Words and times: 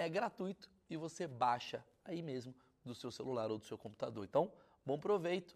é 0.00 0.08
gratuito 0.08 0.70
e 0.88 0.96
você 0.96 1.26
baixa 1.26 1.84
aí 2.04 2.22
mesmo 2.22 2.54
do 2.84 2.94
seu 2.94 3.10
celular 3.10 3.50
ou 3.50 3.58
do 3.58 3.66
seu 3.66 3.76
computador. 3.76 4.24
Então, 4.24 4.50
bom 4.84 4.98
proveito. 4.98 5.54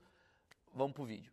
Vamos 0.74 0.92
pro 0.92 1.04
vídeo. 1.04 1.32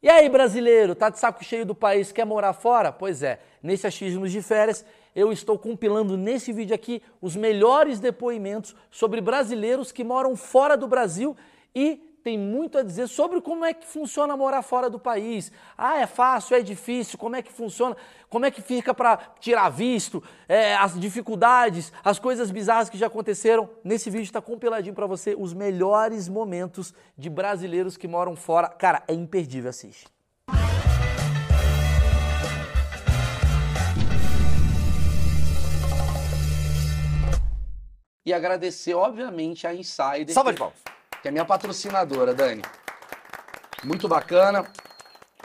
E 0.00 0.08
aí, 0.08 0.28
brasileiro, 0.28 0.94
tá 0.94 1.10
de 1.10 1.18
saco 1.18 1.44
cheio 1.44 1.66
do 1.66 1.74
país, 1.74 2.12
quer 2.12 2.24
morar 2.24 2.52
fora? 2.52 2.92
Pois 2.92 3.22
é, 3.22 3.40
nesse 3.62 3.86
Achismos 3.86 4.30
de 4.30 4.42
Férias, 4.42 4.84
eu 5.14 5.32
estou 5.32 5.58
compilando 5.58 6.16
nesse 6.16 6.52
vídeo 6.52 6.74
aqui 6.74 7.02
os 7.20 7.36
melhores 7.36 8.00
depoimentos 8.00 8.74
sobre 8.90 9.20
brasileiros 9.20 9.92
que 9.92 10.04
moram 10.04 10.36
fora 10.36 10.76
do 10.76 10.88
Brasil 10.88 11.36
e 11.74 12.11
tem 12.22 12.38
muito 12.38 12.78
a 12.78 12.82
dizer 12.82 13.08
sobre 13.08 13.40
como 13.40 13.64
é 13.64 13.74
que 13.74 13.86
funciona 13.86 14.36
morar 14.36 14.62
fora 14.62 14.88
do 14.88 14.98
país. 14.98 15.50
Ah, 15.76 15.98
é 15.98 16.06
fácil, 16.06 16.56
é 16.56 16.60
difícil, 16.60 17.18
como 17.18 17.34
é 17.34 17.42
que 17.42 17.52
funciona, 17.52 17.96
como 18.28 18.46
é 18.46 18.50
que 18.50 18.62
fica 18.62 18.94
para 18.94 19.16
tirar 19.40 19.68
visto, 19.68 20.22
é, 20.48 20.74
as 20.76 20.98
dificuldades, 20.98 21.92
as 22.04 22.18
coisas 22.18 22.50
bizarras 22.50 22.88
que 22.88 22.96
já 22.96 23.08
aconteceram. 23.08 23.68
Nesse 23.82 24.08
vídeo 24.08 24.24
está 24.24 24.40
compiladinho 24.40 24.94
para 24.94 25.06
você 25.06 25.34
os 25.36 25.52
melhores 25.52 26.28
momentos 26.28 26.94
de 27.18 27.28
brasileiros 27.28 27.96
que 27.96 28.06
moram 28.06 28.36
fora. 28.36 28.68
Cara, 28.68 29.02
é 29.08 29.14
imperdível, 29.14 29.70
assiste. 29.70 30.06
E 38.24 38.32
agradecer, 38.32 38.94
obviamente, 38.94 39.66
a 39.66 39.74
Insider. 39.74 40.32
Salva 40.32 40.52
de 40.52 40.58
palmas 40.60 41.01
que 41.22 41.28
é 41.28 41.30
minha 41.30 41.44
patrocinadora, 41.44 42.34
Dani. 42.34 42.62
Muito 43.84 44.08
bacana. 44.08 44.66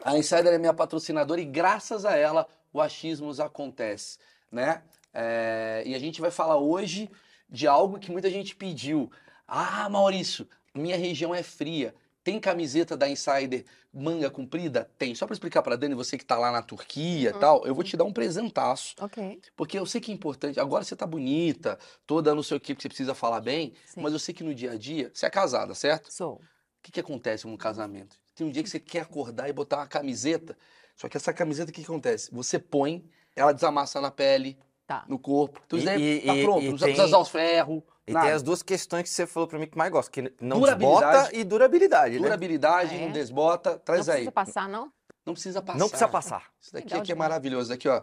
A 0.03 0.17
Insider 0.17 0.51
é 0.51 0.57
minha 0.57 0.73
patrocinadora 0.73 1.39
e 1.39 1.45
graças 1.45 2.03
a 2.03 2.15
ela 2.15 2.47
o 2.73 2.81
achismos 2.81 3.39
acontece, 3.39 4.17
né? 4.51 4.81
É, 5.13 5.83
e 5.85 5.93
a 5.93 5.99
gente 5.99 6.19
vai 6.19 6.31
falar 6.31 6.57
hoje 6.57 7.09
de 7.47 7.67
algo 7.67 7.99
que 7.99 8.11
muita 8.11 8.29
gente 8.29 8.55
pediu. 8.55 9.11
Ah, 9.47 9.87
Maurício, 9.87 10.47
minha 10.73 10.97
região 10.97 11.33
é 11.33 11.43
fria. 11.43 11.93
Tem 12.23 12.39
camiseta 12.39 12.97
da 12.97 13.07
Insider 13.07 13.63
manga 13.97 14.29
comprida? 14.29 14.89
Tem. 14.97 15.15
Só 15.15 15.25
para 15.25 15.33
explicar 15.33 15.61
para 15.61 15.75
Dani, 15.75 15.95
você 15.95 16.17
que 16.17 16.25
tá 16.25 16.37
lá 16.37 16.51
na 16.51 16.61
Turquia 16.61 17.29
e 17.29 17.33
uhum. 17.33 17.39
tal, 17.39 17.65
eu 17.65 17.73
vou 17.73 17.83
te 17.83 17.97
dar 17.97 18.03
um 18.03 18.13
presentaço. 18.13 18.95
Ok. 18.99 19.41
Porque 19.55 19.77
eu 19.77 19.85
sei 19.85 19.99
que 19.99 20.11
é 20.11 20.13
importante. 20.13 20.59
Agora 20.59 20.83
você 20.83 20.95
tá 20.95 21.05
bonita, 21.05 21.79
toda 22.05 22.35
não 22.35 22.43
sei 22.43 22.57
o 22.57 22.59
que, 22.59 22.75
que 22.75 22.81
você 22.81 22.87
precisa 22.87 23.13
falar 23.15 23.41
bem, 23.41 23.73
Sim. 23.85 24.01
mas 24.01 24.13
eu 24.13 24.19
sei 24.19 24.33
que 24.33 24.43
no 24.43 24.53
dia 24.53 24.71
a 24.71 24.77
dia, 24.77 25.11
você 25.13 25.25
é 25.25 25.29
casada, 25.29 25.73
certo? 25.73 26.11
Sou. 26.13 26.35
O 26.35 26.41
que, 26.83 26.91
que 26.91 26.99
acontece 26.99 27.47
no 27.47 27.57
casamento? 27.57 28.17
Tem 28.35 28.45
um 28.45 28.51
dia 28.51 28.61
que 28.61 28.69
você 28.69 28.79
quer 28.79 29.01
acordar 29.01 29.49
e 29.49 29.53
botar 29.53 29.77
uma 29.77 29.87
camiseta, 29.87 30.55
só 30.95 31.09
que 31.09 31.17
essa 31.17 31.33
camiseta, 31.33 31.71
o 31.71 31.73
que, 31.73 31.81
que 31.81 31.87
acontece? 31.87 32.29
Você 32.31 32.59
põe, 32.59 33.03
ela 33.35 33.51
desamassa 33.51 33.99
na 33.99 34.11
pele, 34.11 34.57
tá. 34.87 35.03
no 35.07 35.19
corpo. 35.19 35.61
Então, 35.67 35.77
e, 35.77 36.17
e, 36.17 36.21
tá 36.21 36.33
pronto, 36.33 36.63
e, 36.63 36.69
não 36.69 36.77
precisa 36.77 37.05
usar 37.05 37.19
os 37.19 37.29
ferros. 37.29 37.83
E 38.07 38.13
Nada. 38.13 38.25
tem 38.25 38.35
as 38.35 38.41
duas 38.41 38.63
questões 38.63 39.03
que 39.03 39.09
você 39.09 39.27
falou 39.27 39.47
para 39.47 39.59
mim 39.59 39.67
que 39.67 39.77
mais 39.77 39.91
gosto, 39.91 40.09
que 40.09 40.33
não 40.39 40.61
desbota 40.61 41.29
e 41.33 41.43
durabilidade, 41.43 42.15
né? 42.15 42.21
Durabilidade, 42.21 42.95
ah, 42.95 42.97
é? 42.97 43.05
não 43.05 43.11
desbota, 43.11 43.77
traz 43.77 44.07
não 44.07 44.13
aí. 44.13 44.23
Não 44.23 44.31
precisa 44.31 44.53
passar, 44.53 44.69
não? 44.69 44.91
Não 45.25 45.33
precisa 45.33 45.61
passar. 45.61 45.79
Não 45.79 45.89
precisa 45.89 46.07
passar. 46.07 46.43
Isso 46.61 46.71
daqui 46.71 46.93
aqui 46.93 47.11
é 47.11 47.15
maravilhoso. 47.15 47.73
Aqui, 47.73 47.89
ó. 47.89 48.01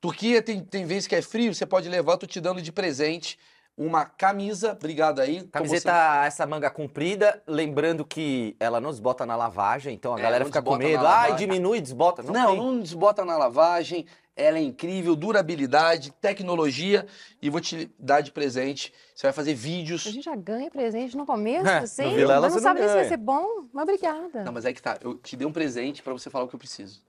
Turquia 0.00 0.40
tem, 0.40 0.64
tem 0.64 0.86
vezes 0.86 1.06
que 1.06 1.14
é 1.14 1.20
frio, 1.20 1.54
você 1.54 1.66
pode 1.66 1.86
levar, 1.88 2.16
tô 2.16 2.26
te 2.26 2.40
dando 2.40 2.62
de 2.62 2.72
presente 2.72 3.38
uma 3.76 4.04
camisa, 4.04 4.72
obrigado 4.72 5.20
aí. 5.20 5.44
Camiseta, 5.44 5.90
você... 5.90 6.26
essa 6.26 6.46
manga 6.46 6.70
comprida, 6.70 7.42
lembrando 7.46 8.04
que 8.04 8.54
ela 8.60 8.80
não 8.80 8.90
desbota 8.90 9.24
na 9.24 9.34
lavagem, 9.34 9.94
então 9.94 10.14
a 10.14 10.18
é, 10.18 10.22
galera 10.22 10.44
fica 10.44 10.62
com 10.62 10.76
medo, 10.76 11.06
ai, 11.06 11.34
diminui, 11.36 11.80
desbota. 11.80 12.22
Não, 12.22 12.32
não, 12.32 12.56
não 12.56 12.80
desbota 12.80 13.24
na 13.24 13.36
lavagem, 13.36 14.06
ela 14.34 14.58
é 14.58 14.62
incrível, 14.62 15.14
durabilidade, 15.14 16.10
tecnologia 16.20 17.06
e 17.40 17.50
vou 17.50 17.60
te 17.60 17.90
dar 17.98 18.20
de 18.20 18.30
presente. 18.30 18.92
Você 19.14 19.26
vai 19.26 19.32
fazer 19.32 19.54
vídeos. 19.54 20.06
A 20.06 20.10
gente 20.10 20.24
já 20.24 20.34
ganha 20.34 20.70
presente 20.70 21.16
no 21.16 21.26
começo, 21.26 21.68
é, 21.68 21.78
assim. 21.78 22.04
No 22.04 22.14
Vilela, 22.14 22.40
mas 22.40 22.54
não 22.54 22.62
sabe 22.62 22.80
nem 22.80 22.88
se 22.88 22.94
vai 22.94 23.04
ser 23.08 23.18
bom, 23.18 23.66
mas 23.72 23.82
obrigada. 23.82 24.44
Não, 24.44 24.52
mas 24.52 24.64
é 24.64 24.72
que 24.72 24.80
tá. 24.80 24.98
Eu 25.02 25.14
te 25.14 25.36
dei 25.36 25.46
um 25.46 25.52
presente 25.52 26.02
para 26.02 26.12
você 26.12 26.30
falar 26.30 26.46
o 26.46 26.48
que 26.48 26.54
eu 26.54 26.58
preciso. 26.58 27.02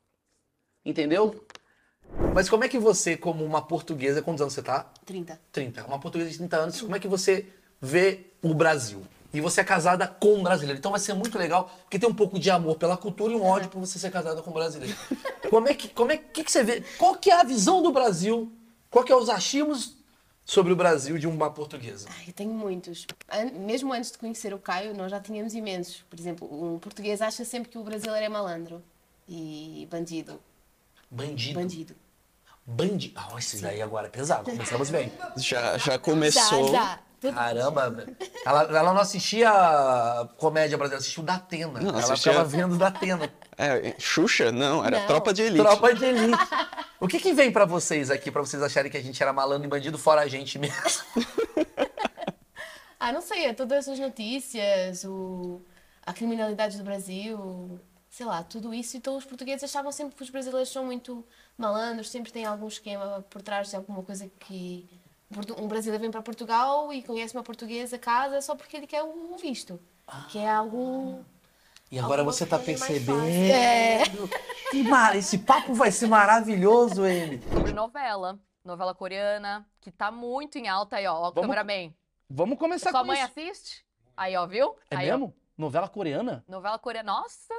Entendeu? 0.86 1.46
Mas 2.34 2.50
como 2.50 2.64
é 2.64 2.68
que 2.68 2.78
você, 2.78 3.16
como 3.16 3.44
uma 3.46 3.62
portuguesa, 3.62 4.22
quantos 4.22 4.42
anos 4.42 4.54
você 4.54 4.62
tá? 4.62 4.92
30. 5.06 5.40
30. 5.52 5.86
Uma 5.86 6.00
portuguesa 6.00 6.30
de 6.30 6.38
30 6.38 6.58
anos, 6.58 6.82
como 6.82 6.96
é 6.96 7.00
que 7.00 7.08
você 7.08 7.48
vê 7.80 8.32
o 8.42 8.54
Brasil? 8.54 9.02
E 9.34 9.42
você 9.42 9.62
é 9.62 9.64
casada 9.64 10.08
com 10.08 10.36
um 10.36 10.44
brasileiro. 10.44 10.78
Então 10.78 10.92
vai 10.92 11.00
ser 11.00 11.14
muito 11.14 11.38
legal, 11.38 11.72
porque 11.82 11.98
tem 11.98 12.08
um 12.08 12.14
pouco 12.14 12.38
de 12.38 12.52
amor 12.52 12.76
pela 12.78 12.96
cultura 12.96 13.34
e 13.34 13.36
um 13.36 13.44
ódio 13.44 13.68
por 13.68 13.80
você 13.80 13.98
ser 13.98 14.12
casada 14.12 14.42
com 14.44 14.52
um 14.52 14.54
brasileiro. 14.54 14.96
como 15.50 15.68
é 15.68 15.74
que, 15.74 15.90
como 15.90 16.12
é 16.12 16.18
que, 16.18 16.44
que 16.44 16.52
você 16.52 16.64
vê? 16.64 16.84
Qual 16.98 17.16
que 17.16 17.32
é 17.32 17.40
a 17.40 17.44
visão 17.44 17.82
do 17.82 17.92
Brasil? 17.92 18.52
Qual 18.92 19.04
que 19.04 19.12
é 19.12 19.16
os 19.16 19.30
achismos 19.30 19.98
sobre 20.46 20.72
o 20.72 20.76
Brasil 20.76 21.18
de 21.18 21.26
uma 21.26 21.50
portuguesa? 21.50 22.08
Ai, 22.12 22.26
eu 22.28 22.34
tenho 22.34 22.54
muitos. 22.54 23.08
Mesmo 23.54 23.92
antes 23.92 24.12
de 24.12 24.20
conhecer 24.20 24.54
o 24.54 24.60
Caio, 24.60 24.96
nós 24.96 25.10
já 25.10 25.20
tínhamos 25.20 25.56
imensos. 25.56 26.06
Por 26.08 26.20
exemplo, 26.20 26.48
um 26.48 26.78
português 26.78 27.20
acha 27.20 27.44
sempre 27.44 27.72
que 27.72 27.78
o 27.78 27.84
brasileiro 27.84 28.24
é 28.24 28.30
malandro 28.30 28.84
e 29.28 29.88
bandido. 29.90 30.40
Bandido? 31.10 31.60
Bandido. 31.60 31.96
Bandido. 32.66 33.14
Ah, 33.16 33.38
esse 33.38 33.62
daí 33.62 33.82
agora 33.82 34.08
é 34.08 34.10
pesado. 34.10 34.50
Começamos 34.50 34.90
bem. 34.90 35.12
Já, 35.38 35.78
já 35.78 35.98
começou. 36.00 36.68
Já, 36.68 36.72
já. 36.72 37.00
Caramba, 37.32 38.06
ela, 38.46 38.64
ela 38.64 38.94
não 38.94 39.02
assistia 39.02 39.52
comédia 40.38 40.78
brasileira, 40.78 41.02
assistiu 41.02 41.24
da 41.24 41.36
Atena. 41.36 41.80
Não, 41.80 41.90
ela 41.90 42.00
assistia... 42.00 42.32
ficava 42.32 42.48
vendo 42.48 42.78
da 42.78 42.88
Atena. 42.88 43.32
É, 43.58 43.96
Xuxa? 44.00 44.52
Não, 44.52 44.84
era 44.84 45.00
não. 45.00 45.08
Tropa 45.08 45.34
de 45.34 45.44
Elite. 45.44 45.64
Tropa 45.64 45.94
de 45.94 46.06
Elite. 46.06 46.38
o 47.00 47.08
que, 47.08 47.20
que 47.20 47.34
vem 47.34 47.52
para 47.52 47.66
vocês 47.66 48.10
aqui, 48.10 48.32
para 48.32 48.42
vocês 48.42 48.62
acharem 48.62 48.92
que 48.92 48.98
a 48.98 49.02
gente 49.04 49.22
era 49.22 49.32
malandro 49.32 49.68
e 49.68 49.70
bandido, 49.70 49.98
fora 49.98 50.22
a 50.22 50.28
gente 50.28 50.58
mesmo? 50.58 50.74
ah, 53.00 53.12
não 53.12 53.22
sei, 53.22 53.46
é 53.46 53.54
todas 53.54 53.80
essas 53.80 54.00
notícias, 54.00 55.04
o... 55.04 55.62
a 56.06 56.14
criminalidade 56.14 56.78
do 56.78 56.84
Brasil, 56.84 57.80
sei 58.10 58.26
lá, 58.26 58.44
tudo 58.44 58.74
isso. 58.74 58.96
Então 58.96 59.18
os 59.18 59.26
portugueses 59.26 59.64
achavam 59.64 59.92
sempre 59.92 60.16
que 60.16 60.24
os 60.24 60.30
brasileiros 60.30 60.72
são 60.72 60.86
muito 60.86 61.26
malandros, 61.58 62.10
sempre 62.10 62.32
tem 62.32 62.46
algum 62.46 62.68
esquema 62.68 63.26
por 63.30 63.42
trás 63.42 63.70
de 63.70 63.76
alguma 63.76 64.04
coisa 64.04 64.30
que. 64.40 64.88
Um 65.58 65.68
brasileiro 65.68 66.02
vem 66.02 66.12
para 66.12 66.22
Portugal 66.22 66.92
e 66.94 67.02
conhece 67.04 67.36
uma 67.36 67.44
portuguesa 67.44 67.98
casa 67.98 68.42
só 68.42 68.56
porque 68.56 68.78
ele 68.78 68.88
quer 68.88 69.04
o 69.04 69.36
visto. 69.38 69.80
Ah. 70.08 70.26
Que 70.30 70.40
é 70.40 70.50
algum. 70.50 71.24
E 71.92 72.00
agora 72.00 72.24
você 72.24 72.44
está 72.44 72.58
percebendo. 72.58 73.22
É. 73.24 74.04
Esse 75.16 75.38
papo 75.38 75.74
vai 75.74 75.92
ser 75.92 76.08
maravilhoso, 76.08 77.06
ele. 77.06 77.42
Sobre 77.54 77.74
novela. 77.74 78.40
Novela 78.66 78.96
coreana, 78.96 79.68
que 79.82 79.92
tá 79.92 80.10
muito 80.10 80.58
em 80.58 80.68
alta 80.70 80.96
aí, 80.96 81.06
ó. 81.06 81.14
ó 81.14 81.32
vamos, 81.32 81.42
cameraman. 81.42 81.94
Vamos 82.30 82.58
começar 82.58 82.92
Sua 82.92 83.02
com 83.02 83.08
mãe 83.08 83.20
isso. 83.20 83.28
assiste? 83.28 83.86
Aí, 84.16 84.36
ó, 84.38 84.48
viu? 84.48 84.76
É 84.90 84.96
aí, 84.96 85.08
mesmo? 85.08 85.34
Ó. 85.38 85.44
Novela 85.58 85.88
coreana? 85.90 86.44
Novela 86.48 86.80
coreana. 86.80 87.12
Nossa! 87.12 87.54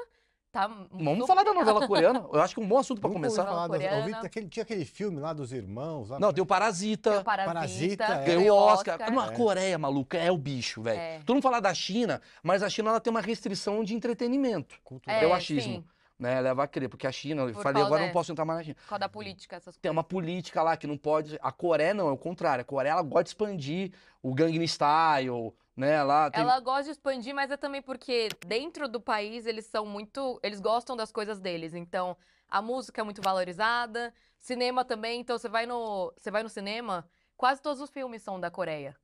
Tá 0.54 0.70
Vamos 0.92 1.26
falar 1.26 1.42
da 1.42 1.52
novela 1.52 1.84
coreana. 1.84 2.24
Eu 2.32 2.40
acho 2.40 2.54
que 2.54 2.60
é 2.60 2.64
um 2.64 2.68
bom 2.68 2.78
assunto 2.78 3.00
para 3.00 3.10
começar. 3.10 3.44
Falar 3.44 3.66
da, 3.66 3.76
eu 3.76 4.04
vi 4.04 4.14
aquele, 4.14 4.48
tinha 4.48 4.62
aquele 4.62 4.84
filme 4.84 5.18
lá 5.18 5.32
dos 5.32 5.52
irmãos. 5.52 6.10
Lá 6.10 6.20
não, 6.20 6.32
tem 6.32 6.40
o 6.40 6.46
Parasita. 6.46 7.10
Tem 7.10 7.18
o 7.18 7.24
Parasita. 7.24 7.52
Parasita 7.52 8.04
é. 8.04 8.24
Ganhou 8.24 8.56
o 8.56 8.62
Oscar. 8.62 9.00
Oscar. 9.02 9.18
A 9.18 9.32
Coreia, 9.32 9.76
maluca, 9.76 10.16
é 10.16 10.30
o 10.30 10.38
bicho, 10.38 10.80
velho. 10.80 11.00
É. 11.00 11.18
Todo 11.26 11.34
mundo 11.34 11.42
fala 11.42 11.58
da 11.58 11.74
China, 11.74 12.22
mas 12.40 12.62
a 12.62 12.70
China 12.70 12.90
ela 12.90 13.00
tem 13.00 13.10
uma 13.10 13.20
restrição 13.20 13.82
de 13.82 13.96
entretenimento. 13.96 14.78
Cultural. 14.84 15.20
É, 15.20 15.26
o 15.26 15.32
achismo. 15.32 15.78
Sim. 15.78 15.84
Né, 16.16 16.40
leva 16.40 16.62
a 16.62 16.68
crer, 16.68 16.88
porque 16.88 17.08
a 17.08 17.12
China, 17.12 17.42
eu 17.42 17.54
falei, 17.54 17.82
agora 17.82 18.04
é. 18.04 18.06
não 18.06 18.12
posso 18.12 18.30
entrar 18.30 18.44
mais 18.44 18.58
na 18.60 18.64
China. 18.64 18.76
Qual 18.86 19.00
da 19.00 19.08
política, 19.08 19.56
essas 19.56 19.64
coisas. 19.64 19.80
Tem 19.80 19.90
uma 19.90 20.04
política 20.04 20.62
lá 20.62 20.76
que 20.76 20.86
não 20.86 20.96
pode. 20.96 21.36
A 21.42 21.50
Coreia 21.50 21.92
não, 21.92 22.08
é 22.08 22.12
o 22.12 22.16
contrário. 22.16 22.62
A 22.62 22.64
Coreia 22.64 22.92
ela 22.92 23.02
gosta 23.02 23.24
de 23.24 23.30
expandir 23.30 23.90
o 24.22 24.32
Gangnam 24.32 24.64
Style, 24.64 25.52
né? 25.76 26.02
Lá 26.02 26.30
tem... 26.30 26.40
Ela 26.40 26.60
gosta 26.60 26.84
de 26.84 26.90
expandir, 26.90 27.34
mas 27.34 27.50
é 27.50 27.56
também 27.56 27.82
porque 27.82 28.28
dentro 28.46 28.88
do 28.88 29.00
país 29.00 29.46
eles 29.46 29.66
são 29.66 29.84
muito. 29.84 30.38
Eles 30.42 30.60
gostam 30.60 30.96
das 30.96 31.10
coisas 31.10 31.40
deles. 31.40 31.74
Então, 31.74 32.16
a 32.48 32.62
música 32.62 33.00
é 33.00 33.04
muito 33.04 33.22
valorizada, 33.22 34.12
cinema 34.38 34.84
também. 34.84 35.20
Então, 35.20 35.36
você 35.36 35.48
vai 35.48 35.66
no, 35.66 36.12
você 36.16 36.30
vai 36.30 36.42
no 36.42 36.48
cinema, 36.48 37.08
quase 37.36 37.60
todos 37.60 37.80
os 37.80 37.90
filmes 37.90 38.22
são 38.22 38.38
da 38.38 38.50
Coreia. 38.50 38.96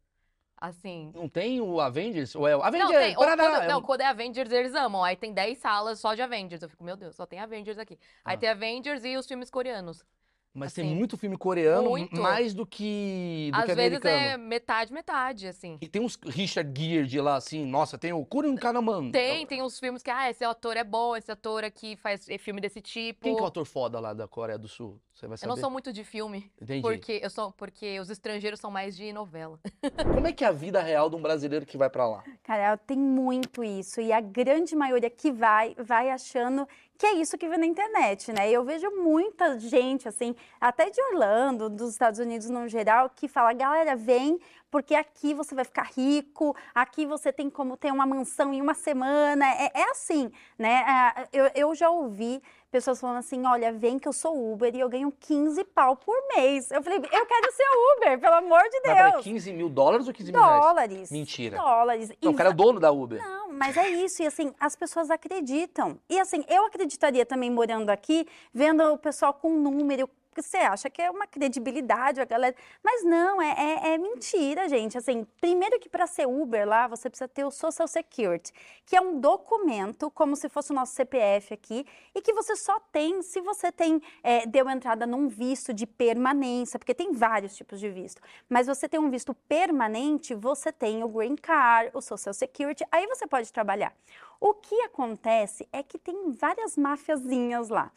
Assim. 0.57 1.11
Não 1.15 1.27
tem 1.27 1.59
o 1.59 1.81
Avengers? 1.81 2.35
Ou 2.37 2.47
é 2.47 2.55
o 2.55 2.63
Avengers? 2.63 2.91
Não, 2.93 3.01
tem. 3.01 3.17
Ou 3.17 3.25
quando, 3.25 3.41
é 3.41 3.67
não, 3.67 3.81
quando 3.81 4.01
é 4.03 4.07
Avengers, 4.07 4.53
eles 4.53 4.75
amam. 4.75 5.03
Aí 5.03 5.17
tem 5.17 5.33
10 5.33 5.57
salas 5.57 5.99
só 5.99 6.15
de 6.15 6.21
Avengers. 6.21 6.63
Eu 6.63 6.69
fico, 6.69 6.85
meu 6.85 6.97
Deus, 6.97 7.17
só 7.17 7.25
tem 7.25 7.41
Avengers 7.41 7.79
aqui. 7.79 7.99
Aí 8.23 8.37
Ah. 8.37 8.39
tem 8.39 8.49
Avengers 8.51 9.03
e 9.05 9.17
os 9.17 9.27
filmes 9.27 9.49
coreanos. 9.49 10.05
Mas 10.53 10.73
tem 10.73 10.85
assim, 10.85 10.95
muito 10.95 11.17
filme 11.17 11.37
coreano, 11.37 11.91
muito. 11.91 12.21
mais 12.21 12.53
do 12.53 12.67
que, 12.67 13.51
do 13.53 13.59
Às 13.59 13.67
que 13.67 13.75
vezes 13.75 14.05
é 14.05 14.37
metade, 14.37 14.93
metade, 14.93 15.47
assim. 15.47 15.79
E 15.81 15.87
tem 15.87 16.03
uns 16.03 16.19
Richard 16.27 16.73
Gere 16.77 17.21
lá, 17.21 17.37
assim, 17.37 17.65
nossa, 17.65 17.97
tem 17.97 18.13
o 18.13 18.25
Kurin 18.25 18.57
Kanaman. 18.57 19.13
Tem, 19.13 19.47
tem 19.47 19.63
uns 19.63 19.79
filmes 19.79 20.03
que, 20.03 20.11
ah, 20.11 20.29
esse 20.29 20.45
ator 20.45 20.77
é 20.77 20.83
bom, 20.83 21.15
esse 21.15 21.31
ator 21.31 21.63
aqui 21.63 21.95
faz 21.95 22.29
eh, 22.29 22.37
filme 22.37 22.61
desse 22.61 22.81
tipo. 22.81 23.23
Quem 23.23 23.37
que 23.37 23.41
é 23.41 23.45
o 23.45 23.47
ator 23.47 23.65
foda 23.65 24.01
lá 24.01 24.13
da 24.13 24.27
Coreia 24.27 24.59
do 24.59 24.67
Sul? 24.67 25.01
Você 25.21 25.27
vai 25.27 25.35
Eu 25.35 25.39
saber. 25.39 25.49
não 25.51 25.57
sou 25.59 25.71
muito 25.71 25.93
de 25.93 26.03
filme, 26.03 26.51
Entendi. 26.61 26.81
porque 26.81 27.21
eu 27.23 27.29
sou 27.29 27.53
porque 27.53 28.01
os 28.01 28.09
estrangeiros 28.09 28.59
são 28.59 28.71
mais 28.71 28.97
de 28.97 29.13
novela. 29.13 29.61
Como 30.15 30.27
é 30.27 30.33
que 30.33 30.43
é 30.43 30.47
a 30.47 30.53
vida 30.53 30.81
real 30.81 31.11
de 31.11 31.17
um 31.17 31.21
brasileiro 31.21 31.67
que 31.67 31.77
vai 31.77 31.91
pra 31.91 32.09
lá? 32.09 32.25
Cara, 32.43 32.79
tem 32.79 32.97
muito 32.97 33.63
isso. 33.63 34.01
E 34.01 34.13
a 34.13 34.21
grande 34.21 34.75
maioria 34.75 35.11
que 35.11 35.31
vai, 35.31 35.75
vai 35.79 36.11
achando 36.11 36.67
que 36.97 37.05
é 37.07 37.13
isso 37.15 37.37
que 37.37 37.49
vê 37.49 37.57
na 37.59 37.67
internet, 37.67 38.33
né? 38.33 38.51
Eu 38.51 38.65
vejo 38.65 38.91
muita 38.91 39.59
gente, 39.59 40.09
assim, 40.09 40.35
até 40.61 40.89
de 40.91 41.01
Orlando, 41.13 41.69
dos 41.69 41.91
Estados 41.93 42.19
Unidos 42.21 42.49
no 42.51 42.67
geral, 42.69 43.09
que 43.11 43.27
fala, 43.27 43.53
galera, 43.55 43.97
vem, 43.97 44.39
porque 44.71 44.95
aqui 44.95 45.33
você 45.35 45.55
vai 45.55 45.65
ficar 45.65 45.89
rico, 45.97 46.55
aqui 46.75 47.07
você 47.07 47.33
tem 47.33 47.49
como 47.49 47.77
ter 47.77 47.91
uma 47.91 48.05
mansão 48.07 48.53
em 48.53 48.61
uma 48.61 48.75
semana. 48.75 49.47
É, 49.47 49.71
é 49.81 49.91
assim, 49.91 50.31
né? 50.59 50.85
Ah, 50.87 51.27
Eu, 51.33 51.51
eu 51.55 51.75
já 51.75 51.89
ouvi 51.91 52.43
pessoas 52.71 53.01
falando 53.01 53.19
assim, 53.19 53.45
olha, 53.45 53.73
vem 53.73 53.99
que 53.99 54.07
eu 54.07 54.13
sou 54.13 54.53
Uber 54.53 54.75
e 54.75 54.81
eu 54.81 54.89
ganho 54.89 55.13
15 55.21 55.65
pau 55.65 55.97
por 55.97 56.15
mês. 56.35 56.71
Eu 56.71 56.83
falei, 56.83 56.99
eu 56.99 57.27
quero 57.27 57.53
ser 57.53 57.65
Uber, 57.97 58.21
pelo 58.21 58.35
amor 58.37 58.63
de 58.63 58.81
Mas 58.81 58.83
peraí, 58.83 59.13
Deus. 59.13 59.25
15 59.25 59.53
mil 59.53 59.69
dólares 59.69 60.07
ou 60.07 60.15
15 60.15 60.33
mil 60.33 60.41
reais? 60.41 60.61
Dólares. 60.61 61.11
Mentira. 61.11 61.57
Dólares. 61.57 62.09
Não, 62.09 62.17
E 62.23 62.29
o 62.29 62.35
cara 62.35 62.51
é 62.51 62.53
o 62.53 62.57
dono 62.57 62.79
da 62.81 62.91
Uber. 62.91 63.21
não, 63.23 63.53
mas 63.53 63.77
é 63.77 63.89
isso. 63.89 64.23
E 64.23 64.27
assim, 64.27 64.55
as 64.61 64.77
pessoas 64.77 65.11
acreditam. 65.11 65.99
E 66.09 66.19
assim, 66.19 66.45
eu 66.49 66.65
acreditaria 66.67 67.27
também 67.27 67.51
morando 67.51 67.91
aqui, 67.91 68.27
vendo 68.55 68.83
o 68.93 68.99
pessoal 68.99 69.35
com 69.35 69.51
número. 69.51 70.09
Você 70.43 70.59
acha 70.59 70.89
que 70.91 71.01
é 71.03 71.11
uma 71.11 71.27
credibilidade, 71.27 72.21
a 72.21 72.25
galera. 72.25 72.55
Mas 72.83 73.05
não, 73.05 73.41
é, 73.41 73.55
é- 73.59 73.95
é 73.95 73.99
mentira, 73.99 74.69
gente. 74.69 74.97
Assim, 74.97 75.27
primeiro 75.41 75.79
que 75.79 75.89
para 75.89 76.07
ser 76.07 76.27
Uber 76.27 76.67
lá, 76.67 76.87
você 76.89 77.09
precisa 77.11 77.29
ter 77.29 77.45
o 77.45 77.51
Social 77.51 77.87
Security, 77.89 78.53
que 78.87 78.97
é 78.97 79.01
um 79.01 79.21
documento, 79.21 80.11
como 80.11 80.35
se 80.37 80.49
fosse 80.49 80.73
o 80.73 80.75
nosso 80.75 80.95
CPF 80.95 81.55
aqui, 81.55 81.85
e 82.15 82.21
que 82.23 82.33
você 82.33 82.57
só 82.57 82.79
tem 82.93 83.23
se 83.23 83.41
você 83.41 83.71
tem, 83.73 84.01
é, 84.23 84.47
deu 84.47 84.69
entrada 84.69 85.07
num 85.07 85.29
visto 85.29 85.73
de 85.73 85.87
permanência, 85.87 86.79
porque 86.79 86.95
tem 86.95 87.13
vários 87.13 87.57
tipos 87.57 87.79
de 87.81 87.89
visto. 87.91 88.21
Mas 88.49 88.67
você 88.67 88.89
tem 88.89 88.99
um 89.01 89.11
visto 89.11 89.35
permanente, 89.49 90.35
você 90.35 90.73
tem 90.73 91.03
o 91.05 91.09
Green 91.09 91.37
Card, 91.37 91.91
o 91.95 92.01
Social 92.01 92.35
Security, 92.35 92.85
aí 92.91 93.07
você 93.07 93.27
pode 93.27 93.53
trabalhar. 93.53 93.95
O 94.41 94.55
que 94.55 94.75
acontece 94.83 95.69
é 95.73 95.83
que 95.83 95.99
tem 95.99 96.33
várias 96.33 96.77
mafiazinhas 96.77 97.69
lá. 97.69 97.93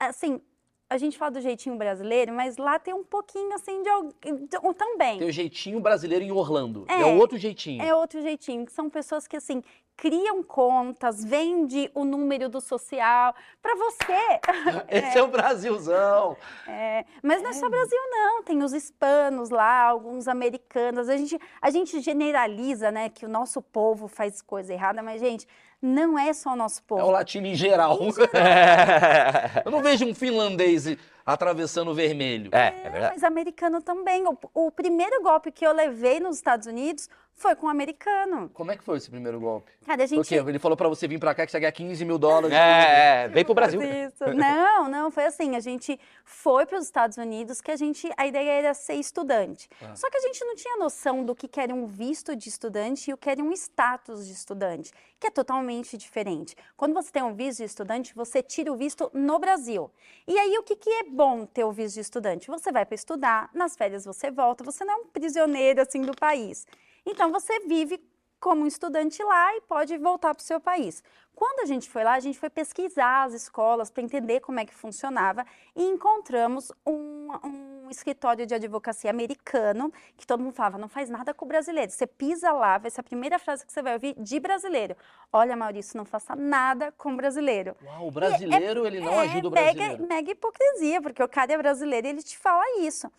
Assim, 0.00 0.40
a 0.88 0.98
gente 0.98 1.18
fala 1.18 1.32
do 1.32 1.40
jeitinho 1.40 1.76
brasileiro, 1.76 2.32
mas 2.32 2.56
lá 2.56 2.78
tem 2.78 2.94
um 2.94 3.02
pouquinho 3.02 3.52
assim 3.54 3.82
de, 3.82 3.88
al- 3.88 4.04
de- 4.04 4.74
também. 4.74 5.18
Tem 5.18 5.28
o 5.28 5.32
jeitinho 5.32 5.80
brasileiro 5.80 6.24
em 6.24 6.30
Orlando. 6.30 6.84
É, 6.88 7.00
É. 7.00 7.06
outro 7.06 7.36
jeitinho. 7.36 7.82
É 7.82 7.94
outro 7.94 8.20
jeitinho, 8.22 8.64
são 8.70 8.88
pessoas 8.88 9.26
que 9.26 9.36
assim 9.36 9.62
criam 9.96 10.42
contas, 10.42 11.24
vende 11.24 11.90
o 11.94 12.04
número 12.04 12.48
do 12.48 12.60
social 12.60 13.34
para 13.62 13.74
você. 13.74 14.40
Esse 14.88 15.18
é 15.18 15.22
o 15.22 15.28
Brasilzão. 15.28 16.36
É, 16.68 17.04
mas 17.22 17.42
não 17.42 17.50
é 17.50 17.52
só 17.54 17.68
Brasil, 17.68 17.98
não. 18.10 18.42
Tem 18.42 18.62
os 18.62 18.72
hispanos 18.72 19.48
lá, 19.50 19.82
alguns 19.84 20.28
americanos. 20.28 21.08
A 21.08 21.16
gente, 21.16 21.38
a 21.62 21.70
gente 21.70 22.00
generaliza, 22.00 22.90
né, 22.90 23.08
que 23.08 23.24
o 23.24 23.28
nosso 23.28 23.62
povo 23.62 24.06
faz 24.06 24.42
coisa 24.42 24.72
errada, 24.72 25.02
mas, 25.02 25.20
gente, 25.20 25.46
não 25.80 26.18
é 26.18 26.32
só 26.32 26.52
o 26.52 26.56
nosso 26.56 26.80
É 26.80 26.82
o 26.82 26.86
povo. 26.86 27.10
latino 27.10 27.46
em 27.46 27.54
geral. 27.54 27.98
Eu 29.64 29.70
não 29.70 29.82
vejo 29.82 30.06
um 30.06 30.14
finlandês 30.14 30.86
atravessando 31.26 31.90
o 31.90 31.94
vermelho. 31.94 32.50
É, 32.52 32.68
é 32.68 32.80
É, 32.84 32.90
verdade. 32.90 33.14
mas 33.14 33.24
americano 33.24 33.82
também. 33.82 34.24
O, 34.26 34.38
o 34.54 34.70
primeiro 34.70 35.20
golpe 35.22 35.50
que 35.50 35.66
eu 35.66 35.72
levei 35.72 36.20
nos 36.20 36.36
Estados 36.36 36.68
Unidos 36.68 37.08
foi 37.36 37.54
com 37.54 37.66
um 37.66 37.68
americano. 37.68 38.48
Como 38.54 38.72
é 38.72 38.76
que 38.76 38.82
foi 38.82 38.96
esse 38.96 39.10
primeiro 39.10 39.38
golpe? 39.38 39.70
Cara, 39.84 40.04
a 40.04 40.06
gente. 40.06 40.26
quê? 40.26 40.36
Ele 40.36 40.58
falou 40.58 40.74
pra 40.76 40.88
você 40.88 41.06
vir 41.06 41.18
pra 41.18 41.34
cá 41.34 41.44
que 41.44 41.52
você 41.52 41.60
ganha 41.60 41.70
15 41.70 42.02
mil 42.04 42.16
dólares. 42.18 42.56
É, 42.56 43.24
é, 43.24 43.28
vem 43.28 43.44
pro 43.44 43.54
Brasil. 43.54 43.80
Isso. 43.82 44.24
Não, 44.34 44.88
não, 44.88 45.10
foi 45.10 45.26
assim, 45.26 45.54
a 45.54 45.60
gente 45.60 46.00
foi 46.24 46.64
para 46.64 46.78
os 46.78 46.86
Estados 46.86 47.18
Unidos 47.18 47.60
que 47.60 47.70
a 47.70 47.76
gente, 47.76 48.10
a 48.16 48.26
ideia 48.26 48.50
era 48.50 48.74
ser 48.74 48.94
estudante. 48.94 49.68
Ah. 49.82 49.94
Só 49.94 50.08
que 50.08 50.16
a 50.16 50.20
gente 50.20 50.42
não 50.46 50.54
tinha 50.56 50.78
noção 50.78 51.24
do 51.24 51.34
que 51.34 51.46
que 51.46 51.60
era 51.60 51.74
um 51.74 51.86
visto 51.86 52.34
de 52.34 52.48
estudante 52.48 53.10
e 53.10 53.14
o 53.14 53.18
que 53.18 53.28
era 53.28 53.42
um 53.42 53.52
status 53.52 54.26
de 54.26 54.32
estudante, 54.32 54.90
que 55.18 55.26
é 55.26 55.30
totalmente 55.30 55.96
diferente. 55.96 56.54
Quando 56.76 56.94
você 56.94 57.10
tem 57.10 57.22
um 57.22 57.34
visto 57.34 57.58
de 57.58 57.64
estudante, 57.64 58.14
você 58.14 58.42
tira 58.42 58.72
o 58.72 58.76
visto 58.76 59.10
no 59.14 59.38
Brasil. 59.38 59.90
E 60.26 60.38
aí 60.38 60.58
o 60.58 60.62
que 60.62 60.76
que 60.76 60.90
é 60.90 61.04
bom 61.04 61.46
ter 61.46 61.64
o 61.64 61.72
visto 61.72 61.94
de 61.94 62.00
estudante? 62.00 62.48
Você 62.48 62.70
vai 62.70 62.84
para 62.84 62.94
estudar, 62.94 63.50
nas 63.54 63.76
férias 63.76 64.04
você 64.04 64.30
volta, 64.30 64.62
você 64.64 64.84
não 64.84 64.94
é 64.94 64.96
um 64.96 65.06
prisioneiro 65.06 65.80
assim 65.80 66.02
do 66.02 66.14
país. 66.14 66.66
Então 67.04 67.30
você 67.30 67.60
vive 67.60 67.98
como 68.46 68.62
um 68.62 68.66
estudante 68.68 69.20
lá 69.24 69.56
e 69.56 69.60
pode 69.62 69.98
voltar 69.98 70.32
para 70.32 70.40
o 70.40 70.44
seu 70.44 70.60
país. 70.60 71.02
Quando 71.34 71.62
a 71.62 71.64
gente 71.66 71.90
foi 71.90 72.04
lá, 72.04 72.12
a 72.14 72.20
gente 72.20 72.38
foi 72.38 72.48
pesquisar 72.48 73.24
as 73.24 73.34
escolas 73.34 73.90
para 73.90 74.04
entender 74.04 74.38
como 74.38 74.60
é 74.60 74.64
que 74.64 74.72
funcionava 74.72 75.44
e 75.74 75.82
encontramos 75.82 76.70
um, 76.86 77.28
um 77.44 77.90
escritório 77.90 78.46
de 78.46 78.54
advocacia 78.54 79.10
americano 79.10 79.92
que 80.16 80.24
todo 80.24 80.44
mundo 80.44 80.52
falava, 80.54 80.78
não 80.78 80.88
faz 80.88 81.10
nada 81.10 81.34
com 81.34 81.44
o 81.44 81.48
brasileiro. 81.48 81.90
Você 81.90 82.06
pisa 82.06 82.52
lá, 82.52 82.78
vai 82.78 82.88
ser 82.88 83.00
a 83.00 83.02
primeira 83.02 83.36
frase 83.36 83.66
que 83.66 83.72
você 83.72 83.82
vai 83.82 83.94
ouvir 83.94 84.14
de 84.16 84.38
brasileiro. 84.38 84.96
Olha, 85.32 85.56
Maurício, 85.56 85.96
não 85.98 86.04
faça 86.04 86.36
nada 86.36 86.92
com 86.92 87.14
o 87.14 87.16
brasileiro. 87.16 87.74
Uau, 87.84 88.06
o 88.06 88.10
brasileiro, 88.12 88.86
ele 88.86 89.00
não 89.00 89.12
É 89.14 89.26
ajuda 89.26 89.48
o 89.48 89.50
mega- 89.50 89.72
brasileiro. 89.74 90.06
Mega 90.06 90.30
hipocrisia, 90.30 91.02
porque 91.02 91.20
o 91.20 91.28
cara 91.28 91.52
é 91.52 91.58
brasileiro 91.58 92.06
e 92.06 92.10
ele 92.10 92.22
te 92.22 92.38
fala 92.38 92.62
isso. 92.78 93.10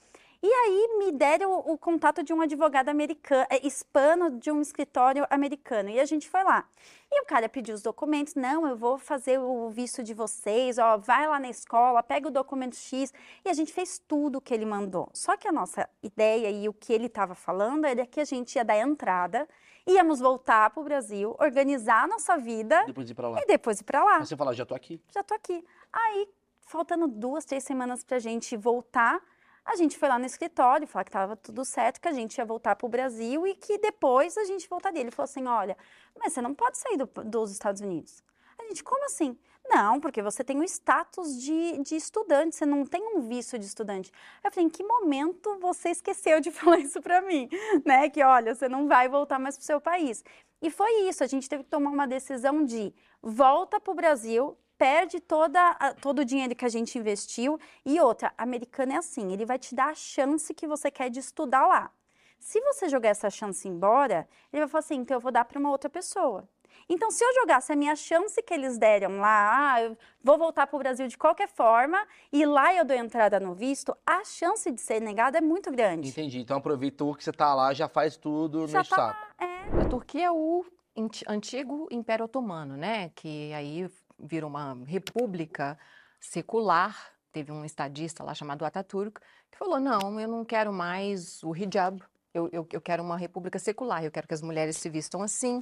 E 0.42 0.48
aí 0.48 0.98
me 1.00 1.12
deram 1.12 1.52
o, 1.52 1.74
o 1.74 1.78
contato 1.78 2.22
de 2.24 2.32
um 2.34 2.42
advogado 2.42 2.90
americano, 2.90 3.46
é, 3.50 3.66
hispano 3.66 4.30
de 4.40 4.52
um 4.52 4.62
escritório 4.62 5.26
americano. 5.30 5.90
E 5.90 6.00
a 6.00 6.06
gente 6.06 6.30
foi 6.30 6.44
lá. 6.44 6.64
E 7.12 7.22
o 7.22 7.26
cara 7.26 7.48
pediu 7.50 7.74
os 7.74 7.82
documentos. 7.82 8.36
Não, 8.36 8.68
eu 8.68 8.76
vou 8.76 8.98
fazer 8.98 9.40
o 9.40 9.70
visto 9.70 10.04
de 10.04 10.14
vocês, 10.14 10.78
ó, 10.78 10.98
vai 10.98 11.28
lá 11.28 11.40
na 11.40 11.50
escola, 11.50 12.04
pega 12.04 12.28
o 12.28 12.32
documento 12.32 12.76
X. 12.76 13.14
E 13.44 13.50
a 13.50 13.54
gente 13.54 13.74
fez 13.74 13.98
tudo 14.08 14.38
o 14.38 14.42
que 14.42 14.54
ele 14.54 14.66
mandou. 14.66 15.10
Só 15.14 15.36
que 15.36 15.48
a 15.48 15.52
nossa 15.52 15.90
ideia 16.04 16.50
e 16.52 16.68
o 16.70 16.74
que 16.74 16.94
ele 16.94 17.08
estava 17.08 17.34
falando 17.34 17.86
era 17.86 18.06
que 18.06 18.20
a 18.20 18.26
gente 18.26 18.56
ia 18.58 18.64
dar 18.66 18.78
entrada, 18.78 19.48
íamos 19.88 20.20
voltar 20.20 20.70
para 20.70 20.82
o 20.82 20.84
Brasil, 20.84 21.36
organizar 21.40 22.04
a 22.04 22.08
nossa 22.08 22.38
vida 22.38 22.84
Depois 22.86 23.08
de 23.08 23.14
ir 23.14 23.16
pra 23.16 23.30
lá. 23.30 23.40
e 23.42 23.46
depois 23.48 23.80
ir 23.80 23.84
para 23.86 24.04
lá 24.04 24.20
Você 24.24 24.36
fala, 24.36 24.54
já 24.54 24.66
tô 24.66 24.76
aqui. 24.76 25.02
já 25.14 25.24
tô 25.24 25.34
aqui. 25.34 25.66
Aí, 25.92 26.28
faltando 26.62 27.08
duas, 27.08 27.46
três 27.46 27.64
semanas 27.64 28.04
pra 28.04 28.20
gente 28.20 28.56
voltar, 28.58 29.20
a 29.68 29.76
gente 29.76 29.98
foi 29.98 30.08
lá 30.10 30.18
no 30.18 30.26
escritório 30.26 30.88
falar 30.88 31.04
que 31.04 31.12
tava 31.12 31.36
tudo 31.36 31.64
certo, 31.66 32.00
que 32.02 32.08
a 32.08 32.14
gente 32.14 32.38
ia 32.38 32.46
voltar 32.46 32.76
pro 32.76 32.88
Brasil 32.88 33.46
e 33.46 33.54
que 33.56 33.78
depois 33.78 34.38
a 34.38 34.46
gente 34.46 34.68
voltaria. 34.70 35.02
Ele 35.02 35.12
falou 35.12 35.26
assim: 35.26 35.46
olha, 35.46 35.78
mas 36.18 36.34
você 36.34 36.42
não 36.42 36.54
pode 36.56 36.78
sair 36.78 36.98
do- 36.98 37.06
dos 37.26 37.52
Estados 37.52 37.82
Unidos. 37.82 38.24
A 38.58 38.64
gente, 38.64 38.84
como 38.84 39.06
assim? 39.06 39.38
Não, 39.70 40.00
porque 40.00 40.22
você 40.22 40.44
tem 40.44 40.58
o 40.60 40.64
status 40.64 41.42
de, 41.42 41.78
de 41.84 41.96
estudante, 41.96 42.56
você 42.56 42.66
não 42.66 42.86
tem 42.86 43.04
um 43.16 43.20
visto 43.28 43.60
de 43.60 43.66
estudante. 43.66 44.12
Eu 44.44 44.50
falei, 44.50 44.66
em 44.66 44.70
que 44.70 44.82
momento 44.84 45.60
você 45.60 45.90
esqueceu 45.90 46.40
de 46.40 46.50
falar 46.52 46.80
isso 46.80 47.02
pra 47.02 47.22
mim? 47.22 47.50
Né? 47.86 48.10
Que 48.10 48.24
olha, 48.24 48.56
você 48.56 48.70
não 48.70 48.88
vai 48.88 49.10
voltar 49.10 49.38
mais 49.38 49.58
pro 49.58 49.66
seu 49.66 49.82
país. 49.82 50.24
E 50.62 50.72
foi 50.72 50.92
isso, 51.10 51.24
a 51.24 51.28
gente 51.28 51.48
teve 51.50 51.64
que 51.64 51.70
tomar 51.70 51.92
uma 51.92 52.08
decisão 52.08 52.64
de 52.64 52.94
volta 53.22 53.80
pro 53.80 53.94
Brasil, 53.94 54.58
perde 54.78 55.20
toda, 55.20 55.60
a- 55.80 55.94
todo 55.94 56.20
o 56.20 56.26
dinheiro 56.26 56.56
que 56.56 56.66
a 56.66 56.70
gente 56.70 56.98
investiu. 56.98 57.60
E 57.86 58.00
outra, 58.00 58.34
americano 58.38 58.94
é 58.94 58.98
assim, 58.98 59.32
ele 59.34 59.46
vai 59.46 59.58
te 59.58 59.74
dar 59.76 59.90
a 59.90 59.96
chance 59.96 60.54
que 60.54 60.68
você 60.68 60.92
quer 60.92 61.10
de 61.10 61.20
estudar 61.20 61.66
lá. 61.66 61.92
Se 62.40 62.62
você 62.62 62.88
jogar 62.88 63.10
essa 63.10 63.30
chance 63.30 63.68
embora, 63.68 64.28
ele 64.54 64.62
vai 64.62 64.68
falar 64.70 64.80
assim, 64.80 64.96
então 64.96 65.18
eu 65.18 65.22
vou 65.22 65.32
dar 65.32 65.44
para 65.46 65.58
uma 65.60 65.72
outra 65.72 65.90
pessoa. 65.90 66.48
Então, 66.88 67.10
se 67.10 67.24
eu 67.24 67.34
jogasse 67.34 67.74
a 67.74 67.76
minha 67.76 67.96
chance 67.96 68.42
que 68.44 68.54
eles 68.54 68.78
deram 68.78 69.18
lá, 69.20 69.74
ah, 69.74 69.82
eu 69.82 69.98
vou 70.24 70.38
voltar 70.38 70.68
para 70.68 70.76
o 70.76 70.80
Brasil 70.80 71.08
de 71.08 71.18
qualquer 71.18 71.48
forma, 71.50 71.98
e 72.32 72.46
lá 72.46 72.74
eu 72.74 72.86
dou 72.86 72.96
entrada 72.96 73.40
no 73.40 73.56
visto, 73.56 73.98
a 74.06 74.24
chance 74.24 74.70
de 74.72 74.80
ser 74.80 75.02
negada 75.02 75.40
é 75.40 75.42
muito 75.42 75.72
grande. 75.72 76.10
Entendi. 76.10 76.40
Então 76.40 76.58
aproveitou 76.58 77.16
que 77.16 77.24
você 77.24 77.32
tá 77.34 77.54
lá, 77.56 77.74
já 77.74 77.90
faz 77.90 78.16
tudo 78.16 78.68
Já 78.68 78.80
no 78.80 78.86
tá 78.86 78.96
saco. 78.96 79.34
É, 79.40 79.82
A 79.82 79.86
Turquia 79.90 80.26
é 80.28 80.32
o 80.32 80.64
anti- 80.96 81.26
antigo 81.28 81.88
Império 81.90 82.26
Otomano, 82.26 82.78
né? 82.78 83.10
Que 83.16 83.52
aí 83.54 83.90
virou 84.20 84.50
uma 84.50 84.78
república 84.86 85.78
secular. 86.20 86.96
Teve 87.32 87.52
um 87.52 87.64
estadista 87.64 88.24
lá 88.24 88.34
chamado 88.34 88.66
Ataturk 88.66 89.20
que 89.52 89.58
falou: 89.58 89.80
não, 89.80 90.20
eu 90.20 90.28
não 90.28 90.44
quero 90.44 90.74
mais 90.74 91.44
o 91.44 91.56
hijab 91.56 92.02
Eu, 92.34 92.50
eu, 92.52 92.68
eu 92.72 92.82
quero 92.82 93.04
uma 93.04 93.18
república 93.18 93.60
secular, 93.60 94.04
eu 94.04 94.12
quero 94.12 94.28
que 94.28 94.34
as 94.34 94.42
mulheres 94.42 94.78
se 94.78 94.90
vistam 94.90 95.22
assim. 95.22 95.62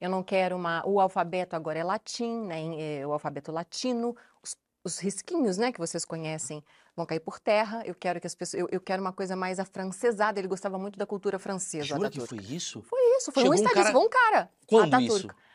Eu 0.00 0.10
não 0.10 0.22
quero 0.22 0.56
uma. 0.56 0.82
O 0.86 1.00
alfabeto 1.00 1.56
agora 1.56 1.78
é 1.78 1.84
latim, 1.84 2.42
né? 2.46 2.60
é, 3.00 3.06
o 3.06 3.12
alfabeto 3.12 3.50
latino. 3.50 4.14
Os, 4.42 4.56
os 4.84 4.98
risquinhos, 4.98 5.56
né, 5.56 5.72
que 5.72 5.78
vocês 5.78 6.04
conhecem, 6.04 6.62
vão 6.94 7.06
cair 7.06 7.20
por 7.20 7.40
terra. 7.40 7.82
Eu 7.86 7.94
quero 7.94 8.20
que 8.20 8.26
as 8.26 8.34
pessoas. 8.34 8.60
Eu, 8.62 8.68
eu 8.70 8.80
quero 8.80 9.00
uma 9.00 9.12
coisa 9.12 9.34
mais 9.34 9.58
afrancesada. 9.58 10.38
Ele 10.38 10.48
gostava 10.48 10.78
muito 10.78 10.98
da 10.98 11.06
cultura 11.06 11.38
francesa. 11.38 11.84
Jura 11.86 12.10
que 12.10 12.20
foi 12.20 12.38
isso? 12.38 12.82
Foi 12.82 13.00
isso, 13.16 13.32
foi 13.32 13.42
Chegou 13.42 13.56
um 13.56 13.60
um 13.60 13.62
estadista, 13.64 13.92
cara- 13.92 13.98
um 13.98 14.08
cara. 14.08 14.50
Quando 14.66 14.94
Ataturk. 14.94 15.26
isso? 15.26 15.45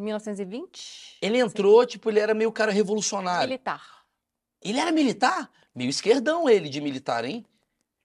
1920. 0.00 1.18
Ele 1.22 1.38
entrou, 1.38 1.84
tipo, 1.86 2.08
ele 2.10 2.20
era 2.20 2.34
meio 2.34 2.50
cara 2.52 2.72
revolucionário. 2.72 3.48
Militar. 3.48 3.82
Ele 4.62 4.78
era 4.78 4.92
militar? 4.92 5.50
Meio 5.74 5.90
esquerdão 5.90 6.48
ele 6.48 6.68
de 6.68 6.80
militar, 6.80 7.24
hein? 7.24 7.44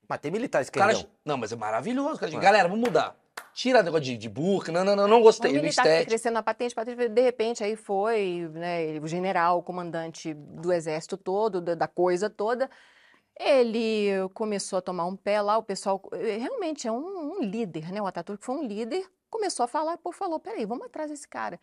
Mas 0.08 0.20
tem 0.20 0.32
militar 0.32 0.64
O 0.64 0.72
cara... 0.72 0.92
esquerdão. 0.92 1.12
Não, 1.26 1.38
mas 1.38 1.52
é 1.52 1.56
maravilhoso. 1.56 2.20
Cara. 2.20 2.32
Galera, 2.40 2.68
vamos 2.70 2.84
mudar. 2.88 3.16
Tira 3.54 3.80
o 3.80 3.84
negócio 3.84 4.06
de, 4.06 4.18
de 4.18 4.30
burca. 4.30 4.72
Não, 4.72 4.84
não, 4.84 4.96
não, 4.96 5.08
não 5.08 5.22
gostei. 5.22 5.52
Um 5.52 5.56
militar 5.56 5.84
que 5.84 5.90
estético. 5.90 6.10
crescendo 6.10 6.34
na 6.36 6.44
patente, 6.44 6.76
patente, 6.76 7.10
de 7.10 7.22
repente 7.22 7.64
aí 7.64 7.76
foi 7.76 8.50
né, 8.54 8.84
ele- 8.84 9.00
o 9.00 9.08
general, 9.08 9.60
o 9.60 9.64
comandante 9.64 10.34
do 10.34 10.72
exército 10.72 11.18
todo, 11.18 11.60
da, 11.62 11.74
da 11.74 11.88
coisa 11.88 12.30
toda. 12.30 12.70
Ele 13.38 14.30
começou 14.34 14.78
a 14.78 14.82
tomar 14.82 15.06
um 15.06 15.16
pé 15.16 15.42
lá, 15.42 15.58
o 15.58 15.64
pessoal 15.64 16.02
eh, 16.14 16.38
realmente 16.38 16.88
é 16.88 16.92
um, 16.92 17.38
um 17.38 17.42
líder, 17.42 17.92
né? 17.92 18.02
O 18.02 18.08
Ataturk 18.08 18.44
foi 18.44 18.56
um 18.56 18.64
líder, 18.66 19.06
começou 19.30 19.64
a 19.64 19.68
falar, 19.68 19.98
pô, 19.98 20.12
falou, 20.12 20.40
peraí, 20.40 20.66
vamos 20.66 20.86
atrás 20.86 21.12
desse 21.12 21.28
cara. 21.28 21.60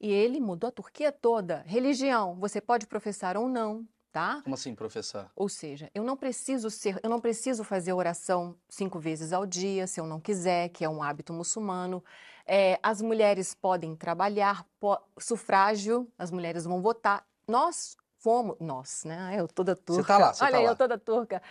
E 0.00 0.12
ele 0.12 0.38
mudou 0.40 0.68
a 0.68 0.72
Turquia 0.72 1.10
toda. 1.10 1.62
Religião, 1.66 2.34
você 2.38 2.60
pode 2.60 2.86
professar 2.86 3.36
ou 3.38 3.48
não, 3.48 3.86
tá? 4.12 4.42
Como 4.42 4.54
assim, 4.54 4.74
professor? 4.74 5.30
Ou 5.34 5.48
seja, 5.48 5.90
eu 5.94 6.04
não 6.04 6.16
preciso 6.16 6.68
ser, 6.68 7.00
eu 7.02 7.08
não 7.08 7.20
preciso 7.20 7.64
fazer 7.64 7.92
oração 7.94 8.56
cinco 8.68 8.98
vezes 8.98 9.32
ao 9.32 9.46
dia, 9.46 9.86
se 9.86 9.98
eu 9.98 10.06
não 10.06 10.20
quiser, 10.20 10.68
que 10.68 10.84
é 10.84 10.88
um 10.88 11.02
hábito 11.02 11.32
muçulmano. 11.32 12.04
É, 12.46 12.78
as 12.82 13.00
mulheres 13.00 13.54
podem 13.54 13.96
trabalhar, 13.96 14.66
po- 14.78 15.00
sufrágio, 15.18 16.06
as 16.18 16.30
mulheres 16.30 16.64
vão 16.64 16.82
votar. 16.82 17.26
Nós 17.48 17.96
fomos, 18.24 18.56
nós, 18.58 19.04
né? 19.04 19.36
Eu 19.36 19.46
toda 19.46 19.76
turca. 19.76 20.02
tá 20.02 20.18
lá, 20.18 20.32
você 20.32 20.42
Olha 20.42 20.52
tá 20.52 20.60
lá. 20.60 20.70
eu 20.70 20.76
toda 20.76 20.98
turca. 20.98 21.42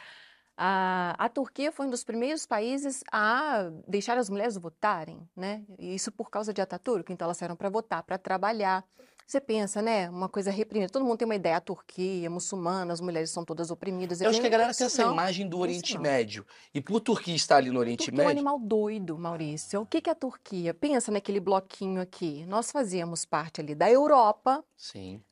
A, 0.58 1.16
a 1.18 1.30
Turquia 1.30 1.72
foi 1.72 1.86
um 1.86 1.90
dos 1.90 2.04
primeiros 2.04 2.46
países 2.46 3.04
a 3.12 3.70
deixar 3.88 4.18
as 4.18 4.30
mulheres 4.30 4.58
votarem, 4.58 5.28
né? 5.36 5.64
Isso 5.78 6.12
por 6.12 6.30
causa 6.32 6.52
de 6.52 6.62
Ataturk. 6.62 7.12
Então 7.14 7.26
elas 7.26 7.38
saíram 7.38 7.56
para 7.56 7.70
votar, 7.70 8.02
para 8.04 8.18
trabalhar. 8.18 8.84
Você 9.26 9.40
pensa, 9.40 9.82
né? 9.82 10.10
Uma 10.10 10.28
coisa 10.28 10.52
reprimida. 10.52 10.92
Todo 10.92 11.06
mundo 11.06 11.18
tem 11.18 11.26
uma 11.26 11.36
ideia. 11.36 11.58
A 11.58 11.62
Turquia, 11.62 12.30
muçulmana, 12.30 12.92
as 12.92 13.02
mulheres 13.02 13.32
são 13.32 13.46
todas 13.46 13.72
oprimidas. 13.72 14.20
Eu 14.20 14.30
acho 14.30 14.42
que 14.42 14.46
a 14.46 14.50
galera 14.50 14.74
tem 14.74 14.86
essa 14.86 15.06
não. 15.06 15.14
imagem 15.14 15.48
do 15.48 15.58
Oriente. 15.60 15.98
Médio. 15.98 16.46
E 16.74 16.82
por 16.82 17.00
Turquia 17.00 17.36
estar 17.36 17.58
ali 17.58 17.72
no 17.72 17.80
Oriente 17.80 18.06
Turquia 18.06 18.22
é 18.22 18.26
um 18.26 18.28
Médio. 18.28 18.40
animal 18.40 18.60
doido, 18.60 19.18
Maurício. 19.18 19.82
O 19.82 19.86
que 19.86 20.02
que 20.02 20.10
é 20.10 20.14
a 20.14 20.16
Turquia? 20.16 20.74
Pensa 20.74 21.12
naquele 21.12 21.40
bloquinho 21.40 22.02
aqui. 22.02 22.46
Nós 22.46 22.70
fazíamos 22.70 23.26
parte 23.26 23.62
ali 23.62 23.74
da 23.74 23.90
Europa. 23.90 24.64
Sim. 24.78 25.24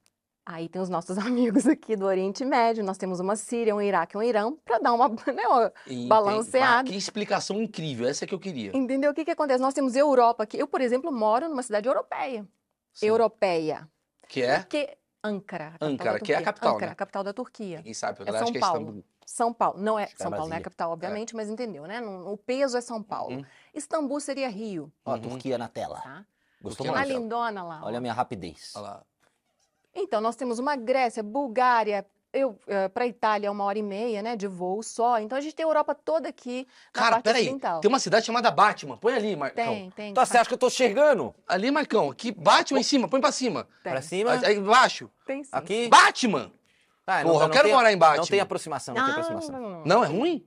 Aí 0.51 0.67
tem 0.67 0.81
os 0.81 0.89
nossos 0.89 1.17
amigos 1.17 1.65
aqui 1.65 1.95
do 1.95 2.05
Oriente 2.05 2.43
Médio. 2.43 2.83
Nós 2.83 2.97
temos 2.97 3.19
uma 3.19 3.35
Síria, 3.35 3.73
um 3.75 3.81
Iraque, 3.81 4.17
um 4.17 4.21
Irã, 4.23 4.51
para 4.65 4.79
dar 4.79 4.93
uma, 4.93 5.07
né. 5.33 5.43
Ah, 6.63 6.83
Que 6.83 6.95
explicação 6.95 7.61
incrível. 7.61 8.07
Essa 8.07 8.25
é 8.25 8.27
que 8.27 8.33
eu 8.33 8.39
queria. 8.39 8.75
Entendeu? 8.75 9.11
O 9.11 9.13
que 9.13 9.23
que 9.23 9.31
acontece? 9.31 9.61
Nós 9.61 9.73
temos 9.73 9.95
Europa 9.95 10.43
aqui. 10.43 10.57
Eu, 10.57 10.67
por 10.67 10.81
exemplo, 10.81 11.11
moro 11.11 11.47
numa 11.47 11.63
cidade 11.63 11.87
europeia. 11.87 12.45
Sim. 12.93 13.07
Europeia. 13.07 13.87
Que 14.27 14.41
é? 14.41 14.63
Que 14.63 14.97
Ankara. 15.23 15.67
a 15.67 15.71
capital 15.71 15.89
Ankara, 15.89 16.13
da 16.13 16.19
que 16.19 16.33
é 16.33 16.37
a 16.37 16.41
capital, 16.41 16.75
Ankara, 16.75 16.85
né? 16.87 16.91
a 16.91 16.95
capital 16.95 17.23
da 17.23 17.33
Turquia. 17.33 17.77
Ninguém 17.77 17.93
sabe. 17.93 18.19
Eu 18.21 18.25
É 18.25 18.29
acho 18.29 18.39
São 18.39 18.51
que 18.51 18.57
é 18.57 18.61
Paulo. 18.61 18.79
Istambul. 18.81 19.03
São 19.25 19.53
Paulo. 19.53 19.79
Não 19.79 19.99
é 19.99 20.03
é 20.03 20.07
São 20.17 20.31
Paulo, 20.31 20.47
não 20.49 20.55
é 20.55 20.59
a 20.59 20.61
capital, 20.63 20.91
obviamente, 20.91 21.35
mas 21.35 21.47
entendeu, 21.49 21.83
né? 21.85 22.01
O 22.01 22.35
peso 22.35 22.75
é 22.75 22.81
São 22.81 23.01
Paulo. 23.01 23.35
Uhum. 23.37 23.45
Istambul 23.73 24.19
seria 24.19 24.49
Rio, 24.49 24.91
Ó, 25.05 25.11
a 25.11 25.13
Uhum. 25.15 25.21
Turquia 25.21 25.57
na 25.57 25.67
tela. 25.69 26.01
tá? 26.01 26.25
Gostou 26.61 26.85
Turquia 26.85 27.01
A 27.01 27.05
na 27.05 27.07
muito? 27.13 27.21
lindona 27.23 27.63
lá. 27.63 27.81
Olha 27.83 27.99
a 27.99 28.01
minha 28.01 28.13
rapidez. 28.13 28.73
Olha 28.75 28.83
lá. 28.83 29.03
Então, 29.93 30.21
nós 30.21 30.35
temos 30.35 30.59
uma 30.59 30.75
Grécia, 30.75 31.21
Bulgária, 31.21 32.05
eu 32.33 32.57
para 32.93 33.03
a 33.03 33.07
Itália 33.07 33.47
é 33.47 33.51
uma 33.51 33.65
hora 33.65 33.77
e 33.77 33.83
meia, 33.83 34.21
né, 34.21 34.37
de 34.37 34.47
voo 34.47 34.81
só. 34.81 35.19
Então 35.19 35.37
a 35.37 35.41
gente 35.41 35.53
tem 35.53 35.65
a 35.65 35.67
Europa 35.67 35.93
toda 35.93 36.29
aqui 36.29 36.65
na 36.95 37.01
Cara, 37.01 37.11
parte 37.15 37.23
peraí. 37.25 37.41
ocidental. 37.41 37.81
Tem 37.81 37.89
uma 37.89 37.99
cidade 37.99 38.25
chamada 38.25 38.49
Batman. 38.49 38.95
Põe 38.97 39.13
ali, 39.15 39.35
Marcão. 39.35 39.65
Tem, 39.65 39.89
tem. 39.91 40.11
Então, 40.11 40.25
você 40.25 40.37
acha 40.37 40.47
que 40.47 40.53
eu 40.53 40.57
tô 40.57 40.69
chegando? 40.69 41.35
Ali, 41.45 41.69
Marcão. 41.71 42.09
Aqui, 42.09 42.31
Batman 42.31 42.79
em 42.79 42.83
cima. 42.83 43.09
Põe 43.09 43.19
pra 43.19 43.33
cima. 43.33 43.67
tem, 43.83 43.91
Pra 43.91 44.01
cima? 44.01 44.31
Aí 44.45 44.55
embaixo. 44.55 45.09
tem 45.25 45.43
sim. 45.43 45.49
Aqui? 45.51 45.89
Batman! 45.89 46.51
Ah, 47.05 47.21
Porra, 47.23 47.45
eu 47.45 47.49
quero 47.49 47.63
tem- 47.65 47.73
morar 47.75 47.91
em 47.91 47.97
Batman. 47.97 48.17
Não 48.21 48.27
tem 48.27 48.39
aproximação, 48.39 48.95
não 48.95 49.03
tem 49.03 49.13
Não, 49.13 49.19
aproximação. 49.21 49.61
não, 49.61 49.69
não. 49.79 49.85
Não, 49.85 50.03
é 50.03 50.07
ruim? 50.07 50.45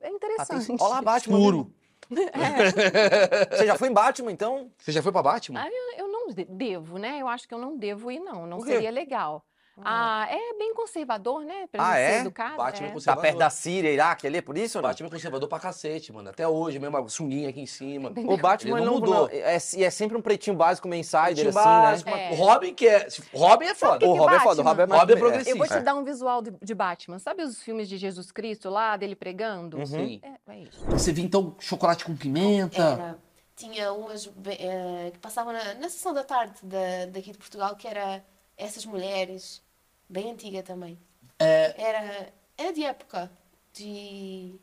É 0.00 0.06
Ah, 0.06 0.08
tem- 0.08 0.14
interessante. 0.16 0.70
Olha 0.80 0.88
lá, 0.94 1.02
Batman. 1.02 1.36
Escuro. 1.38 1.74
É. 2.20 3.46
Você 3.56 3.66
já 3.66 3.76
foi 3.76 3.88
em 3.88 3.92
Batman, 3.92 4.30
então? 4.32 4.70
Você 4.78 4.92
já 4.92 5.02
foi 5.02 5.12
pra 5.12 5.22
Batman? 5.22 5.60
Ah, 5.62 5.68
eu, 5.68 6.04
eu 6.04 6.08
não 6.12 6.28
de- 6.28 6.44
devo, 6.44 6.98
né? 6.98 7.18
Eu 7.20 7.28
acho 7.28 7.46
que 7.48 7.54
eu 7.54 7.58
não 7.58 7.76
devo 7.76 8.10
ir, 8.10 8.20
não. 8.20 8.46
Não 8.46 8.58
seria 8.60 8.90
legal. 8.90 9.44
Ah, 9.82 10.26
é 10.28 10.58
bem 10.58 10.74
conservador, 10.74 11.44
né? 11.44 11.66
Pra 11.70 11.88
Ah, 11.90 11.98
é? 11.98 12.10
ser 12.14 12.20
educado. 12.20 12.56
Batman 12.56 12.88
é. 12.88 12.90
é 12.96 13.00
Tá 13.00 13.16
perto 13.16 13.38
da 13.38 13.48
Síria, 13.50 13.90
Iraque 13.90 14.26
ali, 14.26 14.38
é 14.38 14.42
por 14.42 14.56
isso 14.58 14.78
ou 14.78 14.82
não? 14.82 14.90
Batman 14.90 15.06
é 15.06 15.10
conservador 15.10 15.48
pra 15.48 15.58
cacete, 15.58 16.12
mano. 16.12 16.28
Até 16.28 16.46
hoje, 16.46 16.78
mesmo 16.78 16.96
a 16.96 17.08
sunguinha 17.08 17.48
aqui 17.48 17.60
em 17.60 17.66
cima. 17.66 18.12
O 18.26 18.36
Batman 18.36 18.76
Ele 18.78 18.86
não 18.86 18.94
mudou. 18.94 19.14
não- 19.14 19.28
é, 19.30 19.54
é 19.54 19.90
sempre 19.90 20.16
um 20.16 20.20
pretinho 20.20 20.56
básico, 20.56 20.86
um 20.86 20.94
insider, 20.94 21.48
assim, 21.48 21.52
básico, 21.52 22.10
né? 22.10 22.30
É. 22.30 22.32
O 22.32 22.36
Robin 22.36 22.74
que 22.74 22.86
é... 22.86 23.08
O 23.32 23.38
Robin 23.38 23.66
é 23.66 23.74
foda. 23.74 23.98
que 23.98 24.04
O 24.04 24.12
que 24.12 24.18
Robin 24.18 24.34
é 24.34 24.40
foda, 24.40 24.60
o? 24.60 24.64
Robin 24.64 24.82
é 24.82 24.86
mais... 24.86 25.00
Robin 25.00 25.12
é 25.12 25.16
Eu 25.16 25.20
vou 25.20 25.30
progressista. 25.30 25.78
te 25.78 25.84
dar 25.84 25.94
um 25.94 26.04
visual 26.04 26.42
de, 26.42 26.50
de 26.62 26.74
Batman. 26.74 27.18
Sabe 27.18 27.42
os 27.42 27.62
filmes 27.62 27.88
de 27.88 27.96
Jesus 27.96 28.30
Cristo 28.30 28.68
lá, 28.68 28.96
dele 28.96 29.16
pregando? 29.16 29.78
Uhum. 29.78 29.86
Sim. 29.86 30.20
É, 30.22 30.52
é 30.52 30.58
isso. 30.60 30.84
Você 30.86 31.12
viu, 31.12 31.24
então, 31.24 31.56
chocolate 31.58 32.04
com 32.04 32.14
pimenta. 32.14 32.82
Era, 32.82 33.18
tinha 33.56 33.92
umas 33.92 34.30
eh, 34.46 35.10
que 35.12 35.18
passavam 35.18 35.52
na, 35.52 35.74
na 35.74 35.88
sessão 35.88 36.12
da 36.12 36.24
tarde 36.24 36.54
da, 36.62 37.06
daqui 37.10 37.32
de 37.32 37.38
Portugal, 37.38 37.74
que 37.76 37.86
era 37.88 38.22
essas 38.64 38.84
mulheres, 38.84 39.62
bem 40.08 40.30
antiga 40.30 40.62
também. 40.62 40.98
É, 41.38 41.74
Era, 41.80 42.32
era 42.56 42.72
de 42.72 42.84
época, 42.84 43.30
de 43.72 44.54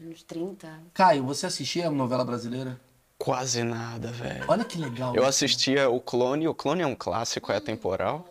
anos 0.00 0.22
30. 0.22 0.82
Caio, 0.94 1.24
você 1.24 1.46
assistia 1.46 1.88
a 1.88 1.90
novela 1.90 2.24
brasileira? 2.24 2.80
Quase 3.18 3.62
nada, 3.62 4.08
velho. 4.10 4.44
Olha 4.48 4.64
que 4.64 4.78
legal. 4.78 5.14
Eu 5.14 5.22
isso. 5.22 5.28
assistia 5.30 5.88
o 5.88 6.00
Clone, 6.00 6.48
o 6.48 6.54
Clone 6.54 6.82
é 6.82 6.86
um 6.86 6.94
clássico, 6.94 7.52
é 7.52 7.56
atemporal. 7.56 8.28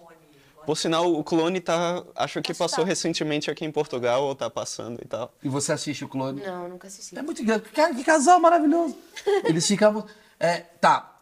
Por 0.66 0.78
sinal, 0.78 1.12
o 1.12 1.24
Clone 1.24 1.60
tá. 1.60 2.04
Acho 2.16 2.42
que 2.42 2.54
passou 2.54 2.84
recentemente 2.84 3.50
aqui 3.50 3.66
em 3.66 3.72
Portugal, 3.72 4.24
ou 4.24 4.36
tá 4.36 4.50
passando 4.50 5.02
e 5.04 5.08
tal. 5.08 5.34
E 5.42 5.50
você 5.50 5.72
assiste 5.74 6.06
o 6.06 6.08
Clone? 6.10 6.42
Não, 6.42 6.70
nunca 6.70 6.88
assisti. 6.88 7.18
É 7.18 7.22
muito. 7.22 7.44
Cara, 7.74 7.96
que 7.96 8.04
casal 8.04 8.40
maravilhoso. 8.40 8.96
Eles 9.44 9.66
ficavam. 9.66 10.06
É, 10.40 10.58
tá. 10.60 11.20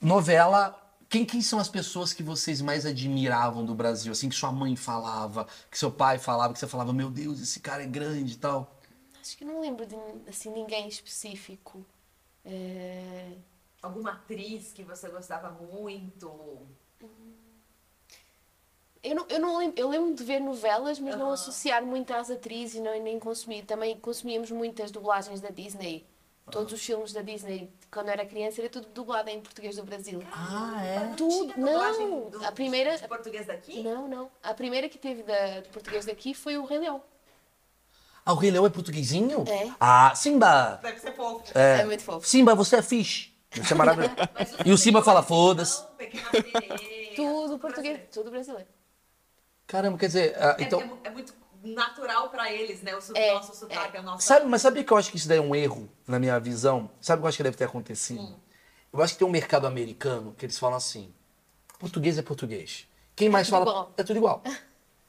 Novela. 0.00 0.80
Quem, 1.14 1.24
quem 1.24 1.40
são 1.40 1.60
as 1.60 1.68
pessoas 1.68 2.12
que 2.12 2.24
vocês 2.24 2.60
mais 2.60 2.84
admiravam 2.84 3.64
do 3.64 3.72
Brasil? 3.72 4.10
Assim, 4.10 4.28
que 4.28 4.34
sua 4.34 4.50
mãe 4.50 4.74
falava, 4.74 5.46
que 5.70 5.78
seu 5.78 5.88
pai 5.88 6.18
falava, 6.18 6.52
que 6.52 6.58
você 6.58 6.66
falava, 6.66 6.92
meu 6.92 7.08
Deus, 7.08 7.40
esse 7.40 7.60
cara 7.60 7.84
é 7.84 7.86
grande 7.86 8.32
e 8.32 8.36
tal. 8.36 8.76
Acho 9.20 9.38
que 9.38 9.44
não 9.44 9.60
lembro 9.60 9.86
de 9.86 9.94
assim, 10.28 10.50
ninguém 10.50 10.88
específico. 10.88 11.86
Eh, 12.44 13.30
Alguma 13.80 14.10
atriz 14.10 14.72
que 14.72 14.82
você 14.82 15.08
gostava 15.08 15.50
muito? 15.50 16.66
Eu 19.00 19.14
não, 19.14 19.26
eu 19.28 19.38
não 19.38 19.56
lembro, 19.56 19.80
eu 19.80 19.88
lembro 19.88 20.14
de 20.16 20.24
ver 20.24 20.40
novelas, 20.40 20.98
mas 20.98 21.16
não 21.16 21.30
associar 21.30 21.86
muito 21.86 22.12
às 22.12 22.28
atrizes 22.28 22.74
e 22.74 22.80
não, 22.80 23.00
nem 23.00 23.20
consumir. 23.20 23.64
Também 23.64 23.96
consumíamos 24.00 24.50
muitas 24.50 24.90
dublagens 24.90 25.40
da 25.40 25.50
Disney. 25.50 26.04
Todos 26.50 26.72
os 26.74 26.84
filmes 26.84 27.12
da 27.12 27.22
Disney, 27.22 27.72
quando 27.90 28.08
eu 28.08 28.12
era 28.12 28.26
criança, 28.26 28.60
era 28.60 28.68
tudo 28.68 28.86
dublado 28.88 29.30
em 29.30 29.40
português 29.40 29.76
do 29.76 29.82
Brasil. 29.84 30.22
Ah, 30.30 30.84
é? 30.84 31.14
Tudo. 31.16 31.54
Não! 31.56 32.28
do- 32.30 32.44
A 32.44 32.52
primeira. 32.52 32.98
de 32.98 33.08
português 33.08 33.46
daqui? 33.46 33.82
Não, 33.82 34.06
não. 34.06 34.30
A 34.42 34.52
primeira 34.52 34.88
que 34.88 34.98
teve 34.98 35.22
da, 35.22 35.60
de 35.60 35.68
português 35.70 36.04
daqui 36.04 36.34
foi 36.34 36.58
o 36.58 36.64
Rei 36.66 36.78
Leão. 36.80 37.02
Ah, 38.26 38.32
o 38.32 38.36
Rei 38.36 38.50
Leão 38.50 38.66
é 38.66 38.70
portuguesinho? 38.70 39.44
É. 39.48 39.70
Ah, 39.80 40.14
Simba! 40.14 40.78
Deve 40.82 40.98
ser 41.00 41.14
fofo. 41.14 41.58
É, 41.58 41.84
muito 41.84 42.02
fofo. 42.02 42.26
Simba, 42.28 42.54
você 42.54 42.76
é 42.76 42.82
fish. 42.82 43.32
Isso 43.54 43.72
é 43.72 43.76
maravilhoso. 43.76 44.14
E 44.66 44.72
o 44.72 44.76
Simba 44.78 45.02
fala, 45.02 45.22
foda-se. 45.22 45.82
Pequena 45.96 46.30
sereia. 46.30 47.16
Tudo 47.16 47.58
português, 47.58 48.00
tudo 48.12 48.30
brasileiro. 48.30 48.68
Caramba, 49.66 49.96
quer 49.96 50.06
dizer, 50.08 50.36
ah, 50.38 50.56
É, 50.58 50.62
então. 50.62 50.80
é, 51.04 51.08
é 51.08 51.10
muito 51.10 51.32
natural 51.64 52.28
pra 52.30 52.52
eles, 52.52 52.82
né? 52.82 52.94
O 52.94 53.00
su- 53.00 53.16
É, 53.16 53.32
nosso 53.34 53.54
sotaque, 53.54 53.96
a 53.96 54.02
nossa... 54.02 54.26
Sabe, 54.26 54.46
mas 54.46 54.62
sabe 54.62 54.84
que 54.84 54.92
eu 54.92 54.96
acho 54.96 55.10
que 55.10 55.16
isso 55.16 55.28
daí 55.28 55.38
é 55.38 55.40
um 55.40 55.54
erro, 55.54 55.88
na 56.06 56.18
minha 56.18 56.38
visão? 56.38 56.90
Sabe 57.00 57.18
o 57.18 57.22
que 57.22 57.24
eu 57.24 57.28
acho 57.28 57.36
que 57.38 57.42
deve 57.42 57.56
ter 57.56 57.64
acontecido? 57.64 58.34
Eu 58.92 59.02
acho 59.02 59.14
que 59.14 59.18
tem 59.18 59.26
um 59.26 59.30
mercado 59.30 59.66
americano 59.66 60.34
que 60.38 60.44
eles 60.46 60.58
falam 60.58 60.76
assim: 60.76 61.12
português 61.78 62.16
é 62.18 62.22
português. 62.22 62.86
Quem 63.16 63.28
mais 63.28 63.46
tudo 63.48 63.58
fala 63.58 63.70
igual. 63.70 63.92
é 63.96 64.02
tudo 64.02 64.16
igual. 64.16 64.42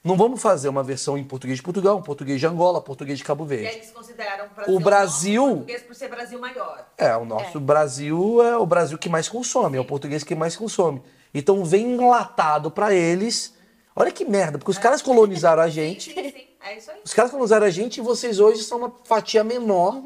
Não 0.02 0.16
vamos 0.16 0.40
fazer 0.40 0.68
uma 0.68 0.84
versão 0.84 1.18
em 1.18 1.24
português 1.24 1.58
de 1.58 1.62
Portugal, 1.64 2.00
português 2.00 2.38
de 2.38 2.46
Angola, 2.46 2.80
português 2.80 3.18
de 3.18 3.24
Cabo 3.24 3.44
E 3.44 3.48
Verde. 3.48 3.66
aí 3.66 3.74
eles 3.76 3.90
consideram 3.90 4.46
O 4.68 4.78
Brasil- 4.78 5.42
nosso 5.42 5.56
português 5.56 5.82
por 5.82 5.94
ser 5.96 6.08
Brasil 6.08 6.38
maior. 6.38 6.86
É, 6.96 7.16
o 7.16 7.24
nosso 7.24 7.58
Brasil 7.58 8.40
é 8.42 8.56
o 8.56 8.64
Brasil 8.64 8.96
que 8.98 9.08
mais 9.08 9.28
consome, 9.28 9.76
é 9.76 9.80
o 9.80 9.84
português 9.84 10.22
que 10.22 10.34
mais 10.34 10.54
consome. 10.56 11.02
Então 11.34 11.64
vem 11.64 11.94
enlatado 11.94 12.70
pra 12.70 12.94
eles. 12.94 13.52
Olha 13.96 14.12
que 14.12 14.24
merda, 14.24 14.58
porque 14.58 14.70
os 14.70 14.78
caras 14.78 15.02
colonizaram 15.02 15.62
a 15.62 15.68
gente. 15.68 16.12
Sim, 16.14 16.30
sim, 16.30 16.45
é 16.60 16.76
isso 16.78 16.90
aí. 16.90 17.00
Os 17.04 17.12
caras 17.14 17.30
colonizaram 17.30 17.66
a 17.66 17.70
gente 17.70 17.98
e 17.98 18.00
vocês 18.00 18.38
hoje 18.40 18.62
são 18.62 18.78
uma 18.78 18.92
fatia 19.04 19.42
menor 19.44 20.02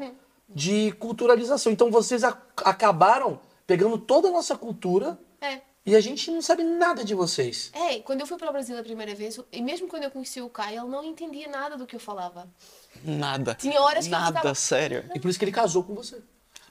de 0.47 0.91
culturalização. 0.93 1.71
Então 1.71 1.89
vocês 1.91 2.23
acabaram 2.23 3.39
pegando 3.65 3.97
toda 3.97 4.27
a 4.27 4.31
nossa 4.31 4.55
cultura 4.57 5.17
É. 5.39 5.61
e 5.85 5.95
a 5.95 6.01
gente 6.01 6.29
não 6.29 6.41
sabe 6.41 6.63
nada 6.63 7.03
de 7.05 7.15
vocês. 7.15 7.71
É, 7.73 7.99
quando 7.99 8.21
eu 8.21 8.27
fui 8.27 8.37
para 8.37 8.49
o 8.49 8.51
Brasil 8.51 8.77
a 8.77 8.83
primeira 8.83 9.15
vez, 9.15 9.39
e 9.51 9.61
mesmo 9.61 9.87
quando 9.87 10.03
eu 10.03 10.11
conheci 10.11 10.41
o 10.41 10.49
Caio, 10.49 10.81
ele 10.81 10.89
não 10.89 11.03
entendia 11.03 11.47
nada 11.47 11.77
do 11.77 11.85
que 11.87 11.95
eu 11.95 11.99
falava. 11.99 12.47
Nada. 13.03 13.55
Tinha 13.55 13.81
horas 13.81 14.07
que 14.07 14.13
eu 14.13 14.19
Nada, 14.19 14.39
estava- 14.39 14.55
sério. 14.55 15.05
E 15.15 15.19
por 15.19 15.29
isso 15.29 15.39
que 15.39 15.45
ele 15.45 15.51
casou 15.51 15.83
com 15.83 15.95
você. 15.95 16.21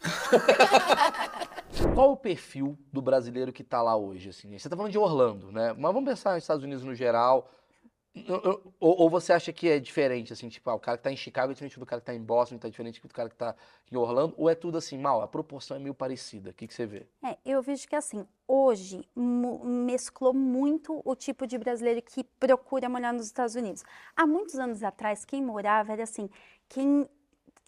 Qual 1.94 2.12
o 2.12 2.16
perfil 2.16 2.78
do 2.92 3.00
brasileiro 3.02 3.52
que 3.52 3.62
tá 3.64 3.82
lá 3.82 3.96
hoje? 3.96 4.30
Assim? 4.30 4.56
Você 4.58 4.68
tá 4.68 4.76
falando 4.76 4.92
de 4.92 4.98
Orlando, 4.98 5.50
né? 5.52 5.72
Mas 5.72 5.92
vamos 5.92 6.08
pensar 6.08 6.34
nos 6.34 6.44
Estados 6.44 6.64
Unidos 6.64 6.84
no 6.84 6.94
geral. 6.94 7.50
Ou, 8.80 9.02
ou 9.02 9.10
você 9.10 9.32
acha 9.32 9.52
que 9.52 9.68
é 9.68 9.78
diferente, 9.78 10.32
assim, 10.32 10.48
tipo, 10.48 10.68
ah, 10.68 10.74
o 10.74 10.80
cara 10.80 10.98
que 10.98 11.04
tá 11.04 11.12
em 11.12 11.16
Chicago 11.16 11.52
é 11.52 11.54
diferente 11.54 11.78
do 11.78 11.86
cara 11.86 12.00
que 12.00 12.06
tá 12.06 12.14
em 12.14 12.22
Boston, 12.22 12.58
tá 12.58 12.68
diferente 12.68 13.00
do 13.00 13.14
cara 13.14 13.28
que 13.28 13.36
tá 13.36 13.54
em 13.90 13.96
Orlando? 13.96 14.34
Ou 14.36 14.50
é 14.50 14.54
tudo 14.54 14.78
assim, 14.78 14.98
mal? 14.98 15.22
A 15.22 15.28
proporção 15.28 15.76
é 15.76 15.80
meio 15.80 15.94
parecida. 15.94 16.50
O 16.50 16.52
que, 16.52 16.66
que 16.66 16.74
você 16.74 16.86
vê? 16.86 17.06
É, 17.24 17.38
eu 17.44 17.62
vejo 17.62 17.86
que 17.86 17.94
assim, 17.94 18.26
hoje 18.48 19.08
mesclou 19.14 20.34
muito 20.34 21.00
o 21.04 21.14
tipo 21.14 21.46
de 21.46 21.56
brasileiro 21.56 22.02
que 22.02 22.24
procura 22.24 22.88
morar 22.88 23.12
nos 23.12 23.26
Estados 23.26 23.54
Unidos. 23.54 23.84
Há 24.16 24.26
muitos 24.26 24.56
anos 24.56 24.82
atrás, 24.82 25.24
quem 25.24 25.40
morava 25.40 25.92
era 25.92 26.02
assim, 26.02 26.28
quem 26.68 27.08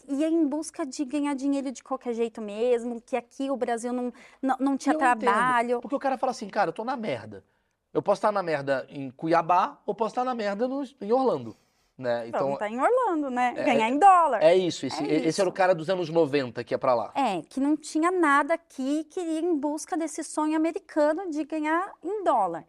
ia 0.08 0.28
em 0.28 0.46
busca 0.46 0.84
de 0.84 1.04
ganhar 1.04 1.34
dinheiro 1.34 1.70
de 1.70 1.84
qualquer 1.84 2.14
jeito 2.14 2.42
mesmo, 2.42 3.00
que 3.00 3.16
aqui 3.16 3.48
o 3.48 3.56
Brasil 3.56 3.92
não, 3.92 4.12
não, 4.42 4.56
não 4.58 4.76
tinha 4.76 4.94
Eu 4.94 4.98
entendo, 4.98 5.18
trabalho. 5.18 5.80
Porque 5.80 5.94
o 5.94 6.00
cara 6.00 6.18
fala 6.18 6.32
assim, 6.32 6.48
cara, 6.48 6.70
eu 6.70 6.74
tô 6.74 6.84
na 6.84 6.96
merda. 6.96 7.44
Eu 7.92 8.02
posso 8.02 8.18
estar 8.18 8.32
na 8.32 8.42
merda 8.42 8.86
em 8.88 9.10
Cuiabá 9.10 9.78
ou 9.84 9.94
posso 9.94 10.12
estar 10.12 10.24
na 10.24 10.34
merda 10.34 10.66
no- 10.66 10.82
em 11.00 11.12
Orlando, 11.12 11.54
né? 11.96 12.26
Então, 12.28 12.46
Então, 12.48 12.56
tá 12.58 12.68
em 12.68 12.80
Orlando, 12.80 13.30
né? 13.30 13.54
é- 13.56 13.64
Ganhar 13.64 13.88
em 13.90 13.98
dólar. 13.98 14.42
é 14.42 14.56
isso. 14.56 14.86
Esse, 14.86 15.02
É 15.04 15.14
esse 15.26 15.40
era 15.40 15.48
o 15.48 15.52
isso. 15.52 15.56
cara 15.56 15.74
dos 15.74 15.90
anos 15.90 16.08
90 16.08 16.64
que 16.64 16.72
ia 16.72 16.78
pra 16.78 16.94
lá. 16.94 17.12
É, 17.14 17.42
que 17.42 17.60
não 17.60 17.76
tinha 17.76 18.10
nada 18.10 18.54
aqui 18.54 19.00
e 19.00 19.04
queria 19.04 19.40
ir 19.40 19.44
em 19.44 19.54
busca 19.56 19.96
desse 19.96 20.24
sonho 20.24 20.56
americano 20.56 21.30
de 21.30 21.44
ganhar 21.44 21.92
em 22.02 22.24
dólar. 22.24 22.64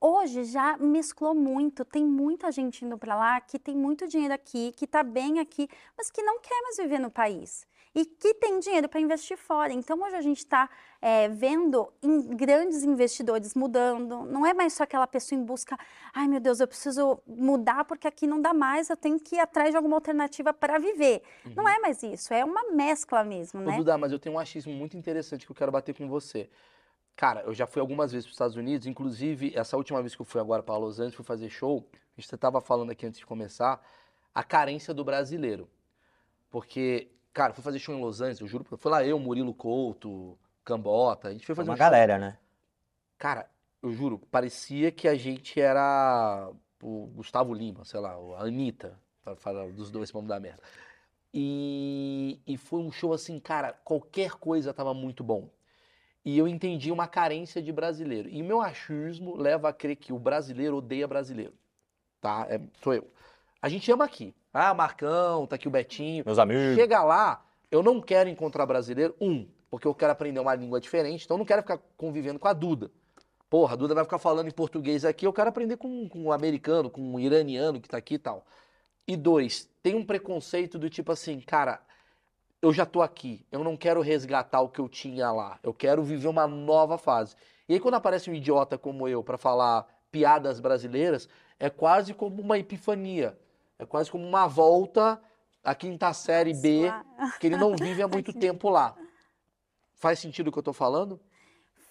Hoje 0.00 0.42
já 0.44 0.76
mesclou 0.78 1.32
muito, 1.32 1.84
tem 1.84 2.04
muita 2.04 2.50
gente 2.50 2.84
indo 2.84 2.98
para 2.98 3.14
lá 3.14 3.40
que 3.40 3.56
tem 3.58 3.76
muito 3.76 4.08
dinheiro 4.08 4.34
aqui, 4.34 4.72
que 4.72 4.84
está 4.84 5.00
bem 5.04 5.38
aqui, 5.38 5.68
mas 5.96 6.10
que 6.10 6.22
não 6.22 6.40
quer 6.40 6.60
mais 6.62 6.76
viver 6.78 6.98
no 6.98 7.08
país 7.10 7.64
e 7.94 8.06
que 8.06 8.34
tem 8.34 8.58
dinheiro 8.58 8.88
para 8.88 9.00
investir 9.00 9.36
fora. 9.36 9.72
Então 9.72 10.00
hoje 10.02 10.16
a 10.16 10.20
gente 10.20 10.38
está 10.38 10.68
vendo 11.32 11.92
em 12.02 12.20
grandes 12.36 12.84
investidores 12.84 13.54
mudando, 13.54 14.24
não 14.24 14.46
é 14.46 14.54
mais 14.54 14.72
só 14.72 14.84
aquela 14.84 15.06
pessoa 15.06 15.38
em 15.38 15.44
busca, 15.44 15.76
ai 16.14 16.28
meu 16.28 16.38
Deus, 16.38 16.60
eu 16.60 16.68
preciso 16.68 17.20
mudar 17.26 17.84
porque 17.84 18.06
aqui 18.06 18.26
não 18.26 18.40
dá 18.40 18.54
mais, 18.54 18.88
eu 18.88 18.96
tenho 18.96 19.18
que 19.18 19.34
ir 19.34 19.40
atrás 19.40 19.70
de 19.70 19.76
alguma 19.76 19.96
alternativa 19.96 20.52
para 20.52 20.78
viver. 20.78 21.22
Não 21.56 21.68
é 21.68 21.80
mais 21.80 22.02
isso, 22.02 22.32
é 22.32 22.44
uma 22.44 22.70
mescla 22.70 23.24
mesmo, 23.24 23.60
Ô, 23.60 23.64
né? 23.64 23.76
Duda, 23.76 23.98
mas 23.98 24.12
eu 24.12 24.18
tenho 24.18 24.36
um 24.36 24.38
achismo 24.38 24.72
muito 24.72 24.96
interessante 24.96 25.44
que 25.44 25.50
eu 25.50 25.56
quero 25.56 25.72
bater 25.72 25.94
com 25.94 26.08
você. 26.08 26.48
Cara, 27.14 27.42
eu 27.42 27.52
já 27.52 27.66
fui 27.66 27.80
algumas 27.80 28.12
vezes 28.12 28.24
para 28.24 28.30
os 28.30 28.34
Estados 28.34 28.56
Unidos, 28.56 28.86
inclusive 28.86 29.52
essa 29.54 29.76
última 29.76 30.00
vez 30.00 30.14
que 30.14 30.22
eu 30.22 30.26
fui 30.26 30.40
agora 30.40 30.62
para 30.62 30.76
Los 30.76 30.98
Angeles, 30.98 31.14
fui 31.14 31.24
fazer 31.24 31.50
show, 31.50 31.86
a 31.92 32.20
gente 32.20 32.32
estava 32.32 32.60
falando 32.60 32.90
aqui 32.90 33.04
antes 33.04 33.18
de 33.18 33.26
começar, 33.26 33.84
a 34.34 34.42
carência 34.42 34.94
do 34.94 35.04
brasileiro. 35.04 35.68
Porque, 36.48 37.10
cara, 37.32 37.52
fui 37.52 37.62
fazer 37.62 37.78
show 37.78 37.94
em 37.94 38.00
Los 38.00 38.20
Angeles, 38.20 38.40
eu 38.40 38.46
juro, 38.48 38.64
foi 38.64 38.90
lá 38.90 39.04
eu, 39.04 39.18
Murilo 39.18 39.54
Couto, 39.54 40.38
Cambota, 40.64 41.28
a 41.28 41.32
gente 41.32 41.46
foi 41.46 41.54
fazer 41.54 41.70
Uma 41.70 41.74
um 41.74 41.76
show. 41.76 41.86
galera, 41.86 42.18
né? 42.18 42.38
Cara, 43.18 43.48
eu 43.82 43.92
juro, 43.92 44.18
parecia 44.30 44.90
que 44.92 45.08
a 45.08 45.14
gente 45.14 45.60
era 45.60 46.50
o 46.82 47.06
Gustavo 47.08 47.54
Lima, 47.54 47.84
sei 47.84 48.00
lá, 48.00 48.10
a 48.38 48.44
Anitta, 48.44 48.98
pra 49.22 49.36
falar 49.36 49.70
dos 49.72 49.90
dois, 49.90 50.10
vamos 50.10 50.28
dar 50.28 50.40
merda. 50.40 50.62
E, 51.34 52.40
e 52.46 52.56
foi 52.56 52.80
um 52.80 52.92
show 52.92 53.12
assim, 53.12 53.40
cara, 53.40 53.72
qualquer 53.72 54.32
coisa 54.32 54.74
tava 54.74 54.92
muito 54.92 55.24
bom. 55.24 55.48
E 56.24 56.38
eu 56.38 56.46
entendi 56.46 56.92
uma 56.92 57.08
carência 57.08 57.62
de 57.62 57.72
brasileiro. 57.72 58.28
E 58.28 58.42
o 58.42 58.44
meu 58.44 58.60
achismo 58.60 59.36
leva 59.36 59.68
a 59.70 59.72
crer 59.72 59.96
que 59.96 60.12
o 60.12 60.18
brasileiro 60.18 60.76
odeia 60.76 61.08
brasileiro. 61.08 61.54
Tá? 62.20 62.46
É, 62.48 62.60
sou 62.82 62.94
eu. 62.94 63.10
A 63.60 63.68
gente 63.68 63.90
ama 63.90 64.04
aqui. 64.04 64.34
Ah, 64.52 64.74
Marcão, 64.74 65.46
tá 65.46 65.56
aqui 65.56 65.66
o 65.66 65.70
Betinho. 65.70 66.22
Meus 66.26 66.38
amigos. 66.38 66.74
Chega 66.74 67.02
lá, 67.02 67.42
eu 67.70 67.82
não 67.82 68.00
quero 68.00 68.28
encontrar 68.28 68.66
brasileiro, 68.66 69.14
um, 69.18 69.48
porque 69.70 69.86
eu 69.86 69.94
quero 69.94 70.12
aprender 70.12 70.40
uma 70.40 70.54
língua 70.54 70.78
diferente, 70.78 71.24
então 71.24 71.36
eu 71.36 71.38
não 71.38 71.46
quero 71.46 71.62
ficar 71.62 71.80
convivendo 71.96 72.38
com 72.38 72.48
a 72.48 72.52
Duda. 72.52 72.90
Porra, 73.48 73.72
a 73.72 73.76
Duda 73.76 73.94
vai 73.94 74.04
ficar 74.04 74.18
falando 74.18 74.48
em 74.48 74.52
português 74.52 75.04
aqui, 75.04 75.26
eu 75.26 75.32
quero 75.32 75.48
aprender 75.48 75.78
com, 75.78 76.08
com 76.08 76.24
um 76.24 76.32
americano, 76.32 76.90
com 76.90 77.00
um 77.00 77.18
iraniano 77.18 77.80
que 77.80 77.88
tá 77.88 77.96
aqui 77.96 78.14
e 78.14 78.18
tal. 78.18 78.44
E 79.08 79.16
dois, 79.16 79.70
tem 79.82 79.94
um 79.94 80.04
preconceito 80.04 80.78
do 80.78 80.90
tipo 80.90 81.12
assim, 81.12 81.40
cara, 81.40 81.80
eu 82.60 82.72
já 82.72 82.84
tô 82.84 83.00
aqui, 83.00 83.46
eu 83.50 83.64
não 83.64 83.76
quero 83.76 84.00
resgatar 84.02 84.60
o 84.60 84.68
que 84.68 84.80
eu 84.80 84.88
tinha 84.88 85.32
lá, 85.32 85.58
eu 85.62 85.72
quero 85.72 86.02
viver 86.02 86.28
uma 86.28 86.46
nova 86.46 86.98
fase. 86.98 87.34
E 87.68 87.74
aí 87.74 87.80
quando 87.80 87.94
aparece 87.94 88.30
um 88.30 88.34
idiota 88.34 88.76
como 88.76 89.08
eu 89.08 89.24
pra 89.24 89.38
falar 89.38 89.86
piadas 90.10 90.60
brasileiras, 90.60 91.28
é 91.58 91.70
quase 91.70 92.12
como 92.12 92.42
uma 92.42 92.58
epifania, 92.58 93.36
é 93.78 93.86
quase 93.86 94.10
como 94.10 94.26
uma 94.26 94.46
volta 94.46 95.20
à 95.62 95.74
quinta 95.74 96.12
série 96.12 96.54
B, 96.54 96.92
que 97.40 97.46
ele 97.46 97.56
não 97.56 97.76
vive 97.76 98.02
há 98.02 98.08
muito 98.08 98.32
tempo 98.32 98.68
lá. 98.68 98.94
Faz 99.94 100.18
sentido 100.18 100.48
o 100.48 100.52
que 100.52 100.58
eu 100.58 100.62
tô 100.62 100.72
falando? 100.72 101.20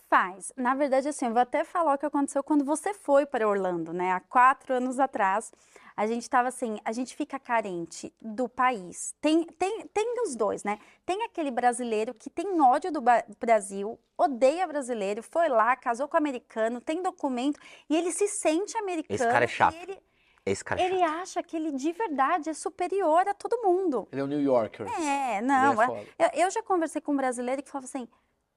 Faz. 0.10 0.52
Na 0.58 0.76
verdade, 0.76 1.08
assim, 1.08 1.28
eu 1.28 1.32
vou 1.32 1.41
até 1.41 1.63
falar 1.63 1.96
o 1.96 1.98
que 1.98 2.06
aconteceu 2.06 2.44
quando 2.44 2.65
você 2.65 2.94
foi 2.94 3.26
para 3.26 3.48
Orlando, 3.48 3.94
né? 3.94 4.12
Há 4.12 4.20
quatro 4.20 4.74
anos 4.74 5.00
atrás, 5.00 5.54
a 5.96 6.06
gente 6.06 6.24
estava 6.24 6.50
assim, 6.50 6.78
a 6.84 6.91
gente 6.91 7.15
fica 7.15 7.39
carente 7.39 8.13
do 8.22 8.50
país. 8.50 9.15
Tem, 9.22 9.46
tem, 9.46 9.88
tem 9.88 10.15
os 10.26 10.36
dois, 10.36 10.65
né? 10.65 10.80
Tem 11.06 11.24
aquele 11.24 11.50
brasileiro 11.50 12.13
que 12.13 12.30
tem 12.30 12.60
ódio 12.60 12.91
do 12.91 13.02
Brasil, 13.39 13.98
odeia 14.17 14.67
brasileiro, 14.67 15.24
foi 15.24 15.48
lá, 15.48 15.78
casou 15.78 16.10
com 16.10 16.17
americano, 16.17 16.82
tem 16.82 17.02
documento 17.02 17.58
e 17.89 17.96
ele 17.96 18.12
se 18.12 18.28
sente 18.28 18.78
americano. 18.78 19.15
Esse 19.15 19.26
cara 19.26 19.46
é 19.46 19.48
e 19.48 19.50
chato. 19.50 19.76
Ele, 19.76 19.98
Esse 20.45 20.63
cara 20.63 20.82
é 20.82 20.86
ele 20.86 21.04
acha 21.04 21.43
que 21.43 21.56
ele 21.56 21.71
de 21.71 21.91
verdade 21.91 22.49
é 22.49 22.54
superior 22.54 23.27
a 23.27 23.34
todo 23.34 23.62
mundo. 23.62 24.08
Ele 24.12 24.21
é 24.21 24.23
um 24.23 24.27
New 24.27 24.41
Yorker. 24.41 24.88
É, 24.99 25.41
não. 25.41 25.82
é 25.82 26.08
é- 26.17 26.39
eu, 26.39 26.45
eu 26.45 26.51
já 26.51 26.63
conversei 26.63 26.99
com 27.01 27.13
um 27.13 27.17
brasileiro 27.17 27.62
que 27.62 27.69
falava 27.69 27.86
assim, 27.86 28.08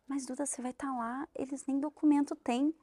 mas 0.08 0.24
Duda, 0.24 0.46
você 0.46 0.62
vai 0.62 0.70
estar 0.70 0.90
lá, 0.90 1.28
eles 1.34 1.66
nem 1.66 1.78
documento 1.78 2.34
têm. 2.36 2.74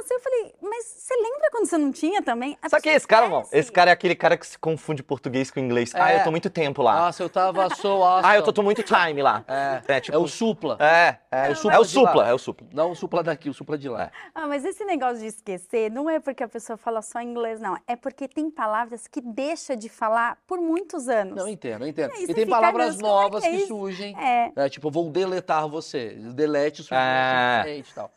Eu 0.00 0.04
olhava 0.04 0.04
assim, 0.04 0.14
eu 0.14 0.20
falei, 0.20 0.54
mas 0.62 0.84
você 0.86 1.14
lembra 1.14 1.50
quando 1.50 1.66
você 1.66 1.78
não 1.78 1.92
tinha 1.92 2.22
também? 2.22 2.56
A 2.62 2.66
é 2.66 2.70
pessoa 2.70 2.94
esse 2.96 3.06
cara, 3.06 3.28
mano? 3.28 3.46
Esse 3.52 3.70
cara 3.70 3.90
é 3.90 3.92
aquele 3.92 4.14
cara 4.14 4.36
que 4.36 4.46
se 4.46 4.58
confunde 4.58 5.02
português 5.02 5.50
com 5.50 5.60
inglês. 5.60 5.92
Ah, 5.94 6.12
É. 6.12 6.20
eu 6.20 6.24
tô 6.24 6.30
muito 6.30 6.48
tempo 6.48 6.82
lá. 6.82 7.00
Nossa, 7.06 7.22
eu 7.22 7.28
tava 7.28 7.68
so 7.74 7.88
awesome. 8.02 8.22
Ah, 8.32 8.36
eu 8.36 8.42
tô, 8.42 8.52
tô 8.52 8.62
muito 8.62 8.82
time 8.82 9.22
lá. 9.22 9.44
É, 9.86 10.00
tipo, 10.00 10.16
é 10.16 10.18
o 10.20 10.26
supla. 10.26 10.76
É, 10.80 11.16
é, 11.30 11.46
É 11.46 11.48
o 11.48 11.52
é 11.52 11.54
supla 11.54 11.78
o 11.80 11.84
de 11.84 11.90
supla, 11.90 12.22
lá. 12.22 12.28
é 12.28 12.34
o 12.34 12.38
supla. 12.38 12.66
Não 12.72 12.90
o 12.92 12.96
supla 12.96 13.22
daqui, 13.22 13.50
o 13.50 13.54
supla 13.54 13.76
de 13.76 13.88
lá. 13.88 14.10
Ah, 14.34 14.46
mas 14.46 14.64
esse 14.64 14.84
negócio 14.84 15.18
de 15.18 15.26
esquecer 15.26 15.90
não 15.90 16.08
é 16.08 16.18
porque 16.18 16.42
a 16.42 16.48
pessoa 16.48 16.76
fala 16.76 17.02
só 17.02 17.20
inglês, 17.20 17.60
não. 17.60 17.76
É 17.86 17.94
porque 17.96 18.26
tem 18.26 18.50
palavras 18.50 19.06
que 19.06 19.20
deixa 19.20 19.76
de 19.76 19.88
falar 19.88 20.38
por 20.46 20.58
muitos 20.60 21.08
anos. 21.08 21.36
Não, 21.36 21.46
eu 21.46 21.48
entendo, 21.52 21.84
eu 21.84 21.88
entendo. 21.88 22.14
E 22.14 22.22
E 22.22 22.26
você 22.26 22.34
tem 22.34 22.46
palavras 22.46 22.96
"Deus, 22.96 23.02
como 23.02 23.06
é 23.18 23.22
novas 23.22 23.42
que 23.42 23.48
é 23.48 23.50
que 23.52 23.56
isso?" 23.58 23.66
surgem. 23.68 24.16
É. 24.18 24.52
É, 24.56 24.68
tipo, 24.68 24.88
eu 24.88 24.90
vou 24.92 25.10
deletar 25.10 25.68
você. 25.68 26.10
Delete 26.34 26.80
o 26.82 26.94
É. 26.94 27.58
suficiente 27.62 27.90
e 27.90 27.94
tal. 27.94 28.10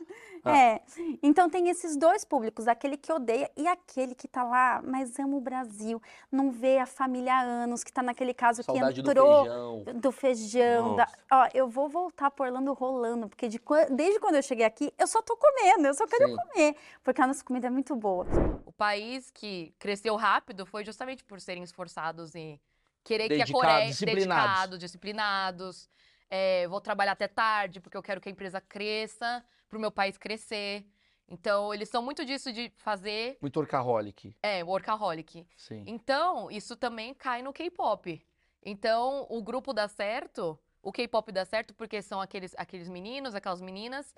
Ah. 0.46 0.58
É, 0.58 0.82
então 1.22 1.50
tem 1.50 1.70
esses 1.70 1.96
dois 1.96 2.26
públicos, 2.26 2.68
aquele 2.68 2.98
que 2.98 3.12
odeia 3.12 3.50
e 3.56 3.66
aquele 3.66 4.14
que 4.14 4.28
tá 4.28 4.44
lá, 4.44 4.82
mas 4.84 5.18
ama 5.18 5.38
o 5.38 5.42
Brasil, 5.42 6.02
não 6.30 6.52
vê 6.52 6.80
a 6.80 6.86
família 6.86 7.34
há 7.34 7.42
anos, 7.42 7.82
que 7.84 7.94
tá 7.94 8.04
naquele 8.04 8.34
caso 8.34 8.62
Saudade 8.62 8.96
que 8.96 9.02
do 9.02 9.12
entrou 9.12 9.44
feijão. 9.44 9.84
do 10.02 10.12
feijão. 10.12 10.96
da- 10.98 11.08
Ó, 11.32 11.48
eu 11.54 11.70
vou 11.70 11.88
voltar 11.88 12.30
por 12.30 12.46
Orlando 12.48 12.74
rolando, 12.74 13.30
porque 13.30 13.48
de 13.48 13.60
desde 13.92 14.20
quando 14.20 14.36
eu 14.36 14.44
cheguei 14.44 14.66
aqui, 14.66 14.94
eu 14.98 15.08
só 15.08 15.22
tô 15.22 15.38
comendo, 15.38 15.88
eu 15.88 15.94
só 15.94 16.06
quero 16.06 16.28
Sim. 16.28 16.36
comer, 16.36 16.76
porque 17.04 17.22
a 17.22 17.28
nossa 17.28 17.44
comida 17.44 17.68
é 17.68 17.70
muito 17.70 17.96
boa. 17.96 18.26
O 18.66 18.72
país 18.74 19.32
que 19.32 19.74
cresceu 19.80 20.16
rápido 20.18 20.66
foi 20.66 20.84
justamente 20.84 21.24
por 21.24 21.40
serem 21.40 21.64
esforçados 21.64 22.36
e 22.36 22.60
querer 23.02 23.30
que 23.30 23.42
a 23.42 23.48
Coreia 23.50 23.86
disciplinados. 23.88 24.26
dedicados, 24.28 24.80
disciplinados. 24.80 25.90
É, 26.30 26.68
vou 26.68 26.82
trabalhar 26.82 27.12
até 27.14 27.28
tarde 27.28 27.80
porque 27.80 27.96
eu 27.96 28.02
quero 28.04 28.20
que 28.20 28.28
a 28.28 28.32
empresa 28.32 28.60
cresça, 28.60 29.44
para 29.74 29.78
o 29.80 29.82
meu 29.82 29.92
país 29.92 30.18
crescer. 30.20 30.86
Então, 31.28 31.74
eles 31.74 31.90
são 31.90 32.04
muito 32.04 32.24
disso 32.24 32.54
de 32.54 32.72
fazer, 32.78 33.38
Muito 33.42 33.58
orcaholic. 33.60 34.36
é, 34.44 34.64
workaholic. 34.64 35.48
Sim. 35.58 35.84
Então, 35.88 36.52
isso 36.52 36.76
também 36.76 37.14
cai 37.14 37.42
no 37.42 37.52
K-pop. 37.52 38.24
Então, 38.62 39.26
o 39.30 39.42
grupo 39.42 39.74
dá 39.74 39.88
certo, 39.88 40.60
o 40.82 40.92
K-pop 40.92 41.32
dá 41.32 41.44
certo 41.44 41.74
porque 41.74 42.02
são 42.04 42.22
aqueles, 42.22 42.54
aqueles 42.56 42.88
meninos, 42.88 43.34
aquelas 43.34 43.62
meninas 43.62 44.14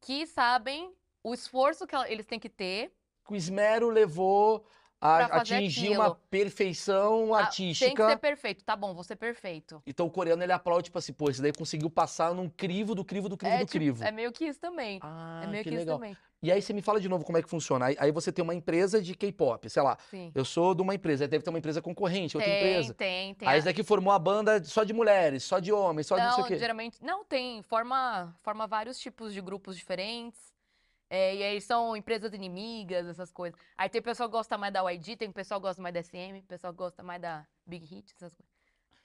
que 0.00 0.26
sabem 0.26 0.92
o 1.22 1.32
esforço 1.32 1.86
que 1.86 1.96
eles 1.96 2.26
têm 2.26 2.38
que 2.38 2.50
ter. 2.50 2.92
O 3.30 3.34
esmero 3.34 3.88
levou 3.88 4.64
a- 5.00 5.24
atingir 5.40 5.88
aquilo. 5.88 6.00
uma 6.02 6.14
perfeição 6.14 7.34
Ah, 7.34 7.40
artística. 7.40 7.86
Tem 7.86 7.94
que 7.94 8.06
ser 8.10 8.16
perfeito. 8.18 8.64
Tá 8.64 8.74
bom, 8.74 8.94
vou 8.94 9.04
ser 9.04 9.16
perfeito. 9.16 9.82
Então 9.86 10.06
o 10.06 10.10
coreano 10.10 10.42
ele 10.42 10.52
aplaude, 10.52 10.84
tipo 10.84 10.98
assim, 10.98 11.12
pô, 11.12 11.30
esse 11.30 11.40
daí 11.40 11.52
conseguiu 11.52 11.88
passar 11.88 12.34
num 12.34 12.48
crivo 12.48 12.94
do 12.94 13.04
crivo 13.04 13.28
do 13.28 13.36
crivo 13.36 13.54
É, 13.54 13.58
do 13.58 13.66
tipo, 13.66 13.72
crivo. 13.72 14.04
é 14.04 14.10
meio 14.10 14.32
que 14.32 14.44
isso 14.46 14.60
também. 14.60 14.98
Ah, 15.02 15.42
é 15.44 15.46
meio 15.46 15.62
que 15.62 15.70
que, 15.70 15.76
legal. 15.76 15.96
isso 15.96 16.02
também. 16.04 16.16
E 16.40 16.52
aí 16.52 16.62
você 16.62 16.72
me 16.72 16.80
fala 16.82 17.00
de 17.00 17.08
novo 17.08 17.24
como 17.24 17.36
é 17.36 17.42
que 17.42 17.48
funciona. 17.50 17.86
Aí, 17.86 17.96
aí 17.98 18.12
você 18.12 18.30
tem 18.30 18.42
uma 18.44 18.54
empresa 18.54 19.02
de 19.02 19.12
K-pop, 19.14 19.68
sei 19.68 19.82
lá. 19.82 19.98
Sim. 20.08 20.30
Eu 20.34 20.44
sou 20.44 20.72
de 20.74 20.82
uma 20.82 20.94
empresa, 20.94 21.26
deve 21.26 21.42
ter 21.42 21.50
uma 21.50 21.58
empresa 21.58 21.82
concorrente, 21.82 22.36
outra 22.36 22.48
tem, 22.50 22.60
empresa. 22.60 22.94
tem, 22.94 23.34
tem. 23.34 23.48
Aí 23.48 23.54
a- 23.54 23.58
esse 23.58 23.64
daqui 23.64 23.82
formou 23.82 24.12
a 24.12 24.18
banda 24.18 24.62
só 24.64 24.84
de 24.84 24.92
mulheres, 24.92 25.42
só 25.42 25.58
de 25.58 25.72
homens, 25.72 26.06
só 26.06 26.16
de 26.16 26.24
não 26.24 26.32
sei 26.34 26.44
o 26.44 26.46
quê. 26.46 26.58
geralmente. 26.58 27.02
Não, 27.04 27.24
tem. 27.24 27.60
Forma, 27.62 28.34
forma 28.42 28.66
vários 28.68 28.98
tipos 28.98 29.32
de 29.34 29.40
grupos 29.40 29.76
diferentes. 29.76 30.38
É, 31.10 31.34
e 31.36 31.42
aí 31.42 31.60
são 31.60 31.96
empresas 31.96 32.32
inimigas, 32.34 33.06
essas 33.06 33.30
coisas. 33.32 33.58
Aí 33.76 33.88
tem 33.88 34.02
pessoal 34.02 34.28
que 34.28 34.32
gosta 34.36 34.58
mais 34.58 34.72
da 34.72 34.82
YG, 34.90 35.16
tem 35.16 35.32
pessoal 35.32 35.58
que 35.60 35.66
gosta 35.66 35.80
mais 35.80 35.94
da 35.94 36.02
SM, 36.02 36.42
pessoal 36.46 36.72
que 36.72 36.78
gosta 36.78 37.02
mais 37.02 37.20
da 37.20 37.46
Big 37.66 37.84
Hit, 37.86 38.12
essas 38.14 38.34
coisas. 38.34 38.52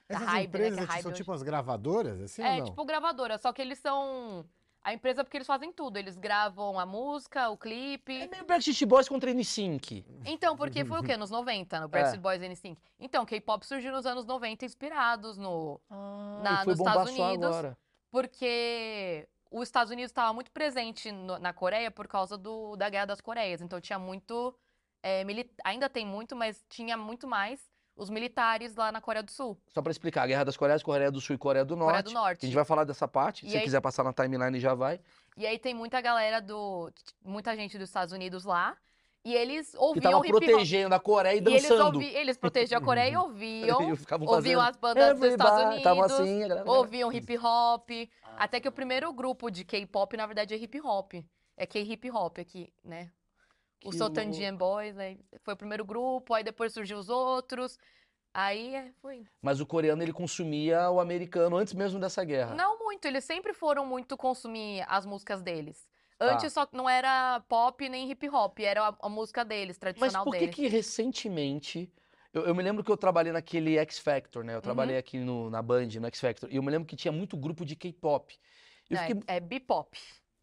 Da 0.06 0.16
Essas 0.16 0.28
Hybe, 0.28 0.36
né, 0.36 0.42
que 0.42 0.46
empresas 0.74 0.96
é 0.96 1.00
são 1.02 1.10
hoje. 1.12 1.16
tipo 1.22 1.32
as 1.32 1.42
gravadoras, 1.42 2.20
assim 2.20 2.42
É, 2.42 2.50
ou 2.52 2.58
não? 2.58 2.64
tipo 2.66 2.84
gravadora, 2.84 3.38
só 3.38 3.52
que 3.52 3.62
eles 3.62 3.78
são. 3.78 4.44
A 4.86 4.92
empresa 4.92 5.24
porque 5.24 5.38
eles 5.38 5.46
fazem 5.46 5.72
tudo. 5.72 5.96
Eles 5.96 6.18
gravam 6.18 6.78
a 6.78 6.84
música, 6.84 7.48
o 7.48 7.56
clipe. 7.56 8.20
É 8.20 8.28
meio 8.28 8.44
Backstreet 8.44 8.84
Boys 8.84 9.08
contra 9.08 9.30
NSYNC. 9.32 10.04
Então, 10.26 10.58
porque 10.58 10.84
foi 10.84 11.00
o 11.00 11.02
quê? 11.02 11.16
Nos 11.16 11.30
90, 11.30 11.80
no 11.80 11.88
Backstreet 11.88 12.20
Boys 12.20 12.42
e 12.42 12.48
NSYNC. 12.50 12.78
Então, 13.00 13.24
K-pop 13.24 13.64
surgiu 13.64 13.90
nos 13.92 14.04
anos 14.04 14.26
90 14.26 14.66
inspirados 14.66 15.38
no, 15.38 15.80
Ah, 15.88 16.40
Na- 16.44 16.52
e 16.52 16.56
foi 16.64 16.66
nos 16.66 16.78
bombar 16.80 16.92
Estados 16.98 17.14
só 17.16 17.28
Unidos. 17.30 17.46
agora. 17.46 17.78
porque 18.10 19.26
os 19.58 19.68
Estados 19.68 19.90
Unidos 19.92 20.10
estava 20.10 20.32
muito 20.32 20.50
presente 20.50 21.10
no- 21.12 21.38
na 21.38 21.52
Coreia 21.52 21.90
por 21.90 22.06
causa 22.08 22.36
do, 22.36 22.76
da 22.76 22.88
Guerra 22.88 23.06
das 23.06 23.20
Coreias. 23.20 23.60
Então, 23.60 23.80
tinha 23.80 23.98
muito... 23.98 24.54
é, 25.02 25.22
ainda 25.64 25.88
tem 25.88 26.04
muito, 26.06 26.34
mas 26.34 26.64
tinha 26.68 26.96
muito 26.96 27.26
mais 27.26 27.60
os 27.96 28.10
militares 28.10 28.74
lá 28.74 28.90
na 28.90 29.00
Coreia 29.00 29.22
do 29.22 29.30
Sul. 29.30 29.56
Só 29.72 29.80
pra 29.80 29.92
explicar, 29.92 30.22
a 30.24 30.26
Guerra 30.26 30.44
das 30.44 30.56
Coreias, 30.56 30.82
Coreia 30.82 31.12
do 31.12 31.20
Sul 31.20 31.36
e 31.36 31.38
Coreia 31.38 31.64
do 31.64 31.76
Norte. 31.76 31.88
Coreia 31.90 32.02
do 32.02 32.10
Norte. 32.12 32.44
A 32.44 32.46
gente 32.46 32.54
vai 32.56 32.64
falar 32.64 32.82
dessa 32.84 33.06
parte, 33.06 33.46
E 33.46 33.50
se 33.50 33.56
aí- 33.56 33.62
quiser 33.62 33.80
passar 33.80 34.02
na 34.02 34.12
timeline 34.12 34.58
já 34.58 34.74
vai. 34.74 35.00
E 35.36 35.46
aí 35.46 35.58
tem 35.58 35.72
muita 35.74 36.00
galera 36.00 36.40
do... 36.40 36.90
Muita 37.24 37.54
gente 37.54 37.78
dos 37.78 37.88
Estados 37.88 38.12
Unidos 38.12 38.44
lá. 38.44 38.76
E 39.24 39.34
eles 39.34 39.70
Que 39.70 39.76
ouviam 39.78 40.18
hop. 40.18 40.26
protegendo 40.26 40.94
a 40.94 41.00
Coreia 41.00 41.34
e 41.34 41.38
E 41.42 41.46
eles, 41.46 41.62
dançando. 41.62 41.96
ouvi, 41.96 42.14
eles 42.14 42.36
protegiam 42.36 42.78
a 42.78 42.84
Coreia 42.84 43.10
e 43.12 43.16
ouviam. 43.16 43.80
E 43.94 44.26
ouviam 44.26 44.60
as 44.60 44.76
bandas 44.76 45.18
dos 45.18 45.30
Estados 45.30 45.64
Unidos. 45.64 46.12
assim, 46.12 46.40
galera- 46.40 46.70
ouviam 46.70 47.10
hip 47.12 47.38
hop. 47.38 47.88
Até 48.36 48.60
que 48.60 48.68
o 48.68 48.72
primeiro 48.72 49.10
grupo 49.12 49.50
de 49.50 49.64
K-pop, 49.64 50.16
na 50.16 50.26
verdade, 50.26 50.52
é 50.52 50.56
hip 50.58 50.78
hop. 50.80 51.14
É 51.56 51.64
K-hip 51.66 52.10
hop 52.10 52.38
aqui, 52.38 52.72
né? 52.84 53.10
O 53.84 53.90
Que 53.90 53.96
Sotanjian 53.96 54.56
Boys, 54.56 54.98
aí 54.98 55.20
foi 55.42 55.54
o 55.54 55.56
primeiro 55.56 55.84
grupo, 55.84 56.34
aí 56.34 56.42
depois 56.42 56.72
surgiu 56.72 56.98
os 56.98 57.08
outros. 57.08 57.78
Aí 58.32 58.74
é, 58.74 58.90
foi. 59.00 59.24
Mas 59.40 59.60
o 59.60 59.66
coreano, 59.66 60.02
ele 60.02 60.12
consumia 60.12 60.90
o 60.90 60.98
americano 60.98 61.56
antes 61.56 61.72
mesmo 61.72 62.00
dessa 62.00 62.24
guerra. 62.24 62.54
Não 62.56 62.78
muito, 62.80 63.06
eles 63.06 63.24
sempre 63.24 63.52
foram 63.54 63.86
muito 63.86 64.16
consumir 64.16 64.84
as 64.88 65.06
músicas 65.06 65.40
deles. 65.40 65.86
Tá. 66.18 66.32
Antes 66.32 66.52
só 66.52 66.66
não 66.72 66.88
era 66.88 67.40
pop 67.48 67.88
nem 67.88 68.10
hip 68.10 68.28
hop, 68.28 68.58
era 68.60 68.88
a, 68.88 68.96
a 69.02 69.08
música 69.08 69.44
deles, 69.44 69.76
Mas 69.76 69.78
tradicional 69.78 70.24
por 70.24 70.32
que 70.34 70.40
deles. 70.40 70.54
que 70.54 70.68
recentemente... 70.68 71.92
Eu, 72.32 72.46
eu 72.46 72.54
me 72.54 72.62
lembro 72.64 72.82
que 72.82 72.90
eu 72.90 72.96
trabalhei 72.96 73.32
naquele 73.32 73.76
X 73.78 73.98
Factor, 73.98 74.40
Uhum. 74.42 74.46
né? 74.48 74.54
Eu 74.56 74.60
trabalhei 74.62 74.96
aqui 74.98 75.18
no- 75.18 75.48
na 75.50 75.62
Band, 75.62 75.86
no 76.00 76.06
X 76.08 76.20
Factor. 76.20 76.50
E 76.52 76.56
eu 76.56 76.62
me 76.64 76.70
lembro 76.70 76.86
que 76.86 76.96
tinha 76.96 77.12
muito 77.12 77.36
grupo 77.36 77.64
de 77.64 77.76
K-pop. 77.76 78.36
É, 78.90 78.96
fiquei... 78.96 79.22
é 79.28 79.38
bipop. 79.40 79.96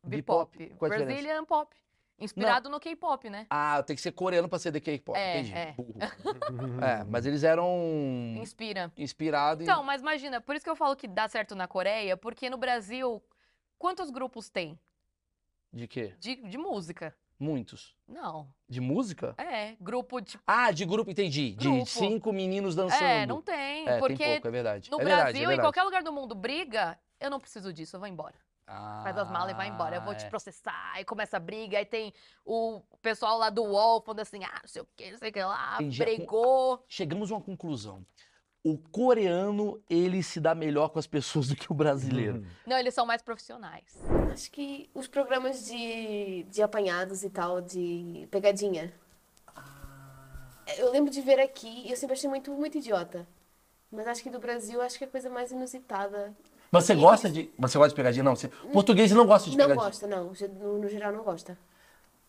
Bipop? 0.03 0.57
Bipop. 0.57 0.75
Qual 0.77 0.89
a 0.91 0.95
diferença? 0.95 1.05
Brazilian 1.21 1.45
pop. 1.45 1.75
Inspirado 2.17 2.69
no 2.69 2.79
K-pop, 2.79 3.29
né? 3.29 3.45
Ah, 3.49 3.81
tem 3.84 3.95
que 3.95 4.01
ser 4.01 4.12
coreano 4.12 4.47
pra 4.47 4.57
ser 4.60 4.71
de 4.71 4.79
K-pop. 4.79 5.17
É, 5.17 5.39
Entendi. 5.39 5.53
é. 5.57 5.71
Burro. 5.73 5.93
é, 6.81 7.03
mas 7.03 7.25
eles 7.25 7.43
eram 7.43 7.67
Inspira. 8.38 8.91
inspirados 8.95 9.62
em... 9.62 9.69
Então, 9.69 9.84
mas 9.84 10.01
imagina, 10.01 10.39
por 10.39 10.55
isso 10.55 10.63
que 10.63 10.69
eu 10.69 10.75
falo 10.75 10.95
que 10.95 11.07
dá 11.07 11.27
certo 11.27 11.55
na 11.55 11.67
Coreia, 11.67 12.15
porque 12.15 12.49
no 12.49 12.57
Brasil, 12.57 13.21
quantos 13.77 14.10
grupos 14.12 14.49
tem 14.49 14.79
De 15.73 15.88
quê? 15.88 16.13
de, 16.19 16.36
de 16.36 16.57
música? 16.57 17.15
Muitos. 17.39 17.95
Não. 18.07 18.47
De 18.69 18.79
música? 18.79 19.34
É, 19.38 19.75
grupo 19.81 20.19
de. 20.21 20.39
Ah, 20.45 20.69
de 20.71 20.86
grupo, 20.86 21.10
entendi. 21.10 21.55
De 21.55 21.67
Grupo. 21.67 21.86
cinco 21.88 22.31
meninos 22.31 22.75
dançando. 22.75 23.03
É, 23.03 23.25
não 23.25 23.41
tem. 23.41 23.88
É, 23.88 23.97
porque 23.97 24.15
tem 24.17 24.34
pouco, 24.34 24.47
é 24.47 24.51
verdade. 24.51 24.91
no 24.91 25.01
é 25.01 25.03
Brasil, 25.03 25.34
verdade, 25.34 25.51
é 25.51 25.55
em 25.55 25.60
qualquer 25.60 25.84
lugar 25.84 26.03
do 26.03 26.12
mundo, 26.13 26.36
briga, 26.36 26.99
eu 27.19 27.31
não 27.31 27.39
preciso 27.39 27.73
disso, 27.73 27.95
eu 27.95 27.99
vou 27.99 28.07
embora. 28.07 28.36
Faz 29.03 29.17
as 29.17 29.29
malas 29.29 29.51
e 29.51 29.55
vai 29.55 29.67
embora. 29.67 29.97
Eu 29.97 30.01
vou 30.01 30.15
te 30.15 30.23
Ah, 30.23 30.27
é. 30.27 30.29
processar. 30.29 30.91
Aí 30.93 31.03
começa 31.03 31.36
a 31.36 31.39
briga. 31.39 31.77
Aí 31.77 31.86
tem 31.86 32.13
o 32.45 32.81
pessoal 33.01 33.38
lá 33.38 33.49
do 33.49 33.63
UOL 33.63 34.01
falando 34.01 34.21
assim: 34.21 34.43
ah, 34.45 34.60
não 34.62 34.67
sei 34.69 34.81
o 34.81 34.88
que, 34.95 35.12
não 35.12 35.17
sei 35.17 35.29
o 35.29 35.34
que 35.34 35.43
lá. 35.43 35.75
Entendi. 35.75 35.97
Brigou. 35.99 36.81
Chegamos 36.88 37.31
a 37.31 37.36
uma 37.36 37.41
conclusão. 37.41 38.05
O 38.63 38.78
coreano, 38.78 39.82
ele 39.89 40.21
se 40.21 40.39
dá 40.39 40.54
melhor 40.54 40.89
com 40.89 41.00
as 41.00 41.08
pessoas 41.08 41.47
do 41.47 41.56
que 41.56 41.71
o 41.71 41.76
brasileiro. 41.76 42.45
Não, 42.65 42.78
eles 42.78 42.93
são 42.93 43.06
mais 43.08 43.21
profissionais. 43.21 43.97
Acho 44.32 44.52
que 44.52 44.88
os 44.93 45.08
programas 45.08 45.65
de, 45.65 46.43
de 46.43 46.62
apanhados 46.62 47.24
e 47.24 47.30
tal, 47.30 47.60
de 47.60 48.28
pegadinha. 48.30 48.93
Eu 50.78 50.91
lembro 50.91 51.12
de 51.12 51.21
ver 51.21 51.39
aqui 51.39 51.88
e 51.88 51.89
eu 51.91 51.97
sempre 51.97 52.13
achei 52.13 52.30
muito, 52.30 52.52
muito 52.52 52.78
idiota. 52.78 53.28
Mas 53.91 54.08
acho 54.08 54.21
que 54.24 54.30
do 54.30 54.39
Brasil, 54.39 54.80
acho 54.82 54.97
que 54.97 55.04
é 55.04 55.08
a 55.08 55.10
coisa 55.12 55.30
mais 55.30 55.52
inusitada. 55.52 56.34
Mas 56.71 56.86
você 56.86 56.95
gosta 56.95 57.30
de. 57.30 57.50
Mas 57.58 57.71
você 57.71 57.78
gosta 57.80 57.89
de 57.89 57.95
pegadinha? 57.95 58.24
Não. 58.24 58.36
Você... 58.36 58.47
Português 58.47 59.12
não 59.12 59.26
gosta 59.26 59.50
de 59.50 59.58
Não 59.58 59.65
pegadinha. 59.65 59.86
gosta, 59.86 60.08
não. 60.08 60.32
No, 60.60 60.78
no 60.78 60.88
geral, 60.88 61.12
não 61.12 61.24
gosta. 61.24 61.58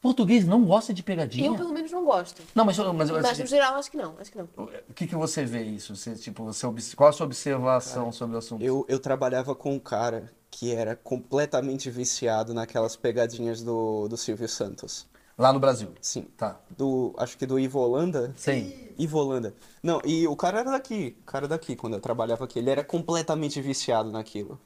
Português 0.03 0.45
não 0.45 0.65
gosta 0.65 0.93
de 0.93 1.01
pegadinha? 1.01 1.47
Eu, 1.47 1.55
pelo 1.55 1.73
menos, 1.73 1.93
não 1.93 2.05
gosto. 2.05 2.43
Não, 2.57 2.65
mas, 2.65 2.77
mas, 2.77 3.09
mas, 3.09 3.23
Mas 3.23 3.39
no 3.39 3.47
geral, 3.47 3.77
acho 3.77 3.89
que 3.89 3.97
não. 3.97 4.17
Acho 4.19 4.33
que 4.33 4.37
não. 4.37 4.49
o 4.57 4.93
que, 4.93 5.07
que 5.07 5.15
você 5.15 5.45
vê 5.45 5.63
isso? 5.63 5.95
Você, 5.95 6.17
tipo, 6.17 6.45
você 6.45 6.67
Qual 6.97 7.09
a 7.09 7.13
sua 7.13 7.25
observação 7.25 8.11
sobre 8.11 8.35
o 8.35 8.39
assunto? 8.41 8.65
Eu, 8.65 8.85
eu 8.89 8.99
trabalhava 8.99 9.55
com 9.55 9.75
um 9.75 9.79
cara 9.79 10.29
que 10.51 10.75
era 10.75 10.97
completamente 10.97 11.89
viciado 11.89 12.53
naquelas 12.53 12.97
pegadinhas 12.97 13.63
do, 13.63 14.09
do 14.09 14.17
Silvio 14.17 14.49
Santos. 14.49 15.07
Lá 15.39 15.53
no 15.53 15.61
Brasil. 15.61 15.89
Sim. 16.01 16.27
Tá. 16.37 16.61
Do, 16.77 17.15
acho 17.17 17.39
que 17.39 17.47
do 17.47 17.59
Ivo 17.59 17.79
Holanda. 17.79 18.35
Sim. 18.37 18.75
Ivo 18.99 19.19
Holanda. 19.19 19.55
Não, 19.83 20.01
e 20.05 20.27
o 20.27 20.35
cara 20.35 20.61
era 20.61 20.73
daqui. 20.73 21.17
O 21.23 21.25
cara 21.25 21.47
daqui, 21.47 21.77
quando 21.77 21.95
eu 21.95 22.01
trabalhava 22.01 22.45
aqui. 22.45 22.59
Ele 22.59 22.71
era 22.71 22.83
completamente 22.83 23.61
viciado 23.61 24.11
naquilo. 24.11 24.61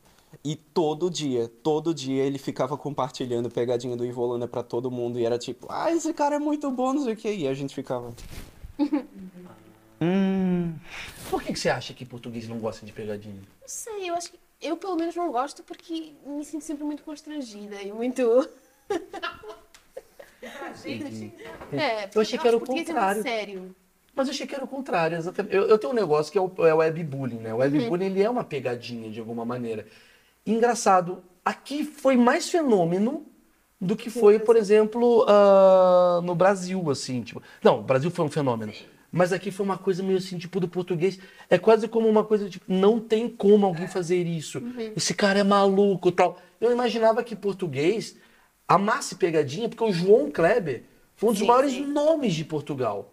E 0.44 0.54
todo 0.56 1.10
dia, 1.10 1.48
todo 1.62 1.94
dia 1.94 2.22
ele 2.22 2.38
ficava 2.38 2.76
compartilhando 2.76 3.50
pegadinha 3.50 3.96
do 3.96 4.04
Ivo 4.04 4.22
Holanda 4.22 4.46
pra 4.46 4.62
todo 4.62 4.90
mundo. 4.90 5.18
E 5.18 5.24
era 5.24 5.38
tipo, 5.38 5.66
ah, 5.70 5.90
esse 5.90 6.12
cara 6.12 6.36
é 6.36 6.38
muito 6.38 6.70
bom, 6.70 6.92
não 6.92 7.04
sei 7.04 7.14
o 7.14 7.16
que. 7.16 7.32
E 7.32 7.48
a 7.48 7.54
gente 7.54 7.74
ficava. 7.74 8.14
hum. 10.00 10.74
Por 11.30 11.42
que, 11.42 11.52
que 11.52 11.58
você 11.58 11.68
acha 11.68 11.94
que 11.94 12.04
português 12.04 12.48
não 12.48 12.58
gosta 12.58 12.84
de 12.84 12.92
pegadinha? 12.92 13.40
Não 13.60 13.68
sei, 13.68 14.10
eu 14.10 14.14
acho 14.14 14.30
que. 14.30 14.38
Eu, 14.60 14.76
pelo 14.76 14.96
menos, 14.96 15.14
não 15.14 15.30
gosto 15.30 15.62
porque 15.62 16.14
me 16.24 16.44
sinto 16.44 16.64
sempre 16.64 16.84
muito 16.84 17.02
constrangida 17.02 17.82
e 17.82 17.92
muito. 17.92 18.48
É, 21.72 22.08
Eu 22.14 22.20
achei 22.20 22.38
que 22.38 22.46
era 22.46 22.56
o 22.56 22.60
contrário. 22.60 23.00
É 23.00 23.14
muito 23.14 23.28
sério. 23.28 23.76
Mas 24.14 24.28
eu 24.28 24.32
achei 24.32 24.46
que 24.46 24.54
era 24.54 24.64
o 24.64 24.68
contrário. 24.68 25.16
exatamente. 25.16 25.54
Eu, 25.54 25.64
eu 25.66 25.78
tenho 25.78 25.92
um 25.92 25.96
negócio 25.96 26.32
que 26.32 26.38
é 26.38 26.40
o, 26.40 26.50
é 26.66 26.72
o 26.72 26.78
webbullying, 26.78 27.38
né? 27.38 27.52
O 27.52 27.58
webbullying 27.58 28.06
ele 28.06 28.22
é 28.22 28.30
uma 28.30 28.44
pegadinha 28.44 29.10
de 29.10 29.20
alguma 29.20 29.44
maneira. 29.44 29.86
Engraçado, 30.46 31.22
aqui 31.44 31.84
foi 31.84 32.16
mais 32.16 32.48
fenômeno 32.48 33.26
do 33.80 33.96
que 33.96 34.08
foi, 34.08 34.38
por 34.38 34.56
exemplo, 34.56 35.24
ah, 35.28 36.20
no 36.22 36.34
Brasil, 36.34 36.90
assim. 36.90 37.22
Tipo, 37.22 37.42
não, 37.62 37.80
o 37.80 37.82
Brasil 37.82 38.10
foi 38.10 38.24
um 38.24 38.30
fenômeno. 38.30 38.72
Mas 39.12 39.32
aqui 39.32 39.50
foi 39.50 39.64
uma 39.64 39.78
coisa 39.78 40.02
meio 40.02 40.18
assim, 40.18 40.38
tipo, 40.38 40.60
do 40.60 40.68
português. 40.68 41.18
É 41.48 41.58
quase 41.58 41.88
como 41.88 42.08
uma 42.08 42.24
coisa, 42.24 42.48
tipo, 42.48 42.64
não 42.68 43.00
tem 43.00 43.28
como 43.28 43.66
alguém 43.66 43.88
fazer 43.88 44.22
isso. 44.26 44.62
Esse 44.96 45.14
cara 45.14 45.38
é 45.38 45.44
maluco 45.44 46.12
tal. 46.12 46.38
Eu 46.60 46.72
imaginava 46.72 47.22
que 47.22 47.34
português 47.34 48.16
amasse 48.68 49.14
pegadinha, 49.14 49.68
porque 49.68 49.84
o 49.84 49.92
João 49.92 50.30
Kleber 50.30 50.84
foi 51.14 51.30
um 51.30 51.32
dos 51.32 51.40
Sim, 51.40 51.46
maiores 51.46 51.72
sim. 51.72 51.86
nomes 51.86 52.34
de 52.34 52.44
Portugal. 52.44 53.12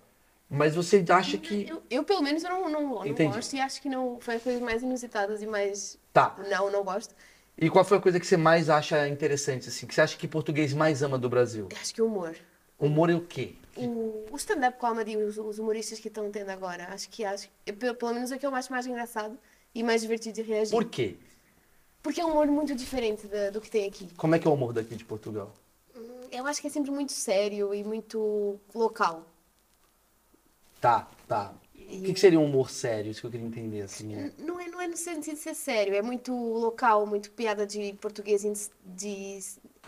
Mas 0.54 0.76
você 0.76 1.04
acha 1.10 1.36
que. 1.36 1.68
Eu, 1.68 1.82
eu, 1.89 2.04
pelo 2.04 2.22
menos, 2.22 2.44
eu 2.44 2.50
não, 2.52 2.70
não, 2.70 3.04
não 3.04 3.13
gosto 3.32 3.56
e 3.56 3.60
acho 3.60 3.82
que 3.82 3.89
não 3.89 4.20
foi 4.20 4.36
as 4.36 4.44
coisas 4.44 4.62
mais 4.62 4.84
inusitadas 4.84 5.42
e 5.42 5.48
mais. 5.48 5.98
Tá. 6.13 6.36
Não, 6.48 6.70
não 6.72 6.84
gosto. 6.84 7.16
E 7.58 7.70
qual 7.72 7.84
foi 7.84 7.98
a 7.98 8.02
coisa 8.02 8.20
que 8.20 8.28
você 8.28 8.38
mais 8.38 8.70
acha 8.70 9.08
interessante, 9.08 9.70
assim? 9.70 9.88
Que 9.88 9.96
você 9.96 10.02
acha 10.02 10.16
que 10.16 10.28
português 10.28 10.72
mais 10.72 11.02
ama 11.02 11.18
do 11.18 11.28
Brasil? 11.28 11.70
Acho 11.82 11.94
que 11.96 12.02
o 12.04 12.06
humor. 12.06 12.36
Humor 12.78 13.10
é 13.10 13.16
o 13.16 13.22
quê? 13.22 13.56
O, 13.76 14.26
o 14.32 14.36
stand-up 14.36 14.78
comedy, 14.78 15.18
os, 15.18 15.39
os 15.39 15.58
humoristas 15.58 16.00
que 16.00 16.08
estão 16.08 16.30
tendo 16.30 16.50
agora, 16.50 16.88
acho 16.92 17.10
que 17.10 17.26
acho, 17.26 17.50
eu, 17.66 17.96
pelo, 17.96 18.13
menos 18.13 18.32
é 18.32 18.38
que 18.38 18.46
eu 18.46 18.54
acho 18.54 18.72
mais 18.72 18.86
engraçado 18.86 19.38
e 19.74 19.82
mais 19.82 20.02
divertido 20.02 20.36
de 20.36 20.44
reagir. 20.44 20.72
Por 20.72 20.86
quê? 20.86 21.16
Porque 22.04 22.22
é 22.22 22.26
um 22.26 22.32
humor 22.32 22.46
muito 22.48 22.76
diferente 22.76 23.26
da- 23.26 23.50
do 23.50 23.60
que 23.60 23.72
tem 23.72 23.88
aqui. 23.88 24.08
Como 24.16 24.36
é 24.36 24.39
que 24.39 24.48
é 24.48 24.52
o 24.52 24.54
humor 24.54 24.72
daqui 24.74 24.96
de 24.96 25.04
Portugal? 25.06 25.52
Eu 26.32 26.46
acho 26.46 26.62
que 26.62 26.68
é 26.68 26.70
sempre 26.70 26.92
muito 26.92 27.12
sério 27.12 27.74
e 27.74 27.84
muito 27.84 28.60
local. 28.74 29.26
Tá, 30.84 31.08
tá. 31.30 31.54
O 31.74 32.04
que, 32.04 32.13
que 32.13 32.19
seria 32.19 32.38
um 32.38 32.43
humor 32.43 32.69
sério? 32.69 33.10
Isso 33.10 33.22
que 33.22 33.28
eu 33.28 33.32
queria 33.32 33.48
entender, 33.48 33.84
assim. 33.84 34.13
É. 34.13 34.32
Não 34.38 34.60
é, 34.60 34.67
não 34.67 34.82
é 34.82 34.88
no 34.89 34.98
sentido 34.98 35.36
de 35.36 35.39
ser 35.39 35.54
sério, 35.54 35.96
é 35.96 36.02
muito 36.02 36.34
local, 36.34 37.06
muito 37.06 37.32
piada 37.32 37.65
de 37.65 37.93
português 38.02 38.43
ins- 38.43 38.69
de 38.84 39.39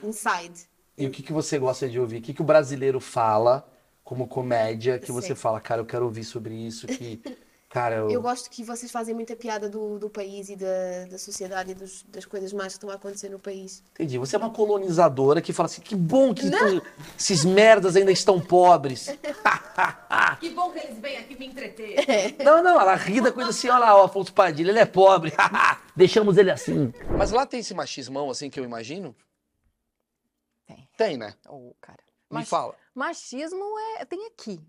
inside. 0.01 0.69
E 0.97 1.05
o 1.05 1.12
que, 1.12 1.21
que 1.21 1.34
você 1.34 1.60
gosta 1.60 1.89
de 1.89 1.99
ouvir? 1.99 2.19
O 2.19 2.21
que, 2.21 2.34
que 2.34 2.41
o 2.41 2.45
brasileiro 2.45 3.01
fala 3.01 3.69
como 4.05 4.25
comédia 4.25 4.97
que 4.97 5.12
você 5.12 5.36
fala, 5.36 5.60
cara, 5.60 5.81
eu 5.81 5.86
quero 5.86 6.05
ouvir 6.05 6.23
sobre 6.23 6.53
isso, 6.53 6.88
que, 6.88 7.21
cara, 7.75 7.95
eu... 7.95 8.09
Eu 8.09 8.21
gosto 8.21 8.49
que 8.49 8.63
vocês 8.63 8.89
fazem 8.89 9.13
muita 9.13 9.35
piada 9.35 9.67
do, 9.69 9.99
do 9.99 10.09
país 10.09 10.47
e 10.47 10.55
da, 10.55 11.05
da 11.09 11.17
sociedade 11.17 11.71
e 11.71 11.73
dos- 11.75 12.03
das 12.07 12.23
coisas 12.25 12.53
más 12.53 12.67
que 12.67 12.77
estão 12.77 12.89
a 12.89 12.93
acontecer 12.93 13.27
no 13.29 13.38
país. 13.38 13.83
Entendi. 13.91 14.17
Você 14.17 14.38
é 14.38 14.39
uma 14.39 14.49
colonizadora 14.49 15.41
que 15.41 15.51
fala 15.51 15.65
assim, 15.67 15.81
que 15.81 15.93
bom 15.95 16.33
que 16.33 16.49
tu- 16.49 16.81
esses 17.19 17.43
merdas 17.43 17.97
ainda 17.97 18.11
estão 18.11 18.39
pobres. 18.39 19.09
Que 20.39 20.49
bom 20.51 20.71
que 20.71 20.79
eles 20.79 20.97
vêm 20.99 21.17
aqui 21.17 21.38
me 21.38 21.47
entreter. 21.47 21.97
Não, 22.43 22.63
não, 22.63 22.79
ela 22.79 22.95
ri 22.95 23.19
da 23.21 23.31
coisa 23.31 23.49
assim, 23.49 23.67
olha 23.69 23.79
lá, 23.79 24.01
o 24.01 24.03
Afonso 24.05 24.33
Padilha, 24.33 24.69
ele 24.69 24.79
é 24.79 24.85
pobre. 24.85 25.33
Deixamos 25.95 26.38
ele 26.38 26.49
assim. 26.51 26.93
Mas 27.17 27.31
lá 27.31 27.45
tem 27.45 27.59
esse 27.59 27.73
machismão 27.73 28.29
assim 28.29 28.49
que 28.49 28.57
eu 28.59 28.63
imagino? 28.63 29.13
Tem. 30.65 30.89
Tem, 30.97 31.17
né? 31.17 31.33
Ô, 31.47 31.73
cara. 31.81 31.99
Me 32.31 32.39
Mach- 32.39 32.47
fala. 32.47 32.75
Machismo 32.93 33.63
é, 33.99 34.05
tem 34.05 34.25
aqui. 34.27 34.61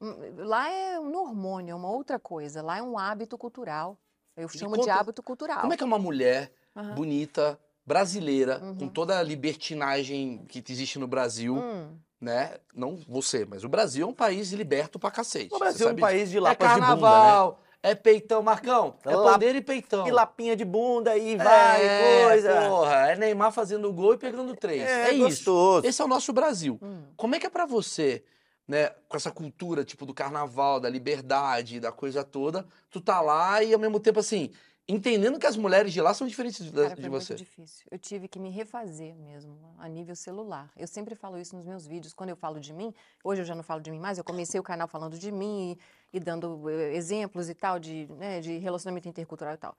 Hum, 0.00 0.14
Lá 0.38 0.68
é 0.70 0.98
um 1.00 1.16
hormônio, 1.16 1.72
é 1.72 1.74
uma 1.74 1.90
outra 1.90 2.18
coisa. 2.18 2.62
Lá 2.62 2.78
é 2.78 2.82
um 2.82 2.98
hábito 2.98 3.36
cultural. 3.36 3.98
Eu 4.36 4.48
chamo 4.48 4.74
de 4.76 4.80
conta- 4.80 4.94
hábito 4.94 5.22
cultural. 5.22 5.60
Como 5.60 5.72
é 5.72 5.76
que 5.76 5.82
é 5.82 5.86
uma 5.86 5.98
mulher 5.98 6.52
Aham. 6.76 6.94
bonita, 6.94 7.58
brasileira, 7.84 8.60
com 8.60 8.84
Uhum. 8.84 8.88
toda 8.88 9.18
a 9.18 9.22
libertinagem 9.22 10.44
que 10.48 10.62
existe 10.70 10.98
no 10.98 11.08
Brasil, 11.08 11.56
Hum, 11.56 11.96
né? 12.20 12.54
Não 12.74 12.96
você, 13.08 13.44
mas 13.44 13.64
o 13.64 13.68
Brasil 13.68 14.06
é 14.06 14.08
um 14.10 14.14
país 14.14 14.52
liberto 14.52 14.98
pra 14.98 15.10
cacete. 15.10 15.52
O 15.52 15.58
Brasil 15.58 15.88
é 15.88 15.92
um 15.92 15.96
país 15.96 16.30
de 16.30 16.36
É 16.36 16.40
lapas 16.40 16.68
de 16.68 16.74
bunda, 16.74 16.86
né? 16.86 17.00
carnaval, 17.00 17.60
é 17.82 17.94
peitão, 17.96 18.42
Marcão. 18.42 18.94
É 19.04 19.16
Lá- 19.16 19.32
pandeiro 19.32 19.58
e 19.58 19.62
peitão. 19.62 20.04
Que 20.04 20.10
lapinha 20.12 20.54
de 20.54 20.64
bunda 20.64 21.16
e 21.16 21.36
vai, 21.36 21.84
é, 21.84 22.24
coisa. 22.26 22.68
Porra, 22.68 22.94
é 23.12 23.16
Neymar 23.16 23.50
fazendo 23.52 23.92
gol 23.92 24.14
e 24.14 24.18
pegando 24.18 24.54
três. 24.54 24.82
É, 24.82 25.08
É, 25.08 25.12
isso. 25.14 25.24
gostoso. 25.24 25.86
Esse 25.86 26.00
é 26.00 26.04
o 26.04 26.08
nosso 26.08 26.32
Brasil. 26.32 26.78
hum. 26.80 27.02
Como 27.16 27.34
é 27.34 27.40
que 27.40 27.46
é 27.46 27.50
pra 27.50 27.66
você, 27.66 28.22
né, 28.68 28.90
com 29.08 29.16
essa 29.16 29.32
cultura, 29.32 29.82
tipo, 29.82 30.04
do 30.04 30.12
carnaval, 30.12 30.78
da 30.78 30.90
liberdade, 30.90 31.80
da 31.80 31.90
coisa 31.90 32.22
toda, 32.22 32.66
tu 32.90 33.00
tá 33.00 33.18
lá 33.20 33.64
e 33.64 33.72
ao 33.72 33.80
mesmo 33.80 33.98
tempo, 33.98 34.20
assim, 34.20 34.52
entendendo 34.86 35.38
que 35.38 35.46
as 35.46 35.56
mulheres 35.56 35.90
de 35.90 36.02
lá 36.02 36.12
são 36.12 36.26
diferentes 36.26 36.66
de, 36.66 36.70
Cara, 36.72 36.94
de 36.94 37.08
você. 37.08 37.32
muito 37.32 37.44
difícil. 37.44 37.86
Eu 37.90 37.98
tive 37.98 38.28
que 38.28 38.38
me 38.38 38.50
refazer 38.50 39.14
mesmo, 39.16 39.74
a 39.78 39.88
nível 39.88 40.14
celular. 40.14 40.70
Eu 40.76 40.86
sempre 40.86 41.14
falo 41.14 41.38
isso 41.38 41.56
nos 41.56 41.64
meus 41.64 41.86
vídeos. 41.86 42.12
Quando 42.12 42.28
eu 42.28 42.36
falo 42.36 42.60
de 42.60 42.74
mim, 42.74 42.94
hoje 43.24 43.40
eu 43.40 43.46
já 43.46 43.54
não 43.54 43.62
falo 43.62 43.80
de 43.80 43.90
mim 43.90 43.98
mais, 43.98 44.18
eu 44.18 44.24
comecei 44.24 44.60
o 44.60 44.62
canal 44.62 44.86
falando 44.86 45.18
de 45.18 45.32
mim 45.32 45.78
e, 46.12 46.18
e 46.18 46.20
dando 46.20 46.68
eh, 46.68 46.94
exemplos 46.94 47.48
e 47.48 47.54
tal, 47.54 47.78
de, 47.78 48.06
né, 48.18 48.40
de 48.40 48.58
relacionamento 48.58 49.08
intercultural 49.08 49.54
e 49.54 49.58
tal. 49.58 49.74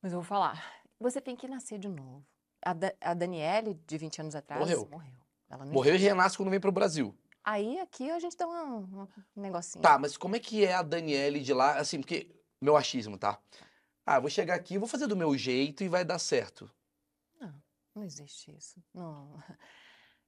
Mas 0.00 0.12
eu 0.12 0.20
vou 0.20 0.26
falar, 0.26 0.82
você 1.00 1.20
tem 1.20 1.34
que 1.34 1.48
nascer 1.48 1.80
de 1.80 1.88
novo. 1.88 2.24
A, 2.62 2.72
da, 2.72 2.92
a 3.00 3.14
Daniele, 3.14 3.74
de 3.86 3.98
20 3.98 4.20
anos 4.20 4.34
atrás, 4.36 4.60
Morreu. 4.60 4.88
morreu. 4.90 5.12
Morreu 5.72 5.94
e 5.94 5.98
renasce 5.98 6.36
quando 6.36 6.50
vem 6.50 6.60
pro 6.60 6.70
Brasil. 6.70 7.14
Aí 7.50 7.80
aqui 7.80 8.10
a 8.10 8.18
gente 8.18 8.36
dá 8.36 8.46
um, 8.46 9.06
um 9.36 9.40
negocinho. 9.40 9.80
Tá, 9.82 9.98
mas 9.98 10.18
como 10.18 10.36
é 10.36 10.38
que 10.38 10.66
é 10.66 10.74
a 10.74 10.82
Daniele 10.82 11.40
de 11.40 11.54
lá, 11.54 11.78
assim, 11.78 11.98
porque 11.98 12.28
meu 12.60 12.76
achismo, 12.76 13.16
tá? 13.16 13.40
Ah, 14.04 14.20
vou 14.20 14.28
chegar 14.28 14.54
aqui, 14.54 14.76
vou 14.76 14.86
fazer 14.86 15.06
do 15.06 15.16
meu 15.16 15.34
jeito 15.36 15.82
e 15.82 15.88
vai 15.88 16.04
dar 16.04 16.18
certo. 16.18 16.70
Não 17.94 18.04
existe 18.04 18.54
isso. 18.54 18.76
Não. 18.94 19.34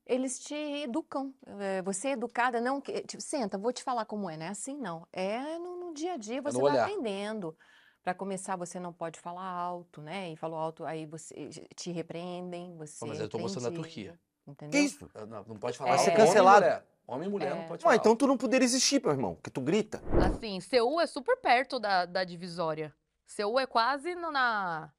Eles 0.07 0.39
te 0.41 0.55
educam. 0.55 1.33
eh, 1.47 1.83
Você 1.83 2.09
é 2.09 2.13
educada, 2.13 2.59
não. 2.61 2.81
Tipo, 2.81 3.23
senta, 3.23 3.59
vou 3.59 3.73
te 3.73 3.83
falar 3.83 4.07
como 4.07 4.29
é. 4.29 4.37
Não 4.37 4.47
é 4.47 4.49
assim, 4.49 4.77
não. 4.77 5.07
É 5.13 5.59
no, 5.59 5.77
no 5.77 5.95
dia 5.95 6.15
a 6.15 6.17
dia, 6.17 6.41
no 6.43 6.51
você 6.51 6.61
vai 6.61 6.73
olhar. 6.73 6.85
aprendendo. 6.89 7.57
Para 8.03 8.15
começar, 8.15 8.57
você 8.57 8.81
não 8.81 8.93
pode 8.95 9.21
falar 9.21 9.45
alto, 9.45 10.01
né? 10.01 10.33
E 10.33 10.37
falou 10.37 10.59
alto, 10.59 10.85
aí 10.87 11.05
você 11.07 11.49
te 11.77 11.93
repreendem. 11.93 12.77
Você 12.79 13.07
mas 13.07 13.21
é 13.21 13.25
eu 13.25 13.29
tô 13.29 13.39
mostrando 13.39 13.69
a 13.69 13.73
Turquia. 13.73 14.19
Entendeu? 14.47 14.81
Que 14.81 14.87
isso? 14.87 15.09
Ah, 15.15 15.27
Não, 15.27 15.45
não 15.45 15.57
pode 15.57 15.77
falar 15.77 15.91
Vai 15.95 16.05
ser 16.05 16.17
cancelado. 16.17 16.65
mulher. 16.65 16.90
Homem 17.11 17.29
e 17.29 17.31
mulher 17.31 17.51
não 17.57 17.63
É. 17.63 17.67
pode 17.67 17.81
Ué, 17.85 17.91
falar. 17.91 17.97
então 17.97 18.15
tu 18.15 18.27
não 18.27 18.37
poderia 18.37 18.65
existir, 18.65 19.03
meu 19.03 19.11
irmão, 19.11 19.35
porque 19.35 19.51
tu 19.51 19.61
grita. 19.61 20.01
Assim, 20.25 20.61
Seul 20.61 21.01
é 21.01 21.07
super 21.09 21.37
perto 21.39 21.81
da, 21.81 22.07
da 22.07 22.23
divisória. 22.23 22.95
Seul 23.27 23.59
é 23.59 23.67
quase 23.67 24.15
no- 24.15 24.31
na, 24.31 24.93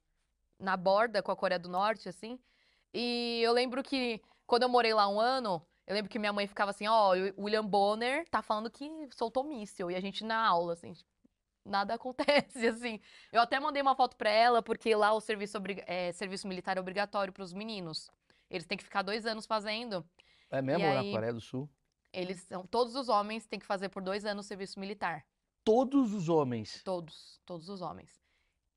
na 0.59 0.75
borda 0.75 1.23
com 1.23 1.31
a 1.31 1.35
Coreia 1.37 1.57
do 1.59 1.69
Norte, 1.69 2.09
assim. 2.09 2.37
E 2.93 3.39
eu 3.41 3.53
lembro 3.53 3.81
que 3.81 4.21
quando 4.45 4.63
eu 4.63 4.69
morei 4.69 4.93
lá 4.93 5.07
um 5.07 5.21
ano, 5.21 5.65
eu 5.87 5.93
lembro 5.95 6.11
que 6.11 6.19
minha 6.19 6.33
mãe 6.33 6.45
ficava 6.47 6.71
assim, 6.71 6.85
ó, 6.85 7.13
o 7.37 7.43
William 7.45 7.65
Bonner 7.65 8.27
tá 8.29 8.41
falando 8.41 8.69
que 8.69 8.89
soltou 9.15 9.45
míssil. 9.45 9.89
E 9.89 9.95
a 9.95 10.01
gente 10.01 10.25
na 10.25 10.45
aula, 10.45 10.73
assim, 10.73 10.91
tipo, 10.91 11.09
nada 11.65 11.93
acontece, 11.95 12.67
assim. 12.67 12.99
Eu 13.31 13.39
até 13.41 13.57
mandei 13.57 13.81
uma 13.81 13.95
foto 13.95 14.17
pra 14.17 14.29
ela, 14.29 14.61
porque 14.61 14.93
lá 14.95 15.13
o 15.13 15.21
serviço, 15.21 15.57
é, 15.87 16.11
serviço 16.11 16.45
militar 16.45 16.75
é 16.75 16.81
obrigatório 16.81 17.31
pros 17.31 17.53
meninos. 17.53 18.09
Eles 18.49 18.67
têm 18.67 18.77
que 18.77 18.83
ficar 18.83 19.01
dois 19.01 19.25
anos 19.25 19.45
fazendo. 19.45 20.05
É 20.49 20.61
mesmo? 20.61 20.83
E 20.83 20.93
Na 20.93 20.99
aí- 20.99 21.11
Coreia 21.13 21.31
do 21.33 21.39
Sul? 21.39 21.69
Eles 22.13 22.41
são, 22.41 22.65
todos 22.65 22.95
os 22.95 23.07
homens 23.09 23.45
têm 23.45 23.59
que 23.59 23.65
fazer 23.65 23.89
por 23.89 24.01
dois 24.01 24.25
anos 24.25 24.45
serviço 24.45 24.79
militar. 24.79 25.25
Todos 25.63 26.13
os 26.13 26.27
homens. 26.27 26.81
Todos, 26.83 27.39
todos 27.45 27.69
os 27.69 27.81
homens. 27.81 28.19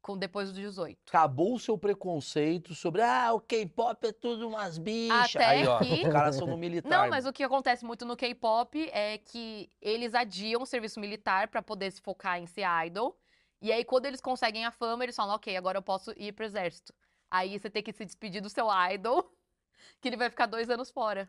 Com 0.00 0.18
depois 0.18 0.50
dos 0.50 0.58
18. 0.58 0.98
Acabou 1.08 1.54
o 1.54 1.58
seu 1.58 1.78
preconceito 1.78 2.74
sobre, 2.74 3.00
ah, 3.00 3.32
o 3.32 3.40
K-pop 3.40 4.06
é 4.06 4.12
tudo 4.12 4.46
umas 4.46 4.76
bichas. 4.76 5.34
Até 5.34 5.44
Aí, 5.46 5.66
ó, 5.66 5.78
que- 5.78 5.94
os 6.06 6.12
caras 6.12 6.36
são 6.36 6.46
no 6.46 6.58
militar. 6.58 6.88
Não, 6.90 7.08
mas 7.08 7.24
o 7.24 7.32
que 7.32 7.42
acontece 7.42 7.84
muito 7.86 8.04
no 8.04 8.14
K-pop 8.16 8.88
é 8.92 9.16
que 9.18 9.70
eles 9.80 10.14
adiam 10.14 10.60
o 10.62 10.66
serviço 10.66 11.00
militar 11.00 11.48
pra 11.48 11.62
poder 11.62 11.90
se 11.90 12.02
focar 12.02 12.38
em 12.38 12.46
ser 12.46 12.64
idol. 12.86 13.18
E 13.62 13.72
aí, 13.72 13.82
quando 13.82 14.04
eles 14.04 14.20
conseguem 14.20 14.66
a 14.66 14.70
fama, 14.70 15.04
eles 15.04 15.16
falam, 15.16 15.34
ok, 15.36 15.56
agora 15.56 15.78
eu 15.78 15.82
posso 15.82 16.12
ir 16.18 16.32
pro 16.32 16.44
exército. 16.44 16.92
Aí 17.30 17.58
você 17.58 17.70
tem 17.70 17.82
que 17.82 17.92
se 17.92 18.04
despedir 18.04 18.42
do 18.42 18.50
seu 18.50 18.66
idol, 18.92 19.32
que 20.02 20.08
ele 20.08 20.18
vai 20.18 20.28
ficar 20.28 20.44
dois 20.44 20.68
anos 20.68 20.90
fora. 20.90 21.26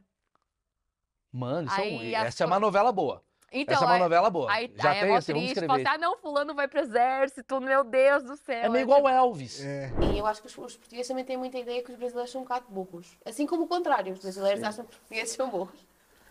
Mano, 1.36 1.68
isso 1.68 1.82
é 1.82 1.84
um- 1.84 2.00
Aí 2.00 2.16
essa 2.16 2.44
é 2.44 2.48
uma 2.48 2.60
novela 2.60 2.94
boa. 2.94 3.22
Então, 3.52 3.76
essa 3.76 3.84
é 3.84 3.88
uma 3.88 3.96
aí, 3.96 4.02
novela 4.02 4.30
boa. 4.30 4.52
aí, 4.52 4.74
Já 4.76 4.92
aí 4.92 5.00
tem 5.02 5.10
é 5.12 5.16
assim, 5.18 5.34
vamos 5.34 5.48
escrever. 5.50 5.68
fala 5.68 5.80
assim, 5.82 5.90
ah, 5.90 5.98
não, 5.98 6.18
fulano 6.18 6.54
vai 6.54 6.68
pro 6.68 6.80
exército, 6.80 7.60
meu 7.62 7.84
Deus 7.84 8.24
do 8.24 8.38
céu. 8.38 8.64
É 8.64 8.70
meio 8.70 8.84
igual 8.84 9.04
o 9.04 9.08
Elvis. 9.10 9.62
É. 9.64 9.92
E 10.14 10.18
eu 10.18 10.26
acho 10.26 10.42
que 10.42 10.48
os, 10.48 10.58
os 10.58 10.78
portugueses 10.78 11.08
também 11.08 11.24
têm 11.26 11.38
muita 11.38 11.58
ideia 11.58 11.84
que 11.84 11.92
os 11.92 11.98
brasileiros 11.98 12.32
são 12.32 12.42
um 12.42 12.44
bocado 12.46 12.66
burros. 12.70 13.08
Assim 13.26 13.46
como 13.46 13.64
o 13.64 13.68
contrário, 13.68 14.14
os 14.14 14.20
brasileiros 14.20 14.64
acham 14.64 14.86
que 14.86 14.92
os 14.92 14.98
portugueses 14.98 15.36
são 15.36 15.50
burros. 15.50 15.80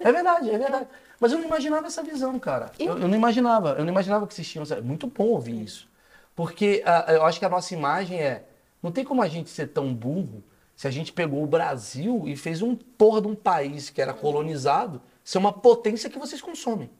É 0.01 0.11
verdade, 0.11 0.51
é 0.51 0.59
verdade. 0.59 0.89
Mas 1.21 1.33
eu 1.33 1.39
não 1.39 1.47
imaginava 1.47 1.87
essa 1.87 2.03
visão, 2.03 2.39
cara. 2.39 2.73
Eu, 2.79 2.99
eu 2.99 3.09
não 3.09 3.17
imaginava. 3.17 3.71
Eu 3.79 3.85
não 3.85 3.93
imaginava 3.93 4.27
que 4.27 4.33
existiam. 4.35 4.65
É 4.71 4.81
muito 4.81 5.07
bom 5.07 5.27
ouvir 5.29 5.63
isso. 5.63 5.89
Porque 6.35 6.83
ah, 6.85 7.07
eu 7.13 7.25
acho 7.25 7.39
que 7.39 7.45
a 7.45 7.49
nossa 7.51 7.73
imagem 7.75 8.21
é. 8.21 8.45
Não 8.83 8.91
tem 8.91 9.05
como 9.05 9.23
a 9.23 9.29
gente 9.29 9.49
ser 9.51 9.69
tão 9.69 9.95
burro 9.95 10.43
se 10.77 10.89
a 10.89 10.91
gente 10.91 11.13
pegou 11.13 11.43
o 11.43 11.47
Brasil 11.47 12.25
e 12.27 12.37
fez 12.37 12.63
um 12.63 12.75
porra 12.75 13.21
de 13.21 13.29
um 13.29 13.35
país 13.35 13.91
que 13.91 14.03
era 14.03 14.13
colonizado 14.13 15.01
ser 15.23 15.39
uma 15.39 15.53
potência 15.53 16.11
que 16.11 16.19
vocês 16.19 16.43
consomem. 16.43 16.91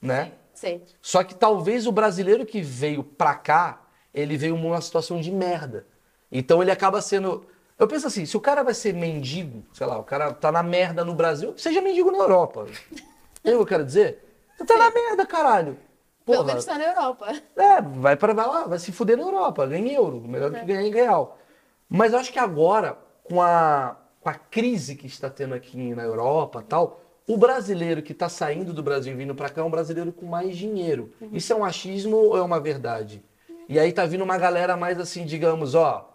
Né? 0.00 0.32
Sim. 0.52 0.80
Só 1.00 1.22
que 1.22 1.34
talvez 1.34 1.86
o 1.86 1.92
brasileiro 1.92 2.46
que 2.46 2.60
veio 2.62 3.04
pra 3.04 3.34
cá, 3.34 3.82
ele 4.12 4.36
veio 4.36 4.56
numa 4.56 4.80
situação 4.80 5.20
de 5.20 5.30
merda. 5.30 5.86
Então 6.32 6.62
ele 6.62 6.70
acaba 6.70 7.00
sendo. 7.00 7.44
Eu 7.78 7.86
penso 7.86 8.06
assim, 8.06 8.24
se 8.24 8.36
o 8.36 8.40
cara 8.40 8.62
vai 8.64 8.72
ser 8.72 8.94
mendigo, 8.94 9.62
sei 9.72 9.86
lá, 9.86 9.98
o 9.98 10.04
cara 10.04 10.32
tá 10.32 10.50
na 10.50 10.62
merda 10.62 11.04
no 11.04 11.14
Brasil, 11.14 11.54
seja 11.58 11.82
mendigo 11.82 12.10
na 12.10 12.18
Europa. 12.18 12.66
Entendeu 13.40 13.60
o 13.60 13.66
que 13.66 13.74
eu 13.74 13.78
quero 13.78 13.84
dizer? 13.84 14.24
Você 14.56 14.64
tá 14.64 14.78
na 14.78 14.90
merda, 14.90 15.26
caralho. 15.26 15.78
Pelo 16.24 16.38
Porra, 16.38 16.46
menos 16.48 16.64
está 16.64 16.78
na 16.78 16.84
Europa. 16.86 17.26
é, 17.56 17.80
vai 17.80 18.16
para 18.16 18.34
vai 18.34 18.46
lá, 18.46 18.64
vai 18.64 18.78
se 18.78 18.90
fuder 18.90 19.16
na 19.16 19.22
Europa, 19.22 19.64
ganha 19.66 19.92
em 19.92 19.94
euro, 19.94 20.20
melhor 20.22 20.50
do 20.50 20.58
que 20.58 20.64
ganhar 20.64 20.82
em 20.82 20.90
real. 20.90 21.38
Mas 21.88 22.12
eu 22.12 22.18
acho 22.18 22.32
que 22.32 22.38
agora, 22.38 22.98
com 23.22 23.40
a, 23.40 23.96
com 24.20 24.28
a 24.28 24.34
crise 24.34 24.96
que 24.96 25.06
está 25.06 25.30
tendo 25.30 25.54
aqui 25.54 25.94
na 25.94 26.02
Europa 26.02 26.62
tal, 26.62 27.00
o 27.28 27.36
brasileiro 27.36 28.02
que 28.02 28.12
está 28.12 28.28
saindo 28.28 28.72
do 28.72 28.82
Brasil 28.82 29.12
e 29.12 29.16
vindo 29.16 29.34
para 29.34 29.48
cá 29.48 29.60
é 29.60 29.64
um 29.64 29.70
brasileiro 29.70 30.12
com 30.12 30.26
mais 30.26 30.56
dinheiro. 30.56 31.12
Isso 31.32 31.52
é 31.52 31.56
um 31.56 31.64
achismo 31.64 32.16
ou 32.16 32.36
é 32.36 32.42
uma 32.42 32.60
verdade? 32.60 33.24
E 33.68 33.78
aí 33.78 33.92
tá 33.92 34.06
vindo 34.06 34.22
uma 34.22 34.38
galera 34.38 34.76
mais 34.76 34.98
assim, 34.98 35.24
digamos, 35.24 35.74
ó. 35.74 36.12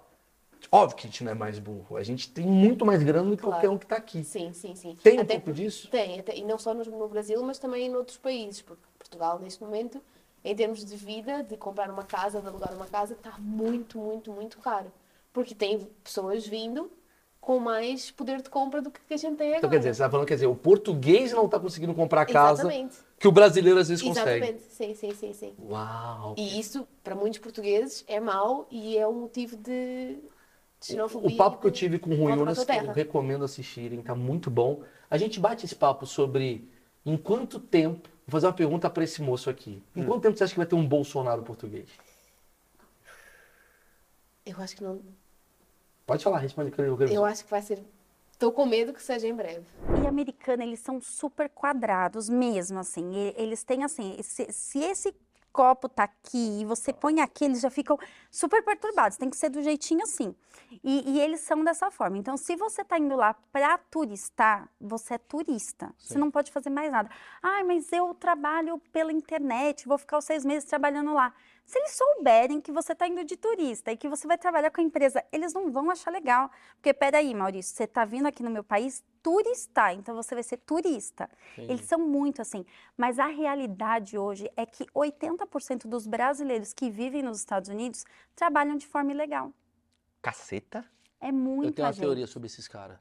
Óbvio 0.71 0.95
que 0.97 1.07
a 1.07 1.09
gente 1.09 1.23
não 1.23 1.31
é 1.31 1.35
mais 1.35 1.59
burro. 1.59 1.97
A 1.97 2.03
gente 2.03 2.29
tem 2.29 2.45
muito 2.45 2.85
mais 2.85 3.03
grana 3.03 3.29
do 3.29 3.35
que 3.35 3.41
Claro. 3.43 3.55
qualquer 3.55 3.69
um 3.69 3.77
que 3.77 3.85
tá 3.85 3.97
aqui. 3.97 4.23
Sim, 4.23 4.53
sim, 4.53 4.75
sim. 4.75 4.95
Tem 5.03 5.17
um 5.17 5.23
Até 5.23 5.33
pouco 5.33 5.51
disso? 5.51 5.89
Tem, 5.89 6.19
até- 6.19 6.37
e 6.37 6.43
não 6.45 6.57
só 6.57 6.73
no, 6.73 6.83
no 6.85 7.07
Brasil, 7.09 7.41
mas 7.43 7.57
também 7.59 7.87
em 7.87 7.95
outros 7.95 8.17
países, 8.17 8.61
porque 8.61 8.83
Portugal, 8.97 9.39
neste 9.39 9.61
momento, 9.61 10.01
em 10.45 10.55
termos 10.55 10.85
de 10.85 10.95
vida, 10.95 11.43
de 11.43 11.57
comprar 11.57 11.89
uma 11.89 12.03
casa, 12.03 12.39
de 12.39 12.47
alugar 12.47 12.73
uma 12.73 12.85
casa, 12.85 13.13
está 13.15 13.33
muito, 13.39 13.97
muito, 13.97 14.31
muito 14.31 14.59
caro. 14.59 14.91
Porque 15.33 15.55
tem 15.55 15.79
pessoas 16.03 16.45
vindo 16.45 16.91
com 17.41 17.57
mais 17.57 18.11
poder 18.11 18.41
de 18.41 18.49
compra 18.49 18.81
do 18.81 18.91
que 18.91 18.99
a 19.11 19.17
gente 19.17 19.37
tem 19.37 19.47
agora. 19.47 19.57
Então 19.57 19.69
quer 19.69 19.79
dizer, 19.79 19.95
você 19.95 20.03
tá 20.03 20.09
falando, 20.09 20.27
quer 20.27 20.35
dizer, 20.35 20.45
o 20.45 20.55
português 20.55 21.31
não 21.31 21.49
tá 21.49 21.59
conseguindo 21.59 21.93
comprar 21.93 22.25
casa 22.27 22.61
Exatamente. 22.61 22.97
que 23.17 23.27
o 23.27 23.31
brasileiro 23.31 23.79
às 23.79 23.89
vezes 23.89 24.03
consegue. 24.03 24.45
Exatamente, 24.45 24.63
sim, 24.71 24.93
sim, 24.93 25.13
sim, 25.15 25.33
sim. 25.33 25.55
Uau! 25.59 26.35
E 26.37 26.59
isso, 26.59 26.87
para 27.03 27.15
muitos 27.15 27.39
portugueses, 27.39 28.05
é 28.07 28.19
mau 28.19 28.67
e 28.69 28.95
é 28.97 29.07
um 29.07 29.21
motivo 29.21 29.57
de. 29.57 30.19
O 31.23 31.35
papo 31.35 31.59
que 31.59 31.67
eu 31.67 31.71
tive 31.71 31.99
com 31.99 32.09
o 32.09 32.15
Rui 32.15 32.33
Unas, 32.33 32.57
eu 32.57 32.91
recomendo 32.91 33.43
assistirem, 33.43 34.01
tá 34.01 34.15
muito 34.15 34.49
bom. 34.49 34.81
A 35.11 35.17
gente 35.17 35.39
bate 35.39 35.63
esse 35.63 35.75
papo 35.75 36.07
sobre 36.07 36.67
em 37.05 37.15
quanto 37.15 37.59
tempo. 37.59 38.09
Vou 38.25 38.31
fazer 38.31 38.47
uma 38.47 38.53
pergunta 38.53 38.89
para 38.89 39.03
esse 39.03 39.21
moço 39.21 39.49
aqui. 39.49 39.83
Em 39.95 40.03
quanto 40.03 40.23
tempo 40.23 40.37
você 40.37 40.43
acha 40.43 40.53
que 40.53 40.59
vai 40.59 40.65
ter 40.65 40.73
um 40.73 40.87
Bolsonaro 40.87 41.43
português? 41.43 41.87
Eu 44.43 44.55
acho 44.59 44.75
que 44.75 44.83
não. 44.83 45.01
Pode 46.05 46.23
falar, 46.23 46.39
responde 46.39 46.71
que 46.71 46.81
eu 46.81 46.97
quero 46.97 47.11
Eu 47.11 47.25
acho 47.25 47.43
que 47.45 47.51
vai 47.51 47.61
ser 47.61 47.83
Estou 48.31 48.51
com 48.51 48.65
medo 48.65 48.91
que 48.91 49.03
seja 49.03 49.27
em 49.27 49.35
breve. 49.35 49.63
E 50.03 50.07
americano, 50.07 50.63
eles 50.63 50.79
são 50.79 50.99
super 50.99 51.47
quadrados 51.47 52.27
mesmo, 52.27 52.79
assim. 52.79 53.13
E- 53.13 53.35
Eles 53.37 53.63
têm 53.63 53.83
assim, 53.83 54.17
se, 54.23 54.51
se 54.51 54.79
esse 54.79 55.13
copo 55.53 55.87
tá 55.87 56.05
aqui 56.05 56.61
e 56.61 56.65
você 56.65 56.91
põe 56.91 57.19
aqui, 57.21 57.45
eles 57.45 57.61
já 57.61 57.69
ficam 57.69 57.99
super 58.31 58.63
perturbados. 58.63 59.15
Tem 59.17 59.29
que 59.29 59.37
ser 59.37 59.49
do 59.49 59.61
jeitinho 59.61 60.01
assim. 60.01 60.33
E, 60.83 61.11
e 61.11 61.21
eles 61.21 61.41
são 61.41 61.63
dessa 61.63 61.91
forma. 61.91 62.17
Então, 62.17 62.35
se 62.35 62.55
você 62.55 62.83
tá 62.83 62.97
indo 62.97 63.15
lá 63.15 63.35
para 63.51 63.77
turistar, 63.77 64.67
você 64.79 65.13
é 65.13 65.17
turista. 65.19 65.93
Você 65.99 66.17
não 66.17 66.31
pode 66.31 66.51
fazer 66.51 66.71
mais 66.71 66.91
nada. 66.91 67.11
Ai, 67.43 67.63
mas 67.63 67.91
eu 67.91 68.11
trabalho 68.15 68.79
pela 68.91 69.11
internet, 69.11 69.87
vou 69.87 69.99
ficar 69.99 70.17
os 70.17 70.25
seis 70.25 70.43
meses 70.43 70.67
trabalhando 70.67 71.13
lá. 71.13 71.31
Se 71.71 71.79
eles 71.79 71.91
souberem 71.91 72.59
que 72.59 72.69
você 72.69 72.91
está 72.91 73.07
indo 73.07 73.23
de 73.23 73.37
turista 73.37 73.93
e 73.93 73.95
que 73.95 74.09
você 74.09 74.27
vai 74.27 74.37
trabalhar 74.37 74.71
com 74.71 74.81
a 74.81 74.83
empresa, 74.83 75.23
eles 75.31 75.53
não 75.53 75.71
vão 75.71 75.89
achar 75.89 76.11
legal. 76.11 76.51
Porque, 76.75 76.93
peraí, 76.93 77.33
Maurício, 77.33 77.73
você 77.73 77.85
está 77.85 78.03
vindo 78.03 78.25
aqui 78.25 78.43
no 78.43 78.49
meu 78.49 78.61
país 78.61 79.01
turistar, 79.23 79.93
então 79.93 80.13
você 80.13 80.35
vai 80.35 80.43
ser 80.43 80.57
turista. 80.57 81.29
Eles 81.57 81.85
são 81.85 81.97
muito 81.97 82.41
assim. 82.41 82.65
Mas 82.97 83.19
a 83.19 83.27
realidade 83.27 84.17
hoje 84.17 84.51
é 84.57 84.65
que 84.65 84.83
80% 84.87 85.87
dos 85.87 86.05
brasileiros 86.05 86.73
que 86.73 86.89
vivem 86.89 87.23
nos 87.23 87.37
Estados 87.37 87.69
Unidos 87.69 88.03
trabalham 88.35 88.75
de 88.75 88.85
forma 88.85 89.13
ilegal. 89.13 89.53
Caceta? 90.21 90.83
É 91.21 91.31
muita 91.31 91.69
Eu 91.69 91.73
tenho 91.73 91.85
uma 91.85 91.93
gente. 91.93 92.03
teoria 92.03 92.27
sobre 92.27 92.47
esses 92.47 92.67
caras. 92.67 92.99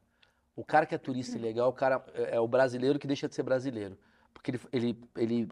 O 0.55 0.65
cara 0.65 0.87
que 0.87 0.95
é 0.95 0.99
turista 0.99 1.37
ilegal, 1.37 1.71
o 1.71 1.73
cara 1.73 2.05
é 2.15 2.37
é 2.37 2.41
o 2.41 2.47
brasileiro 2.47 3.01
que 3.01 3.09
deixa 3.09 3.29
de 3.29 3.35
ser 3.35 3.43
brasileiro. 3.43 3.99
Porque 4.33 4.53
ele, 4.53 4.61
ele, 4.73 4.99
ele, 5.17 5.49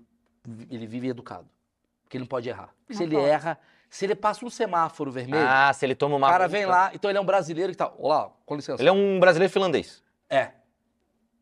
ele 0.71 0.87
vive 0.87 1.09
educado. 1.09 1.51
Porque 2.09 2.17
ele 2.17 2.23
não 2.23 2.29
pode 2.29 2.49
errar. 2.49 2.71
se 2.89 2.97
Não 3.01 3.03
ele 3.03 3.17
pode. 3.17 3.29
erra, 3.29 3.59
se 3.91 4.07
ele 4.07 4.15
passa 4.15 4.43
um 4.47 4.49
semáforo 4.49 5.13
vermelho, 5.13 5.47
Ah, 5.47 5.71
se 5.75 5.85
ele 5.85 5.95
toma 5.95 6.15
o 6.15 6.17
uma. 6.17 6.27
cara 6.31 6.45
multa. 6.45 6.57
vem 6.57 6.65
lá, 6.67 6.91
então 6.95 7.11
ele 7.11 7.19
é 7.19 7.21
um 7.21 7.25
brasileiro 7.27 7.71
que 7.71 7.77
tá. 7.77 7.93
Olá, 7.99 8.31
com 8.47 8.57
licença. 8.57 8.81
Ele 8.83 8.89
é 8.89 8.93
um 8.93 9.21
brasileiro 9.21 9.53
finlandês. 9.53 10.03
É. 10.31 10.53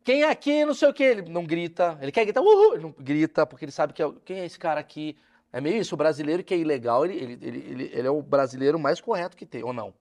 Quem 0.03 0.23
é 0.25 0.29
aqui, 0.31 0.65
não 0.65 0.75
sei 0.75 0.89
o 0.89 0.93
quê, 0.93 1.05
ele 1.05 1.23
não 1.31 1.45
grita. 1.45 1.97
Ele 2.03 2.11
quer 2.11 2.25
gritar, 2.25 2.41
uhul, 2.41 2.75
ele 2.75 2.83
não 2.83 2.95
grita, 2.99 3.47
porque 3.47 3.65
ele 3.65 3.73
sabe 3.73 3.93
que 3.93 4.03
é, 4.03 4.07
o- 4.07 4.15
quem 4.25 4.41
é 4.41 4.45
esse 4.45 4.59
cara 4.59 4.81
aqui. 4.81 5.17
É 5.53 5.61
meio 5.61 5.77
isso, 5.81 5.95
o 5.95 5.99
brasileiro 5.99 6.43
que 6.43 6.53
é 6.53 6.57
ilegal, 6.59 7.05
ele, 7.05 7.15
ele, 7.17 7.39
ele, 7.41 7.59
ele, 7.71 7.91
ele 7.95 8.09
é 8.09 8.11
o 8.11 8.21
brasileiro 8.21 8.79
mais 8.79 9.01
correto 9.01 9.37
que 9.37 9.47
tem, 9.47 9.63
ou 9.63 9.73
não? 9.73 9.95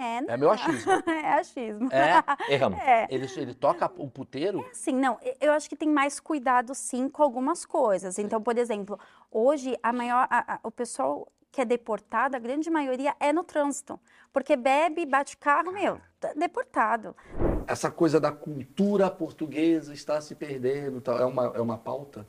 É, 0.00 0.32
É 0.32 0.36
meu 0.36 0.50
achismo. 0.50 0.90
é 1.06 1.32
achismo. 1.34 1.88
É? 1.92 2.22
Erramos. 2.52 2.78
É. 2.80 3.06
Ele, 3.10 3.26
ele 3.36 3.54
toca 3.54 3.90
o 3.98 4.08
puteiro? 4.10 4.66
Sim, 4.72 4.92
não, 4.94 5.18
e- 5.22 5.36
eu 5.40 5.52
acho 5.52 5.68
que 5.68 5.76
tem 5.76 5.88
mais 5.88 6.18
cuidado 6.18 6.74
sim 6.74 7.08
com 7.08 7.22
algumas 7.22 7.66
coisas. 7.66 8.18
Então, 8.18 8.40
por 8.40 8.56
exemplo, 8.56 8.98
hoje 9.30 9.76
a 9.82 9.92
maior, 9.92 10.26
a- 10.30 10.54
a- 10.54 10.60
o 10.62 10.70
pessoal 10.70 11.28
que 11.52 11.60
é 11.60 11.64
deportado, 11.64 12.36
a 12.36 12.38
grande 12.38 12.70
maioria 12.70 13.14
é 13.18 13.32
no 13.32 13.42
trânsito, 13.42 13.98
porque 14.32 14.54
bebe, 14.56 15.04
bate 15.04 15.36
carro, 15.36 15.72
meu, 15.72 16.00
tá 16.20 16.32
deportado. 16.34 17.14
essa 17.66 17.90
coisa 17.90 18.18
da 18.20 18.30
cultura 18.32 19.10
portuguesa 19.10 19.92
está 19.92 20.20
se 20.20 20.34
perdendo, 20.34 21.00
tal, 21.00 21.18
é 21.18 21.24
uma, 21.24 21.46
é 21.54 21.60
uma 21.60 21.76
pauta? 21.76 22.26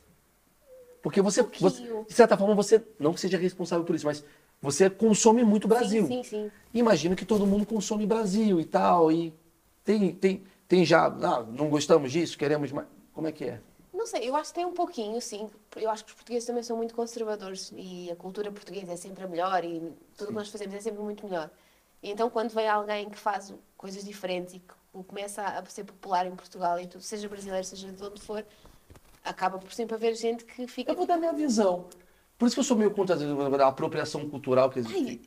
Porque 1.02 1.22
você, 1.22 1.42
você, 1.60 1.82
de 2.08 2.14
certa 2.14 2.38
forma, 2.38 2.54
você, 2.54 2.84
não 3.00 3.14
que 3.14 3.20
seja 3.20 3.38
responsável 3.38 3.84
por 3.86 3.96
isso, 3.96 4.06
mas 4.06 4.24
você 4.62 4.89
consome 4.89 5.43
muito 5.43 5.67
Brasil. 5.67 6.06
Sim, 6.06 6.24
sim, 6.24 6.30
sim. 6.30 6.52
Imagino 6.74 7.15
que 7.15 7.26
todo 7.26 7.47
mundo 7.47 7.65
consome 7.65 8.06
Brasil 8.06 8.60
e 8.60 8.65
tal, 8.65 9.12
e 9.12 9.34
tem, 9.84 10.13
tem, 10.13 10.43
tem 10.67 10.86
já, 10.86 11.08
ah, 11.08 11.43
não 11.43 11.69
gostamos 11.69 12.12
disso, 12.12 12.38
queremos 12.38 12.71
mais. 12.71 12.88
Como 13.13 13.28
é 13.28 13.32
que 13.32 13.45
é? 13.45 13.62
Não 13.93 14.06
sei, 14.08 14.28
eu 14.28 14.36
acho 14.36 14.50
que 14.50 14.56
tem 14.56 14.65
um 14.65 14.74
pouquinho, 14.74 15.19
sim. 15.21 15.50
Eu 15.76 15.89
acho 15.89 16.04
que 16.04 16.12
os 16.12 16.15
portugueses 16.15 16.47
também 16.47 16.63
são 16.63 16.78
muito 16.78 16.95
conservadores 16.95 17.71
e 17.76 18.10
a 18.10 18.15
cultura 18.15 18.52
portuguesa 18.52 18.93
é 18.93 18.95
sempre 18.95 19.24
a 19.24 19.28
melhor 19.28 19.63
e 19.63 19.93
tudo 20.17 20.30
que 20.30 20.34
nós 20.34 20.50
fazemos 20.50 20.74
é 20.76 20.80
sempre 20.80 21.02
muito 21.02 21.26
melhor. 21.26 21.50
E 22.02 22.10
então, 22.10 22.30
quando 22.30 22.52
vem 22.52 22.67
alguém 22.67 23.10
que 23.10 23.17
faz 23.17 23.54
coisas 23.78 24.04
diferentes 24.04 24.56
e 24.56 24.60
que 24.60 24.74
começa 25.04 25.43
a 25.43 25.63
ser 25.65 25.84
popular 25.84 26.26
em 26.26 26.36
Portugal, 26.36 26.80
e 26.80 26.88
tudo, 26.88 27.04
seja 27.04 27.30
brasileiro, 27.30 27.65
seja 27.65 27.91
de 27.91 28.04
onde 28.04 28.21
for, 28.21 28.45
acaba 29.24 29.60
por 29.60 29.71
sempre 29.71 29.95
haver 29.95 30.15
gente 30.15 30.45
que 30.45 30.65
fica. 30.67 30.91
Eu 30.91 30.95
vou 30.95 31.06
dar 31.06 31.17
minha 31.17 31.34
visão. 31.34 31.86
Por 32.42 32.48
isso 32.48 32.56
que 32.56 32.60
eu 32.62 32.64
sou 32.64 32.76
meio 32.76 32.90
contra 32.90 33.16
da 33.16 33.68
apropriação 33.68 34.28
cultural 34.28 34.68
que 34.72 34.80
existe. 34.80 35.22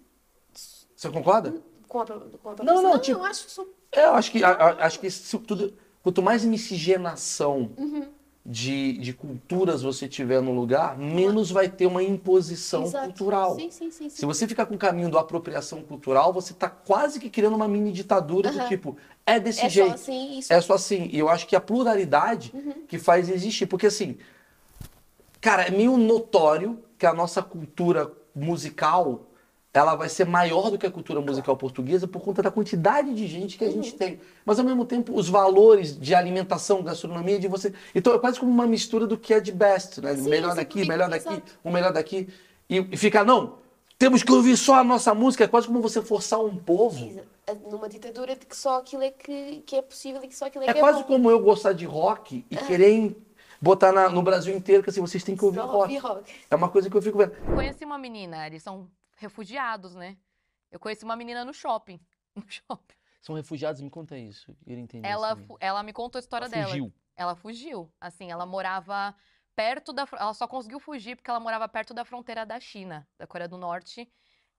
Você 0.96 1.08
concorda? 1.10 1.54
Com 1.86 2.00
a, 2.00 2.06
com 2.06 2.48
a 2.50 2.54
Não, 2.64 2.74
não, 2.74 2.82
não, 2.82 2.98
tipo- 2.98 3.20
eu 3.20 3.24
acho 3.24 3.44
que 3.44 3.52
sou. 3.52 3.72
É, 3.92 4.06
eu 4.06 4.14
acho 4.14 4.32
que, 4.32 4.42
a- 4.42 4.50
a- 4.50 4.84
acho 4.84 4.98
que 4.98 5.06
isso 5.06 5.38
tudo, 5.38 5.72
quanto 6.02 6.20
mais 6.20 6.44
miscigenação 6.44 7.70
Uhum. 7.78 8.08
de, 8.44 8.94
de 8.98 9.12
culturas 9.12 9.82
você 9.82 10.08
tiver 10.08 10.42
no 10.42 10.52
lugar, 10.52 10.98
menos 10.98 11.52
vai 11.52 11.68
ter 11.68 11.86
uma 11.86 12.02
imposição 12.02 12.82
Exato. 12.82 13.06
cultural. 13.06 13.54
Sim, 13.54 13.70
sim, 13.70 13.90
sim. 13.92 14.08
Se 14.08 14.26
você 14.26 14.48
ficar 14.48 14.66
com 14.66 14.74
o 14.74 14.78
caminho 14.78 15.08
da 15.08 15.20
apropriação 15.20 15.82
cultural, 15.82 16.32
você 16.32 16.52
está 16.52 16.68
quase 16.68 17.20
que 17.20 17.30
criando 17.30 17.54
uma 17.54 17.68
mini 17.68 17.92
ditadura 17.92 18.50
do 18.50 18.58
Aham. 18.58 18.68
tipo, 18.68 18.96
é 19.24 19.38
desse 19.38 19.60
é 19.60 19.68
jeito. 19.68 19.90
só 19.90 19.94
assim, 19.94 20.38
isso. 20.40 20.52
É 20.52 20.60
só 20.60 20.74
assim. 20.74 21.08
E 21.12 21.18
eu 21.20 21.28
acho 21.28 21.46
que 21.46 21.54
a 21.54 21.60
pluralidade 21.60 22.50
Uhum. 22.52 22.72
que 22.88 22.98
faz 22.98 23.28
existir. 23.28 23.66
Porque 23.66 23.86
assim, 23.86 24.16
cara, 25.40 25.62
é 25.68 25.70
meio 25.70 25.96
notório 25.96 26.80
que 27.04 27.06
a 27.06 27.12
nossa 27.12 27.42
cultura 27.42 28.10
musical 28.34 29.26
ela 29.74 29.94
vai 29.96 30.08
ser 30.08 30.24
maior 30.24 30.70
do 30.70 30.78
que 30.78 30.86
a 30.86 30.90
cultura 30.90 31.20
musical 31.20 31.56
portuguesa 31.56 32.06
por 32.06 32.22
conta 32.22 32.40
da 32.40 32.50
quantidade 32.50 33.12
de 33.12 33.26
gente 33.26 33.58
que 33.58 33.64
a 33.64 33.66
Uhum. 33.66 33.72
gente 33.74 33.94
tem. 33.94 34.20
Mas 34.46 34.58
ao 34.58 34.64
mesmo 34.64 34.84
tempo, 34.86 35.12
os 35.14 35.28
valores 35.28 35.98
de 35.98 36.14
alimentação, 36.14 36.80
gastronomia, 36.82 37.38
de 37.40 37.48
você. 37.48 37.74
Então 37.94 38.14
é 38.14 38.18
quase 38.20 38.38
como 38.38 38.50
uma 38.52 38.66
mistura 38.68 39.04
do 39.06 39.18
que 39.18 39.34
é 39.34 39.40
de 39.40 39.50
best, 39.52 40.00
né? 40.00 40.14
Sim, 40.16 40.30
melhor 40.30 40.54
daqui, 40.54 40.78
porque- 40.78 40.88
melhor 40.88 41.10
daqui, 41.10 41.28
exato. 41.28 41.58
o 41.64 41.70
melhor 41.72 41.92
daqui. 41.92 42.28
E, 42.70 42.76
e 42.92 42.96
ficar, 42.96 43.24
não, 43.24 43.56
temos 43.98 44.22
que 44.22 44.32
ouvir 44.32 44.56
só 44.56 44.76
a 44.76 44.84
nossa 44.84 45.12
música. 45.12 45.42
É 45.44 45.48
quase 45.48 45.66
como 45.66 45.80
você 45.82 46.00
forçar 46.00 46.40
um 46.40 46.56
povo. 46.56 47.04
Exa- 47.04 47.24
Numa 47.70 47.88
ditadura 47.90 48.34
de 48.36 48.46
que 48.46 48.56
só 48.56 48.78
aquilo 48.78 49.02
é 49.02 49.10
que, 49.10 49.62
que 49.66 49.76
é 49.76 49.82
possível 49.82 50.22
e 50.24 50.28
que 50.28 50.34
só 50.36 50.46
aquilo 50.46 50.64
é, 50.64 50.70
É 50.70 50.72
que 50.72 50.78
quase 50.80 51.00
é 51.00 51.02
bom. 51.02 51.08
como 51.08 51.30
eu 51.30 51.40
gostar 51.40 51.72
de 51.74 51.84
rock 51.84 52.42
e 52.48 52.56
querer 52.56 52.90
em- 52.92 53.16
botar 53.64 53.90
na- 53.92 54.10
no 54.10 54.22
Brasil 54.22 54.54
inteiro 54.54 54.82
que 54.82 54.90
assim, 54.90 55.00
vocês 55.00 55.24
têm 55.24 55.34
que 55.36 55.44
ouvir 55.44 55.60
rock. 55.60 55.98
É 56.50 56.54
uma 56.54 56.68
coisa 56.68 56.90
que 56.90 56.96
eu 56.96 57.02
fico 57.02 57.16
vendo. 57.18 57.34
Conheci 57.54 57.84
uma 57.84 57.96
menina, 57.98 58.46
eles 58.46 58.62
são 58.62 58.90
refugiados, 59.16 59.94
né? 59.94 60.16
Eu 60.70 60.78
conheci 60.78 61.04
uma 61.04 61.16
menina 61.16 61.44
no 61.44 61.52
shopping. 61.54 61.98
No 62.36 62.42
shopping. 62.50 62.96
São 63.22 63.36
refugiados, 63.36 63.80
me 63.80 63.88
conta 63.88 64.18
isso. 64.18 64.54
Eu 64.66 64.76
entender 64.76 65.06
Ela, 65.08 65.34
isso 65.34 65.46
fu- 65.46 65.56
ela 65.60 65.82
me 65.84 65.92
contou 65.92 66.18
a 66.18 66.20
história 66.20 66.46
Ela 66.46 66.50
dela. 66.54 66.66
fugiu. 66.68 66.92
Ela 67.16 67.34
fugiu. 67.36 67.92
Assim, 68.00 68.28
ela 68.30 68.44
morava 68.44 69.14
perto 69.54 69.92
da. 69.92 70.04
Ela 70.18 70.34
só 70.34 70.48
conseguiu 70.48 70.80
fugir 70.80 71.14
porque 71.14 71.30
ela 71.30 71.38
morava 71.38 71.68
perto 71.68 71.94
da 71.94 72.04
fronteira 72.04 72.44
da 72.44 72.58
China, 72.58 73.06
da 73.16 73.24
Coreia 73.24 73.48
do 73.48 73.56
Norte. 73.56 74.10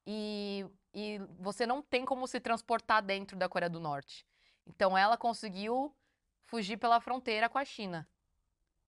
E, 0.08 0.66
e 0.94 1.20
você 1.38 1.66
não 1.68 1.82
tem 1.82 2.06
como 2.06 2.26
se 2.28 2.40
transportar 2.40 3.04
dentro 3.04 3.38
da 3.38 3.50
Coreia 3.50 3.70
do 3.70 3.80
Norte. 3.82 4.26
Então 4.66 4.98
ela 4.98 5.18
conseguiu 5.18 5.94
fugir 6.46 6.78
pela 6.78 7.02
fronteira 7.02 7.50
com 7.50 7.58
a 7.58 7.66
China. 7.66 8.08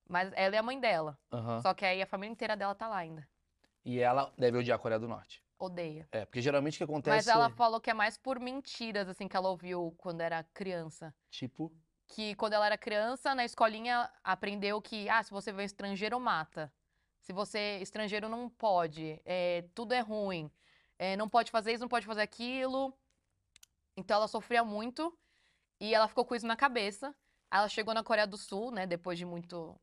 Mas 0.07 0.31
ela 0.35 0.55
é 0.55 0.59
a 0.59 0.63
mãe 0.63 0.79
dela. 0.79 1.17
Aham. 1.31 1.61
Só 1.61 1.73
que 1.73 1.85
aí 1.85 2.01
a 2.01 2.07
família 2.07 2.31
inteira 2.31 2.55
dela 2.55 2.73
tá 2.75 2.87
lá 2.87 2.97
ainda. 2.97 3.27
E 3.83 3.99
ela 3.99 4.33
deve 4.37 4.57
odiar 4.57 4.77
a 4.77 4.79
Coreia 4.79 4.99
do 4.99 5.07
Norte. 5.07 5.43
Odeia. 5.59 6.07
É, 6.11 6.25
porque 6.25 6.41
geralmente 6.41 6.75
o 6.75 6.77
que 6.77 6.83
acontece 6.83 7.15
Mas 7.15 7.27
ela 7.27 7.49
falou 7.49 7.81
que 7.81 7.89
é 7.89 7.93
mais 7.93 8.17
por 8.17 8.39
mentiras, 8.39 9.09
assim, 9.09 9.27
que 9.27 9.35
ela 9.35 9.49
ouviu 9.49 9.95
quando 9.97 10.21
era 10.21 10.43
criança. 10.53 11.13
tipo, 11.31 11.71
que 12.07 12.35
quando 12.35 12.53
ela 12.53 12.65
era 12.65 12.77
criança, 12.77 13.35
na 13.35 13.43
escolinha, 13.43 14.09
aprendeu 14.23 14.81
que, 14.81 15.09
ah, 15.09 15.21
se 15.21 15.31
você 15.31 15.51
vê 15.51 15.65
estrangeiro, 15.65 16.19
mata. 16.19 16.71
Se 17.19 17.33
você, 17.33 17.79
estrangeiro 17.81 18.29
não 18.29 18.49
pode, 18.49 19.21
é, 19.25 19.65
tudo 19.75 19.93
é 19.93 19.99
ruim, 19.99 20.49
é, 20.97 21.17
não 21.17 21.27
pode 21.27 21.51
fazer 21.51 21.73
isso, 21.73 21.81
não 21.81 21.89
pode 21.89 22.05
fazer 22.05 22.21
aquilo. 22.21 22.93
Então 23.97 24.15
ela 24.15 24.27
sofria 24.27 24.63
muito 24.63 25.17
e 25.79 25.93
ela 25.93 26.07
ficou 26.07 26.23
com 26.23 26.35
isso 26.35 26.47
na 26.47 26.55
cabeça. 26.55 27.13
Ela 27.51 27.67
chegou 27.67 27.93
na 27.93 28.03
Coreia 28.03 28.27
do 28.27 28.37
Sul, 28.37 28.71
né, 28.71 28.85
depois 28.85 29.17
de 29.17 29.25
muito 29.25 29.77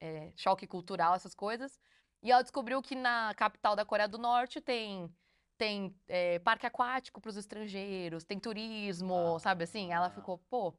é, 0.00 0.32
choque 0.36 0.66
cultural, 0.66 1.14
essas 1.14 1.34
coisas. 1.34 1.78
E 2.22 2.30
ela 2.32 2.42
descobriu 2.42 2.82
que 2.82 2.94
na 2.94 3.34
capital 3.34 3.76
da 3.76 3.84
Coreia 3.84 4.08
do 4.08 4.18
Norte 4.18 4.60
tem 4.60 5.12
tem 5.56 5.92
é, 6.06 6.38
parque 6.38 6.66
aquático 6.66 7.20
para 7.20 7.30
os 7.30 7.36
estrangeiros, 7.36 8.24
tem 8.24 8.38
turismo, 8.38 9.40
sabe 9.40 9.64
assim? 9.64 9.92
Ela 9.92 10.08
ficou, 10.08 10.38
pô, 10.48 10.72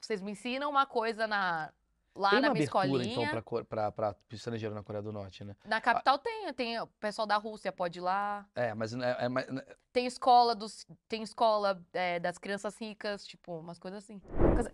vocês 0.00 0.20
me 0.20 0.32
ensinam 0.32 0.68
uma 0.68 0.84
coisa 0.84 1.28
na 1.28 1.72
lá 2.14 2.30
tem 2.30 2.40
na 2.40 2.48
uma 2.48 2.54
minha 2.54 2.64
abertura, 2.68 3.02
escolinha. 3.04 3.28
então, 3.30 3.64
pra, 3.64 3.64
pra, 3.64 3.92
pra 3.92 4.16
estrangeiro 4.30 4.74
na 4.74 4.82
Coreia 4.82 5.02
do 5.02 5.12
Norte, 5.12 5.44
né? 5.44 5.54
Na 5.64 5.80
capital 5.80 6.18
tem, 6.18 6.52
tem 6.52 6.80
o 6.80 6.86
pessoal 6.86 7.26
da 7.26 7.36
Rússia 7.36 7.70
pode 7.72 7.98
ir 7.98 8.02
lá. 8.02 8.46
É, 8.54 8.74
mas 8.74 8.92
é, 8.94 9.16
é 9.20 9.28
mais- 9.28 9.46
Tem 9.92 10.06
escola 10.06 10.54
dos 10.54 10.86
tem 11.08 11.22
escola 11.22 11.82
é, 11.92 12.18
das 12.20 12.38
crianças 12.38 12.76
ricas, 12.80 13.26
tipo, 13.26 13.58
umas 13.58 13.78
coisas 13.78 14.02
assim. 14.04 14.20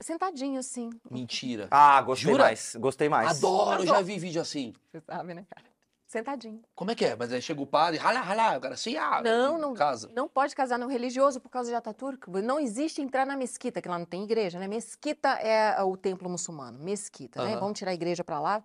Sentadinho 0.01 0.59
assim. 0.59 0.90
mentira. 1.11 1.68
Ah, 1.70 2.01
gostei 2.03 2.33
Jura? 2.33 2.44
mais. 2.44 2.77
Gostei 2.77 3.09
mais. 3.09 3.38
Adoro, 3.38 3.87
já 3.87 4.01
vi 4.01 4.18
vídeo 4.18 4.40
assim. 4.40 4.72
Você 4.90 5.01
sabe, 5.01 5.35
né, 5.35 5.46
cara? 5.49 5.75
Sentadinho. 6.16 6.62
Como 6.74 6.90
é 6.90 6.94
que 6.94 7.05
é? 7.05 7.14
Mas 7.14 7.31
aí 7.31 7.42
chega 7.42 7.61
o 7.61 7.66
padre, 7.66 7.98
rala, 7.98 8.20
rala, 8.20 8.57
o 8.57 8.61
cara 8.61 8.74
assim, 8.74 8.97
ah, 8.97 9.20
Não, 9.22 9.59
não, 9.59 9.74
casa. 9.74 10.11
não 10.14 10.26
pode 10.26 10.55
casar 10.55 10.78
no 10.78 10.86
religioso 10.86 11.40
por 11.40 11.51
causa 11.51 11.68
de 11.68 11.76
Ataturk. 11.76 12.30
Não 12.43 12.59
existe 12.59 13.03
entrar 13.03 13.26
na 13.26 13.36
mesquita, 13.36 13.82
que 13.82 13.88
lá 13.88 13.99
não 13.99 14.07
tem 14.07 14.24
igreja, 14.24 14.59
né? 14.59 14.66
Mesquita 14.66 15.28
é 15.34 15.82
o 15.82 15.95
templo 15.97 16.28
muçulmano, 16.30 16.78
mesquita, 16.78 17.45
né? 17.45 17.57
Vamos 17.57 17.78
tirar 17.78 17.90
a 17.90 17.95
igreja 17.95 18.24
pra 18.24 18.40
lá. 18.40 18.64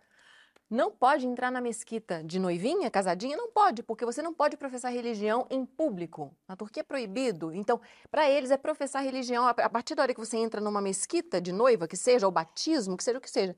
Não 0.69 0.89
pode 0.89 1.27
entrar 1.27 1.51
na 1.51 1.59
mesquita 1.59 2.23
de 2.23 2.39
noivinha, 2.39 2.89
casadinha? 2.89 3.35
Não 3.35 3.51
pode, 3.51 3.83
porque 3.83 4.05
você 4.05 4.21
não 4.21 4.33
pode 4.33 4.55
professar 4.55 4.93
religião 4.93 5.45
em 5.49 5.65
público. 5.65 6.33
Na 6.47 6.55
Turquia 6.55 6.79
é 6.79 6.83
proibido. 6.83 7.53
Então, 7.53 7.81
para 8.09 8.29
eles 8.29 8.51
é 8.51 8.55
professar 8.57 9.03
religião. 9.03 9.45
A 9.45 9.49
a 9.49 9.69
partir 9.69 9.95
da 9.95 10.03
hora 10.03 10.13
que 10.13 10.19
você 10.21 10.37
entra 10.37 10.61
numa 10.61 10.79
mesquita 10.81 11.41
de 11.41 11.51
noiva, 11.51 11.89
que 11.89 11.97
seja, 11.97 12.25
ou 12.25 12.31
batismo, 12.31 12.95
que 12.95 13.03
seja 13.03 13.17
o 13.17 13.21
que 13.21 13.29
seja, 13.29 13.53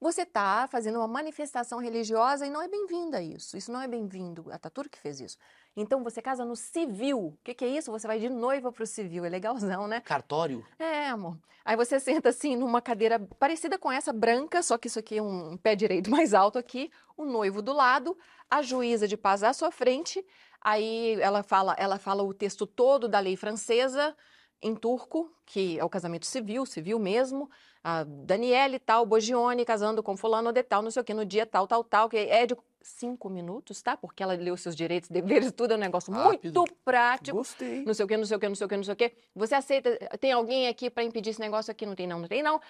você 0.00 0.22
está 0.22 0.68
fazendo 0.68 0.98
uma 0.98 1.08
manifestação 1.08 1.80
religiosa 1.80 2.46
e 2.46 2.50
não 2.50 2.62
é 2.62 2.68
bem-vinda 2.68 3.20
isso. 3.20 3.56
Isso 3.56 3.72
não 3.72 3.80
é 3.80 3.88
bem-vindo. 3.88 4.46
A 4.50 4.54
Ataturk 4.54 4.96
fez 4.98 5.20
isso. 5.20 5.36
Então, 5.76 6.04
você 6.04 6.22
casa 6.22 6.44
no 6.44 6.54
civil. 6.54 7.18
O 7.18 7.38
que, 7.42 7.54
que 7.54 7.64
é 7.64 7.68
isso? 7.68 7.90
Você 7.90 8.06
vai 8.06 8.20
de 8.20 8.28
noiva 8.28 8.70
para 8.70 8.84
o 8.84 8.86
civil. 8.86 9.24
É 9.24 9.28
legalzão, 9.28 9.88
né? 9.88 10.00
Cartório? 10.00 10.64
É, 10.78 11.08
amor. 11.08 11.36
Aí 11.64 11.76
você 11.76 12.00
senta 12.00 12.30
assim 12.30 12.56
numa 12.56 12.80
cadeira 12.80 13.18
parecida 13.18 13.76
com 13.76 13.92
essa 13.92 14.12
branca, 14.12 14.62
só 14.62 14.78
que 14.78 14.86
isso 14.86 14.98
aqui 14.98 15.18
é 15.18 15.22
um 15.22 15.56
pé 15.56 15.74
direito 15.74 16.08
mais 16.10 16.32
alto 16.32 16.58
aqui, 16.58 16.90
o 17.16 17.24
noivo 17.24 17.60
do 17.60 17.72
lado, 17.72 18.16
a 18.48 18.62
juíza 18.62 19.06
de 19.06 19.16
paz 19.16 19.42
à 19.42 19.52
sua 19.52 19.70
frente. 19.70 20.24
Aí 20.60 21.20
ela 21.20 21.42
fala, 21.42 21.74
ela 21.78 21.98
fala 21.98 22.22
o 22.22 22.32
texto 22.32 22.66
todo 22.66 23.08
da 23.08 23.20
lei 23.20 23.36
francesa 23.36 24.16
em 24.62 24.74
turco, 24.74 25.30
que 25.44 25.78
é 25.78 25.84
o 25.84 25.90
casamento 25.90 26.26
civil, 26.26 26.64
civil 26.64 26.98
mesmo. 26.98 27.50
A 27.90 28.04
Daniele 28.04 28.78
tal, 28.78 29.06
Bogione 29.06 29.64
casando 29.64 30.02
com 30.02 30.14
fulano 30.14 30.52
de 30.52 30.62
tal, 30.62 30.82
não 30.82 30.90
sei 30.90 31.00
o 31.00 31.04
que, 31.04 31.14
no 31.14 31.24
dia 31.24 31.46
tal, 31.46 31.66
tal, 31.66 31.82
tal, 31.82 32.06
que 32.06 32.18
é 32.18 32.44
de 32.44 32.54
cinco 32.82 33.30
minutos, 33.30 33.80
tá? 33.80 33.96
Porque 33.96 34.22
ela 34.22 34.34
leu 34.34 34.58
seus 34.58 34.76
direitos, 34.76 35.08
deveres, 35.10 35.50
tudo 35.52 35.72
é 35.72 35.76
um 35.76 35.80
negócio 35.80 36.12
Rápido. 36.12 36.60
muito 36.60 36.74
prático 36.84 37.38
Gostei. 37.38 37.84
não 37.86 37.94
sei 37.94 38.04
o 38.04 38.08
que, 38.08 38.16
não 38.18 38.26
sei 38.26 38.36
o 38.36 38.40
que, 38.40 38.46
não 38.48 38.54
sei 38.54 38.66
o 38.66 38.68
que, 38.68 38.76
não 38.76 38.84
sei 38.84 38.92
o 38.92 38.96
que. 38.96 39.12
Você 39.34 39.54
aceita, 39.54 39.96
tem 40.20 40.32
alguém 40.32 40.68
aqui 40.68 40.90
para 40.90 41.02
impedir 41.02 41.30
esse 41.30 41.40
negócio 41.40 41.70
aqui? 41.70 41.86
Não 41.86 41.94
tem 41.94 42.06
não, 42.06 42.18
não 42.18 42.28
tem 42.28 42.42
não. 42.42 42.60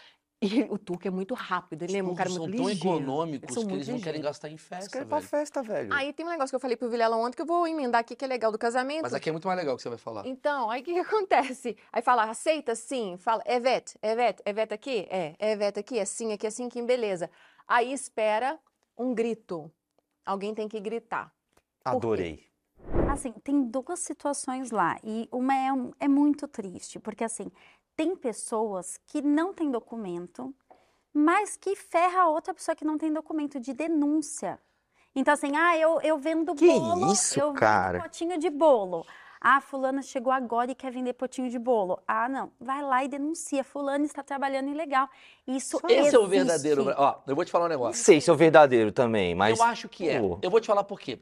E 0.40 0.62
o 0.70 0.78
turco 0.78 1.08
é 1.08 1.10
muito 1.10 1.34
rápido, 1.34 1.82
ele 1.82 1.96
é 1.96 2.02
um 2.02 2.14
cara 2.14 2.30
são 2.30 2.44
muito 2.44 2.56
tão 2.56 2.68
ligeiro. 2.68 2.96
econômicos 2.96 3.52
são 3.52 3.66
que 3.66 3.74
eles 3.74 3.88
não 3.88 4.00
querem 4.00 4.20
gastar 4.20 4.48
em 4.48 4.56
festa, 4.56 4.88
que 4.88 4.98
é 4.98 5.04
pra 5.04 5.18
velho. 5.18 5.28
festa, 5.28 5.62
velho. 5.64 5.92
Aí 5.92 6.12
tem 6.12 6.24
um 6.24 6.28
negócio 6.28 6.50
que 6.50 6.54
eu 6.54 6.60
falei 6.60 6.76
pro 6.76 6.88
Vilela 6.88 7.16
ontem 7.16 7.34
que 7.34 7.42
eu 7.42 7.46
vou 7.46 7.66
emendar 7.66 8.02
aqui, 8.02 8.14
que 8.14 8.24
é 8.24 8.28
legal 8.28 8.52
do 8.52 8.58
casamento. 8.58 9.02
Mas 9.02 9.12
aqui 9.12 9.30
é 9.30 9.32
muito 9.32 9.48
mais 9.48 9.58
legal 9.58 9.74
que 9.76 9.82
você 9.82 9.88
vai 9.88 9.98
falar. 9.98 10.24
Então, 10.26 10.70
aí 10.70 10.80
o 10.80 10.84
que, 10.84 10.94
que 10.94 11.00
acontece? 11.00 11.76
Aí 11.92 12.02
fala, 12.02 12.22
aceita 12.22 12.76
sim, 12.76 13.16
fala, 13.18 13.42
é 13.44 13.58
vet, 13.58 13.98
é 14.00 14.14
vet, 14.14 14.40
é 14.44 14.52
vet 14.52 14.72
aqui? 14.72 15.08
É, 15.10 15.34
é 15.40 15.56
vet 15.56 15.76
aqui, 15.76 15.98
é 15.98 16.04
sim 16.04 16.32
aqui, 16.32 16.46
é 16.46 16.50
sim 16.50 16.66
aqui, 16.66 16.80
beleza. 16.82 17.28
Aí 17.66 17.92
espera 17.92 18.60
um 18.96 19.12
grito. 19.12 19.68
Alguém 20.24 20.54
tem 20.54 20.68
que 20.68 20.78
gritar. 20.78 21.32
Adorei. 21.84 22.46
Assim, 23.10 23.32
tem 23.32 23.62
duas 23.64 23.98
situações 23.98 24.70
lá 24.70 24.98
e 25.02 25.28
uma 25.32 25.54
é, 25.54 25.68
é 26.00 26.08
muito 26.08 26.46
triste, 26.46 27.00
porque 27.00 27.24
assim, 27.24 27.50
tem 27.98 28.14
pessoas 28.14 28.96
que 29.08 29.20
não 29.20 29.52
têm 29.52 29.72
documento, 29.72 30.54
mas 31.12 31.56
que 31.56 31.74
ferra 31.74 32.20
a 32.22 32.28
outra 32.28 32.54
pessoa 32.54 32.76
que 32.76 32.84
não 32.84 32.96
tem 32.96 33.12
documento 33.12 33.58
de 33.58 33.72
denúncia. 33.74 34.56
Então 35.16 35.34
assim, 35.34 35.56
ah, 35.56 35.76
eu, 35.76 36.00
eu 36.02 36.16
vendo 36.16 36.54
Que 36.54 36.68
bolo, 36.68 37.12
isso, 37.12 37.40
eu 37.40 37.52
cara? 37.54 37.98
vendo 37.98 38.02
potinho 38.04 38.38
de 38.38 38.48
bolo. 38.50 39.04
Ah, 39.40 39.60
fulana 39.60 40.00
chegou 40.00 40.32
agora 40.32 40.70
e 40.70 40.76
quer 40.76 40.92
vender 40.92 41.12
potinho 41.14 41.50
de 41.50 41.58
bolo. 41.58 42.00
Ah, 42.06 42.28
não, 42.28 42.52
vai 42.60 42.82
lá 42.82 43.02
e 43.04 43.08
denuncia, 43.08 43.64
fulano 43.64 44.04
está 44.04 44.22
trabalhando 44.22 44.68
ilegal. 44.70 45.08
Isso 45.44 45.80
Esse 45.88 46.14
é 46.14 46.18
o 46.18 46.22
existe. 46.22 46.28
verdadeiro. 46.28 46.94
Ó, 46.96 47.18
eu 47.26 47.34
vou 47.34 47.44
te 47.44 47.50
falar 47.50 47.64
um 47.64 47.68
Não 47.68 47.76
negócio. 47.76 48.04
sei 48.04 48.20
se 48.20 48.30
é 48.30 48.32
o 48.32 48.36
verdadeiro 48.36 48.92
também, 48.92 49.34
mas. 49.34 49.58
Eu 49.58 49.64
acho 49.64 49.88
que 49.88 50.08
é. 50.08 50.20
pô, 50.20 50.38
Eu 50.40 50.50
vou 50.50 50.60
te 50.60 50.68
falar 50.68 50.84
por 50.84 51.00
quê. 51.00 51.18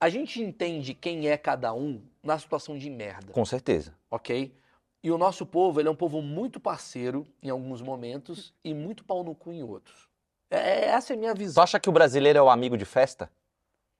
A 0.00 0.08
gente 0.08 0.42
entende 0.42 0.94
quem 0.94 1.28
é 1.28 1.36
cada 1.36 1.74
um 1.74 2.00
na 2.22 2.38
situação 2.38 2.78
de 2.78 2.88
merda, 2.88 3.30
Com 3.32 3.44
certeza. 3.44 3.94
ok? 4.10 4.54
E 5.02 5.10
o 5.10 5.18
nosso 5.18 5.46
povo, 5.46 5.80
ele 5.80 5.88
é 5.88 5.90
um 5.90 5.96
povo 5.96 6.20
muito 6.20 6.58
parceiro 6.58 7.26
em 7.42 7.50
alguns 7.50 7.80
momentos 7.80 8.52
e 8.64 8.74
muito 8.74 9.04
pau 9.04 9.22
no 9.22 9.34
cu 9.34 9.52
em 9.52 9.62
outros. 9.62 10.08
É, 10.50 10.86
essa 10.86 11.12
é 11.12 11.16
a 11.16 11.18
minha 11.18 11.34
Tu 11.34 11.38
visão. 11.38 11.62
acha 11.62 11.78
que 11.78 11.88
o 11.88 11.92
brasileiro 11.92 12.38
é 12.38 12.42
o 12.42 12.48
amigo 12.50 12.76
de 12.76 12.84
festa? 12.84 13.30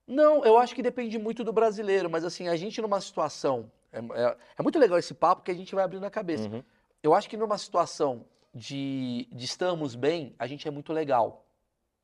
Não, 0.06 0.44
eu 0.44 0.56
acho 0.56 0.74
que 0.74 0.82
depende 0.82 1.18
muito 1.18 1.44
do 1.44 1.52
brasileiro, 1.52 2.08
mas 2.10 2.24
assim, 2.24 2.48
a 2.48 2.56
gente 2.56 2.80
numa 2.80 3.00
situação. 3.00 3.70
É, 3.92 3.98
é- 3.98 4.36
é 4.58 4.62
muito 4.62 4.78
legal 4.78 4.98
esse 4.98 5.14
papo 5.14 5.42
que 5.42 5.50
a 5.50 5.54
gente 5.54 5.74
vai 5.74 5.84
abrindo 5.84 6.04
a 6.04 6.10
cabeça. 6.10 6.48
Uhum. 6.48 6.62
Eu 7.02 7.14
acho 7.14 7.28
que 7.28 7.36
numa 7.36 7.58
situação 7.58 8.24
de, 8.54 9.28
de 9.30 9.44
estamos 9.44 9.94
bem, 9.94 10.34
a 10.38 10.46
gente 10.46 10.66
é 10.66 10.70
muito 10.70 10.92
legal. 10.92 11.44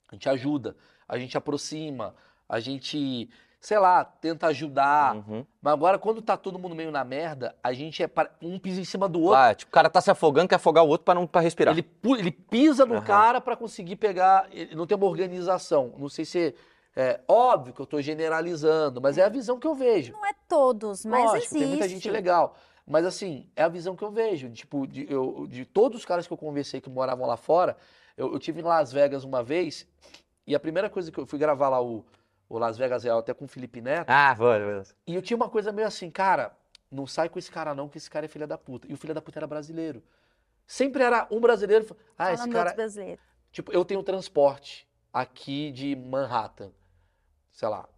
A 0.09 0.15
gente 0.15 0.29
ajuda, 0.29 0.77
a 1.09 1.19
gente 1.19 1.37
aproxima, 1.37 2.15
a 2.49 2.61
gente, 2.61 3.29
sei 3.65 3.79
lá, 3.79 4.05
tenta 4.05 4.49
ajudar. 4.49 5.17
Uhum. 5.17 5.47
Mas 5.63 5.73
agora, 5.73 5.99
quando 5.99 6.21
tá 6.21 6.37
todo 6.37 6.59
mundo 6.59 6.75
meio 6.75 6.91
na 6.91 7.03
merda, 7.03 7.55
a 7.63 7.73
gente 7.73 8.03
é 8.03 8.07
pa- 8.07 8.29
um 8.43 8.59
pisa 8.59 8.79
em 8.79 8.85
cima 8.85 9.09
do 9.09 9.23
outro. 9.23 9.39
Ah, 9.41 9.55
tipo, 9.55 9.71
o 9.71 9.73
cara 9.73 9.89
tá 9.89 10.03
se 10.03 10.11
afogando, 10.11 10.47
quer 10.49 10.57
afogar 10.57 10.85
o 10.85 10.89
outro 10.89 11.05
pra 11.07 11.15
não 11.15 11.27
pra 11.27 11.41
respirar. 11.41 11.73
Ele, 11.73 11.83
pu- 11.83 12.15
ele 12.17 12.31
pisa 12.31 12.85
no 12.85 12.97
Aham. 12.97 13.05
cara 13.05 13.41
pra 13.41 13.57
conseguir 13.57 13.97
pegar. 13.97 14.47
Ele 14.53 14.75
não 14.75 14.87
tem 14.87 14.95
uma 14.97 15.07
organização. 15.07 15.95
Não 15.97 16.11
sei 16.11 16.27
se. 16.27 16.55
É 16.95 17.21
óbvio 17.27 17.73
que 17.75 17.81
eu 17.81 17.87
tô 17.87 18.01
generalizando, 18.03 19.01
mas 19.01 19.17
é 19.19 19.25
a 19.25 19.29
visão 19.31 19.59
que 19.59 19.67
eu 19.67 19.75
vejo. 19.75 20.13
Não 20.13 20.27
é 20.27 20.33
todos, 20.49 21.05
mas 21.07 21.25
Lógico, 21.25 21.37
existe. 21.39 21.59
tem 21.59 21.67
muita 21.69 21.89
gente 21.89 22.11
legal. 22.11 22.55
Mas 22.87 23.07
assim, 23.07 23.49
é 23.57 23.63
a 23.63 23.69
visão 23.69 23.97
que 23.97 24.05
eu 24.05 24.11
vejo. 24.13 24.51
Tipo, 24.51 24.87
de, 24.87 25.11
eu- 25.11 25.47
de 25.49 25.65
todos 25.65 25.99
os 26.01 26.05
caras 26.05 26.27
que 26.27 26.33
eu 26.33 26.37
conversei 26.37 26.81
que 26.83 26.91
moravam 26.91 27.27
lá 27.27 27.37
fora, 27.39 27.77
eu, 28.17 28.31
eu 28.35 28.39
tive 28.39 28.61
em 28.61 28.63
Las 28.63 28.93
Vegas 28.93 29.25
uma 29.25 29.43
vez, 29.43 29.89
e 30.47 30.55
a 30.55 30.61
primeira 30.61 30.91
coisa 30.91 31.11
que 31.11 31.19
eu 31.19 31.27
fui 31.27 31.39
gravar 31.39 31.71
lá 31.71 31.83
o, 31.83 32.05
o 32.57 32.59
Las 32.59 32.77
Vegas 32.79 33.05
Real 33.05 33.19
até 33.19 33.33
com 33.35 33.45
o 33.45 33.49
Felipe 33.49 33.81
Neto, 33.81 34.09
Ah, 34.09 34.35
mano. 34.39 34.83
e 35.07 35.15
eu 35.15 35.23
tinha 35.23 35.37
uma 35.37 35.49
coisa 35.49 35.73
meio 35.73 35.87
assim, 35.89 36.11
cara, 36.11 36.53
não 36.91 37.07
sai 37.07 37.29
com 37.29 37.39
esse 37.39 37.51
cara 37.51 37.75
não, 37.75 37.89
que 37.89 37.99
esse 37.99 38.11
cara 38.11 38.27
é 38.27 38.29
filha 38.29 38.47
da 38.47 38.57
puta. 38.59 38.87
E 38.91 38.95
o 38.95 38.97
filho 38.97 39.15
da 39.15 39.21
puta 39.23 39.39
era 39.39 39.47
brasileiro. 39.47 40.03
Sempre 40.67 41.03
era 41.03 41.27
um 41.31 41.41
brasileiro. 41.41 41.85
Ah, 42.19 42.33
esse 42.33 42.39
Falando 42.43 42.53
cara. 42.53 42.73
brasileiro. 42.75 43.21
Tipo, 43.53 43.73
eu 43.73 43.85
tenho 43.85 44.03
transporte 44.03 44.89
aqui 45.13 45.71
de 45.73 45.95
Manhattan, 45.95 46.71
sei 47.53 47.69
lá. 47.69 47.89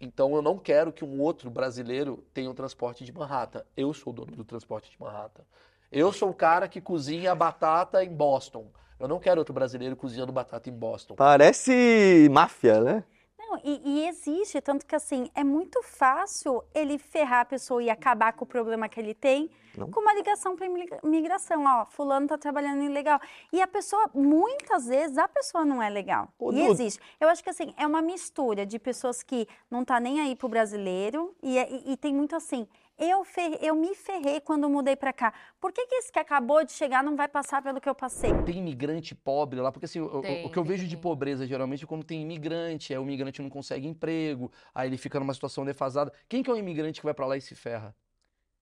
Então 0.00 0.34
eu 0.34 0.42
não 0.42 0.58
quero 0.58 0.92
que 0.92 1.04
um 1.04 1.20
outro 1.20 1.50
brasileiro 1.50 2.24
tenha 2.34 2.50
um 2.50 2.54
transporte 2.54 3.04
de 3.04 3.12
Manhattan. 3.12 3.62
Eu 3.76 3.92
sou 3.94 4.12
o 4.12 4.16
dono 4.16 4.32
do 4.32 4.44
transporte 4.44 4.90
de 4.90 4.96
Manhattan. 5.00 5.42
Eu 5.90 6.12
sou 6.12 6.30
o 6.30 6.34
cara 6.34 6.66
que 6.68 6.80
cozinha 6.80 7.34
batata 7.34 8.02
em 8.02 8.08
Boston. 8.14 8.70
Eu 8.98 9.06
não 9.08 9.18
quero 9.18 9.40
outro 9.40 9.52
brasileiro 9.52 9.94
cozinhando 9.96 10.32
batata 10.32 10.68
em 10.70 10.72
Boston. 10.72 11.14
Parece 11.14 12.28
máfia, 12.30 12.80
né? 12.80 13.04
Não, 13.52 13.60
e, 13.62 13.82
e 13.84 14.08
existe, 14.08 14.60
tanto 14.62 14.86
que 14.86 14.94
assim, 14.96 15.30
é 15.34 15.44
muito 15.44 15.82
fácil 15.82 16.64
ele 16.74 16.96
ferrar 16.98 17.40
a 17.40 17.44
pessoa 17.44 17.82
e 17.82 17.90
acabar 17.90 18.32
com 18.32 18.44
o 18.44 18.48
problema 18.48 18.88
que 18.88 18.98
ele 18.98 19.12
tem 19.12 19.50
Não. 19.76 19.90
com 19.90 20.00
uma 20.00 20.14
ligação 20.14 20.56
para 20.56 20.66
imigração. 21.02 21.64
Ó, 21.66 21.84
fulano 21.86 22.26
tá 22.26 22.38
trabalhando 22.38 22.82
ilegal. 22.82 23.20
E 23.52 23.60
a 23.60 23.66
pessoa, 23.66 24.08
muitas 24.14 24.86
vezes, 24.86 25.18
a 25.18 25.28
pessoa 25.28 25.64
não 25.66 25.82
é 25.82 25.90
legal. 25.90 26.28
Ô, 26.38 26.50
e 26.50 26.54
Duda. 26.56 26.70
existe. 26.70 27.00
Eu 27.20 27.28
acho 27.28 27.42
que 27.42 27.50
assim, 27.50 27.74
é 27.76 27.86
uma 27.86 28.00
mistura 28.00 28.64
de 28.64 28.78
pessoas 28.78 29.22
que 29.22 29.46
não 29.70 29.84
tá 29.84 30.00
nem 30.00 30.20
aí 30.20 30.34
pro 30.34 30.48
brasileiro 30.48 31.34
e, 31.42 31.58
é- 31.58 31.70
e- 31.70 31.92
e 31.92 31.96
tem 31.98 32.14
muito 32.14 32.34
assim. 32.34 32.66
Eu, 33.04 33.24
ferrei- 33.24 33.58
eu 33.60 33.74
me 33.74 33.96
ferrei 33.96 34.40
quando 34.40 34.70
mudei 34.70 34.94
para 34.94 35.12
cá. 35.12 35.34
Por 35.60 35.72
que, 35.72 35.84
que 35.88 35.94
esse 35.96 36.12
que 36.12 36.20
acabou 36.20 36.64
de 36.64 36.70
chegar 36.70 37.02
não 37.02 37.16
vai 37.16 37.26
passar 37.26 37.60
pelo 37.60 37.80
que 37.80 37.88
eu 37.88 37.96
passei? 37.96 38.30
Tem 38.44 38.58
imigrante 38.58 39.12
pobre 39.12 39.60
lá, 39.60 39.72
porque 39.72 39.86
assim, 39.86 39.98
o- 39.98 40.18
o, 40.18 40.22
Tem, 40.22 40.46
o 40.46 40.50
que 40.50 40.56
eu 40.56 40.62
tem 40.62 40.70
vejo 40.70 40.86
de 40.86 40.94
sim. 40.94 41.00
pobreza 41.02 41.44
geralmente 41.44 41.82
é 41.82 41.86
quando 41.88 42.04
tem 42.04 42.22
imigrante, 42.22 42.92
aí 42.92 42.98
o 43.00 43.02
imigrante 43.02 43.42
não 43.42 43.50
consegue 43.50 43.88
emprego, 43.88 44.52
aí 44.72 44.88
ele 44.88 44.96
fica 44.96 45.18
numa 45.18 45.34
situação 45.34 45.64
defasada. 45.64 46.12
Quem 46.28 46.44
que 46.44 46.50
é 46.50 46.52
o 46.52 46.56
imigrante 46.56 47.00
que 47.00 47.04
vai 47.04 47.12
pra 47.12 47.26
lá 47.26 47.36
e 47.36 47.40
se 47.40 47.56
ferra? 47.56 47.92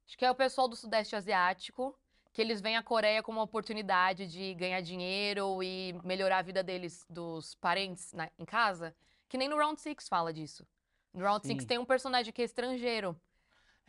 Acho 0.06 0.16
que 0.16 0.24
é 0.24 0.30
o 0.30 0.34
pessoal 0.34 0.66
do 0.66 0.74
Sudeste 0.74 1.14
Asiático, 1.14 1.94
que 2.32 2.40
eles 2.40 2.62
veem 2.62 2.78
a 2.78 2.82
Coreia 2.82 3.22
como 3.22 3.36
uma 3.40 3.44
oportunidade 3.44 4.26
de 4.26 4.54
ganhar 4.54 4.80
dinheiro 4.80 5.62
e 5.62 5.94
melhorar 6.02 6.38
a 6.38 6.42
vida 6.42 6.62
deles, 6.62 7.04
dos 7.10 7.54
parentes 7.56 8.14
na- 8.14 8.30
em 8.38 8.46
casa. 8.46 8.94
Que 9.28 9.36
nem 9.36 9.48
no 9.50 9.58
Round 9.58 9.78
Six 9.78 10.08
fala 10.08 10.32
disso. 10.32 10.66
No 11.12 11.24
Round 11.24 11.46
Six 11.46 11.62
Sim. 11.62 11.66
tem 11.68 11.78
um 11.78 11.84
personagem 11.84 12.32
que 12.32 12.40
é 12.40 12.44
estrangeiro. 12.46 13.14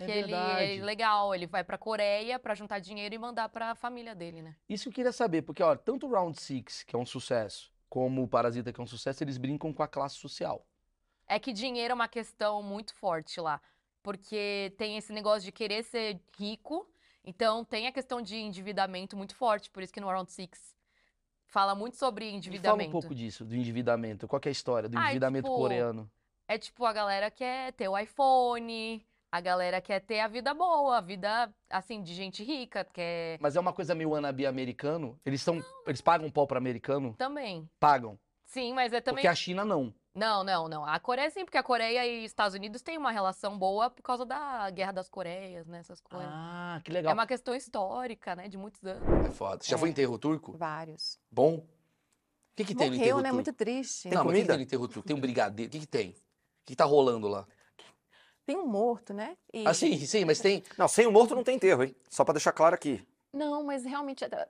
É 0.04 0.06
que 0.06 0.12
ele 0.12 0.34
é 0.34 0.84
legal, 0.84 1.34
ele 1.36 1.48
vai 1.48 1.64
pra 1.64 1.78
Coreia 1.78 2.40
pra 2.40 2.56
juntar 2.56 2.80
dinheiro 2.80 3.14
e 3.14 3.18
mandar 3.18 3.50
pra 3.50 3.76
família 3.76 4.16
dele, 4.16 4.42
né? 4.42 4.56
Isso 4.68 4.90
eu 4.90 4.94
queria 4.94 5.12
saber, 5.12 5.42
porque 5.42 5.62
ó, 5.64 5.76
tanto 5.76 6.08
o 6.08 6.12
Round 6.12 6.40
Six, 6.40 6.84
que 6.84 6.96
é 6.96 7.00
um 7.00 7.06
sucesso, 7.06 7.72
como 7.90 8.24
o 8.24 8.28
Parasita, 8.28 8.72
que 8.72 8.80
é 8.80 8.84
um 8.84 8.88
sucesso, 8.88 9.24
eles 9.24 9.38
brincam 9.38 9.74
com 9.74 9.84
a 9.84 9.88
classe 9.88 10.16
social. 10.16 10.66
É 11.28 11.40
que 11.40 11.54
dinheiro 11.54 11.92
é 11.92 11.96
uma 11.96 12.08
questão 12.08 12.62
muito 12.62 12.94
forte 12.96 13.40
lá. 13.40 13.62
Porque 14.04 14.74
tem 14.78 14.98
esse 14.98 15.14
negócio 15.14 15.44
de 15.44 15.52
querer 15.52 15.84
ser 15.84 16.20
rico. 16.38 16.90
Então 17.24 17.64
tem 17.64 17.86
a 17.86 17.92
questão 17.92 18.20
de 18.22 18.36
endividamento 18.36 19.16
muito 19.16 19.36
forte. 19.36 19.70
Por 19.70 19.84
isso 19.84 19.94
que 19.94 20.02
no 20.02 20.08
Round 20.08 20.32
Six 20.32 20.76
fala 21.46 21.76
muito 21.76 21.96
sobre 21.98 22.26
Me 22.26 22.32
fala 22.32 22.36
um 22.36 22.38
endividamento. 22.38 22.92
pouco 22.92 23.14
disso, 23.14 23.46
do 23.46 23.56
endividamento. 23.56 24.28
Qual 24.28 24.40
que 24.40 24.50
é 24.50 24.52
a 24.52 24.52
história 24.52 24.90
do 24.90 24.98
Ah, 24.98 25.04
endividamento 25.04 25.46
tipo, 25.48 25.56
coreano? 25.56 26.12
É 26.48 26.58
tipo, 26.58 26.84
a 26.84 26.92
galera 26.92 27.30
quer 27.30 27.72
ter 27.74 27.88
o 27.88 27.98
iPhone, 27.98 29.06
a 29.32 29.40
galera 29.40 29.80
quer 29.80 30.02
ter 30.02 30.20
a 30.20 30.28
vida 30.28 30.54
boa, 30.54 30.98
a 30.98 31.02
vida, 31.02 31.52
assim, 31.70 32.04
de 32.04 32.14
gente 32.14 32.44
rica, 32.44 32.84
quer 32.84 33.38
Mas 33.40 33.56
é 33.56 33.60
uma 33.60 33.72
coisa 33.72 33.96
meio 33.96 34.10
wannabe 34.10 34.46
americano? 34.46 35.18
Eles 35.26 35.42
são, 35.42 35.64
eles 35.88 36.02
pagam 36.02 36.30
pau 36.30 36.46
para 36.46 36.58
americano? 36.58 37.16
também. 37.18 37.70
Pagam. 37.80 38.20
Sim, 38.46 38.74
mas 38.74 38.92
é 38.92 39.00
também. 39.00 39.22
Porque 39.22 39.28
a 39.28 39.36
China 39.36 39.64
não. 39.64 39.94
Não, 40.14 40.44
não, 40.44 40.68
não. 40.68 40.86
A 40.86 41.00
Coreia 41.00 41.30
sim, 41.30 41.46
porque 41.46 41.58
a 41.58 41.64
Coreia 41.64 42.06
e 42.06 42.26
Estados 42.26 42.54
Unidos 42.54 42.82
têm 42.82 42.98
uma 42.98 43.12
relação 43.12 43.58
boa 43.58 43.90
por 43.90 44.02
causa 44.02 44.26
da 44.26 44.70
Guerra 44.70 44.92
das 44.92 45.08
Coreias, 45.08 45.66
né? 45.68 45.80
Essas 45.80 46.02
coisas. 46.02 46.28
Ah, 46.30 46.82
que 46.84 46.92
É 46.92 46.96
legal. 46.96 47.14
uma 47.14 47.26
questão 47.26 47.56
histórica, 47.56 48.36
né? 48.36 48.50
De 48.50 48.58
muitos 48.58 48.84
anos. 48.84 49.26
É 49.26 49.32
foda. 49.32 49.64
Você 49.64 49.72
já 49.72 49.78
foi 49.78 49.88
em 49.88 49.92
enterro 49.94 50.18
turco? 50.18 50.52
Vários. 50.58 51.18
Bom? 51.32 51.56
O 51.56 51.66
que, 52.58 52.66
que 52.66 52.76
tem 52.76 52.90
no 52.90 52.96
enterro 52.98 53.20
né? 53.20 53.30
turco? 53.30 53.36
Muito 53.36 53.54
triste. 53.54 54.10
Não, 54.10 54.26
mas 54.26 54.26
o 54.26 54.28
que, 54.28 54.34
que 54.34 54.34
comida? 54.34 54.48
tem 54.48 54.58
no 54.58 54.64
enterro 54.64 54.88
turco? 54.90 55.08
Tem 55.08 55.16
um 55.16 55.22
brigadeiro? 55.22 55.70
O 55.70 55.72
que, 55.72 55.80
que 55.80 55.88
tem? 55.88 56.10
O 56.10 56.14
que, 56.14 56.20
que 56.66 56.76
tá 56.76 56.84
rolando 56.84 57.30
lá? 57.30 57.48
Tem 58.52 58.58
um 58.60 58.68
morto, 58.68 59.14
né? 59.14 59.38
E- 59.54 59.66
Ah, 59.66 59.74
sim, 59.74 59.98
sim, 60.06 60.26
mas 60.26 60.40
tem. 60.40 60.62
Não, 60.78 60.88
sem 60.88 61.08
o 61.08 61.12
morto 61.12 61.34
não 61.34 61.44
tem 61.44 61.56
enterro, 61.56 61.84
hein? 61.84 61.96
Só 62.10 62.26
pra 62.26 62.34
deixar 62.34 62.52
claro 62.52 62.76
aqui. 62.76 63.02
Não, 63.32 63.64
mas 63.64 63.86
realmente, 63.86 64.26
eh, 64.26 64.48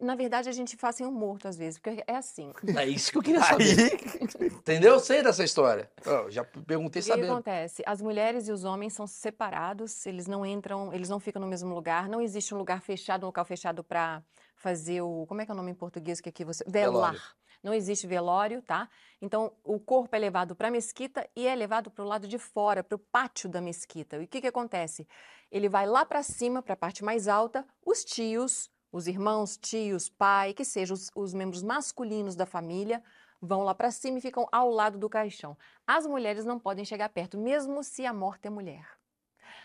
na 0.00 0.16
verdade, 0.16 0.48
a 0.48 0.52
gente 0.52 0.76
faz 0.76 0.96
sem 0.96 1.06
um 1.06 1.12
morto 1.12 1.46
às 1.46 1.56
vezes, 1.56 1.78
porque 1.78 2.02
é 2.08 2.16
assim. 2.16 2.52
É 2.76 2.84
isso 2.88 3.12
que 3.12 3.18
eu 3.18 3.22
queria 3.22 3.40
saber. 3.42 3.92
Entendeu? 4.50 4.94
Eu 4.94 5.00
sei 5.00 5.22
dessa 5.22 5.44
história. 5.44 5.88
Ó, 6.04 6.28
já 6.28 6.42
perguntei 6.44 7.00
O 7.00 7.04
que 7.04 7.08
sabendo. 7.10 7.32
acontece? 7.34 7.84
As 7.86 8.02
mulheres 8.02 8.48
e 8.48 8.52
os 8.52 8.64
homens 8.64 8.94
são 8.94 9.06
separados, 9.06 10.04
eles 10.06 10.26
não 10.26 10.44
entram, 10.44 10.92
eles 10.92 11.08
não 11.08 11.20
ficam 11.20 11.40
no 11.40 11.46
mesmo 11.46 11.72
lugar, 11.72 12.08
não 12.08 12.20
existe 12.20 12.52
um 12.52 12.58
lugar 12.58 12.82
fechado, 12.82 13.22
um 13.22 13.26
local 13.26 13.44
fechado 13.44 13.84
para 13.84 14.24
fazer 14.56 15.02
o. 15.02 15.24
Como 15.28 15.40
é 15.40 15.44
que 15.44 15.52
é 15.52 15.54
o 15.54 15.56
nome 15.56 15.70
em 15.70 15.74
português 15.74 16.20
que 16.20 16.28
aqui 16.28 16.44
você. 16.44 16.64
Velar. 16.66 17.12
Velório. 17.12 17.20
Não 17.66 17.74
existe 17.74 18.06
velório, 18.06 18.62
tá? 18.62 18.88
Então, 19.20 19.52
o 19.64 19.80
corpo 19.80 20.14
é 20.14 20.18
levado 20.20 20.54
para 20.54 20.68
a 20.68 20.70
mesquita 20.70 21.28
e 21.34 21.48
é 21.48 21.52
levado 21.56 21.90
para 21.90 22.04
o 22.04 22.06
lado 22.06 22.28
de 22.28 22.38
fora, 22.38 22.84
para 22.84 22.94
o 22.94 22.98
pátio 22.98 23.48
da 23.48 23.60
mesquita. 23.60 24.18
E 24.18 24.24
o 24.24 24.28
que, 24.28 24.40
que 24.40 24.46
acontece? 24.46 25.04
Ele 25.50 25.68
vai 25.68 25.84
lá 25.84 26.06
para 26.06 26.22
cima, 26.22 26.62
para 26.62 26.74
a 26.74 26.76
parte 26.76 27.02
mais 27.02 27.26
alta, 27.26 27.66
os 27.84 28.04
tios, 28.04 28.70
os 28.92 29.08
irmãos, 29.08 29.56
tios, 29.56 30.08
pai, 30.08 30.54
que 30.54 30.64
sejam 30.64 30.94
os, 30.94 31.10
os 31.12 31.34
membros 31.34 31.60
masculinos 31.60 32.36
da 32.36 32.46
família, 32.46 33.02
vão 33.42 33.64
lá 33.64 33.74
para 33.74 33.90
cima 33.90 34.18
e 34.18 34.20
ficam 34.20 34.46
ao 34.52 34.70
lado 34.70 34.96
do 34.96 35.08
caixão. 35.08 35.58
As 35.84 36.06
mulheres 36.06 36.44
não 36.44 36.60
podem 36.60 36.84
chegar 36.84 37.08
perto, 37.08 37.36
mesmo 37.36 37.82
se 37.82 38.06
a 38.06 38.12
morta 38.12 38.46
é 38.46 38.50
mulher. 38.50 38.88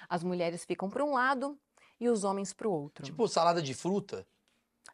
As 0.09 0.23
mulheres 0.23 0.65
ficam 0.65 0.89
para 0.89 1.05
um 1.05 1.13
lado 1.13 1.55
e 1.99 2.09
os 2.09 2.23
homens 2.23 2.51
para 2.51 2.67
o 2.67 2.71
outro. 2.71 3.05
Tipo 3.05 3.27
salada 3.27 3.61
de 3.61 3.75
fruta. 3.75 4.25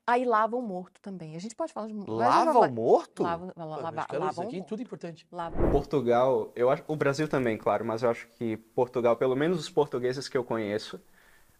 Aí 0.05 0.23
lavam 0.23 0.59
o 0.59 0.63
morto 0.63 1.01
também. 1.01 1.35
A 1.35 1.39
gente 1.39 1.53
pode 1.55 1.73
falar 1.73 1.87
de 1.87 1.93
Lava 2.07 2.53
vai- 2.53 2.69
o 2.69 2.71
morto? 2.71 3.23
Lava, 3.23 3.53
lava, 3.57 4.05
eu 4.13 4.19
lava, 4.19 4.31
isso 4.31 4.41
aqui, 4.43 4.55
morto. 4.57 4.69
tudo 4.69 4.81
importante. 4.81 5.27
Lava. 5.31 5.69
Portugal, 5.69 6.51
eu 6.55 6.69
acho, 6.69 6.83
o 6.87 6.95
Brasil 6.95 7.27
também, 7.27 7.57
claro, 7.57 7.83
mas 7.83 8.03
eu 8.03 8.09
acho 8.09 8.27
que 8.37 8.55
Portugal, 8.55 9.17
pelo 9.17 9.35
menos 9.35 9.59
os 9.59 9.69
portugueses 9.69 10.29
que 10.29 10.37
eu 10.37 10.43
conheço, 10.45 10.99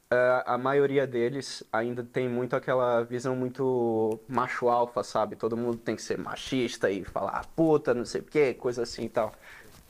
eh, 0.10 0.44
a 0.46 0.58
maioria 0.58 1.06
deles 1.06 1.62
ainda 1.74 2.04
tem 2.04 2.30
muito 2.30 2.56
aquela 2.56 3.04
visão 3.04 3.36
muito 3.36 4.18
macho 4.30 4.70
alfa, 4.70 5.04
sabe? 5.04 5.36
Todo 5.36 5.58
mundo 5.58 5.78
tem 5.78 5.96
que 5.98 6.02
ser 6.02 6.18
machista 6.18 6.90
e 6.90 7.04
falar 7.04 7.32
"Ah, 7.32 7.46
puta, 7.56 7.94
não 7.94 8.06
sei 8.06 8.22
o 8.22 8.24
quê, 8.24 8.54
coisa 8.54 8.84
assim 8.84 9.04
e 9.06 9.10
tal. 9.10 9.34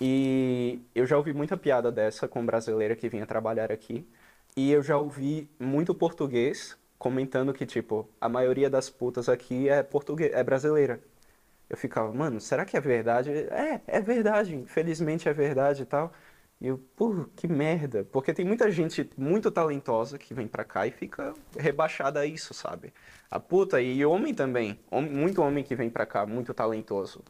E 0.02 0.80
eu 0.96 1.06
já 1.06 1.18
ouvi 1.18 1.34
muita 1.34 1.56
piada 1.58 1.92
dessa 1.92 2.28
com 2.28 2.46
brasileira 2.46 2.96
que 2.96 3.10
vinha 3.10 3.26
trabalhar 3.28 3.72
aqui, 3.72 4.08
e 4.56 4.72
eu 4.72 4.82
já 4.82 4.98
ouvi 4.98 5.50
muito 5.60 5.94
português 5.94 6.76
comentando 6.98 7.54
que, 7.54 7.66
tipo, 7.66 8.10
a 8.20 8.30
maioria 8.30 8.70
das 8.70 8.89
putas 8.89 9.30
aqui 9.30 9.70
é 9.70 9.84
português, 9.84 10.32
é 10.34 10.43
brasileira. 10.43 11.02
Eu 11.70 11.78
ficava, 11.78 12.14
mano, 12.14 12.39
será 12.41 12.66
que 12.66 12.78
é 12.78 12.82
verdade? 12.82 13.32
É, 13.32 13.82
é 13.88 14.02
verdade, 14.02 14.56
infelizmente 14.56 15.28
é 15.30 15.34
verdade 15.34 15.84
e 15.84 15.86
tal. 15.86 16.14
E 16.62 16.68
eu, 16.68 16.78
pô, 16.95 17.26
que 17.36 17.48
merda. 17.48 18.06
Porque 18.06 18.34
tem 18.34 18.45
muita 18.45 18.72
gente 18.72 19.10
muito 19.18 19.52
talentosa 19.52 20.18
que 20.18 20.34
vem 20.34 20.48
pra 20.48 20.64
cá 20.66 20.88
e 20.88 20.91
fica 20.91 21.34
rebaixada 21.58 22.22
a 22.22 22.26
isso, 22.26 22.54
sabe? 22.54 22.93
A 23.30 23.39
puta 23.39 23.82
e 23.82 24.06
homem 24.06 24.34
também. 24.34 24.80
Hom- 24.91 25.02
Muito 25.02 25.41
homem 25.41 25.64
que 25.64 25.76
vem 25.76 25.89
pra 25.89 26.06
cá, 26.06 26.26
muito 26.26 26.54
talentoso. 26.54 27.24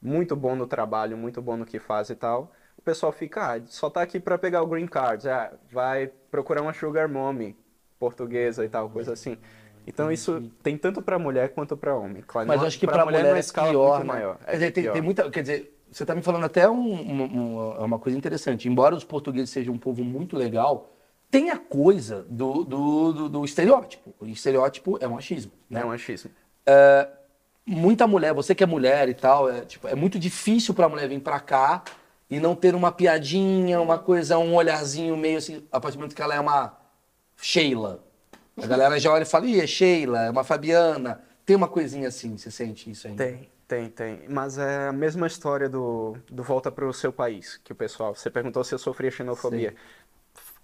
Muito 0.00 0.34
bom 0.36 0.56
no 0.56 0.66
trabalho, 0.66 1.16
muito 1.16 1.40
bom 1.40 1.56
no 1.56 1.64
que 1.66 1.78
faz 1.78 2.10
e 2.10 2.16
tal. 2.16 2.52
O 2.76 2.82
pessoal 2.82 3.12
fica, 3.12 3.54
ah, 3.56 3.66
só 3.66 3.88
tá 3.88 4.02
aqui 4.02 4.18
pra 4.18 4.36
pegar 4.38 4.62
o 4.62 4.66
green 4.66 4.86
card. 4.86 5.28
Ah, 5.28 5.52
vai 5.70 6.08
procurar 6.30 6.62
uma 6.62 6.72
sugar 6.74 7.08
mommy 7.08 7.56
portuguesa 8.06 8.64
e 8.64 8.68
tal, 8.68 8.90
coisa 8.90 9.12
assim. 9.12 9.36
Então 9.86 10.10
isso 10.10 10.42
tem 10.62 10.76
tanto 10.76 11.00
pra 11.00 11.18
mulher 11.20 11.50
quanto 11.54 11.76
pra 11.76 11.94
homem. 11.94 12.22
Claro, 12.26 12.48
Mas 12.48 12.60
eu 12.60 12.66
acho 12.66 12.78
que 12.80 12.86
pra 12.86 13.04
mulher, 13.04 13.22
numa 13.22 13.36
é 13.36 13.40
escala 13.40 13.70
pior, 13.70 13.94
muito 13.98 14.06
né? 14.06 14.12
maior. 14.12 14.38
Quer 14.38 14.52
dizer, 14.52 14.70
tem, 14.72 14.82
pior. 14.82 14.92
tem 14.92 15.02
muita. 15.02 15.30
Quer 15.30 15.42
dizer, 15.42 15.78
você 15.90 16.04
tá 16.04 16.14
me 16.16 16.22
falando 16.22 16.44
até 16.44 16.68
um- 16.68 16.74
um- 16.74 17.22
um- 17.22 17.84
uma 17.84 17.98
coisa 17.98 18.18
interessante. 18.18 18.68
Embora 18.68 18.94
os 18.96 19.04
portugueses 19.04 19.50
sejam 19.50 19.72
um 19.74 19.78
povo 19.78 20.02
muito 20.02 20.36
legal, 20.36 20.90
tem 21.30 21.50
a 21.50 21.56
coisa 21.58 22.26
do, 22.28 22.64
do, 22.64 23.12
do, 23.12 23.28
do 23.28 23.44
estereótipo. 23.44 24.12
O 24.20 24.26
estereótipo 24.26 24.98
é 25.00 25.06
um 25.06 25.12
machismo. 25.12 25.52
Né? 25.70 25.80
É 25.80 25.84
um 25.84 25.90
achismo. 25.92 26.30
muita 27.64 28.06
mulher, 28.06 28.34
você 28.34 28.54
que 28.54 28.64
é 28.64 28.66
mulher 28.66 29.08
e 29.08 29.14
tal, 29.14 29.48
é, 29.48 29.60
tipo, 29.62 29.86
é 29.86 29.94
muito 29.94 30.18
difícil 30.18 30.74
pra 30.74 30.88
mulher 30.88 31.08
vir 31.08 31.20
pra 31.20 31.38
cá 31.40 31.82
e 32.28 32.40
não 32.40 32.54
ter 32.54 32.74
uma 32.74 32.90
piadinha, 32.90 33.80
uma 33.80 33.98
coisa, 33.98 34.38
um 34.38 34.54
olharzinho 34.54 35.16
meio 35.16 35.38
assim, 35.38 35.62
a 35.70 35.80
partir 35.80 35.96
do 35.96 36.00
momento 36.00 36.14
que 36.16 36.22
ela 36.22 36.34
é 36.34 36.40
uma 36.40 36.76
Sheila. 37.36 38.04
A 38.56 38.66
galera 38.66 38.98
já 38.98 39.10
olha 39.10 39.22
e 39.22 39.26
fala, 39.26 39.46
ih, 39.46 39.60
é 39.60 39.66
Sheila, 39.66 40.24
é 40.24 40.30
uma 40.30 40.44
Fabiana. 40.44 41.20
Tem 41.44 41.56
uma 41.56 41.68
coisinha 41.68 42.08
assim, 42.08 42.36
você 42.36 42.50
sente 42.50 42.90
isso 42.90 43.08
ainda? 43.08 43.24
Tem, 43.24 43.50
tem, 43.66 43.88
tem. 43.90 44.28
Mas 44.28 44.58
é 44.58 44.88
a 44.88 44.92
mesma 44.92 45.26
história 45.26 45.68
do, 45.68 46.16
do 46.30 46.42
volta 46.42 46.70
para 46.70 46.86
o 46.86 46.92
seu 46.92 47.12
país, 47.12 47.56
que 47.56 47.72
o 47.72 47.74
pessoal. 47.74 48.14
Você 48.14 48.30
perguntou 48.30 48.62
se 48.62 48.74
eu 48.74 48.78
sofria 48.78 49.10
xenofobia. 49.10 49.74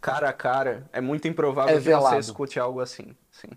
Cara 0.01 0.29
a 0.29 0.33
cara, 0.33 0.89
é 0.93 1.01
muito 1.01 1.27
improvável 1.27 1.77
É 1.77 1.81
que 1.81 1.91
você 1.91 2.19
escute 2.19 2.61
algo 2.61 2.81
assim, 2.81 3.17
sim. 3.33 3.49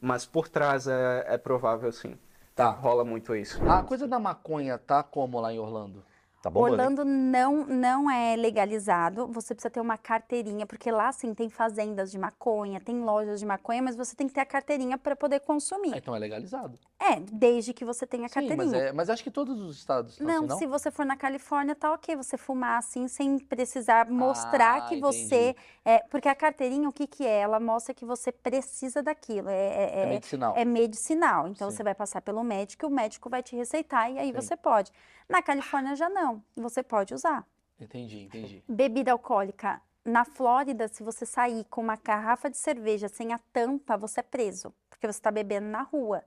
Mas 0.00 0.26
por 0.26 0.48
trás 0.48 0.88
é, 0.88 1.24
é 1.28 1.38
provável, 1.38 1.92
sim. 1.92 2.18
Tá. 2.54 2.70
Rola 2.70 3.04
muito 3.04 3.34
isso. 3.36 3.62
A 3.70 3.82
coisa 3.82 4.08
da 4.08 4.18
maconha 4.18 4.76
tá 4.76 5.02
como 5.02 5.40
lá 5.40 5.52
em 5.52 5.58
Orlando? 5.58 6.04
Tá 6.42 6.50
bombando, 6.50 6.74
hein? 6.74 6.80
Orlando 6.80 7.04
não, 7.04 7.64
não 7.66 8.10
é 8.10 8.34
legalizado, 8.34 9.28
você 9.28 9.54
precisa 9.54 9.70
ter 9.70 9.80
uma 9.80 9.96
carteirinha, 9.96 10.66
porque 10.66 10.90
lá 10.90 11.12
sim 11.12 11.32
tem 11.32 11.48
fazendas 11.48 12.10
de 12.10 12.18
maconha, 12.18 12.80
tem 12.80 13.00
lojas 13.00 13.38
de 13.38 13.46
maconha, 13.46 13.80
mas 13.80 13.94
você 13.94 14.16
tem 14.16 14.26
que 14.26 14.34
ter 14.34 14.40
a 14.40 14.44
carteirinha 14.44 14.98
para 14.98 15.14
poder 15.14 15.36
Ah, 15.36 15.40
consumir. 15.40 15.96
então 15.96 16.16
é 16.16 16.18
legalizado. 16.18 16.76
É, 16.98 17.20
desde 17.20 17.72
que 17.72 17.84
você 17.84 18.04
tenha 18.06 18.26
a 18.26 18.28
Sim, 18.28 18.34
carteirinha. 18.34 18.56
mas, 18.64 18.72
é, 18.74 18.92
mas 18.92 19.08
acho 19.08 19.22
que 19.22 19.30
todos 19.30 19.60
os 19.60 19.76
estados 19.78 20.18
Não, 20.18 20.38
assim, 20.38 20.46
não? 20.46 20.58
se 20.58 20.66
você 20.66 20.90
for 20.90 21.06
na 21.06 21.16
Califórnia, 21.16 21.76
tá 21.76 21.92
ok 21.92 22.16
você 22.16 22.36
fumar 22.36 22.78
assim, 22.78 23.06
sem 23.06 23.38
precisar 23.38 24.10
mostrar 24.10 24.78
Ah, 24.78 24.88
que 24.88 24.96
você. 25.00 25.54
É, 25.84 25.98
porque 26.10 26.28
a 26.28 26.34
carteirinha, 26.34 26.88
o 26.88 26.92
que, 26.92 27.06
que 27.08 27.26
é? 27.26 27.40
Ela 27.40 27.58
mostra 27.58 27.92
que 27.92 28.04
você 28.04 28.30
precisa 28.30 29.02
daquilo. 29.02 29.48
É, 29.48 29.54
é- 29.54 29.90
É 29.98 30.02
é- 30.02 30.06
medicinal. 30.06 30.54
é 30.56 30.64
medicinal. 30.64 31.48
Então 31.48 31.70
Sim. 31.70 31.76
você 31.76 31.82
vai 31.82 31.94
passar 31.94 32.20
pelo 32.22 32.42
médico 32.44 32.84
e 32.84 32.88
o 32.88 32.90
médico 32.90 33.28
vai 33.28 33.42
te 33.42 33.56
receitar 33.56 34.10
e 34.10 34.18
aí 34.18 34.28
Sim. 34.28 34.32
você 34.32 34.56
pode. 34.56 34.92
Na 35.28 35.42
Califórnia 35.42 35.96
já 35.96 36.08
não. 36.08 36.42
Você 36.56 36.82
pode 36.82 37.12
usar. 37.14 37.44
Entendi, 37.80 38.20
entendi. 38.24 38.62
Bebida 38.68 39.10
alcoólica. 39.10 39.82
Na 40.04 40.24
Flórida, 40.24 40.86
se 40.88 41.02
você 41.02 41.24
sair 41.26 41.64
com 41.64 41.80
uma 41.80 41.96
garrafa 41.96 42.48
de 42.50 42.56
cerveja 42.56 43.08
sem 43.08 43.32
a 43.32 43.38
tampa, 43.52 43.96
você 43.96 44.20
é 44.20 44.22
preso. 44.22 44.72
Porque 44.88 45.06
você 45.06 45.18
está 45.18 45.30
bebendo 45.32 45.66
na 45.66 45.82
rua. 45.82 46.22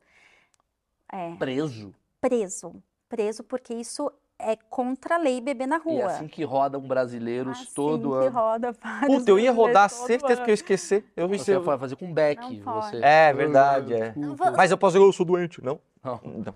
É, 1.12 1.34
Preso. 1.36 1.93
preso. 2.20 2.84
Preso 3.08 3.43
porque 3.43 3.74
isso 3.74 4.12
é 4.38 4.55
contra 4.55 5.15
a 5.15 5.17
lei 5.17 5.39
beber 5.39 5.67
na 5.67 5.77
E 5.77 5.79
rua. 5.79 6.01
é 6.01 6.05
assim 6.05 6.27
que 6.27 6.43
rodam 6.43 6.81
brasileiros 6.81 7.57
Assim 7.59 7.73
todo 7.73 8.11
que 8.11 8.15
ano. 8.27 8.29
roda 8.31 8.71
vários 8.73 9.17
Puta, 9.19 9.31
eu 9.31 9.39
ia 9.39 9.51
rodar, 9.51 9.89
certeza 9.89 10.27
que 10.27 10.31
eu 10.33 10.38
ia 10.39 10.43
ano. 10.43 10.51
esquecer. 10.53 11.05
Eu 11.15 11.27
vi 11.27 11.38
Você 11.38 11.53
você. 11.53 11.59
vai 11.59 11.77
fazer 11.77 11.95
com 11.95 12.13
Beck. 12.13 12.39
Não 12.41 12.59
pode. 12.59 12.97
Você... 12.97 13.01
É 13.05 13.33
verdade, 13.33 13.93
é. 13.93 14.13
Não 14.15 14.36
vou- 14.36 14.51
Mas 14.51 14.71
eu 14.71 14.77
posso 14.77 14.97
dizer, 14.97 15.05
eu 15.07 15.13
sou 15.13 15.25
doente, 15.25 15.63
não? 15.63 15.79
Não. 16.03 16.19
Não. 16.23 16.55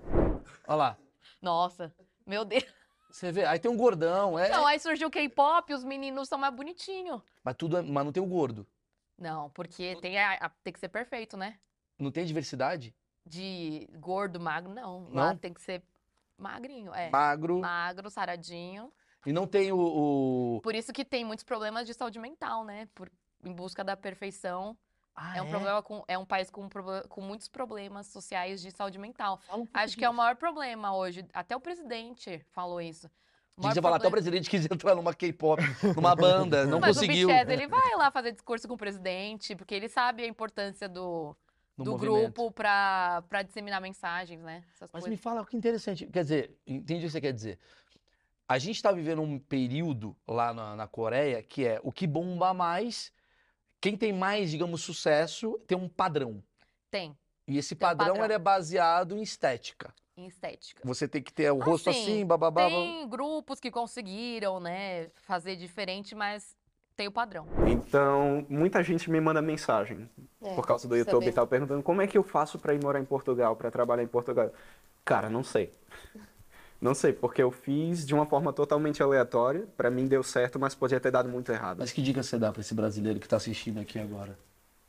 Olha 0.68 0.76
lá. 0.76 0.98
Nossa, 1.42 1.94
meu 2.28 2.44
Deus. 2.46 2.66
Você 3.10 3.32
vê, 3.32 3.44
aí 3.46 3.58
tem 3.58 3.72
um 3.72 3.78
gordão, 3.78 4.38
é. 4.38 4.50
Não, 4.50 4.68
aí 4.68 4.80
surgiu 4.80 5.08
o 5.08 5.12
K-pop, 5.12 5.74
os 5.74 5.84
meninos 5.84 6.28
são 6.30 6.38
mais 6.38 6.54
bonitinhos. 6.54 7.22
Mas 7.44 7.56
tudo 7.56 7.78
é- 7.78 7.82
mas 7.82 8.06
não 8.06 8.12
tem 8.12 8.22
o 8.22 8.26
gordo. 8.28 8.68
Não, 9.18 9.50
porque 9.50 9.98
tem, 10.02 10.20
a- 10.20 10.34
a- 10.36 10.52
tem 10.64 10.72
que 10.72 10.80
ser 10.80 10.90
perfeito, 10.90 11.36
né? 11.36 11.56
Não 11.98 12.12
tem 12.12 12.24
diversidade? 12.24 12.94
De 13.26 13.90
gordo, 14.00 14.40
magro, 14.40 14.72
não. 14.74 15.08
Lá 15.12 15.30
Não? 15.30 15.38
tem 15.38 15.54
que 15.54 15.62
ser 15.62 15.82
magrinho, 16.40 16.94
é. 16.94 17.10
Magro. 17.10 17.60
Magro, 17.60 18.10
saradinho. 18.10 18.92
E 19.26 19.34
não 19.34 19.46
tem 19.46 19.72
o. 19.72 19.78
o- 19.78 20.62
Por 20.62 20.74
isso 20.74 20.94
que 20.94 21.04
tem 21.04 21.26
muitos 21.26 21.44
problemas 21.44 21.86
de 21.86 21.94
saúde 21.94 22.20
mental, 22.20 22.64
né? 22.64 22.88
Por, 22.96 23.12
em 23.44 23.54
busca 23.54 23.84
da 23.84 23.96
perfeição. 23.98 24.78
Ah, 25.16 25.38
é 25.38 25.42
um 25.42 25.48
é? 25.48 25.50
problema 25.50 25.84
com, 25.84 26.04
é 26.08 26.18
um 26.18 26.26
país 26.26 26.50
com, 26.50 26.70
com 27.10 27.22
muitos 27.22 27.50
problemas 27.50 28.08
sociais 28.08 28.62
de 28.62 28.72
saúde 28.72 28.98
mental. 28.98 29.42
Um 29.54 29.68
Acho 29.74 29.98
que 29.98 30.06
é 30.06 30.10
o 30.10 30.14
maior 30.14 30.38
problema 30.38 30.96
hoje. 30.96 31.26
Até 31.34 31.56
o 31.56 31.60
presidente 31.60 32.42
falou 32.52 32.80
isso. 32.80 33.10
Diz 33.58 33.78
falar, 33.80 33.98
até 33.98 34.08
o 34.08 34.12
presidente 34.12 34.50
quis 34.50 34.66
entrar 34.72 34.96
numa 34.96 35.14
K-pop, 35.14 35.62
numa 35.94 36.16
banda, 36.16 36.64
não 36.66 36.80
Mas 36.80 36.96
conseguiu. 36.96 37.28
o 37.28 37.32
ele 37.32 37.68
vai 37.68 37.94
lá 37.98 38.10
fazer 38.10 38.32
discurso 38.32 38.66
com 38.66 38.76
o 38.76 38.78
presidente, 38.78 39.54
porque 39.54 39.76
ele 39.76 39.90
sabe 39.90 40.24
a 40.24 40.28
importância 40.28 40.88
do, 40.88 41.36
no 41.80 41.86
do 41.86 41.92
movimento. 41.92 42.34
grupo 42.34 42.52
pra 42.52 43.22
disseminar 43.46 43.82
mensagens, 43.82 44.42
né? 44.42 44.64
Essas 44.74 44.90
Mas 44.94 45.02
coisas. 45.04 45.10
me 45.10 45.18
fala 45.18 45.46
que 45.46 45.58
interessante. 45.58 46.06
Quer 46.08 46.24
dizer, 46.24 46.58
entendi 46.68 47.06
o 47.06 47.08
que 47.08 47.12
você 47.12 47.22
quer 47.22 47.34
dizer. 47.34 47.60
A 48.48 48.58
gente 48.58 48.78
está 48.78 48.92
vivendo 48.92 49.22
um 49.22 49.38
período 49.40 50.16
lá 50.28 50.54
na, 50.54 50.76
na 50.76 50.88
Coreia 50.88 51.42
que 51.44 51.66
é 51.66 51.80
o 51.84 51.92
que 51.92 52.08
bomba 52.08 52.54
mais, 52.54 53.14
quem 53.80 53.96
tem 53.96 54.12
mais, 54.12 54.52
digamos, 54.52 54.82
sucesso, 54.82 55.60
tem 55.68 55.78
um 55.78 55.88
padrão. 55.88 56.44
Tem, 56.92 57.16
E 57.48 57.58
esse 57.58 57.76
Tem 57.76 57.86
um 57.86 57.90
padrão, 57.90 58.08
padrão. 58.08 58.26
ele 58.26 58.34
é 58.34 58.40
baseado 58.40 59.16
em 59.16 59.22
estética. 59.22 59.94
em 60.18 60.26
estética. 60.28 60.82
Você 60.84 61.08
tem 61.08 61.22
que 61.24 61.32
ter 61.32 61.50
o 61.52 61.60
rosto 61.60 61.90
Assim, 61.92 62.02
assim, 62.02 62.26
bababá. 62.26 62.68
Tem 62.68 63.08
grupos 63.08 63.60
que 63.60 63.72
conseguiram, 63.72 64.60
né, 64.60 65.10
fazer 65.16 65.56
diferente, 65.56 66.14
mas 66.16 66.58
tem 67.00 67.08
o 67.08 67.12
padrão. 67.14 67.48
Então, 67.66 68.46
muita 68.50 68.84
gente 68.84 69.10
me 69.10 69.22
manda 69.22 69.42
mensagem 69.42 70.10
É, 70.44 70.54
por 70.54 70.68
causa 70.68 70.86
do 70.86 70.90
saber. 70.98 71.00
YouTube 71.00 71.28
e 71.28 71.32
tal, 71.32 71.48
perguntando 71.48 71.82
como 71.82 72.02
é 72.02 72.08
que 72.08 72.18
eu 72.18 72.24
faço 72.24 72.60
para 72.60 72.74
ir 72.74 72.84
morar 72.84 73.00
em 73.00 73.06
Portugal, 73.06 73.56
para 73.56 73.72
trabalhar 73.72 74.04
em 74.04 74.08
Portugal. 74.08 74.52
Cara, 75.06 75.30
não 75.30 75.42
sei. 75.44 75.72
Não 76.82 76.96
sei, 76.96 77.12
porque 77.12 77.44
eu 77.44 77.52
fiz 77.52 78.08
de 78.08 78.14
uma 78.14 78.26
forma 78.26 78.54
totalmente 78.54 79.04
aleatória. 79.04 79.66
Para 79.76 79.92
mim 79.92 80.08
deu 80.08 80.24
certo, 80.24 80.58
mas 80.58 80.74
podia 80.74 80.98
ter 80.98 81.12
dado 81.12 81.28
muito 81.28 81.52
errado. 81.52 81.80
Mas 81.80 81.92
que 81.92 82.02
dica 82.02 82.24
você 82.24 82.38
dá 82.40 82.54
pra 82.54 82.62
esse 82.62 82.74
brasileiro 82.74 83.20
que 83.20 83.28
tá 83.28 83.36
assistindo 83.36 83.82
aqui 83.82 84.00
agora? 84.00 84.40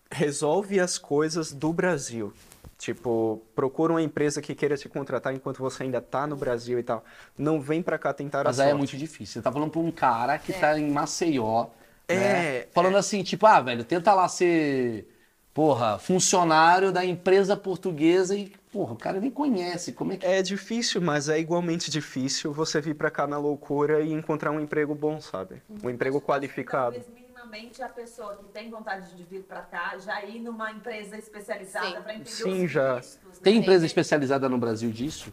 Resolve 0.08 0.78
as 0.78 0.98
coisas 0.98 1.52
do 1.52 1.72
Brasil. 1.72 2.32
Tipo, 2.78 3.42
procura 3.56 3.92
uma 3.92 4.00
empresa 4.02 4.40
que 4.40 4.54
queira 4.54 4.76
te 4.76 4.88
contratar 4.88 5.34
enquanto 5.34 5.58
você 5.58 5.82
ainda 5.82 6.00
tá 6.00 6.28
no 6.28 6.36
Brasil 6.36 6.78
e 6.78 6.82
tal. 6.84 7.04
Não 7.36 7.60
vem 7.60 7.82
pra 7.82 7.98
cá 7.98 8.12
tentar 8.12 8.42
a 8.42 8.44
Mas 8.44 8.60
aí 8.60 8.66
é 8.66 8.70
sorte. 8.70 8.78
muito 8.78 8.96
difícil. 8.96 9.40
Você 9.40 9.42
tá 9.42 9.50
falando 9.50 9.72
pra 9.72 9.80
um 9.80 9.90
cara 9.90 10.38
que 10.38 10.52
tá 10.52 10.78
em 10.78 10.88
Maceió, 10.92 11.66
É, 12.12 12.60
né? 12.60 12.66
Falando 12.72 12.96
assim, 12.96 13.22
tipo, 13.22 13.46
ah, 13.46 13.60
velho, 13.60 13.84
tenta 13.84 14.12
lá 14.14 14.28
ser, 14.28 15.08
porra, 15.52 15.98
funcionário 15.98 16.92
da 16.92 17.04
empresa 17.04 17.56
portuguesa 17.56 18.36
e, 18.36 18.52
porra, 18.72 18.94
o 18.94 18.96
cara 18.96 19.20
nem 19.20 19.30
conhece. 19.30 19.92
Como 19.92 20.12
é 20.12 20.16
que. 20.16 20.26
É 20.26 20.42
difícil, 20.42 21.00
mas 21.00 21.28
é 21.28 21.38
igualmente 21.38 21.90
difícil 21.90 22.52
você 22.52 22.80
vir 22.80 22.94
pra 22.94 23.10
cá 23.10 23.26
na 23.26 23.38
loucura 23.38 24.00
e 24.00 24.12
encontrar 24.12 24.50
um 24.50 24.60
emprego 24.60 24.94
bom, 24.94 25.20
sabe? 25.20 25.62
Um 25.82 25.90
emprego 25.90 26.20
qualificado. 26.20 26.96
Talvez 26.96 27.08
minimamente 27.08 27.82
a 27.82 27.88
pessoa 27.88 28.36
que 28.36 28.44
tem 28.52 28.70
vontade 28.70 29.14
de 29.16 29.22
vir 29.24 29.42
pra 29.42 29.62
cá 29.62 29.96
já 29.98 30.22
ir 30.24 30.40
numa 30.40 30.70
empresa 30.70 31.16
especializada 31.16 31.86
Sim. 31.86 32.02
para 32.02 32.14
entender 32.14 32.30
Sim, 32.30 32.64
os 32.64 32.70
já. 32.70 32.96
né? 32.96 33.02
Tem 33.42 33.56
empresa 33.56 33.86
especializada 33.86 34.48
no 34.48 34.58
Brasil 34.58 34.90
disso? 34.90 35.32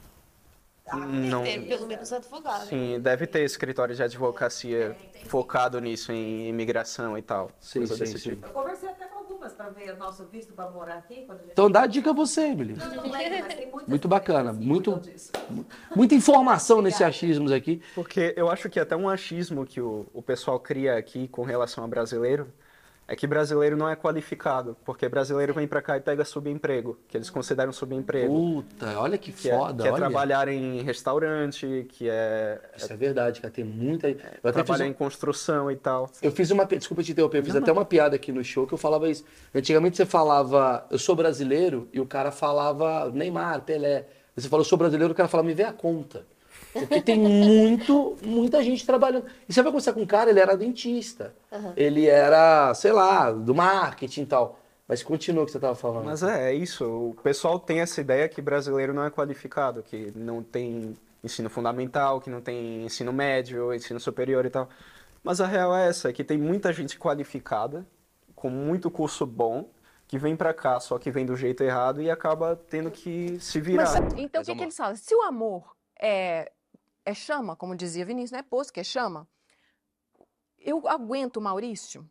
Não. 0.94 1.44
Tem, 1.44 1.66
pelo 1.66 1.86
menos 1.86 2.12
advogado. 2.14 2.68
Sim, 2.68 3.00
deve 3.00 3.28
ter 3.28 3.44
escritório 3.44 3.94
de 3.94 4.02
advocacia 4.02 4.96
focado 5.26 5.80
nisso, 5.82 6.12
em 6.12 6.48
imigração 6.48 7.18
e 7.18 7.22
tal. 7.22 7.52
Sim, 7.60 7.80
coisa 7.80 7.96
sim, 7.96 8.00
desse 8.00 8.20
sim. 8.20 8.30
tipo. 8.30 8.48
Eu 8.48 8.52
conversei 8.52 8.90
até 8.90 9.06
com 9.06 9.20
algumas 9.20 9.54
para 9.54 9.70
ver 9.70 9.94
o 9.94 9.98
nosso 9.98 10.26
visto 10.26 10.54
para 10.54 10.70
morar 10.70 10.98
aqui. 10.98 11.26
Quando 11.26 11.40
a 11.40 11.42
gente... 11.42 11.52
Então 11.52 11.70
dá 11.70 11.82
a 11.82 11.88
dica 11.88 12.12
a 12.12 12.14
você, 12.14 12.42
Emily. 12.48 12.74
Não, 12.74 12.96
não 12.96 13.12
lembro, 13.12 13.40
mas 13.40 13.56
tem 13.56 13.70
muitas 13.70 13.90
Muito 13.90 14.08
bacana, 14.08 14.54
muito-. 14.54 15.02
Muita 15.96 16.16
informação 16.16 16.82
nesse 16.82 17.04
achismos 17.04 17.52
aqui. 17.52 17.82
Porque 17.94 18.34
eu 18.38 18.50
acho 18.50 18.70
que 18.70 18.80
até 18.80 18.96
um 18.96 19.10
achismo 19.10 19.66
que 19.66 19.82
o, 19.82 20.06
o 20.14 20.22
pessoal 20.22 20.60
cria 20.60 20.98
aqui 20.98 21.28
com 21.28 21.44
relação 21.44 21.84
a 21.84 21.88
brasileiro 21.88 22.48
é 23.08 23.16
que 23.16 23.26
brasileiro 23.26 23.78
não 23.78 23.88
é 23.88 23.96
qualificado, 23.96 24.76
porque 24.84 25.08
brasileiro 25.08 25.54
vem 25.54 25.68
pra 25.68 25.82
cá 25.82 25.96
e 25.98 26.02
pega 26.02 26.26
subemprego, 26.26 27.00
que 27.08 27.16
eles 27.18 27.30
consideram 27.30 27.72
subemprego. 27.72 28.28
Puta, 28.64 29.00
olha 29.00 29.18
que 29.18 29.32
Que 29.32 29.50
é, 29.50 29.58
foda, 29.58 29.84
que 29.84 29.88
é 29.90 29.92
olha. 29.92 30.00
trabalhar 30.02 30.48
em 30.50 30.82
restaurante, 30.82 31.86
que 31.90 32.10
é, 32.10 32.60
Isso 32.76 32.92
é 32.92 32.96
verdade, 32.98 33.40
cara. 33.42 33.54
Tem 33.54 33.64
muita. 33.64 34.10
Eu 34.10 34.16
até 34.16 34.30
fiz 34.44 34.54
trabalhar 34.54 34.86
um- 34.86 34.90
em 34.90 34.94
construção 34.94 35.72
e 35.72 35.76
tal. 35.76 36.10
Eu 36.22 36.32
fiz 36.32 36.52
uma. 36.52 36.66
Desculpa 36.66 37.02
te 37.04 37.12
interromper, 37.12 37.38
eu 37.40 37.44
fiz 37.46 37.56
até 37.56 37.72
uma 37.72 37.86
piada 37.86 38.16
aqui 38.16 38.32
no 38.32 38.44
show 38.44 38.68
que 38.68 38.74
eu 38.74 38.78
falava 38.78 39.10
isso. 39.10 39.24
Antigamente 39.56 39.96
você 39.98 40.06
falava, 40.06 40.86
eu 40.92 41.00
sou 41.00 41.16
brasileiro, 41.16 41.88
e 41.94 42.00
o 42.00 42.06
cara 42.06 42.32
falava 42.32 43.10
Neymar, 43.12 43.62
Pelé. 43.62 44.06
Você 44.36 44.48
falou, 44.50 44.64
eu 44.64 44.70
sou 44.70 44.78
brasileiro, 44.78 45.14
o 45.14 45.16
cara 45.16 45.28
falava, 45.28 45.48
me 45.48 45.54
vê 45.54 45.64
a 45.64 45.74
conta. 45.74 46.26
Porque 46.80 47.02
tem 47.02 47.20
muito, 47.20 48.18
muita 48.24 48.62
gente 48.64 48.86
trabalhando. 48.86 49.26
E 49.48 49.54
você 49.54 49.62
vai 49.62 49.72
conversar 49.72 49.94
com 49.94 50.02
um 50.02 50.06
cara, 50.06 50.30
ele 50.30 50.40
era 50.40 50.56
dentista. 50.56 51.34
Ele 51.76 52.08
era, 52.08 52.74
sei 52.74 52.92
lá, 52.92 53.32
do 53.32 53.54
marketing 53.54 54.22
e 54.22 54.26
tal. 54.26 54.60
Mas 54.88 55.04
continua 55.04 55.44
o 55.44 55.46
que 55.46 55.52
você 55.52 55.60
tava 55.60 55.76
falando. 55.76 56.06
Mas 56.06 56.24
é, 56.24 56.52
é 56.52 56.54
isso. 56.54 56.86
O 56.86 57.16
pessoal 57.22 57.60
tem 57.60 57.82
essa 57.82 58.00
ideia 58.00 58.30
que 58.30 58.42
brasileiro 58.42 58.94
não 58.94 59.04
é 59.04 59.10
qualificado, 59.10 59.84
que 59.84 60.14
não 60.16 60.42
tem 60.42 60.96
ensino 61.24 61.50
fundamental, 61.50 62.22
que 62.22 62.30
não 62.30 62.42
tem 62.42 62.86
ensino 62.86 63.12
médio, 63.12 63.74
ensino 63.74 64.00
superior 64.00 64.46
e 64.46 64.50
tal. 64.50 64.70
Mas 65.24 65.42
a 65.42 65.46
real 65.46 65.76
é 65.76 65.90
essa, 65.90 66.10
é 66.10 66.14
que 66.14 66.24
tem 66.24 66.38
muita 66.38 66.72
gente 66.72 66.98
qualificada, 66.98 67.86
com 68.34 68.50
muito 68.50 68.90
curso 68.90 69.26
bom, 69.26 69.70
que 70.08 70.18
vem 70.18 70.36
pra 70.36 70.54
cá, 70.54 70.80
só 70.80 70.98
que 70.98 71.12
vem 71.12 71.26
do 71.26 71.36
jeito 71.36 71.64
errado 71.64 72.02
e 72.02 72.10
acaba 72.10 72.56
tendo 72.70 72.90
que 72.90 73.38
se 73.42 73.60
virar. 73.60 73.84
Então, 74.16 74.42
o 74.42 74.46
que, 74.46 74.56
que 74.56 74.64
eles 74.64 74.78
falam? 74.78 74.96
Se 74.96 75.14
o 75.14 75.22
amor 75.22 75.76
é, 76.00 76.50
é 77.08 77.14
chama, 77.14 77.56
como 77.56 77.74
dizia 77.76 78.06
Vinícius, 78.06 78.32
não 78.32 78.40
é 78.40 78.44
poço, 78.44 78.72
que 78.74 78.82
é 78.82 78.84
chama, 78.84 79.26
eu 80.60 80.88
aguento 80.88 81.38
o 81.38 81.42
Maurício 81.42 82.08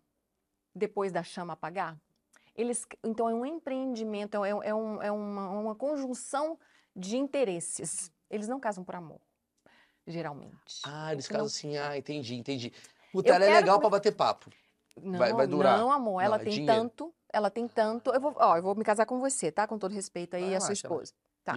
depois 0.75 1.13
da 1.13 1.23
chama 1.23 1.53
apagar? 1.53 1.99
Eles, 2.55 2.87
então, 3.05 3.29
é 3.29 3.35
um 3.35 3.45
empreendimento, 3.45 4.43
é, 4.43 4.49
é 4.51 4.75
um- 4.75 5.03
é 5.03 5.13
uma, 5.13 5.51
uma 5.51 5.75
conjunção 5.75 6.59
de 6.95 7.19
interesses. 7.19 8.11
Eles 8.31 8.49
não 8.49 8.59
casam 8.59 8.83
por 8.83 8.95
amor, 8.95 9.21
geralmente. 10.07 10.81
Ah, 10.85 11.13
eles 11.13 11.27
O 11.27 11.31
casam 11.31 11.47
assim, 11.47 11.77
ah, 11.77 11.97
entendi, 11.99 12.35
entendi. 12.35 12.73
Eu 13.13 13.23
ela 13.35 13.45
é 13.45 13.51
legal 13.51 13.79
pra 13.79 13.91
bater 13.91 14.15
papo. 14.17 14.51
Não, 14.97 15.19
Vai- 15.19 15.33
vai 15.35 15.47
durar? 15.47 15.77
Não, 15.79 15.93
amor, 15.93 16.23
ela 16.23 16.37
Não, 16.37 16.43
é 16.43 16.45
tem 16.45 16.55
dinheiro. 16.55 16.81
tanto, 16.81 17.15
ela 17.31 17.51
tem 17.51 17.69
tanto. 17.69 18.11
Eu 18.15 18.21
vou, 18.21 18.35
ó, 18.39 18.57
eu 18.57 18.63
vou 18.63 18.75
me 18.75 18.83
casar 18.83 19.05
com 19.05 19.21
você, 19.21 19.53
tá? 19.53 19.67
Com 19.67 19.79
todo 19.79 19.93
respeito 19.93 20.35
aí, 20.37 20.55
a 20.55 20.61
sua 20.61 20.73
esposa. 20.73 21.13
Tá. 21.45 21.53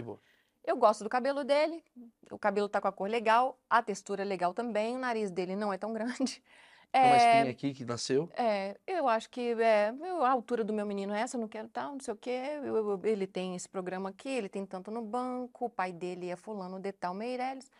Eu 0.69 0.77
gosto 0.77 1.03
do 1.03 1.09
cabelo 1.09 1.43
dele, 1.43 1.83
o 2.31 2.37
cabelo 2.37 2.69
tá 2.69 2.79
com 2.79 2.87
a 2.87 2.91
cor 2.91 3.09
legal, 3.09 3.59
a 3.67 3.81
textura 3.81 4.21
é 4.21 4.25
legal 4.25 4.53
também, 4.53 4.95
o 4.95 4.99
nariz 4.99 5.31
dele 5.31 5.55
não 5.55 5.73
é 5.73 5.79
tão 5.79 5.91
grande. 5.91 6.43
Tem 6.93 7.09
uma 7.09 7.17
É, 7.17 7.17
espinha 7.17 7.49
aqui 7.49 7.73
que 7.73 7.83
nasceu. 7.83 8.29
é, 8.37 8.79
eu 8.85 9.07
acho 9.07 9.29
que 9.31 9.53
é, 9.59 9.89
a 10.23 10.29
altura 10.29 10.63
do 10.63 10.71
meu 10.71 10.85
menino 10.85 11.11
é 11.13 11.21
essa, 11.21 11.37
eu 11.37 11.41
não 11.41 11.47
quero 11.47 11.67
tal, 11.69 11.93
não 11.93 11.99
sei 11.99 12.13
o 12.13 12.17
quê. 12.17 12.29
eu- 12.63 12.75
eu- 12.77 13.01
ele 13.03 13.25
tem 13.25 13.55
esse 13.55 13.67
programa 13.67 14.09
aqui, 14.11 14.29
ele 14.29 14.47
tem 14.49 14.63
tanto 14.63 14.91
no 14.91 15.01
banco, 15.01 15.65
o 15.65 15.69
pai 15.71 15.91
dele 15.91 16.29
é 16.29 16.35
fulano 16.35 16.79
de 16.79 16.91
tal 16.91 17.15
Meirelles, 17.15 17.71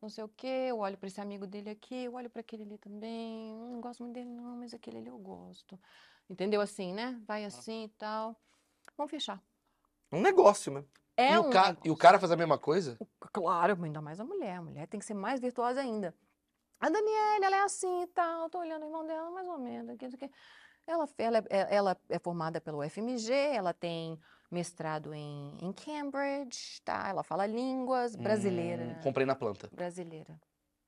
não 0.00 0.08
sei 0.08 0.22
o 0.24 0.28
quê. 0.28 0.66
Eu 0.70 0.78
olho 0.78 0.96
para 0.98 1.08
esse 1.08 1.20
amigo 1.20 1.46
dele 1.48 1.70
aqui, 1.70 2.04
eu 2.04 2.14
olho 2.14 2.30
para 2.30 2.40
aquele 2.42 2.62
ali 2.64 2.78
também. 2.78 3.52
"Hum, 3.54 3.72
Não 3.72 3.80
gosto 3.80 4.02
muito 4.04 4.14
dele, 4.14 4.30
não, 4.30 4.56
mas 4.58 4.72
aquele 4.74 4.98
ali 4.98 5.08
eu 5.08 5.18
gosto. 5.18 5.78
Entendeu 6.30 6.60
assim, 6.60 6.92
né? 6.94 7.20
Vai 7.26 7.44
assim 7.44 7.84
e 7.84 7.88
tal. 7.90 8.36
Vamos 8.96 9.10
fechar. 9.10 9.42
Um 10.12 10.20
negócio, 10.22 10.72
né? 10.72 10.84
É 11.16 11.32
e, 11.34 11.38
um 11.38 11.48
o 11.48 11.50
ca- 11.50 11.76
e 11.84 11.90
o 11.90 11.96
cara 11.96 12.18
faz 12.18 12.30
a 12.30 12.36
mesma 12.36 12.58
coisa? 12.58 12.98
Claro, 13.32 13.82
ainda 13.82 14.00
mais 14.00 14.20
a 14.20 14.24
mulher. 14.24 14.56
A 14.56 14.62
mulher 14.62 14.86
tem 14.86 15.00
que 15.00 15.06
ser 15.06 15.14
mais 15.14 15.40
virtuosa 15.40 15.80
ainda. 15.80 16.14
A 16.78 16.90
Daniela, 16.90 17.46
ela 17.46 17.56
é 17.56 17.62
assim 17.62 18.02
e 18.02 18.06
tal. 18.08 18.50
Tô 18.50 18.58
olhando 18.58 18.82
o 18.82 18.86
irmão 18.86 19.06
dela, 19.06 19.30
mais 19.30 19.48
ou 19.48 19.58
menos. 19.58 19.94
Aqui, 19.94 20.04
aqui. 20.06 20.30
Ela, 20.86 21.08
ela, 21.18 21.38
é, 21.50 21.74
ela 21.76 21.96
é 22.08 22.18
formada 22.18 22.60
pelo 22.60 22.82
FMG, 22.82 23.32
ela 23.32 23.72
tem 23.72 24.20
mestrado 24.50 25.12
em, 25.12 25.56
em 25.60 25.72
Cambridge, 25.72 26.80
tá? 26.84 27.08
Ela 27.08 27.24
fala 27.24 27.44
línguas, 27.46 28.14
brasileira. 28.14 28.84
Hum, 28.84 29.02
comprei 29.02 29.26
na 29.26 29.34
planta. 29.34 29.68
Brasileira. 29.72 30.38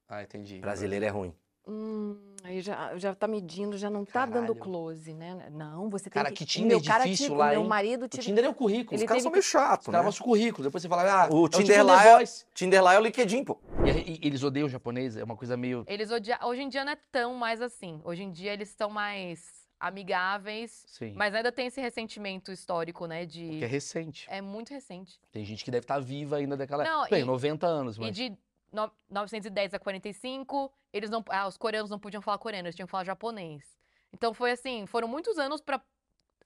Ah, 0.09 0.23
entendi. 0.23 0.61
Brasileiro 0.61 1.05
é 1.05 1.09
ruim. 1.09 1.35
Hum, 1.71 2.17
aí 2.43 2.63
já, 2.63 2.97
já 2.97 3.15
tá 3.15 3.29
medindo, 3.29 3.77
já 3.77 3.91
não 3.91 4.05
tá 4.05 4.25
dando 4.25 4.55
close, 4.55 5.13
né? 5.13 5.49
Não, 5.53 5.91
você 5.91 6.05
tem 6.05 6.13
Cara, 6.23 6.31
que... 6.31 6.37
que 6.39 6.45
o 6.45 6.47
Tinder 6.47 6.79
meu 6.79 6.83
cara 6.83 7.05
difícil 7.05 7.27
tive- 7.27 7.37
lá, 7.39 7.51
Meu 7.51 7.61
hein? 7.61 7.67
marido 7.69 8.05
O 8.07 8.09
tive... 8.09 8.23
Tinder 8.23 8.45
é 8.45 8.49
o 8.49 8.55
currículo. 8.55 8.97
Os 8.97 9.01
Ele 9.03 9.07
caras 9.09 9.23
teve 9.23 9.23
são 9.25 9.33
meio 9.33 9.43
chatos, 9.43 9.87
Os 9.87 9.93
né? 9.93 9.93
caras 9.93 10.07
mostram 10.07 10.25
o 10.27 10.29
currículo. 10.31 10.65
Depois 10.65 10.81
você 10.83 10.89
fala, 10.89 11.25
ah, 11.25 11.29
O 11.31 11.45
é 11.45 11.49
Tinder 11.51 11.77
tipo 11.81 11.85
lá 11.87 12.03
The 12.03 12.09
é, 12.09 12.17
Voice. 12.17 12.47
Tinder 12.55 12.83
lá 12.83 12.95
é 12.95 12.99
o 12.99 13.03
LinkedIn, 13.03 13.45
pô. 13.45 13.59
E, 13.85 14.13
e- 14.13 14.21
eles 14.27 14.43
odeiam 14.43 14.67
o 14.67 14.71
japonês, 14.71 15.17
é 15.17 15.23
uma 15.23 15.37
coisa 15.37 15.57
meio. 15.59 15.85
Eles 15.87 16.11
odiam. 16.11 16.39
Hoje 16.45 16.63
em 16.63 16.69
dia 16.71 16.85
não 16.85 16.93
é 16.93 16.99
tão 17.13 17.35
mais 17.35 17.61
assim. 17.61 18.01
Hoje 18.03 18.23
em 18.23 18.33
dia 18.33 18.53
eles 18.55 18.71
estão 18.71 18.89
mais 18.89 19.69
amigáveis, 19.81 20.85
Sim. 20.89 21.13
mas 21.17 21.35
ainda 21.35 21.53
tem 21.53 21.67
esse 21.67 21.81
ressentimento 21.81 22.51
histórico, 22.51 23.07
né? 23.07 23.27
De. 23.27 23.47
Porque 23.47 23.65
é 23.65 23.69
recente. 23.69 24.27
É 24.31 24.41
muito 24.41 24.73
recente. 24.73 25.21
Tem 25.31 25.45
gente 25.45 25.65
que 25.65 25.71
deve 25.71 25.85
estar 25.85 25.99
viva 26.01 26.37
ainda 26.37 26.57
daquela 26.57 26.83
Não, 26.85 27.01
época. 27.03 27.11
Bem, 27.15 27.23
e- 27.23 27.27
90 27.27 27.67
anos, 27.67 27.97
E 27.97 28.01
mas. 28.01 28.17
de 28.17 28.33
no- 28.73 28.91
910 29.09 29.75
a 29.75 29.79
45, 29.79 30.73
eles 30.93 31.11
não, 31.11 31.25
ah, 31.29 31.47
os 31.47 31.57
coreanos 31.57 31.91
não 31.91 31.99
podiam 31.99 32.23
falar 32.23 32.39
coreano, 32.39 32.67
eles 32.67 32.77
tinham 32.77 32.87
que 32.87 32.91
falar 32.91 33.05
japonês. 33.05 33.65
Então 34.13 34.33
foi 34.33 34.53
assim, 34.53 34.87
foram 34.87 35.07
muitos 35.09 35.39
anos 35.39 35.61
para 35.61 35.83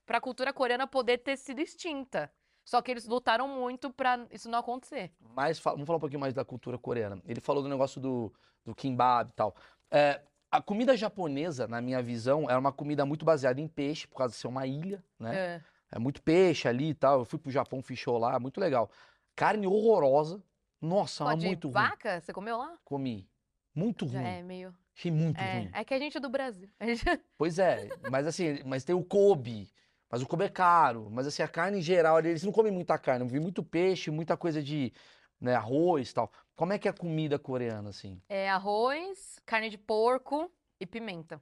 a 0.07 0.21
cultura 0.21 0.51
coreana 0.53 0.85
poder 0.87 1.19
ter 1.19 1.37
sido 1.37 1.59
extinta. 1.59 2.31
Só 2.65 2.81
que 2.81 2.91
eles 2.91 3.05
lutaram 3.05 3.47
muito 3.47 3.91
para 3.91 4.25
isso 4.31 4.49
não 4.49 4.59
acontecer. 4.59 5.11
Mas 5.19 5.59
vamos 5.59 5.85
falar 5.85 5.97
um 5.97 5.99
pouquinho 5.99 6.21
mais 6.21 6.33
da 6.33 6.45
cultura 6.45 6.77
coreana. 6.77 7.21
Ele 7.25 7.41
falou 7.41 7.61
do 7.61 7.67
negócio 7.67 7.99
do, 7.99 8.33
do 8.65 8.73
kimbap 8.73 9.29
e 9.29 9.33
tal. 9.33 9.53
É, 9.91 10.21
a 10.49 10.61
comida 10.61 10.95
japonesa, 10.95 11.67
na 11.67 11.81
minha 11.81 12.01
visão, 12.01 12.49
era 12.49 12.57
uma 12.57 12.71
comida 12.71 13.05
muito 13.05 13.25
baseada 13.25 13.59
em 13.59 13.67
peixe, 13.67 14.07
por 14.07 14.17
causa 14.17 14.33
de 14.33 14.39
ser 14.39 14.47
uma 14.47 14.65
ilha, 14.65 15.03
né? 15.19 15.35
É. 15.35 15.61
É 15.91 15.99
muito 15.99 16.21
peixe 16.23 16.67
ali 16.67 16.89
e 16.89 16.93
tal. 16.93 17.19
Eu 17.19 17.25
fui 17.25 17.37
pro 17.37 17.51
Japão, 17.51 17.81
fiz 17.81 17.99
show 17.99 18.17
lá, 18.17 18.39
muito 18.39 18.59
legal. 18.59 18.89
Carne 19.35 19.67
horrorosa. 19.67 20.41
Nossa, 20.83 21.23
Pô, 21.23 21.29
mas 21.31 21.39
de 21.39 21.45
muito 21.45 21.67
ruim. 21.69 21.73
vaca, 21.73 22.19
você 22.19 22.33
comeu 22.33 22.57
lá? 22.57 22.77
Comi. 22.83 23.29
Muito 23.73 24.05
ruim. 24.05 24.23
é 24.23 24.43
meio. 24.43 24.75
Achei 24.95 25.09
muito 25.09 25.39
É, 25.41 25.59
ruim. 25.59 25.69
é 25.73 25.83
que 25.85 25.93
a 25.93 25.97
gente 25.99 26.17
é 26.17 26.19
do 26.19 26.29
Brasil. 26.29 26.69
Gente- 26.81 27.03
Pois 27.37 27.57
é, 27.57 27.89
mas 28.11 28.27
assim, 28.27 28.61
mas 28.65 28.83
tem 28.83 28.93
o 28.93 29.03
Kobe. 29.03 29.71
Mas 30.09 30.21
o 30.21 30.27
Kobe 30.27 30.43
é 30.43 30.49
caro. 30.49 31.09
Mas 31.09 31.25
assim, 31.25 31.41
a 31.41 31.47
carne 31.47 31.79
em 31.79 31.81
geral, 31.81 32.19
eles 32.19 32.43
não 32.43 32.51
comem 32.51 32.71
muita 32.71 32.97
carne. 32.99 33.23
Eu 33.25 33.29
vi 33.29 33.39
muito 33.39 33.63
peixe, 33.63 34.11
muita 34.11 34.35
coisa 34.37 34.61
de 34.61 34.93
né, 35.41 35.55
arroz 35.55 36.11
e 36.11 36.13
tal. 36.13 36.31
Como 36.55 36.71
é 36.73 36.77
que 36.77 36.87
é 36.87 36.91
a 36.91 36.93
comida 36.93 37.39
coreana, 37.39 37.89
assim? 37.89 38.21
É 38.29 38.49
arroz, 38.49 39.39
carne 39.45 39.69
de 39.69 39.77
porco 39.77 40.51
e 40.79 40.85
pimenta. 40.85 41.41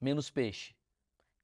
Menos 0.00 0.30
peixe. 0.30 0.74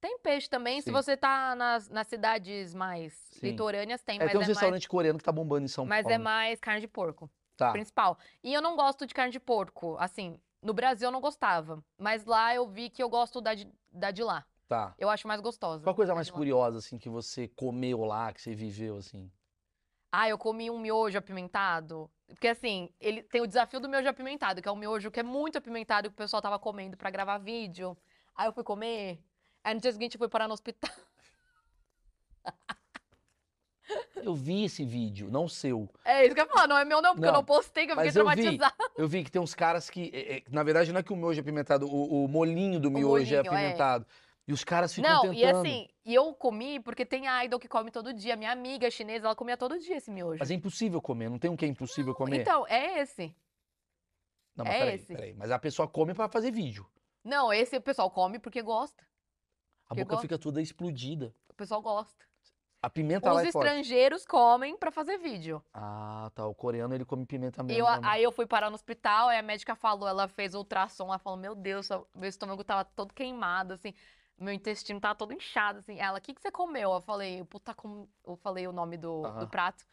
Tem 0.04 0.18
peixe 0.18 0.50
também, 0.50 0.82
se 0.82 0.88
Sim. 0.88 0.92
você 0.92 1.16
tá 1.16 1.54
nas, 1.56 1.88
nas 1.88 2.06
cidades 2.06 2.74
mais 2.74 3.14
Sim. 3.30 3.52
litorâneas, 3.52 4.02
tem, 4.02 4.16
É, 4.16 4.18
mas 4.18 4.32
tem 4.32 4.38
uns 4.38 4.44
é 4.44 4.46
mais, 4.48 4.48
restaurantes 4.58 4.86
coreanos 4.86 5.18
que 5.20 5.24
tá 5.24 5.32
bombando 5.32 5.64
em 5.64 5.68
São 5.68 5.86
mas 5.86 6.02
Paulo. 6.02 6.14
é 6.14 6.18
mais 6.18 6.60
carne 6.60 6.82
de 6.82 6.86
porco. 6.88 7.30
Tá. 7.56 7.72
principal. 7.72 8.18
E 8.42 8.52
eu 8.52 8.60
não 8.60 8.76
gosto 8.76 9.06
de 9.06 9.14
carne 9.14 9.32
de 9.32 9.40
porco. 9.40 9.96
Assim, 9.98 10.38
no 10.60 10.74
Brasil 10.74 11.08
eu 11.08 11.12
não 11.12 11.22
gostava. 11.22 11.82
Mas 11.96 12.26
lá 12.26 12.54
eu 12.54 12.66
vi 12.68 12.90
que 12.90 13.02
eu 13.02 13.08
gosto 13.08 13.40
da, 13.40 13.54
de- 13.54 13.66
da 13.90 14.10
de 14.10 14.22
lá. 14.22 14.44
Tá. 14.68 14.92
Eu 14.98 15.08
acho 15.08 15.26
mais 15.26 15.40
gostosa. 15.40 15.82
Qual 15.84 15.92
a 15.94 15.96
coisa 15.96 16.14
mais 16.14 16.28
curiosa, 16.28 16.78
assim, 16.78 16.98
que 16.98 17.08
você 17.08 17.48
comeu 17.48 18.04
lá, 18.04 18.30
que 18.30 18.42
você 18.42 18.54
viveu, 18.54 18.96
assim? 18.98 19.30
Ah, 20.12 20.28
eu 20.28 20.36
comi 20.36 20.70
um 20.70 20.78
miojo 20.78 21.16
apimentado. 21.16 22.10
Porque 22.26 22.48
assim, 22.48 22.90
ele 23.00 23.22
tem 23.22 23.40
o 23.40 23.46
desafio 23.46 23.80
do 23.80 23.88
miojo 23.88 24.08
apimentado, 24.08 24.60
que 24.60 24.68
é 24.68 24.72
um 24.72 24.76
miojo 24.76 25.10
que 25.10 25.20
é 25.20 25.22
muito 25.22 25.56
apimentado 25.56 26.10
que 26.10 26.14
o 26.14 26.18
pessoal 26.18 26.42
tava 26.42 26.58
comendo 26.58 26.94
pra 26.94 27.08
gravar 27.08 27.38
vídeo. 27.38 27.96
Aí 28.34 28.46
eu 28.48 28.52
fui 28.52 28.62
comer. 28.64 29.18
Aí 29.64 29.74
no 29.74 29.80
dia 29.80 29.90
seguinte 29.92 30.14
eu 30.14 30.18
fui 30.18 30.28
parar 30.28 30.46
no 30.46 30.54
hospital. 30.54 30.90
Eu 34.16 34.34
vi 34.34 34.64
esse 34.64 34.84
vídeo, 34.84 35.30
não 35.30 35.46
seu. 35.46 35.90
É 36.04 36.24
isso 36.24 36.34
que 36.34 36.40
eu 36.40 36.44
ia 36.44 36.50
falar, 36.50 36.66
não 36.66 36.78
é 36.78 36.84
meu 36.84 37.02
não, 37.02 37.12
porque 37.14 37.26
eu 37.26 37.32
Não, 37.32 37.40
não 37.40 37.44
postei, 37.44 37.84
que 37.84 37.92
eu 37.92 37.96
fiquei 37.96 38.06
Mas 38.06 38.16
eu 38.16 38.26
vi, 38.30 38.34
traumatizada. 38.36 38.74
eu 38.96 39.06
vi 39.06 39.22
que 39.22 39.30
tem 39.30 39.42
uns 39.42 39.54
caras 39.54 39.90
que, 39.90 40.10
é, 40.14 40.36
é, 40.38 40.42
na 40.50 40.62
verdade, 40.62 40.90
não 40.90 41.00
é 41.00 41.02
que 41.02 41.12
o 41.12 41.16
miojo 41.16 41.38
é 41.38 41.42
apimentado, 41.42 41.86
o, 41.86 42.24
o 42.24 42.28
molinho 42.28 42.80
do 42.80 42.90
miojo 42.90 43.34
é 43.34 43.36
molinho, 43.36 43.36
é. 43.36 43.40
apimentado. 43.40 44.06
E 44.46 44.52
os 44.52 44.64
caras 44.64 44.94
ficam 44.94 45.10
Não, 45.10 45.20
tentando. 45.22 45.38
e 45.38 45.44
assim, 45.44 45.88
e 46.04 46.14
eu 46.14 46.32
comi 46.34 46.80
porque 46.80 47.04
tem 47.04 47.26
a 47.28 47.44
idol 47.44 47.58
que 47.60 47.68
come 47.68 47.90
todo 47.90 48.12
dia. 48.12 48.36
Minha 48.36 48.52
amiga 48.52 48.90
chinesa, 48.90 49.26
ela 49.26 49.34
comia 49.34 49.56
todo 49.56 49.78
dia 49.78 49.96
esse 49.96 50.10
miojo. 50.10 50.38
Mas 50.38 50.50
é 50.50 50.54
impossível 50.54 51.00
comer, 51.00 51.28
não 51.28 51.38
tem 51.38 51.50
um 51.50 51.56
que 51.56 51.64
é 51.64 51.68
impossível 51.68 52.14
comer. 52.14 52.40
Então, 52.40 52.66
é 52.66 53.00
esse. 53.00 53.34
não, 54.56 54.64
mas 54.64 54.74
é 54.74 54.78
peraí, 54.78 54.94
esse. 54.94 55.06
peraí. 55.06 55.34
Mas 55.34 55.50
a 55.50 55.58
pessoa 55.58 55.88
come 55.88 56.14
pra 56.14 56.28
fazer 56.28 56.50
vídeo. 56.50 56.86
Não, 57.22 57.52
esse 57.52 57.76
o 57.76 57.80
pessoal 57.80 58.10
come 58.10 58.38
porque 58.38 58.62
gosta. 58.62 59.04
A 60.00 60.04
boca 60.04 60.16
gosta. 60.16 60.22
fica 60.22 60.38
toda 60.38 60.60
explodida. 60.62 61.34
O 61.48 61.54
pessoal 61.54 61.80
gosta. 61.82 62.24
A 62.82 62.90
pimenta 62.90 63.30
Os 63.30 63.34
lá 63.34 63.42
é 63.42 63.46
forte. 63.46 63.68
estrangeiros 63.68 64.26
comem 64.26 64.76
pra 64.76 64.90
fazer 64.92 65.18
vídeo. 65.18 65.62
Ah, 65.72 66.30
tá. 66.34 66.46
O 66.46 66.54
coreano, 66.54 66.94
ele 66.94 67.04
come 67.04 67.24
pimenta 67.26 67.62
mesmo 67.62 67.86
eu- 67.86 67.86
também. 67.86 68.10
aí 68.10 68.22
eu 68.22 68.30
fui 68.32 68.46
parar 68.46 68.68
no 68.70 68.74
hospital, 68.74 69.28
aí 69.28 69.38
a 69.38 69.42
médica 69.42 69.74
falou, 69.74 70.08
ela 70.08 70.28
fez 70.28 70.54
ultrassom, 70.54 71.06
ela 71.08 71.18
falou, 71.18 71.38
meu 71.38 71.54
Deus, 71.54 71.88
meu 72.14 72.28
estômago 72.28 72.62
tava 72.64 72.84
todo 72.84 73.14
queimado, 73.14 73.74
assim, 73.74 73.94
meu 74.38 74.52
intestino 74.52 75.00
tava 75.00 75.14
todo 75.14 75.32
inchado, 75.32 75.78
assim. 75.78 75.98
Ela, 75.98 76.18
o 76.18 76.20
que 76.20 76.34
que 76.34 76.40
você 76.42 76.50
comeu? 76.50 76.92
Eu 76.92 77.00
falei, 77.00 77.42
puta, 77.44 77.74
com... 77.74 78.06
eu 78.24 78.36
falei 78.36 78.66
o 78.68 78.72
nome 78.72 78.96
do, 78.98 79.22
do 79.22 79.28
Aham. 79.28 79.46
prato. 79.46 79.84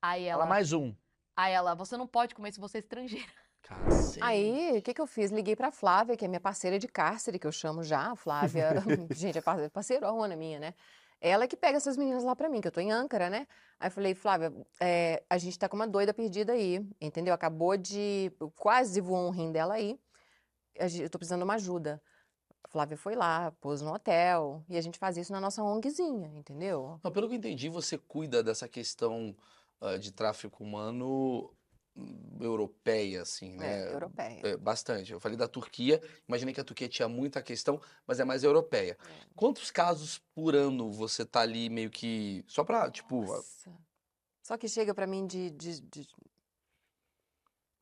Aí 0.00 0.28
Fala 0.30 0.44
ela, 0.44 0.46
mais 0.46 0.72
um. 0.72 0.94
aí 1.36 1.52
ela, 1.52 1.74
você 1.74 1.96
não 1.96 2.06
pode 2.06 2.34
comer 2.34 2.52
se 2.52 2.60
você 2.60 2.78
é 2.78 2.80
estrangeira. 2.80 3.32
Cacete. 3.66 4.22
Aí, 4.22 4.78
o 4.78 4.82
que 4.82 4.94
que 4.94 5.00
eu 5.00 5.06
fiz? 5.06 5.30
Liguei 5.32 5.56
pra 5.56 5.72
Flávia, 5.72 6.16
que 6.16 6.24
é 6.24 6.28
minha 6.28 6.40
parceira 6.40 6.78
de 6.78 6.86
cárcere, 6.86 7.38
que 7.38 7.46
eu 7.46 7.52
chamo 7.52 7.82
já. 7.82 8.12
A 8.12 8.16
Flávia, 8.16 8.74
gente, 9.10 9.38
é 9.38 9.40
parce- 9.42 9.68
parceirona 9.70 10.36
minha, 10.36 10.58
né? 10.60 10.74
Ela 11.20 11.48
que 11.48 11.56
pega 11.56 11.76
essas 11.78 11.96
meninas 11.96 12.22
lá 12.22 12.36
pra 12.36 12.48
mim, 12.48 12.60
que 12.60 12.68
eu 12.68 12.72
tô 12.72 12.78
em 12.80 12.92
Âncara, 12.92 13.28
né? 13.28 13.46
Aí 13.80 13.88
eu 13.88 13.90
falei, 13.90 14.14
Flávia, 14.14 14.52
é, 14.80 15.24
a 15.28 15.38
gente 15.38 15.58
tá 15.58 15.68
com 15.68 15.74
uma 15.76 15.86
doida 15.86 16.14
perdida 16.14 16.52
aí, 16.52 16.86
entendeu? 17.00 17.34
Acabou 17.34 17.76
de. 17.76 18.30
Quase 18.54 19.00
voou 19.00 19.26
um 19.26 19.30
rim 19.30 19.50
dela 19.50 19.74
aí. 19.74 19.98
Eu 20.74 21.08
tô 21.10 21.18
precisando 21.18 21.40
de 21.40 21.44
uma 21.44 21.54
ajuda. 21.54 22.00
A 22.62 22.68
Flávia 22.68 22.96
foi 22.96 23.14
lá, 23.14 23.50
pôs 23.52 23.80
no 23.80 23.92
hotel, 23.92 24.62
e 24.68 24.76
a 24.76 24.80
gente 24.80 24.98
faz 24.98 25.16
isso 25.16 25.32
na 25.32 25.40
nossa 25.40 25.62
ONGzinha, 25.62 26.28
entendeu? 26.36 27.00
Não, 27.02 27.10
pelo 27.10 27.28
que 27.28 27.34
eu 27.34 27.38
entendi, 27.38 27.68
você 27.68 27.96
cuida 27.96 28.42
dessa 28.42 28.68
questão 28.68 29.34
ah, 29.80 29.96
de 29.96 30.12
tráfico 30.12 30.62
humano 30.64 31.04
hum, 31.52 31.55
europeia, 32.40 33.22
assim, 33.22 33.56
né? 33.56 33.82
É, 33.84 33.92
europeia. 33.92 34.40
É, 34.46 34.56
bastante. 34.56 35.12
Eu 35.12 35.20
falei 35.20 35.36
da 35.36 35.48
Turquia, 35.48 36.00
imaginei 36.28 36.52
que 36.54 36.60
a 36.60 36.64
Turquia 36.64 36.88
tinha 36.88 37.08
muita 37.08 37.42
questão, 37.42 37.80
mas 38.06 38.20
é 38.20 38.24
mais 38.24 38.44
europeia. 38.44 38.96
Quantos 39.34 39.70
casos 39.70 40.18
por 40.34 40.54
ano 40.54 40.92
você 40.92 41.24
tá 41.24 41.40
ali 41.40 41.68
meio 41.70 41.90
que. 41.90 42.44
Só 42.46 42.62
pra, 42.64 42.90
tipo. 42.90 43.22
Nossa. 43.24 43.72
Só 44.42 44.56
que 44.56 44.68
chega 44.68 44.94
pra 44.94 45.06
mim 45.06 45.26
de, 45.26 45.50
de- 45.50 45.80
de- 45.80 46.08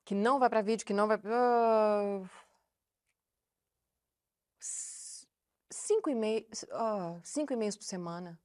que 0.04 0.14
não 0.14 0.38
vai 0.38 0.48
pra 0.48 0.62
vídeo, 0.62 0.86
que 0.86 0.94
não 0.94 1.06
vai. 1.08 1.18
C- 4.58 5.26
cinco 5.70 6.08
e 6.10 6.14
meio, 6.14 6.46
ah, 6.72 7.18
cinco 7.22 7.52
e-mails 7.52 7.76
por 7.76 7.84
semana. 7.84 8.38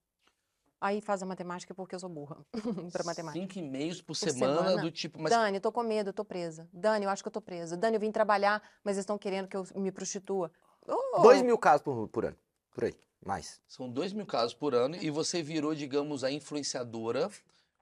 Aí 0.81 1.01
faz 1.01 1.21
a 1.21 1.25
matemática 1.25 1.73
porque 1.73 1.93
eu 1.93 1.99
sou 1.99 2.09
burra 2.09 2.37
pra 2.93 3.03
matemática. 3.03 3.39
Cinco 3.41 3.59
e-mails 3.59 4.01
por 4.01 4.07
Por 4.07 4.15
semana, 4.15 4.57
semana. 4.59 4.81
do 4.81 4.89
tipo. 4.91 5.21
Mas 5.21 5.31
Dani, 5.31 5.57
eu 5.57 5.61
tô 5.61 5.71
com 5.71 5.83
medo, 5.83 6.09
eu 6.09 6.13
tô 6.13 6.23
presa. 6.23 6.69
Dani, 6.71 7.03
eu 7.05 7.11
acho 7.11 7.21
que 7.21 7.27
eu 7.27 7.31
tô 7.31 7.41
presa. 7.41 7.75
Dani, 7.75 7.95
eu 7.97 7.99
vim 7.99 8.11
trabalhar, 8.11 8.61
mas 8.83 8.95
eles 8.95 9.03
estão 9.03 9.17
querendo 9.17 9.47
que 9.47 9.57
eu 9.57 9.65
me 9.75 9.91
prostitua. 9.91 10.51
Oh, 10.87 11.21
Dois 11.21 11.41
mil 11.41 11.57
casos 11.57 11.81
por, 11.81 12.07
por 12.07 12.25
ano. 12.25 12.37
Por 12.73 12.85
aí. 12.85 12.95
Mais. 13.25 13.59
são 13.67 13.89
dois 13.89 14.13
mil 14.13 14.25
casos 14.25 14.53
por 14.53 14.73
ano 14.73 14.95
e 14.95 15.09
você 15.09 15.43
virou, 15.43 15.75
digamos, 15.75 16.23
a 16.23 16.31
influenciadora, 16.31 17.29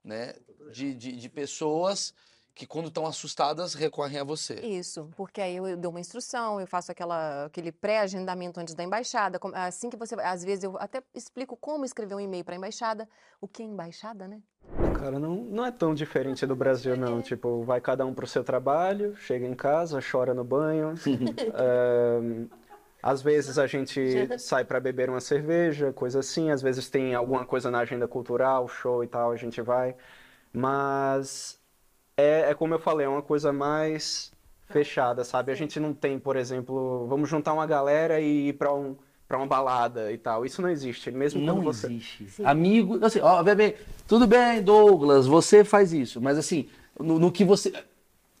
né? 0.02 0.34
De, 0.72 0.92
de, 0.94 1.12
de 1.16 1.28
pessoas 1.28 2.12
que, 2.58 2.66
quando 2.66 2.88
estão 2.88 3.06
assustadas, 3.06 3.72
recorrem 3.72 4.18
a 4.18 4.24
você. 4.24 4.54
Isso, 4.54 5.08
porque 5.16 5.40
aí 5.40 5.56
eu 5.56 5.76
dou 5.76 5.92
uma 5.92 6.00
instrução, 6.00 6.60
eu 6.60 6.66
faço 6.66 6.90
aquela, 6.90 7.44
aquele 7.44 7.70
pré-agendamento 7.70 8.58
antes 8.58 8.74
da 8.74 8.82
embaixada. 8.82 9.38
como- 9.38 9.54
Assim 9.54 9.88
que 9.88 9.96
você. 9.96 10.16
Às 10.16 10.42
vezes 10.44 10.64
eu 10.64 10.76
até 10.80 11.00
explico 11.14 11.56
como 11.56 11.84
escrever 11.84 12.16
um 12.16 12.20
e-mail 12.20 12.44
para 12.44 12.56
a 12.56 12.58
embaixada. 12.58 13.08
O 13.40 13.46
que 13.46 13.62
é 13.62 13.64
embaixada, 13.64 14.26
né? 14.26 14.40
Cara, 14.98 15.20
não, 15.20 15.36
não 15.36 15.64
é 15.64 15.70
tão 15.70 15.94
diferente 15.94 16.44
do 16.44 16.56
Brasil, 16.56 16.96
não. 16.96 17.22
Tipo, 17.22 17.62
vai 17.62 17.80
cada 17.80 18.04
um 18.04 18.12
pro 18.12 18.26
seu 18.26 18.42
trabalho, 18.42 19.14
chega 19.16 19.46
em 19.46 19.54
casa, 19.54 20.00
chora 20.02 20.34
no 20.34 20.42
banho. 20.42 20.94
Ahn, 21.54 22.48
às 23.00 23.22
vezes 23.22 23.56
a 23.56 23.68
gente 23.68 24.36
sai 24.36 24.64
para 24.64 24.80
beber 24.80 25.08
uma 25.08 25.20
cerveja, 25.20 25.92
coisa 25.92 26.18
assim. 26.18 26.50
Às 26.50 26.60
vezes 26.60 26.90
tem 26.90 27.14
alguma 27.14 27.44
coisa 27.46 27.70
na 27.70 27.78
agenda 27.78 28.08
cultural, 28.08 28.66
show 28.66 29.04
e 29.04 29.06
tal, 29.06 29.30
a 29.30 29.36
gente 29.36 29.62
vai. 29.62 29.94
Mas 30.52 31.56
é, 32.18 32.50
é 32.50 32.54
como 32.54 32.74
eu 32.74 32.78
falei, 32.80 33.06
é 33.06 33.08
uma 33.08 33.22
coisa 33.22 33.52
mais 33.52 34.30
fechada, 34.66 35.24
sabe? 35.24 35.50
A 35.50 35.54
gente 35.54 35.78
não 35.80 35.94
tem, 35.94 36.18
por 36.18 36.36
exemplo, 36.36 37.06
vamos 37.08 37.30
juntar 37.30 37.54
uma 37.54 37.66
galera 37.66 38.20
e 38.20 38.48
ir 38.48 38.52
para 38.54 38.74
um, 38.74 38.96
para 39.26 39.38
uma 39.38 39.46
balada 39.46 40.12
e 40.12 40.18
tal. 40.18 40.44
Isso 40.44 40.60
não 40.60 40.68
existe. 40.68 41.10
Mesmo 41.10 41.40
Não 41.40 41.54
quando 41.56 41.64
você. 41.64 41.86
existe. 41.86 42.26
Amigo, 42.44 43.02
assim, 43.04 43.20
ó, 43.20 43.42
bem, 43.54 43.74
tudo 44.06 44.26
bem, 44.26 44.60
Douglas, 44.62 45.26
você 45.26 45.64
faz 45.64 45.92
isso, 45.92 46.20
mas 46.20 46.36
assim, 46.36 46.68
no, 46.98 47.18
no 47.18 47.30
que 47.32 47.44
você. 47.44 47.72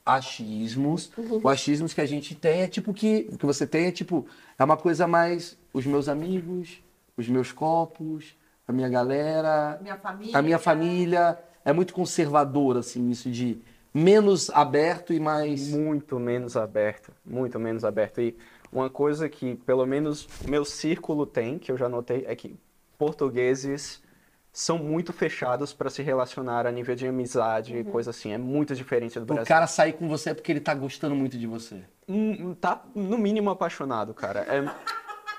Achismos. 0.04 1.10
O 1.42 1.48
achismos 1.50 1.92
que 1.92 2.00
a 2.00 2.06
gente 2.06 2.34
tem 2.34 2.62
é 2.62 2.66
tipo 2.66 2.94
que. 2.94 3.28
O 3.30 3.36
que 3.36 3.44
você 3.44 3.66
tem 3.66 3.86
é 3.86 3.92
tipo. 3.92 4.26
É 4.58 4.64
uma 4.64 4.76
coisa 4.76 5.06
mais. 5.06 5.56
Os 5.72 5.84
meus 5.84 6.08
amigos, 6.08 6.80
os 7.16 7.28
meus 7.28 7.52
copos, 7.52 8.34
a 8.66 8.72
minha 8.72 8.88
galera, 8.88 9.78
Minha 9.82 9.96
família. 9.98 10.38
a 10.38 10.42
minha 10.42 10.58
família. 10.58 11.38
É 11.64 11.72
muito 11.72 11.92
conservador, 11.92 12.76
assim, 12.76 13.10
isso 13.10 13.30
de 13.30 13.58
menos 13.92 14.50
aberto 14.50 15.12
e 15.12 15.20
mais. 15.20 15.68
Muito 15.68 16.18
menos 16.18 16.56
aberto, 16.56 17.12
muito 17.24 17.58
menos 17.58 17.84
aberto. 17.84 18.20
E 18.20 18.36
uma 18.72 18.88
coisa 18.90 19.28
que, 19.28 19.56
pelo 19.56 19.86
menos, 19.86 20.28
meu 20.46 20.64
círculo 20.64 21.26
tem, 21.26 21.58
que 21.58 21.70
eu 21.72 21.76
já 21.76 21.88
notei, 21.88 22.24
é 22.26 22.34
que 22.36 22.56
portugueses 22.96 24.02
são 24.52 24.78
muito 24.78 25.12
fechados 25.12 25.72
para 25.72 25.88
se 25.88 26.02
relacionar 26.02 26.66
a 26.66 26.72
nível 26.72 26.94
de 26.94 27.06
amizade 27.06 27.76
e 27.76 27.84
coisa 27.84 28.10
assim. 28.10 28.32
É 28.32 28.38
muito 28.38 28.74
diferente 28.74 29.18
do 29.18 29.22
O 29.22 29.26
Brasil. 29.26 29.46
cara 29.46 29.66
sair 29.66 29.92
com 29.92 30.08
você 30.08 30.30
é 30.30 30.34
porque 30.34 30.50
ele 30.50 30.60
tá 30.60 30.74
gostando 30.74 31.14
muito 31.14 31.38
de 31.38 31.46
você. 31.46 31.82
Hum, 32.08 32.54
tá, 32.54 32.82
no 32.94 33.16
mínimo, 33.16 33.50
apaixonado, 33.50 34.12
cara. 34.12 34.40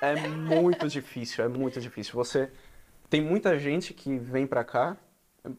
É, 0.01 0.11
é 0.13 0.28
muito 0.28 0.88
difícil, 0.88 1.43
é 1.43 1.47
muito 1.47 1.82
difícil. 1.82 2.13
Você 2.13 2.49
tem 3.09 3.22
muita 3.22 3.57
gente 3.59 3.93
que 3.93 4.17
vem 4.17 4.47
pra 4.47 4.63
cá, 4.63 4.95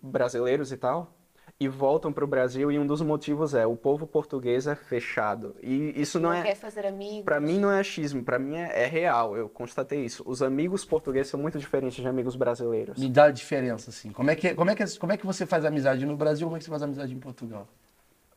brasileiros 0.03 0.73
e 0.73 0.77
tal, 0.77 1.15
e 1.59 1.69
voltam 1.69 2.11
pro 2.11 2.27
Brasil 2.27 2.73
e 2.73 2.79
um 2.79 2.87
dos 2.87 3.03
motivos 3.03 3.53
é 3.53 3.67
o 3.67 3.77
povo 3.77 4.07
português 4.07 4.67
é 4.67 4.75
fechado. 4.75 5.55
E 5.63 5.93
isso 6.01 6.19
não 6.19 6.33
é 6.33 6.43
quer 6.43 6.55
fazer 6.55 6.87
amigos. 6.87 7.25
Pra 7.25 7.39
mim 7.39 7.59
não 7.59 7.71
é 7.71 7.81
achismo, 7.81 8.25
pra 8.25 8.39
mim 8.39 8.57
é, 8.57 8.85
é 8.85 8.87
real, 8.87 9.37
eu 9.37 9.49
constatei 9.49 10.03
isso. 10.03 10.23
Os 10.27 10.43
amigos 10.43 10.87
portugueses 10.87 11.31
são 11.31 11.39
muito 11.39 11.59
diferentes 11.59 12.01
de 12.01 12.09
amigos 12.09 12.35
brasileiros. 12.35 12.99
Me 12.99 13.11
dá 13.11 13.25
a 13.25 13.31
diferença, 13.31 13.91
assim. 13.91 14.11
Como 14.11 14.31
é 14.31 14.37
que, 14.37 14.55
como 14.55 14.71
é 14.71 14.75
que, 14.75 14.99
como 14.99 15.13
é 15.13 15.17
que 15.19 15.27
você 15.27 15.45
faz 15.45 15.67
amizade 15.67 16.07
no 16.07 16.17
Brasil 16.17 16.47
como 16.47 16.57
é 16.57 16.59
que 16.59 16.65
você 16.65 16.71
faz 16.71 16.83
amizade 16.83 17.13
em 17.13 17.19
Portugal? 17.19 17.69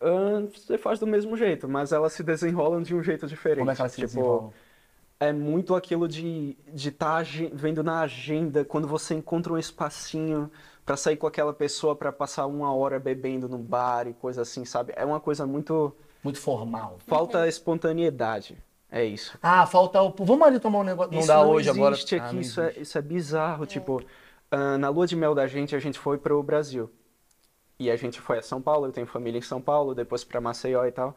Ahn, 0.02 0.48
você 0.48 0.78
faz 0.78 1.00
do 1.00 1.08
mesmo 1.08 1.38
jeito, 1.38 1.70
mas 1.70 1.94
elas 1.94 2.12
se 2.12 2.24
desenrolam 2.24 2.82
de 2.82 2.94
um 2.94 3.02
jeito 3.02 3.26
diferente. 3.26 3.60
Como 3.60 3.72
é 3.72 3.76
que 3.76 3.82
elas 3.82 3.94
se 3.94 4.02
tipo, 4.02 4.08
desenrolam? 4.08 4.54
é 5.18 5.32
muito 5.32 5.74
aquilo 5.76 6.08
de 6.08 6.58
de 6.74 6.90
estar 6.90 7.24
vendo 7.54 7.82
na 7.82 8.02
agenda 8.02 8.66
quando 8.66 8.88
você 8.88 9.14
encontra 9.14 9.54
um 9.54 9.58
espacinho 9.58 10.52
pra 10.86 10.98
sair 10.98 11.18
com 11.18 11.28
aquela 11.28 11.54
pessoa 11.54 11.96
pra 11.96 12.12
passar 12.12 12.46
uma 12.48 12.74
hora 12.74 13.00
bebendo 13.00 13.48
num 13.50 13.62
bar 13.64 14.08
e 14.08 14.14
coisa 14.14 14.42
assim, 14.42 14.66
sabe? 14.66 14.94
É 14.96 15.06
uma 15.06 15.20
coisa 15.20 15.46
muito 15.48 15.96
Muito 16.24 16.40
formal. 16.40 16.98
falta 17.06 17.48
espontaneidade. 17.48 18.58
É 18.90 19.04
isso. 19.04 19.38
Ah, 19.42 19.66
falta 19.66 20.02
o... 20.02 20.14
Vamos 20.20 20.48
ali 20.48 20.60
tomar 20.60 20.80
um 20.80 20.84
negócio. 20.84 21.12
Não 21.12 21.20
Isso 21.20 21.28
dá 21.28 21.44
não 21.44 21.50
hoje 21.50 21.70
agora. 21.70 21.96
existe 21.96 22.16
Ah, 22.16 22.26
aqui, 22.26 22.36
não 22.36 22.42
isso, 22.42 22.62
é, 22.62 22.66
existe. 22.66 22.82
isso 22.82 22.98
é 22.98 23.02
bizarro. 23.02 23.66
Tipo, 23.66 24.04
ah, 24.52 24.78
na 24.78 24.90
lua 24.90 25.08
de 25.08 25.16
mel 25.16 25.34
da 25.34 25.48
gente, 25.48 25.76
a 25.76 25.80
gente 25.80 25.98
foi 26.00 26.18
pro 26.18 26.42
Brasil. 26.44 26.92
E 27.80 27.90
a 27.92 27.96
gente 27.96 28.22
foi 28.22 28.38
a 28.40 28.42
São 28.42 28.62
Paulo, 28.62 28.86
eu 28.88 28.92
tenho 28.92 29.08
família 29.08 29.40
em 29.40 29.42
São 29.42 29.62
Paulo, 29.62 29.96
depois 29.96 30.24
pra 30.24 30.40
Maceió 30.40 30.86
e 30.86 30.92
tal. 30.92 31.16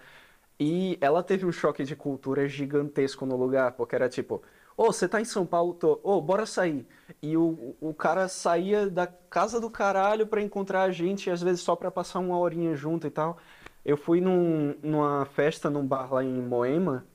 E 0.58 0.96
ela 1.00 1.22
teve 1.22 1.44
um 1.44 1.52
choque 1.52 1.84
de 1.84 1.94
cultura 1.94 2.48
gigantesco 2.48 3.26
no 3.26 3.36
lugar, 3.36 3.72
porque 3.72 3.94
era 3.94 4.08
tipo, 4.08 4.42
ô, 4.76 4.86
você 4.86 5.06
tá 5.08 5.20
em 5.20 5.24
São 5.24 5.44
Paulo, 5.44 5.74
tô, 5.74 6.00
ô, 6.02 6.20
bora 6.20 6.46
sair. 6.46 6.86
E 7.22 7.36
o, 7.36 7.76
o 7.80 7.92
cara 7.92 8.26
saía 8.28 8.88
da 8.88 9.06
casa 9.06 9.60
do 9.60 9.70
caralho 9.70 10.26
pra 10.26 10.40
encontrar 10.40 10.82
a 10.84 10.90
gente, 10.90 11.30
às 11.30 11.42
vezes 11.42 11.60
só 11.60 11.76
pra 11.76 11.90
passar 11.90 12.20
uma 12.20 12.38
horinha 12.38 12.74
junto 12.74 13.06
e 13.06 13.10
tal. 13.10 13.36
Eu 13.84 13.96
fui 13.96 14.20
num- 14.20 14.74
numa 14.82 15.26
festa 15.26 15.68
num 15.70 15.86
bar 15.86 16.12
lá 16.12 16.24
em 16.24 16.40
Moema, 16.42 17.06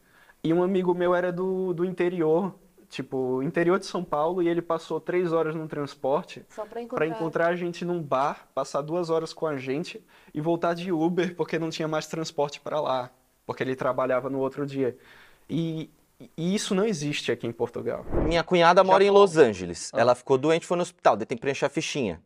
e 0.43 0.53
um 0.53 0.63
amigo 0.63 0.93
meu 0.93 1.13
era 1.13 1.31
do, 1.31 1.73
do 1.73 1.83
interior, 1.85 2.55
tipo, 2.89 3.41
interior 3.43 3.77
de 3.79 3.85
São 3.85 4.03
Paulo, 4.03 4.41
e 4.41 4.47
ele 4.47 4.61
passou 4.61 4.99
três 4.99 5.31
horas 5.33 5.55
no 5.55 5.67
transporte 5.67 6.45
para 6.69 6.81
encontrar. 6.81 7.07
encontrar 7.07 7.47
a 7.47 7.55
gente 7.55 7.83
num 7.85 8.01
bar, 8.01 8.47
passar 8.53 8.81
duas 8.81 9.09
horas 9.09 9.33
com 9.33 9.45
a 9.47 9.57
gente 9.57 10.03
e 10.33 10.39
voltar 10.41 10.73
de 10.73 10.91
Uber 10.91 11.35
porque 11.35 11.59
não 11.59 11.69
tinha 11.69 11.87
mais 11.87 12.07
transporte 12.07 12.59
para 12.61 12.79
lá, 12.79 13.11
porque 13.45 13.63
ele 13.63 13.75
trabalhava 13.75 14.29
no 14.29 14.39
outro 14.39 14.65
dia. 14.65 14.95
E, 15.49 15.89
e 16.37 16.55
isso 16.55 16.73
não 16.75 16.85
existe 16.85 17.31
aqui 17.31 17.45
em 17.47 17.51
Portugal. 17.51 18.05
Minha 18.25 18.43
cunhada 18.43 18.83
mora 18.83 19.03
em 19.03 19.09
Los 19.09 19.37
Angeles. 19.37 19.91
Ela 19.93 20.15
ficou 20.15 20.37
doente, 20.37 20.65
foi 20.65 20.77
no 20.77 20.83
hospital, 20.83 21.17
tem 21.17 21.37
que 21.37 21.41
preencher 21.41 21.65
a 21.65 21.69
fichinha. 21.69 22.21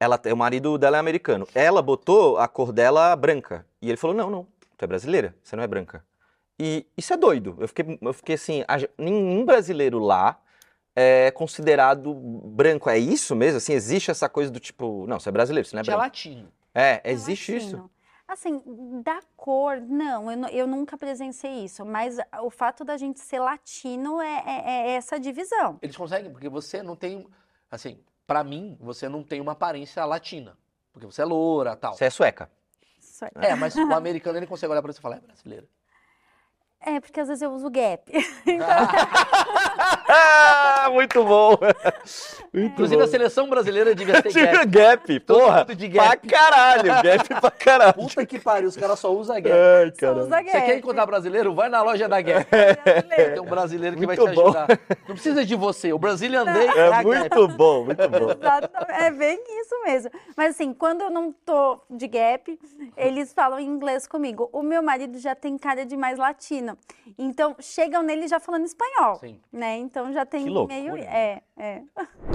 Ela, 0.00 0.20
o 0.32 0.36
marido 0.36 0.76
dela 0.76 0.96
é 0.96 1.00
americano. 1.00 1.46
Ela 1.54 1.80
botou 1.80 2.38
a 2.38 2.48
cor 2.48 2.72
dela 2.72 3.14
branca. 3.16 3.64
E 3.80 3.88
ele 3.88 3.96
falou: 3.96 4.16
não, 4.16 4.30
não, 4.30 4.46
tu 4.76 4.84
é 4.84 4.86
brasileira, 4.86 5.34
você 5.42 5.54
não 5.56 5.62
é 5.62 5.66
branca. 5.66 6.04
E 6.58 6.86
isso 6.96 7.12
é 7.12 7.16
doido. 7.16 7.56
Eu 7.58 7.68
fiquei, 7.68 7.98
eu 8.00 8.12
fiquei 8.12 8.34
assim, 8.36 8.64
a 8.68 8.76
nenhum 8.98 9.44
brasileiro 9.44 9.98
lá 9.98 10.38
é 10.94 11.30
considerado 11.32 12.14
branco. 12.14 12.88
É 12.88 12.98
isso 12.98 13.34
mesmo? 13.34 13.58
Assim, 13.58 13.72
existe 13.72 14.10
essa 14.10 14.28
coisa 14.28 14.50
do 14.50 14.60
tipo, 14.60 15.04
não, 15.08 15.18
você 15.18 15.28
é 15.28 15.32
brasileiro, 15.32 15.68
você 15.68 15.74
não 15.74 15.80
é 15.80 15.82
É 15.82 15.86
branco. 15.86 16.00
latino. 16.00 16.48
É, 16.74 17.00
existe 17.04 17.52
Latino. 17.52 17.68
isso. 17.78 17.90
Assim, 18.26 18.62
da 19.04 19.20
cor, 19.36 19.80
não, 19.82 20.32
eu, 20.32 20.48
eu 20.48 20.66
nunca 20.66 20.96
presenciei 20.96 21.64
isso, 21.66 21.84
mas 21.84 22.16
o 22.42 22.48
fato 22.50 22.82
da 22.82 22.96
gente 22.96 23.20
ser 23.20 23.38
latino 23.38 24.20
é, 24.20 24.42
é- 24.46 24.62
é 24.66 24.90
essa 24.92 25.20
divisão. 25.20 25.78
Eles 25.82 25.96
conseguem, 25.96 26.32
porque 26.32 26.48
você 26.48 26.82
não 26.82 26.96
tem. 26.96 27.26
Assim, 27.70 28.02
pra 28.26 28.42
mim, 28.42 28.78
você 28.80 29.08
não 29.08 29.22
tem 29.22 29.40
uma 29.40 29.52
aparência 29.52 30.04
latina. 30.06 30.56
Porque 30.92 31.06
você 31.06 31.20
é 31.22 31.24
loura 31.24 31.76
tal. 31.76 31.94
Você 31.94 32.06
é 32.06 32.10
sueca. 32.10 32.50
Aí. 33.36 33.50
É, 33.50 33.54
mas 33.54 33.76
o 33.76 33.92
americano 33.92 34.38
ele 34.38 34.46
consegue 34.46 34.70
olhar 34.72 34.80
pra 34.82 34.92
você 34.92 34.98
e 34.98 35.02
falar, 35.02 35.16
é 35.16 35.20
brasileira. 35.20 35.68
É, 36.80 37.00
porque 37.00 37.20
às 37.20 37.28
vezes 37.28 37.42
eu 37.42 37.50
uso 37.52 37.68
gap. 37.70 38.10
ah, 38.62 40.03
muito 40.92 41.24
bom. 41.24 41.50
Muito 42.52 42.72
Inclusive, 42.72 43.02
a 43.02 43.06
seleção 43.08 43.48
brasileira 43.48 43.94
devia 43.94 44.22
ter 44.22 44.30
Tinha 44.32 44.64
gap. 44.64 44.66
gap, 44.66 45.20
porra. 45.20 45.64
de 45.74 45.88
gap. 45.88 46.26
Pra 46.28 46.38
caralho, 46.38 46.84
gap 47.02 47.28
pra 47.40 47.50
caralho. 47.50 47.94
Puta 47.94 48.24
que 48.24 48.38
pariu, 48.38 48.68
os 48.68 48.76
caras 48.76 48.98
só 48.98 49.12
usam 49.12 49.36
gap. 49.36 49.50
Ai, 49.52 49.90
Só 49.90 49.96
caramba. 50.00 50.20
usa 50.22 50.36
Você 50.36 50.44
quer 50.44 50.66
gap. 50.66 50.78
encontrar 50.78 51.06
brasileiro? 51.06 51.54
Vai 51.54 51.68
na 51.68 51.82
loja 51.82 52.08
da 52.08 52.20
Gap. 52.20 52.46
Tem 53.16 53.40
um 53.40 53.44
brasileiro 53.46 53.96
que 53.96 54.06
vai 54.06 54.16
te 54.16 54.22
Muito 54.22 54.34
bom. 54.34 54.44
ajudar. 54.48 54.68
Não 55.08 55.14
precisa 55.14 55.44
de 55.44 55.56
você. 55.56 55.92
O 55.92 55.98
Brazilian 55.98 56.44
Day 56.44 56.68
é, 56.68 56.78
É 56.78 56.86
a 56.88 56.90
Gap. 57.02 57.04
muito 57.06 57.48
bom, 57.48 57.84
muito 57.84 58.08
bom. 58.08 58.28
É 58.88 59.10
bem 59.10 59.42
isso 59.60 59.82
mesmo. 59.84 60.10
Mas 60.36 60.50
assim, 60.54 60.72
quando 60.72 61.00
eu 61.02 61.10
não 61.10 61.32
tô 61.32 61.80
de 61.90 62.06
gap, 62.06 62.58
eles 62.96 63.32
falam 63.32 63.58
em 63.58 63.66
inglês 63.66 64.06
comigo. 64.06 64.48
O 64.52 64.62
meu 64.62 64.82
marido 64.82 65.18
já 65.18 65.34
tem 65.34 65.58
cara 65.58 65.84
de 65.84 65.96
mais 65.96 66.18
latino. 66.18 66.78
Então, 67.18 67.54
chegam 67.60 68.02
nele 68.02 68.28
já 68.28 68.38
falando 68.40 68.64
espanhol, 68.64 69.16
Sim. 69.16 69.40
né? 69.52 69.76
Então 69.94 70.12
já 70.12 70.26
tem 70.26 70.42
Que 70.42 70.50
loucura. 70.50 70.80
meio... 70.82 70.96
É, 70.96 71.40
é. 71.56 71.84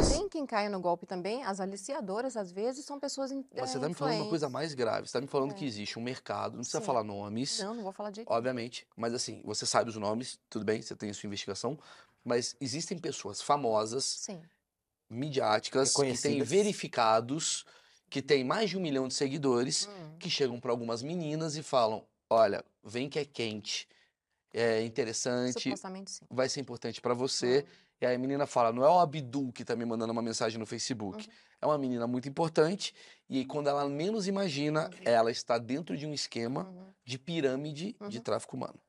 Tem 0.08 0.30
quem 0.30 0.46
caia 0.46 0.70
no 0.70 0.80
golpe 0.80 1.06
também, 1.06 1.44
as 1.44 1.60
aliciadoras, 1.60 2.38
às 2.38 2.54
vezes, 2.54 2.86
são 2.86 2.98
pessoas 2.98 3.34
in- 3.34 3.44
Mas 3.54 3.70
você 3.72 3.78
é, 3.78 3.82
tá 3.82 3.90
me 3.90 3.94
falando 3.94 4.22
uma 4.22 4.30
coisa 4.30 4.48
mais 4.48 4.74
grave. 4.74 5.08
Você 5.10 5.12
tá 5.14 5.20
me 5.20 5.28
falando 5.28 5.52
É. 5.52 5.56
que 5.56 5.66
existe 5.66 6.00
um 6.00 6.02
mercado, 6.02 6.54
não 6.54 6.60
precisa 6.62 6.80
Sim. 6.80 6.86
falar 6.86 7.04
nomes, 7.04 7.60
Não, 7.60 7.74
não 7.74 7.84
vou 7.84 7.92
falar 7.92 8.12
de 8.12 8.24
obviamente. 8.26 8.88
Mas 8.96 9.14
assim, 9.14 9.42
você 9.44 9.66
sabe 9.66 9.90
os 9.90 9.98
nomes, 9.98 10.40
tudo 10.50 10.64
bem, 10.64 10.82
você 10.82 10.96
tem 10.96 11.10
a 11.10 11.14
sua 11.14 11.28
investigação. 11.28 11.78
Mas 12.24 12.56
existem 12.62 12.98
pessoas 12.98 13.42
famosas, 13.42 14.06
Sim. 14.06 14.42
midiáticas, 15.10 15.94
que 15.94 16.18
têm 16.18 16.42
verificados, 16.42 17.66
que 18.10 18.22
têm 18.22 18.42
mais 18.46 18.70
de 18.70 18.78
um 18.78 18.82
milhão 18.82 19.06
de 19.06 19.14
seguidores, 19.14 19.86
Hum. 19.88 20.16
que 20.18 20.30
chegam 20.30 20.62
pra 20.62 20.72
algumas 20.72 21.04
meninas 21.04 21.58
e 21.58 21.64
falam: 21.64 22.06
olha, 22.30 22.64
vem 22.82 23.10
que 23.10 23.20
é 23.20 23.26
quente, 23.26 23.86
é 24.54 24.82
interessante, 24.84 25.62
Supostamente 25.64 26.12
sim. 26.12 26.26
vai 26.30 26.48
ser 26.50 26.60
importante 26.62 27.00
pra 27.02 27.14
você. 27.14 27.66
Hum. 27.68 27.72
E 28.02 28.06
aí 28.06 28.16
a 28.16 28.20
menina 28.20 28.46
fala, 28.48 28.72
não 28.72 28.84
é 28.84 28.90
o 28.90 29.00
Abdul 29.00 29.52
que 29.52 29.66
tá 29.66 29.76
me 29.76 29.84
mandando 29.86 30.14
uma 30.14 30.22
mensagem 30.22 30.58
no 30.58 30.66
Facebook. 30.66 31.28
Uhum. 31.28 31.34
É 31.62 31.66
uma 31.66 31.78
menina 31.78 32.08
muito 32.08 32.30
importante. 32.30 32.96
E 33.30 33.40
aí, 33.40 33.46
quando 33.46 33.68
ela 33.68 33.88
menos 33.90 34.26
imagina, 34.28 34.90
ela 35.04 35.30
está 35.30 35.58
dentro 35.58 35.98
de 35.98 36.06
um 36.08 36.14
esquema 36.14 36.66
Uhum. 36.70 36.94
de 37.04 37.20
pirâmide 37.20 37.98
de 38.08 38.18
Uhum. 38.18 38.24
tráfico 38.24 38.56
humano. 38.56 38.80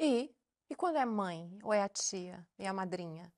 E, 0.00 0.30
e 0.70 0.74
quando 0.74 0.96
é 0.96 1.04
mãe, 1.04 1.58
ou 1.62 1.72
é 1.72 1.82
a 1.82 1.88
tia, 1.88 2.46
e 2.58 2.66
a 2.66 2.72
madrinha? 2.72 3.30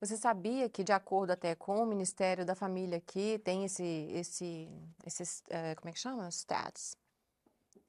Você 0.00 0.16
sabia 0.16 0.68
que, 0.70 0.82
de 0.82 0.92
acordo 0.92 1.30
até 1.32 1.54
com 1.54 1.82
o 1.82 1.86
Ministério 1.86 2.44
da 2.46 2.54
Família 2.54 2.96
aqui, 2.96 3.38
tem 3.40 3.64
esse, 3.66 3.84
esse, 4.12 4.68
esses, 5.04 5.42
eh, 5.50 5.74
como 5.74 5.90
é 5.90 5.92
que 5.92 5.98
chama? 5.98 6.26
Stats, 6.30 6.96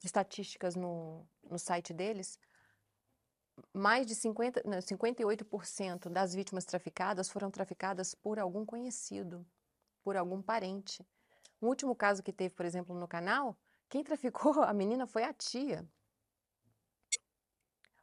estatísticas 0.04 0.74
no, 0.74 1.26
no 1.48 1.58
site 1.58 1.92
deles? 1.92 2.38
Mais 3.72 4.06
de 4.06 4.14
50, 4.14 4.62
não, 4.64 4.78
58% 4.78 6.08
das 6.08 6.34
vítimas 6.34 6.64
traficadas 6.64 7.28
foram 7.28 7.50
traficadas 7.50 8.14
por 8.14 8.38
algum 8.38 8.64
conhecido, 8.64 9.46
por 10.02 10.16
algum 10.16 10.40
parente. 10.40 11.06
O 11.60 11.66
último 11.68 11.94
caso 11.94 12.22
que 12.22 12.32
teve, 12.32 12.54
por 12.54 12.66
exemplo, 12.66 12.94
no 12.98 13.06
canal, 13.06 13.56
quem 13.88 14.02
traficou 14.02 14.62
a 14.62 14.72
menina 14.72 15.06
foi 15.06 15.22
a 15.22 15.32
tia. 15.32 15.86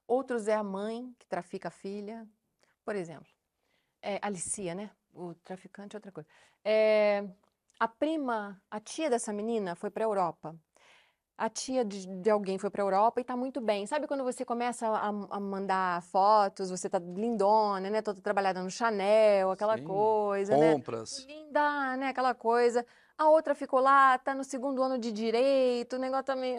Outros 0.08 0.48
é 0.48 0.56
a 0.56 0.64
mãe 0.64 1.14
que 1.20 1.28
trafica 1.28 1.68
a 1.68 1.72
filha. 1.72 2.28
Por 2.84 2.96
exemplo, 2.96 3.32
é, 4.02 4.20
alicia, 4.22 4.74
né? 4.74 4.92
O 5.14 5.34
traficante 5.36 5.96
é 5.96 5.98
outra 5.98 6.12
coisa. 6.12 6.30
É, 6.64 7.28
a 7.80 7.88
prima, 7.88 8.62
a 8.70 8.80
tia 8.80 9.10
dessa 9.10 9.32
menina 9.32 9.76
foi 9.76 9.90
para 9.90 10.04
a 10.04 10.08
Europa. 10.08 10.60
A 11.40 11.50
tia 11.50 11.86
de, 11.86 12.06
de 12.06 12.30
alguém 12.30 12.58
foi 12.58 12.70
para 12.70 12.84
a 12.84 12.86
Europa 12.86 13.18
e 13.18 13.22
está 13.22 13.38
muito 13.38 13.62
bem. 13.62 13.86
Sabe 13.88 14.08
quando 14.08 14.26
você 14.26 14.44
começa 14.44 14.86
a, 14.90 15.08
a 15.08 15.40
mandar 15.40 16.02
fotos, 16.04 16.70
você 16.70 16.90
tá 16.90 17.00
lindona, 17.00 17.90
né? 17.90 18.02
Toda 18.02 18.20
trabalhada 18.22 18.62
no 18.62 18.70
Chanel, 18.70 19.50
aquela 19.50 19.78
Sim. 19.78 19.86
coisa, 19.86 20.58
né? 20.58 20.74
Compras. 20.74 21.26
linda, 21.26 21.96
né? 21.96 22.10
Aquela 22.10 22.36
coisa. 22.36 22.86
A 23.18 23.30
outra 23.30 23.56
ficou 23.56 23.80
lá, 23.80 24.18
tá 24.18 24.36
no 24.36 24.44
segundo 24.44 24.84
ano 24.84 25.00
de 25.00 25.14
direito, 25.14 25.96
o 25.96 26.00
negócio 26.00 26.26
também, 26.26 26.58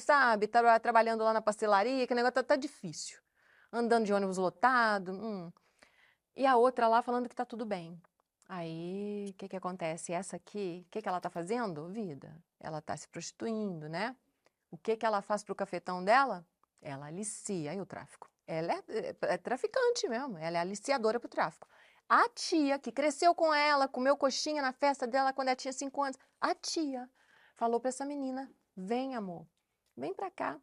sabe? 0.00 0.46
Tá 0.46 0.78
trabalhando 0.78 1.24
lá 1.24 1.32
na 1.32 1.40
pastelaria, 1.40 2.06
que 2.06 2.12
o 2.12 2.16
negócio 2.16 2.34
tá, 2.34 2.42
tá 2.42 2.56
difícil. 2.56 3.18
Andando 3.72 4.04
de 4.04 4.12
ônibus 4.12 4.36
lotado. 4.36 5.12
hum. 5.12 5.50
E 6.36 6.46
a 6.46 6.56
outra 6.56 6.88
lá 6.88 7.00
falando 7.00 7.26
que 7.26 7.34
tá 7.34 7.46
tudo 7.46 7.64
bem. 7.64 7.98
Aí, 8.52 9.28
o 9.30 9.34
que 9.34 9.48
que 9.48 9.56
acontece? 9.56 10.12
Essa 10.12 10.34
aqui, 10.34 10.84
o 10.84 10.90
que 10.90 11.00
que 11.00 11.08
ela 11.08 11.20
tá 11.20 11.30
fazendo? 11.30 11.86
Vida. 11.86 12.36
Ela 12.58 12.80
tá 12.80 12.96
se 12.96 13.06
prostituindo, 13.08 13.88
né? 13.88 14.16
O 14.72 14.76
que 14.76 14.96
que 14.96 15.06
ela 15.06 15.22
faz 15.22 15.44
pro 15.44 15.54
cafetão 15.54 16.04
dela? 16.04 16.44
Ela 16.82 17.06
alicia. 17.06 17.70
Aí 17.70 17.80
o 17.80 17.86
tráfico. 17.86 18.28
Ela 18.48 18.72
é, 18.72 18.82
é- 18.88 19.16
é 19.34 19.36
traficante 19.36 20.08
mesmo. 20.08 20.36
Ela 20.36 20.56
é 20.58 20.60
aliciadora 20.60 21.20
pro 21.20 21.28
tráfico. 21.28 21.68
A 22.08 22.28
tia, 22.30 22.76
que 22.76 22.90
cresceu 22.90 23.36
com 23.36 23.54
ela, 23.54 23.86
comeu 23.86 24.16
coxinha 24.16 24.60
na 24.60 24.72
festa 24.72 25.06
dela 25.06 25.32
quando 25.32 25.46
ela 25.46 25.56
tinha 25.56 25.72
cinco 25.72 26.02
anos, 26.02 26.18
a 26.40 26.52
tia 26.52 27.08
falou 27.54 27.78
pra 27.78 27.90
essa 27.90 28.04
menina: 28.04 28.50
vem, 28.76 29.14
amor, 29.14 29.46
vem 29.96 30.12
pra 30.12 30.28
cá. 30.28 30.58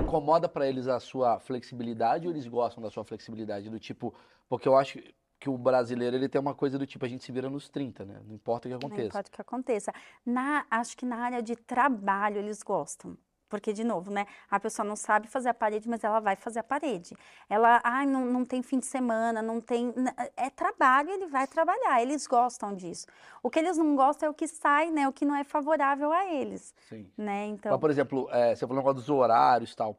Incomoda 0.00 0.48
pra 0.48 0.68
eles 0.68 0.86
a 0.86 1.00
sua 1.00 1.40
flexibilidade 1.40 2.28
ou 2.28 2.32
eles 2.32 2.46
gostam 2.46 2.80
da 2.80 2.88
sua 2.88 3.04
flexibilidade? 3.04 3.68
Do 3.68 3.80
tipo, 3.80 4.14
porque 4.48 4.68
eu 4.68 4.76
acho 4.76 5.00
que 5.00 5.21
o 5.48 5.56
brasileiro 5.58 6.16
ele 6.16 6.28
tem 6.28 6.40
uma 6.40 6.54
coisa 6.54 6.78
do 6.78 6.86
tipo, 6.86 7.04
a 7.04 7.08
gente 7.08 7.24
se 7.24 7.32
vira 7.32 7.48
nos 7.50 7.68
30, 7.68 8.04
né? 8.04 8.20
Não 8.26 8.34
importa 8.34 8.68
o 8.68 8.70
que 8.70 8.78
Não 8.78 8.78
aconteça. 8.88 9.08
importa 9.08 9.28
o 9.28 9.32
que 9.32 9.40
aconteça. 9.40 9.92
Na, 10.24 10.64
acho 10.70 10.96
que 10.96 11.04
na 11.06 11.16
área 11.16 11.42
de 11.42 11.56
trabalho 11.56 12.38
eles 12.38 12.62
gostam. 12.62 13.16
Porque, 13.48 13.70
de 13.70 13.84
novo, 13.84 14.10
né? 14.10 14.24
A 14.50 14.58
pessoa 14.58 14.82
não 14.82 14.96
sabe 14.96 15.28
fazer 15.28 15.50
a 15.50 15.54
parede, 15.54 15.86
mas 15.86 16.02
ela 16.02 16.20
vai 16.20 16.34
fazer 16.36 16.60
a 16.60 16.62
parede. 16.62 17.14
Ela, 17.50 17.82
ai, 17.84 18.06
não, 18.06 18.24
não 18.24 18.46
tem 18.46 18.62
fim 18.62 18.78
de 18.78 18.86
semana, 18.86 19.42
não 19.42 19.60
tem. 19.60 19.92
É 20.38 20.48
trabalho, 20.48 21.10
ele 21.10 21.26
vai 21.26 21.46
trabalhar. 21.46 22.00
Eles 22.00 22.26
gostam 22.26 22.74
disso. 22.74 23.06
O 23.42 23.50
que 23.50 23.58
eles 23.58 23.76
não 23.76 23.94
gostam 23.94 24.28
é 24.28 24.30
o 24.30 24.34
que 24.34 24.48
sai, 24.48 24.90
né? 24.90 25.06
O 25.06 25.12
que 25.12 25.26
não 25.26 25.34
é 25.36 25.44
favorável 25.44 26.10
a 26.10 26.24
eles, 26.32 26.74
Sim. 26.88 27.10
né? 27.14 27.48
Mas, 27.48 27.58
Então. 27.58 27.78
por 27.78 27.90
exemplo, 27.90 28.26
é, 28.32 28.54
você 28.56 28.60
falou 28.66 28.76
um 28.76 28.78
negócio 28.86 29.00
dos 29.00 29.10
horários 29.10 29.72
e 29.72 29.76
tal. 29.76 29.98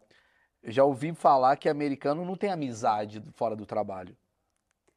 Eu 0.64 0.72
já 0.72 0.84
ouvi 0.84 1.14
falar 1.14 1.56
que 1.56 1.70
americano 1.70 2.26
não 2.26 2.36
tem 2.36 2.50
amizade 2.52 3.22
fora 3.36 3.56
do 3.56 3.68
trabalho. 3.68 4.18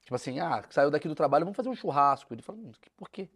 Tipo 0.06 0.14
assim, 0.14 0.38
ah, 0.38 0.62
saiu 0.70 0.88
daqui 0.88 1.08
do 1.08 1.16
trabalho, 1.16 1.44
vamos 1.44 1.56
fazer 1.56 1.68
um 1.68 1.74
churrasco. 1.74 2.32
Ele 2.32 2.40
fala, 2.40 2.56
"Hum, 2.58 2.70
por 2.96 3.10
quê? 3.10 3.28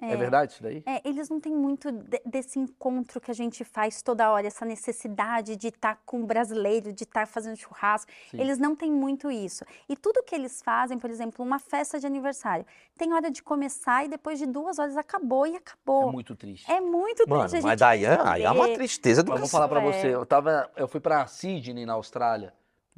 É, 0.00 0.12
É. 0.12 0.16
verdade 0.16 0.52
isso 0.52 0.62
daí? 0.62 0.82
É, 0.84 1.00
eles 1.08 1.30
não 1.30 1.38
têm 1.40 1.54
muito 1.54 1.90
de- 1.92 2.20
desse 2.26 2.58
encontro 2.58 3.20
que 3.20 3.30
a 3.30 3.34
gente 3.34 3.62
faz 3.64 4.02
toda 4.02 4.28
hora, 4.30 4.44
essa 4.44 4.64
necessidade 4.66 5.54
de 5.54 5.68
estar 5.68 6.02
com 6.04 6.20
o 6.22 6.26
brasileiro, 6.26 6.92
de 6.92 7.04
estar 7.04 7.26
fazendo 7.28 7.56
churrasco. 7.56 8.10
Sim. 8.28 8.40
Eles 8.40 8.58
não 8.58 8.74
têm 8.74 8.90
muito 8.90 9.30
isso. 9.30 9.64
E 9.88 9.96
tudo 9.96 10.20
que 10.24 10.34
eles 10.34 10.60
fazem, 10.60 10.98
por 10.98 11.08
exemplo, 11.10 11.44
uma 11.44 11.60
festa 11.60 11.98
de 12.00 12.06
aniversário, 12.08 12.66
tem 12.98 13.14
hora 13.14 13.30
de 13.30 13.40
começar 13.42 14.04
e 14.04 14.08
depois 14.08 14.36
de 14.40 14.46
duas 14.46 14.80
horas 14.80 14.96
acabou 14.96 15.46
e 15.46 15.54
É 15.54 15.58
acabou. 15.58 16.10
muito 16.12 16.34
triste. 16.34 16.68
É 16.70 16.80
muito 16.80 17.24
Mano, 17.28 17.48
triste. 17.48 17.64
a 17.64 17.68
mas 17.68 17.80
daí 17.80 18.04
é, 18.04 18.18
aí 18.20 18.42
é 18.42 18.50
uma 18.50 18.68
tristeza 18.74 19.22
do 19.22 19.30
Mas 19.30 19.38
vou 19.40 19.48
falar 19.48 19.68
pra 19.68 19.80
é. 19.80 19.84
você, 19.92 20.08
eu 20.14 20.26
tava, 20.26 20.68
eu 20.76 20.88
fui 20.88 20.98
pra 21.00 21.24
Sydney, 21.28 21.86
na 21.86 21.92
Austrália. 21.94 22.52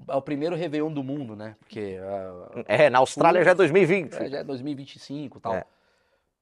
É 0.06 0.14
o 0.14 0.22
primeiro 0.22 0.54
Réveillon 0.54 0.92
do 0.92 1.02
mundo, 1.02 1.34
né? 1.34 1.56
Porque 1.60 1.98
ah, 2.00 2.62
É, 2.66 2.88
na 2.90 2.98
Austrália 2.98 3.42
já 3.42 3.50
é 3.50 3.54
2020. 3.54 4.14
é, 4.14 4.28
já 4.28 4.38
é 4.38 4.44
2025 4.44 5.38
e 5.38 5.40
tal. 5.40 5.54
É. 5.54 5.64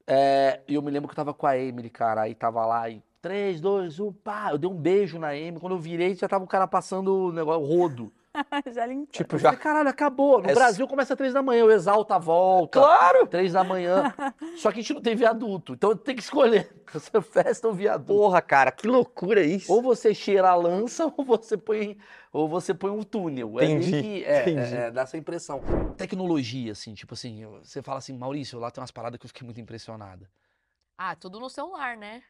É, 0.07 0.61
E 0.69 0.75
eu 0.75 0.83
me 0.83 0.91
lembro 0.91 1.09
que 1.09 1.13
eu 1.13 1.17
tava 1.17 1.35
com 1.35 1.47
a 1.47 1.59
Emily, 1.59 1.91
cara, 1.91 2.23
aí 2.23 2.35
tava 2.35 2.65
lá 2.65 2.89
e 2.89 3.03
3, 3.21 3.61
2, 3.61 3.99
1, 3.99 4.13
pá, 4.13 4.51
eu 4.53 4.59
dei 4.59 4.71
um 4.71 4.75
beijo 4.75 5.19
na 5.19 5.35
Emily, 5.35 5.59
quando 5.59 5.75
eu 5.75 5.81
virei 5.81 6.15
já 6.15 6.29
tava 6.29 6.45
o 6.45 6.49
cara 6.49 6.67
passando 6.67 7.29
o 7.29 7.33
negócio, 7.33 7.63
o 7.63 7.67
rodo. 7.67 8.13
Já 8.73 8.87
limpou. 8.87 9.07
Tipo, 9.13 9.35
Eu 9.37 9.39
já. 9.39 9.57
caralho, 9.57 9.89
acabou. 9.89 10.41
No 10.43 10.51
É- 10.51 10.55
Brasil 10.55 10.87
começa 10.87 11.15
às 11.15 11.17
três 11.17 11.33
da 11.33 11.43
manhã, 11.43 11.65
o 11.65 11.71
Exalta 11.71 12.19
volta. 12.19 12.79
Claro! 12.81 13.27
Três 13.27 13.53
da 13.53 13.65
manhã. 13.65 14.13
Só 14.57 14.71
que 14.71 14.79
a 14.79 14.83
gente 14.83 14.95
não 14.95 15.01
tem 15.01 15.15
viaduto. 15.17 15.75
Então 15.75 15.97
tem 15.97 16.15
que 16.15 16.23
escolher. 16.23 16.73
Você 16.93 17.21
festa 17.21 17.67
ou 17.69 17.75
viaduto. 17.75 18.07
Porra, 18.13 18.41
cara, 18.43 18.71
que 18.71 18.87
loucura 18.87 19.43
isso. 19.43 19.73
Ou 19.73 19.83
você 19.83 20.15
cheira 20.15 20.51
a 20.51 20.55
lança 20.55 21.13
ou 21.17 21.25
você 21.25 21.57
põe, 21.57 21.99
ou 22.33 22.49
você 22.49 22.73
põe 22.73 22.91
um 22.91 23.03
túnel. 23.03 23.59
É 23.61 23.65
Entendi, 23.65 24.03
que- 24.03 24.25
é, 24.25 24.43
entendi. 24.43 24.75
é, 24.75 24.79
é, 24.87 24.91
dá 24.91 25.03
essa 25.03 25.17
impressão. 25.17 25.61
Tecnologia, 25.97 26.73
assim, 26.73 26.95
tipo 26.95 27.15
assim, 27.15 27.45
você 27.63 27.83
fala 27.83 27.99
assim, 27.99 28.17
Maurício, 28.17 28.59
lá 28.59 28.71
tem 28.71 28.81
umas 28.81 28.91
paradas 28.93 29.19
que 29.19 29.27
eu 29.27 29.29
fiquei 29.29 29.45
muito 29.45 29.61
impressionada. 29.61 30.31
Ah, 30.97 31.15
tudo 31.17 31.41
no 31.41 31.51
celular, 31.51 31.97
né? 31.97 32.23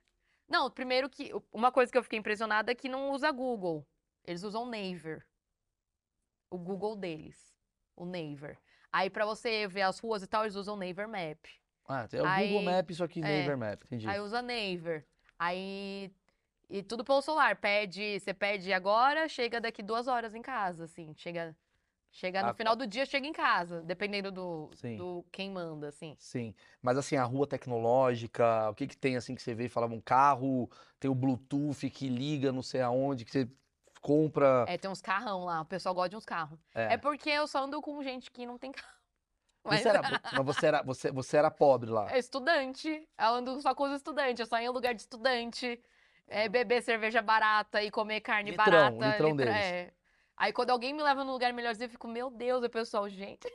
Não, 0.48 0.70
primeiro 0.70 1.09
que 1.11 1.32
uma 1.52 1.70
coisa 1.70 1.90
que 1.92 1.98
eu 1.98 2.02
fiquei 2.02 2.18
impressionada 2.18 2.72
é 2.72 2.74
que 2.74 2.88
não 2.88 3.11
usa 3.11 3.30
Google. 3.30 3.86
Eles 4.24 4.42
usam 4.42 4.64
Naver. 4.64 5.24
O 6.51 6.59
Google 6.59 6.97
deles. 6.97 7.55
O 7.97 8.05
Naver. 8.05 8.59
Aí 8.92 9.11
pra 9.11 9.24
você 9.26 9.66
ver 9.66 9.82
as 9.82 9.99
ruas 9.99 10.22
e 10.22 10.26
tal, 10.26 10.42
eles 10.44 10.55
usam 10.55 10.76
Naver 10.76 11.09
Map. 11.09 11.38
Ah, 11.88 12.07
tem 12.09 12.20
o 12.20 12.26
Aí- 12.26 12.49
Google 12.49 12.64
Maps, 12.72 12.97
só 12.97 13.07
que 13.07 13.20
é. 13.20 13.22
Naver 13.40 13.57
Map, 13.57 13.82
entendi. 13.84 14.09
Aí 14.09 14.20
usa 14.20 14.42
Naver. 14.42 15.07
Aí 15.38 16.11
e 16.68 16.82
tudo 16.82 17.05
pelo 17.05 17.22
celular. 17.22 17.57
Pede, 17.57 18.18
você 18.20 18.34
pede 18.34 18.72
agora, 18.72 19.28
chega 19.28 19.61
daqui 19.61 19.82
duas 19.82 20.09
horas 20.09 20.34
em 20.34 20.42
casa, 20.42 20.84
assim. 20.84 21.14
Chega, 21.16 21.55
chega 22.11 22.42
no 22.42 22.49
Ah, 22.51 22.55
final 22.55 22.74
do 22.74 22.86
dia, 22.86 23.07
chega 23.07 23.26
em 23.26 23.32
casa, 23.32 23.82
dependendo 23.82 24.32
do, 24.32 24.70
Sim. 24.74 24.97
do 24.97 25.24
quem 25.30 25.51
manda, 25.51 25.88
assim. 25.88 26.16
Sim, 26.18 26.55
mas 26.82 26.97
assim, 26.99 27.16
a 27.16 27.24
rua 27.24 27.47
tecnológica, 27.47 28.70
o 28.70 28.74
que 28.74 28.86
que 28.86 28.97
tem 28.97 29.16
assim 29.16 29.34
que 29.34 29.42
você 29.42 29.55
vê 29.55 29.66
e 29.66 29.68
fala, 29.68 29.86
um 29.86 30.01
carro, 30.01 30.68
tem 30.99 31.11
o 31.11 31.14
Bluetooth 31.14 31.88
que 31.90 32.09
liga 32.09 32.51
não 32.53 32.62
sei 32.62 32.80
aonde, 32.80 33.24
que 33.24 33.30
você 33.30 33.49
compra. 34.07 34.64
É, 34.68 34.78
tem 34.78 34.88
uns 34.90 35.02
carrão 35.02 35.44
lá, 35.44 35.61
o 35.62 35.64
pessoal 35.64 35.94
gosta 35.94 36.11
de 36.11 36.16
uns 36.16 36.24
carros. 36.24 36.59
É. 36.74 36.94
É 36.94 36.96
porque 36.96 37.28
eu 37.28 37.46
só 37.48 37.64
ando 37.64 37.80
com 37.82 38.00
gente 38.02 38.30
que 38.30 38.46
não 38.46 38.57
tem 38.57 38.70
carro. 38.72 38.94
Mas 39.64 39.80
Você 39.82 39.88
era, 39.88 40.00
mas 40.02 40.44
você 40.46 40.66
era, 40.68 40.82
você, 40.82 41.11
você 41.11 41.36
era 41.36 41.50
pobre 41.50 41.90
lá. 41.90 42.09
é 42.12 42.18
estudante. 42.20 42.88
Eu 43.18 43.26
ando 43.26 43.61
só 43.61 43.74
com 43.74 43.82
os 43.84 43.92
estudantes. 43.96 44.38
Eu 44.38 44.46
só 44.46 44.61
ia 44.61 44.66
em 44.66 44.68
lugar 44.68 44.94
de 44.94 45.00
estudante. 45.00 45.82
É, 46.28 46.48
beber 46.48 46.80
cerveja 46.82 47.20
barata 47.20 47.82
e 47.82 47.90
comer 47.90 48.20
carne 48.20 48.50
Litrão, 48.52 48.64
barata. 48.96 49.11
litrão 49.11 49.30
litra- 49.30 49.44
deles. 49.52 49.61
é. 49.61 49.92
Aí 50.36 50.52
quando 50.52 50.70
alguém 50.70 50.92
me 50.92 51.02
leva 51.02 51.24
num 51.24 51.32
lugar 51.32 51.52
melhorzinho, 51.52 51.86
eu 51.86 51.90
fico, 51.90 52.07
meu 52.07 52.30
Deus, 52.30 52.62
o 52.62 52.70
pessoal, 52.70 53.09
gente, 53.09 53.48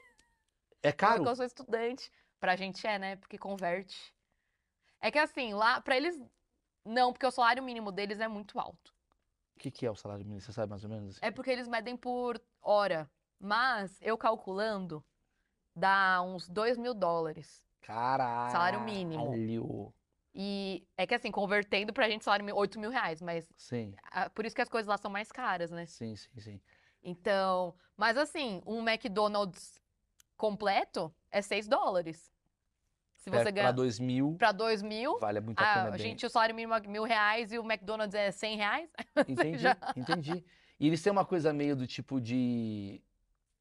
É 0.83 0.91
caro? 1.23 1.25
eu 1.25 1.35
sou 1.35 1.45
estudante. 1.45 2.11
Pra 2.41 2.55
gente 2.57 2.85
é, 2.85 2.99
né? 2.99 3.15
Porque 3.15 3.37
converte. 3.37 4.13
É 4.99 5.09
que 5.11 5.19
assim, 5.19 5.53
lá, 5.53 5.79
pra 5.79 5.95
eles. 5.95 6.19
Não, 6.83 7.13
porque 7.13 7.25
o 7.25 7.31
salário 7.31 7.63
mínimo 7.63 7.89
deles 7.91 8.19
é 8.19 8.27
muito 8.27 8.59
alto. 8.59 8.93
O 9.61 9.63
que 9.63 9.69
que 9.69 9.85
é 9.85 9.91
o 9.91 9.95
salário 9.95 10.25
mínimo? 10.25 10.41
Você 10.41 10.51
sabe 10.51 10.71
mais 10.71 10.83
ou 10.83 10.89
menos? 10.89 11.11
assim? 11.11 11.19
É 11.21 11.29
porque 11.29 11.51
eles 11.51 11.67
medem 11.67 11.95
por 11.95 12.41
hora. 12.63 13.07
Mas, 13.39 13.95
eu 14.01 14.17
calculando, 14.17 15.05
dá 15.75 16.19
uns 16.23 16.49
2 16.49 16.79
mil 16.79 16.95
dólares. 16.95 17.63
Caralho. 17.79 18.51
Salário 18.51 18.81
mínimo. 18.81 19.93
E 20.33 20.83
é 20.97 21.05
que 21.05 21.13
assim, 21.13 21.29
convertendo 21.29 21.93
pra 21.93 22.09
gente, 22.09 22.23
salário 22.23 22.43
mínimo, 22.43 22.59
8 22.59 22.79
mil 22.79 22.89
reais. 22.89 23.21
Mas 23.21 23.47
Sim, 23.55 23.93
por 24.33 24.47
isso 24.47 24.55
que 24.55 24.63
as 24.63 24.69
coisas 24.69 24.87
lá 24.87 24.97
são 24.97 25.11
mais 25.11 25.31
caras, 25.31 25.69
né? 25.69 25.85
sim, 25.85 26.15
sim, 26.15 26.39
sim. 26.39 26.61
Então, 27.03 27.75
mas 27.95 28.17
assim, 28.17 28.63
um 28.65 28.81
McDonald's 28.81 29.79
completo 30.35 31.13
é 31.29 31.39
6 31.39 31.67
dólares. 31.67 32.30
Se 33.21 33.29
Pra- 33.29 33.39
você 33.39 33.43
Pra 33.43 33.51
ganha 33.51 33.71
dois 33.71 33.99
mil, 33.99 34.35
pra 34.35 34.51
2 34.51 34.81
mil, 34.81 35.19
vale 35.19 35.39
muito 35.39 35.59
a 35.61 35.63
ah, 35.71 35.73
pena 35.75 35.87
a 35.89 35.91
bem. 35.91 35.99
gente, 35.99 36.25
o 36.25 36.29
salário 36.29 36.55
mínimo 36.55 36.73
é 36.73 36.79
mil 36.81 37.03
reais 37.03 37.51
e 37.53 37.59
o 37.59 37.63
McDonald's 37.63 38.15
é 38.15 38.31
100 38.31 38.57
reais. 38.57 38.89
Entendi, 39.29 39.57
já- 39.59 39.77
entendi. 39.95 40.43
E 40.79 40.87
eles 40.87 41.03
têm 41.03 41.11
uma 41.11 41.23
coisa 41.23 41.53
meio 41.53 41.75
do 41.75 41.85
tipo 41.85 42.19
de 42.19 42.99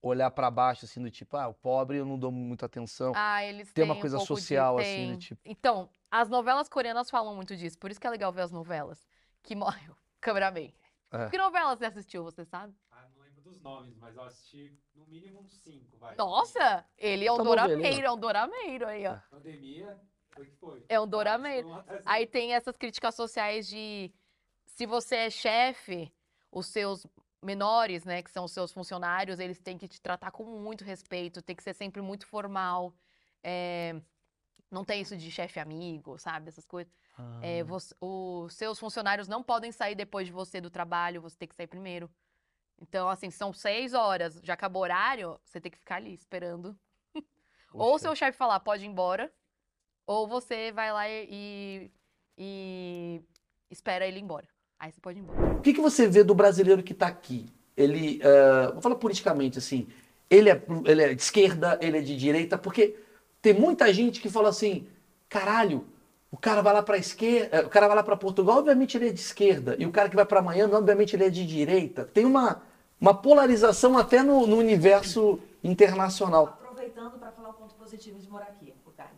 olhar 0.00 0.30
pra 0.30 0.50
baixo, 0.50 0.86
assim, 0.86 1.02
do 1.02 1.10
tipo, 1.10 1.36
ah, 1.36 1.48
o 1.48 1.52
pobre 1.52 1.98
eu 1.98 2.06
não 2.06 2.18
dou 2.18 2.32
muita 2.32 2.64
atenção. 2.64 3.12
Ah, 3.14 3.44
eles 3.44 3.66
Tem 3.70 3.82
têm 3.82 3.84
uma 3.84 3.98
um 3.98 4.00
coisa 4.00 4.16
pouco 4.16 4.32
de- 4.34 4.40
social, 4.40 4.78
assim, 4.78 5.12
do 5.12 5.18
tipo- 5.18 5.40
Então, 5.44 5.90
as 6.10 6.30
novelas 6.30 6.66
coreanas 6.66 7.10
falam 7.10 7.36
muito 7.36 7.54
disso, 7.54 7.78
por 7.78 7.90
isso 7.90 8.00
que 8.00 8.06
é 8.06 8.10
legal 8.10 8.32
ver 8.32 8.40
as 8.40 8.50
novelas. 8.50 9.06
Que 9.42 9.54
morrem. 9.54 9.86
Cameraman. 10.22 10.72
É. 11.12 11.28
Que 11.28 11.36
novela 11.36 11.76
você 11.76 11.84
assistiu, 11.84 12.24
você 12.24 12.46
sabe? 12.46 12.72
Dos 13.50 13.60
nomes, 13.62 13.96
mas 13.98 14.14
eu 14.16 14.22
assisti 14.22 14.78
no 14.94 15.04
mínimo 15.06 15.40
uns 15.40 15.52
cinco, 15.62 15.96
vai. 15.98 16.14
Nossa, 16.16 16.84
ele 16.96 17.26
é 17.26 17.32
um 17.32 17.36
Tá 17.36 17.42
dorameiro, 17.42 17.80
novelinha. 17.82 18.06
é 18.06 18.10
um 18.12 18.18
dorameiro 18.18 18.86
aí, 18.86 19.06
ó. 19.06 19.16
Pandemia, 19.30 20.00
foi 20.30 20.46
que 20.46 20.52
foi. 20.56 20.84
É 20.88 21.00
um 21.00 21.06
dorameiro. 21.06 21.66
Aí 22.06 22.26
tem 22.26 22.54
essas 22.54 22.76
críticas 22.76 23.14
sociais 23.14 23.66
de 23.68 24.12
se 24.66 24.86
você 24.86 25.16
é 25.16 25.30
chefe, 25.30 26.12
os 26.50 26.66
seus 26.66 27.04
menores, 27.42 28.04
né, 28.04 28.22
que 28.22 28.30
são 28.30 28.44
os 28.44 28.52
seus 28.52 28.70
funcionários, 28.72 29.40
eles 29.40 29.58
têm 29.58 29.76
que 29.78 29.88
te 29.88 30.00
tratar 30.00 30.30
com 30.30 30.44
muito 30.44 30.84
respeito, 30.84 31.42
tem 31.42 31.56
que 31.56 31.62
ser 31.62 31.74
sempre 31.74 32.00
muito 32.00 32.26
formal. 32.26 32.94
é, 33.42 33.98
não 34.70 34.84
tem 34.84 35.00
isso 35.00 35.16
de 35.16 35.30
chefe 35.30 35.58
amigo, 35.58 36.18
sabe? 36.18 36.48
Essas 36.50 36.66
coisas. 36.66 36.92
É, 37.40 37.60
Ah, 37.60 37.64
você- 37.64 37.94
os 38.00 38.52
seus 38.54 38.78
funcionários 38.78 39.26
não 39.26 39.42
podem 39.42 39.72
sair 39.72 39.94
depois 39.94 40.26
de 40.26 40.32
você 40.32 40.60
do 40.60 40.68
trabalho, 40.70 41.22
você 41.22 41.36
tem 41.38 41.48
que 41.48 41.54
sair 41.54 41.66
primeiro. 41.66 42.10
Então, 42.80 43.08
assim, 43.08 43.30
são 43.30 43.52
seis 43.52 43.92
horas, 43.92 44.40
já 44.42 44.54
acabou 44.54 44.80
o 44.80 44.84
horário, 44.84 45.38
você 45.44 45.60
tem 45.60 45.70
que 45.70 45.78
ficar 45.78 45.96
ali 45.96 46.14
esperando. 46.14 46.76
Ou 47.72 47.98
seu 47.98 48.16
chefe 48.16 48.38
falar, 48.38 48.60
pode 48.60 48.84
ir 48.84 48.88
embora, 48.88 49.30
ou 50.04 50.26
você 50.26 50.72
vai 50.72 50.92
lá 50.92 51.08
e, 51.08 51.88
e 52.36 53.22
espera 53.70 54.04
ele 54.04 54.18
ir 54.18 54.22
embora. 54.22 54.48
Aí 54.76 54.90
você 54.90 55.00
pode 55.00 55.20
ir 55.20 55.22
embora. 55.22 55.52
O 55.52 55.60
que, 55.60 55.72
que 55.72 55.80
você 55.80 56.08
vê 56.08 56.24
do 56.24 56.34
brasileiro 56.34 56.82
que 56.82 56.92
está 56.92 57.06
aqui? 57.06 57.46
Ele, 57.76 58.18
eh, 58.20 58.72
vou 58.72 58.82
falar 58.82 58.96
politicamente 58.96 59.58
assim, 59.58 59.86
ele 60.28 60.50
é, 60.50 60.60
ele 60.84 61.02
é 61.02 61.14
de 61.14 61.22
esquerda, 61.22 61.78
ele 61.80 61.98
é 61.98 62.00
de 62.00 62.16
direita, 62.16 62.58
porque 62.58 62.98
tem 63.40 63.54
muita 63.54 63.92
gente 63.94 64.20
que 64.20 64.28
fala 64.28 64.48
assim, 64.48 64.88
caralho, 65.28 65.86
o 66.30 66.36
cara 66.36 66.62
vai 66.62 66.72
lá 66.72 66.82
para 66.82 66.98
esquerda, 66.98 67.66
o 67.66 67.68
cara 67.68 67.86
vai 67.86 67.96
lá 67.96 68.02
para 68.02 68.16
Portugal, 68.16 68.58
obviamente 68.58 68.96
ele 68.96 69.08
é 69.08 69.12
de 69.12 69.20
esquerda, 69.20 69.76
e 69.78 69.86
o 69.86 69.92
cara 69.92 70.08
que 70.08 70.16
vai 70.16 70.26
para 70.26 70.42
Miami, 70.42 70.74
obviamente 70.74 71.14
ele 71.14 71.24
é 71.24 71.30
de 71.30 71.46
direita. 71.46 72.04
Tem 72.04 72.24
uma, 72.24 72.62
uma 73.00 73.14
polarização 73.14 73.96
até 73.96 74.22
no, 74.22 74.46
no 74.46 74.56
universo 74.56 75.38
internacional. 75.62 76.44
Aproveitando 76.62 77.18
para 77.18 77.32
falar 77.32 77.50
o 77.50 77.54
ponto 77.54 77.74
positivo 77.74 78.18
de 78.18 78.28
morar 78.28 78.46
aqui, 78.46 78.74
o 78.86 78.90
Caio. 78.90 79.10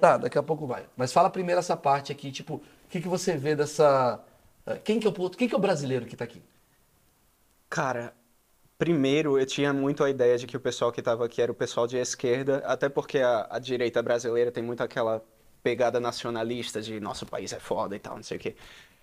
Tá, 0.00 0.16
daqui 0.16 0.38
a 0.38 0.42
pouco 0.42 0.66
vai. 0.66 0.84
Mas 0.96 1.12
fala 1.12 1.30
primeiro 1.30 1.58
essa 1.58 1.76
parte 1.76 2.10
aqui, 2.12 2.32
tipo, 2.32 2.54
o 2.56 2.62
que, 2.88 3.00
que 3.00 3.08
você 3.08 3.36
vê 3.36 3.54
dessa. 3.54 4.20
eh, 4.66 4.78
Quem 4.84 4.98
que 4.98 5.06
é 5.06 5.10
o, 5.10 5.30
quem 5.30 5.48
que 5.48 5.54
é 5.54 5.58
o 5.58 5.60
brasileiro 5.60 6.06
que 6.06 6.14
está 6.14 6.24
aqui? 6.24 6.42
Cara, 7.68 8.14
primeiro 8.78 9.38
eu 9.38 9.46
tinha 9.46 9.72
muito 9.72 10.04
a 10.04 10.10
ideia 10.10 10.38
de 10.38 10.46
que 10.46 10.56
o 10.56 10.60
pessoal 10.60 10.92
que 10.92 11.00
estava 11.00 11.24
aqui 11.26 11.42
era 11.42 11.52
o 11.52 11.54
pessoal 11.54 11.86
de 11.86 11.96
esquerda, 11.98 12.58
até 12.66 12.88
porque 12.88 13.18
a, 13.20 13.48
a 13.50 13.58
direita 13.58 14.02
brasileira 14.02 14.52
tem 14.52 14.62
muito 14.64 14.82
aquela 14.82 15.24
pegada 15.62 16.00
nacionalista 16.00 16.82
de 16.82 17.00
nosso 17.00 17.26
país 17.26 17.52
é 17.52 17.60
foda 17.60 17.96
e 17.96 17.98
tal, 18.00 18.16
não 18.16 18.22
sei 18.22 18.38
o 18.38 18.40
quê. 18.40 18.56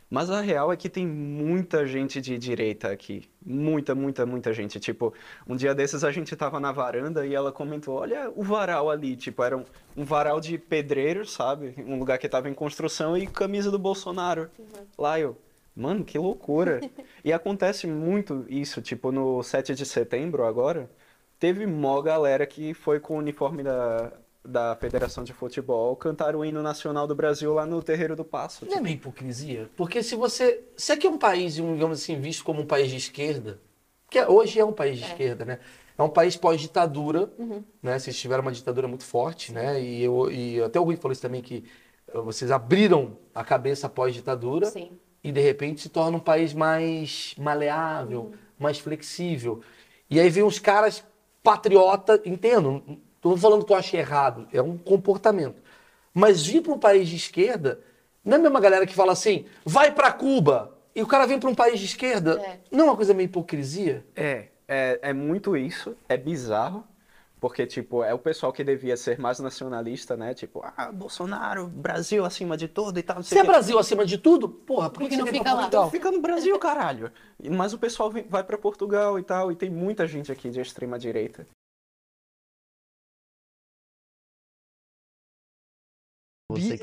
Mas 0.10 0.32
a 0.32 0.42
real 0.42 0.74
é 0.74 0.76
que 0.76 0.90
tem 0.90 1.06
muita 1.06 1.86
gente 1.86 2.20
de 2.20 2.38
direita 2.38 2.90
aqui. 2.92 3.30
Muita, 3.46 3.94
muita, 3.94 4.26
muita 4.26 4.52
gente. 4.54 4.80
Tipo, 4.80 5.14
um 5.48 5.56
dia 5.56 5.76
desses 5.76 6.04
a 6.04 6.12
gente 6.12 6.36
tava 6.36 6.60
na 6.60 6.72
varanda 6.72 7.26
e 7.28 7.36
ela 7.36 7.52
comentou: 7.52 7.96
Olha 8.00 8.32
o 8.36 8.42
varal 8.42 8.90
ali. 8.90 9.16
Tipo, 9.16 9.44
era 9.44 9.56
um, 9.56 9.64
um 9.96 10.04
varal 10.04 10.42
de 10.42 10.58
pedreiros, 10.58 11.32
sabe? 11.32 11.76
Um 11.78 12.00
lugar 12.00 12.18
que 12.18 12.28
tava 12.28 12.50
em 12.50 12.54
construção 12.56 13.16
e 13.16 13.28
camisa 13.28 13.70
do 13.70 13.78
Bolsonaro. 13.78 14.50
Lá 14.98 15.20
eu. 15.20 15.38
Mano, 15.76 16.04
que 16.04 16.18
loucura. 16.18 16.82
E 17.22 17.34
acontece 17.34 17.86
muito 17.86 18.46
isso, 18.48 18.82
tipo, 18.82 19.12
no 19.12 19.44
7 19.44 19.76
de 19.76 19.86
setembro 19.86 20.46
agora, 20.46 20.90
teve 21.38 21.68
mó 21.68 22.02
galera 22.02 22.48
que 22.48 22.74
foi 22.74 22.98
com 22.98 23.16
o 23.16 23.18
uniforme 23.18 23.62
da, 23.62 24.14
da 24.44 24.76
Federação 24.76 25.24
de 25.24 25.34
Futebol 25.34 25.96
cantar 25.96 26.36
o 26.36 26.44
hino 26.46 26.62
nacional 26.62 27.06
do 27.06 27.16
Brasil 27.16 27.54
lá 27.54 27.66
no 27.66 27.82
Terreiro 27.84 28.16
do 28.16 28.24
Passo. 28.24 28.66
Não 28.66 28.78
é 28.78 28.82
meio 28.82 28.96
hipocrisia? 28.96 29.70
Porque 29.76 30.02
se 30.02 30.16
você. 30.16 30.64
Se 30.78 30.92
aqui 30.92 31.06
é 31.08 31.10
um 31.10 31.18
país, 31.18 31.60
um, 31.60 31.74
digamos 31.74 32.02
assim, 32.02 32.20
visto 32.20 32.44
como 32.44 32.62
um 32.62 32.66
país 32.66 32.90
de 32.90 32.96
esquerda, 32.98 33.60
que 34.10 34.18
é- 34.18 34.28
hoje 34.28 34.60
é 34.60 34.66
um 34.66 34.74
país 34.74 34.98
de 34.98 35.06
esquerda, 35.06 35.46
né? 35.46 35.60
É 35.98 36.02
um 36.02 36.10
país 36.10 36.38
pós-ditadura, 36.38 37.30
né? 37.84 38.00
Vocês 38.00 38.18
tiveram 38.18 38.42
uma 38.42 38.52
ditadura 38.52 38.88
muito 38.88 39.04
forte, 39.04 39.52
né? 39.52 39.82
E, 39.82 40.02
eu, 40.04 40.32
e 40.32 40.62
até 40.64 40.80
o 40.80 40.84
Rui 40.84 40.96
falou 40.96 41.12
isso 41.12 41.22
também, 41.22 41.42
que 41.42 41.66
eh, 42.08 42.22
vocês 42.22 42.50
abriram 42.52 43.18
a 43.36 43.44
cabeça 43.44 43.90
pós-ditadura 43.90 44.68
Sim. 44.68 44.92
e 45.22 45.32
de 45.32 45.42
repente 45.42 45.82
se 45.82 45.90
torna 45.90 46.16
um 46.16 46.22
país 46.22 46.54
mais 46.54 47.36
maleável, 47.38 48.32
mais 48.58 48.80
flexível. 48.80 49.60
E 50.10 50.20
aí 50.20 50.30
vem 50.30 50.42
uns 50.44 50.58
caras 50.58 51.04
patriota, 51.44 52.22
entendo, 52.26 52.82
estou 53.20 53.38
falando 53.38 53.66
que 53.66 53.74
eu 53.74 53.78
achei 53.78 54.00
errado, 54.00 54.48
é 54.52 54.62
um 54.62 54.78
comportamento. 54.78 55.62
Mas 56.14 56.46
vir 56.46 56.62
para 56.62 56.74
um 56.74 56.80
país 56.80 57.08
de 57.08 57.16
esquerda, 57.18 57.80
não 58.24 58.38
é 58.38 58.40
a 58.40 58.44
mesma 58.44 58.60
galera 58.60 58.86
que 58.88 58.96
fala 58.96 59.12
assim, 59.12 59.46
vai 59.66 59.92
para 59.92 60.12
Cuba, 60.12 60.76
e 60.96 61.04
o 61.04 61.08
cara 61.08 61.26
vem 61.28 61.40
para 61.40 61.50
um 61.50 61.56
país 61.56 61.80
de 61.80 61.86
esquerda, 61.86 62.42
É. 62.42 62.60
não 62.72 62.86
é 62.86 62.90
uma 62.90 62.96
coisa 62.96 63.14
meio 63.14 63.26
hipocrisia? 63.28 64.04
É, 64.16 64.48
é, 64.68 65.00
é 65.04 65.14
muito 65.14 65.56
isso, 65.56 65.96
é 66.08 66.18
bizarro, 66.18 66.84
Porque, 67.42 67.66
tipo, 67.66 68.04
é 68.04 68.14
o 68.14 68.20
pessoal 68.20 68.52
que 68.52 68.66
devia 68.66 68.98
ser 68.98 69.18
mais 69.18 69.40
nacionalista, 69.40 70.18
né? 70.18 70.34
Tipo, 70.34 70.62
ah, 70.76 70.92
Bolsonaro, 70.92 71.68
Brasil 71.68 72.26
acima 72.26 72.58
de 72.58 72.68
tudo 72.68 73.00
e 73.00 73.02
tal. 73.02 73.16
não 73.16 73.24
sei 73.24 73.38
Se 73.38 73.42
é. 73.42 73.48
Brasil 73.48 73.80
acima 73.80 74.06
de 74.06 74.18
tudo, 74.18 74.50
porra, 74.50 74.90
por 74.90 75.00
que, 75.00 75.06
Por 75.06 75.10
que 75.12 75.16
você 75.16 75.22
não 75.22 75.28
fica 75.28 75.54
lá? 75.54 75.62
Portugal? 75.62 75.90
Fica 75.90 76.12
no 76.12 76.20
Brasil, 76.20 76.60
caralho. 76.60 77.10
Mas 77.50 77.72
o 77.72 77.78
pessoal 77.78 78.12
vem- 78.12 78.26
vai 78.28 78.44
pra 78.44 78.58
Portugal 78.58 79.18
e 79.18 79.24
tal, 79.24 79.54
e 79.54 79.56
tem 79.56 79.70
muita 79.70 80.06
gente 80.06 80.30
aqui 80.30 80.50
de 80.50 80.60
extrema 80.60 81.00
direita. 81.00 81.48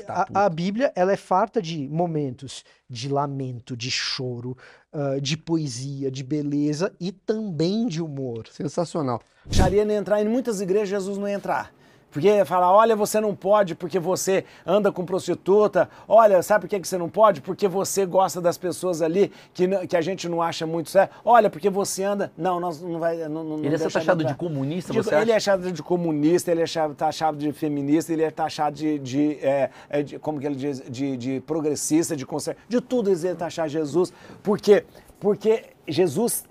Tá 0.05 0.25
a, 0.33 0.45
a 0.45 0.49
Bíblia 0.49 0.93
ela 0.95 1.11
é 1.11 1.17
farta 1.17 1.61
de 1.61 1.87
momentos 1.89 2.63
de 2.89 3.09
lamento, 3.09 3.75
de 3.75 3.91
choro, 3.91 4.55
ah, 4.93 5.19
de 5.21 5.35
poesia, 5.35 6.09
de 6.09 6.23
beleza 6.23 6.93
e 6.99 7.11
também 7.11 7.85
de 7.87 8.01
humor. 8.01 8.47
Sensacional. 8.47 9.21
Não 9.45 9.93
entrar 9.93 10.21
em 10.21 10.27
muitas 10.27 10.61
igrejas, 10.61 10.89
Jesus 10.89 11.17
não 11.17 11.27
ia 11.27 11.35
entrar. 11.35 11.73
Porque 12.09 12.43
fala, 12.45 12.71
olha, 12.71 12.95
você 12.95 13.19
não 13.19 13.35
pode 13.35 13.75
porque 13.75 13.99
você 13.99 14.45
anda 14.65 14.91
com 14.91 15.05
prostituta. 15.05 15.89
Olha, 16.07 16.41
sabe 16.41 16.61
por 16.61 16.69
que 16.69 16.87
você 16.87 16.97
não 16.97 17.09
pode? 17.09 17.41
Porque 17.41 17.67
você 17.67 18.05
gosta 18.05 18.39
das 18.39 18.57
pessoas 18.57 19.01
ali 19.01 19.31
que, 19.53 19.67
não- 19.67 19.85
que 19.85 19.95
a 19.95 20.01
gente 20.01 20.27
não 20.29 20.41
acha 20.41 20.65
muito 20.65 20.89
certo. 20.89 21.13
Olha, 21.23 21.49
porque 21.49 21.69
você 21.69 22.03
anda. 22.03 22.31
Não, 22.37 22.59
nós 22.59 22.81
não 22.81 22.97
vai. 22.97 23.17
Não, 23.27 23.43
não, 23.43 23.57
Ele 23.63 23.75
é 23.75 23.77
taxado 23.77 24.23
de 24.23 24.33
comunista, 24.35 24.93
De- 24.93 24.99
você 25.03 25.15
ele 25.15 25.31
é 25.31 25.35
acha? 25.35 25.51
taxado 25.51 25.71
de 25.71 25.83
comunista, 25.83 26.49
ele 26.51 26.61
é 26.61 26.65
taxado 26.95 27.37
de 27.37 27.51
feminista, 27.51 28.13
ele 28.13 28.23
é 28.23 28.31
taxado 28.31 28.75
de, 28.75 28.97
de, 28.99 29.31
é, 29.41 29.69
é, 29.89 30.01
de- 30.01 30.17
como 30.17 30.39
que 30.39 30.45
ele 30.45 30.55
diz, 30.55 30.81
de, 30.89 31.17
de 31.17 31.39
progressista, 31.41 32.15
de 32.15 32.25
conservador, 32.25 32.65
de 32.69 32.79
tudo 32.81 33.09
eles 33.09 33.23
iam 33.25 33.35
taxar 33.35 33.67
Jesus. 33.67 34.13
Por 34.41 34.59
quê? 34.59 34.85
Porque 35.19 35.65
Jesus, 35.87 36.45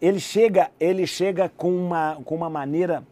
ele 0.00 0.20
chega, 0.20 0.70
ele 0.78 1.06
chega 1.06 1.50
com 1.56 1.70
uma, 1.70 2.16
com 2.24 2.34
uma 2.36 2.48
maneira 2.48 3.02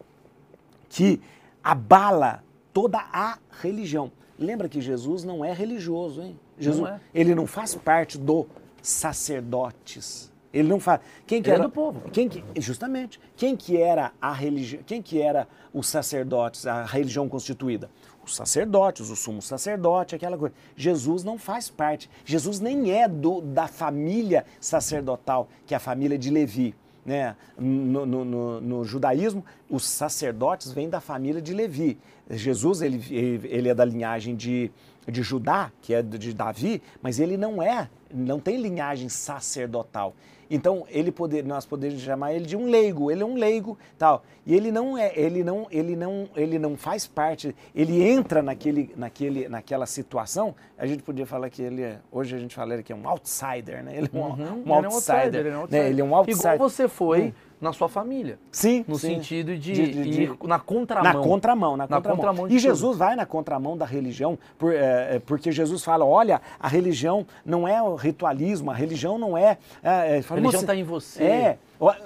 que 0.88 1.20
abala 1.62 2.42
toda 2.72 2.98
a 2.98 3.38
religião. 3.60 4.10
Lembra 4.38 4.68
que 4.68 4.80
Jesus 4.80 5.24
não 5.24 5.44
é 5.44 5.52
religioso, 5.52 6.22
hein? 6.22 6.38
Jesus, 6.58 6.80
Não 6.80 6.88
é. 6.88 7.00
ele 7.14 7.34
não 7.34 7.46
faz 7.46 7.74
parte 7.74 8.16
do 8.18 8.46
sacerdotes. 8.82 10.32
Ele 10.52 10.68
não 10.68 10.80
faz. 10.80 11.00
Quem 11.26 11.42
que 11.42 11.50
Ele 11.50 11.56
é 11.56 11.58
era 11.58 11.68
do 11.68 11.72
povo. 11.72 12.00
Quem 12.10 12.28
que, 12.28 12.42
justamente. 12.60 13.20
Quem 13.36 13.56
que 13.56 13.76
era 13.76 14.12
a 14.20 14.32
religião? 14.32 14.82
Quem 14.86 15.02
que 15.02 15.20
era 15.20 15.46
os 15.74 15.88
sacerdotes, 15.88 16.66
a 16.66 16.84
religião 16.84 17.28
constituída? 17.28 17.90
Os 18.24 18.34
sacerdotes, 18.34 19.10
o 19.10 19.16
sumo 19.16 19.42
sacerdote, 19.42 20.14
aquela 20.14 20.38
coisa. 20.38 20.54
Jesus 20.76 21.22
não 21.22 21.38
faz 21.38 21.68
parte. 21.68 22.10
Jesus 22.24 22.60
nem 22.60 22.92
é 22.92 23.06
do, 23.06 23.40
da 23.40 23.68
família 23.68 24.44
sacerdotal, 24.60 25.48
que 25.66 25.74
é 25.74 25.76
a 25.76 25.80
família 25.80 26.18
de 26.18 26.30
Levi. 26.30 26.74
Né? 27.08 27.34
No, 27.58 28.04
no- 28.04 28.22
no- 28.22 28.60
no 28.60 28.84
judaísmo, 28.84 29.42
os 29.70 29.86
sacerdotes 29.86 30.70
vêm 30.72 30.90
da 30.90 31.00
família 31.00 31.40
de 31.40 31.54
Levi. 31.54 31.98
Jesus 32.28 32.82
ele, 32.82 33.02
ele, 33.48 33.70
é 33.70 33.74
da 33.74 33.82
linhagem 33.82 34.36
de, 34.36 34.70
de 35.10 35.22
Judá, 35.22 35.72
que 35.80 35.94
é 35.94 36.02
de 36.02 36.34
Davi, 36.34 36.82
mas 37.00 37.18
ele 37.18 37.38
não 37.38 37.62
é, 37.62 37.88
não 38.12 38.38
tem 38.38 38.60
linhagem 38.60 39.08
sacerdotal. 39.08 40.14
Então 40.50 40.84
ele 40.88 41.10
poder, 41.10 41.44
nós 41.44 41.66
poderíamos 41.66 42.02
chamar 42.02 42.32
ele 42.34 42.46
de 42.46 42.56
um 42.56 42.68
leigo. 42.70 43.10
Ele 43.10 43.22
é 43.22 43.26
um 43.26 43.34
leigo, 43.34 43.78
tal. 43.98 44.24
E 44.46 44.54
ele 44.54 44.70
não 44.70 44.96
é, 44.96 45.12
ele 45.14 45.44
não, 45.44 45.66
ele 45.70 45.94
não, 45.94 46.28
ele 46.34 46.58
não 46.58 46.76
faz 46.76 47.06
parte. 47.06 47.54
Ele 47.74 48.02
entra 48.02 48.42
naquele, 48.42 48.92
naquele, 48.96 49.48
naquela 49.48 49.86
situação. 49.86 50.54
A 50.78 50.86
gente 50.86 51.02
podia 51.02 51.26
falar 51.26 51.50
que 51.50 51.62
ele 51.62 51.82
é, 51.82 51.98
hoje 52.10 52.34
a 52.34 52.38
gente 52.38 52.54
fala 52.54 52.82
que 52.82 52.92
é 52.92 52.96
um 52.96 53.08
outsider, 53.08 53.82
né? 53.82 53.96
Ele 53.96 54.10
é 54.12 54.16
um, 54.16 54.28
Uhum, 54.28 54.62
um 54.66 54.76
ele 54.76 54.86
é 54.86 54.88
um 54.88 54.92
outsider, 54.92 55.16
outsider, 55.16 55.46
é 55.46 55.50
né? 55.50 55.56
outsider. 55.56 55.86
Ele 55.86 56.00
é 56.00 56.04
um 56.04 56.14
outsider. 56.14 56.54
Igual 56.54 56.68
você 56.70 56.88
foi 56.88 57.34
na 57.60 57.72
sua 57.72 57.88
família. 57.88 58.38
Sim, 58.52 58.84
No 58.86 58.98
sim. 58.98 59.14
sentido 59.16 59.56
de, 59.56 59.72
De- 59.72 59.86
de- 59.92 60.02
de- 60.10 60.22
ir 60.22 60.36
na 60.44 60.58
contramão. 60.58 61.12
Na 61.12 61.18
contramão, 61.20 61.76
na 61.76 61.86
Na 61.88 62.00
contramão. 62.00 62.46
e 62.46 62.50
tudo. 62.50 62.58
Jesus 62.58 62.96
vai 62.98 63.16
na 63.16 63.26
contramão 63.26 63.76
da 63.76 63.84
religião, 63.84 64.38
por- 64.58 64.72
é, 64.74 65.16
é, 65.16 65.22
porque 65.24 65.50
Jesus 65.50 65.82
fala: 65.82 66.04
olha, 66.04 66.40
a 66.60 66.68
religião 66.68 67.26
não 67.44 67.66
é 67.66 67.82
o 67.82 67.94
ritualismo, 67.96 68.70
a 68.70 68.74
religião 68.74 69.18
não 69.18 69.36
é. 69.36 69.58
é, 69.82 70.18
é, 70.18 70.22
fala, 70.22 70.40
religião 70.40 70.60
"Você- 70.60 70.66
tá 70.66 70.76
em 70.76 70.84
você." 70.84 71.22
É. 71.24 71.58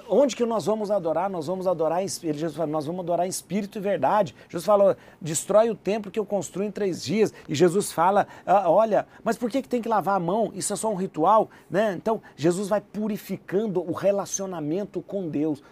Onde 0.09 0.35
que 0.35 0.45
nós 0.45 0.65
vamos 0.65 0.91
adorar? 0.91 1.29
Nós 1.29 1.47
vamos 1.47 1.65
adorar 1.65 2.03
espírito. 2.03 2.39
Jesus 2.39 2.69
nós 2.69 2.85
vamos 2.85 3.01
adorar 3.01 3.25
em 3.25 3.29
espírito 3.29 3.77
e 3.77 3.81
verdade. 3.81 4.35
Jesus 4.47 4.65
falou, 4.65 4.95
destrói 5.19 5.69
o 5.69 5.75
templo 5.75 6.11
que 6.11 6.19
eu 6.19 6.25
construo 6.25 6.63
em 6.63 6.71
três 6.71 7.03
dias. 7.03 7.33
E 7.47 7.55
Jesus 7.55 7.91
fala, 7.91 8.27
"Ah, 8.45 8.69
olha, 8.69 9.07
mas 9.23 9.37
por 9.37 9.49
que, 9.49 9.61
que 9.61 9.69
tem 9.69 9.81
que 9.81 9.89
lavar 9.89 10.15
a 10.15 10.19
mão? 10.19 10.51
Isso 10.53 10.73
é 10.73 10.75
só 10.75 10.91
um 10.91 10.95
ritual, 10.95 11.49
né? 11.69 11.93
Então, 11.93 12.21
Jesus 12.35 12.67
vai 12.67 12.81
purificando 12.81 13.81
o 13.81 13.93
relacionamento 13.93 15.01
com 15.01 15.27
Deus. 15.27 15.63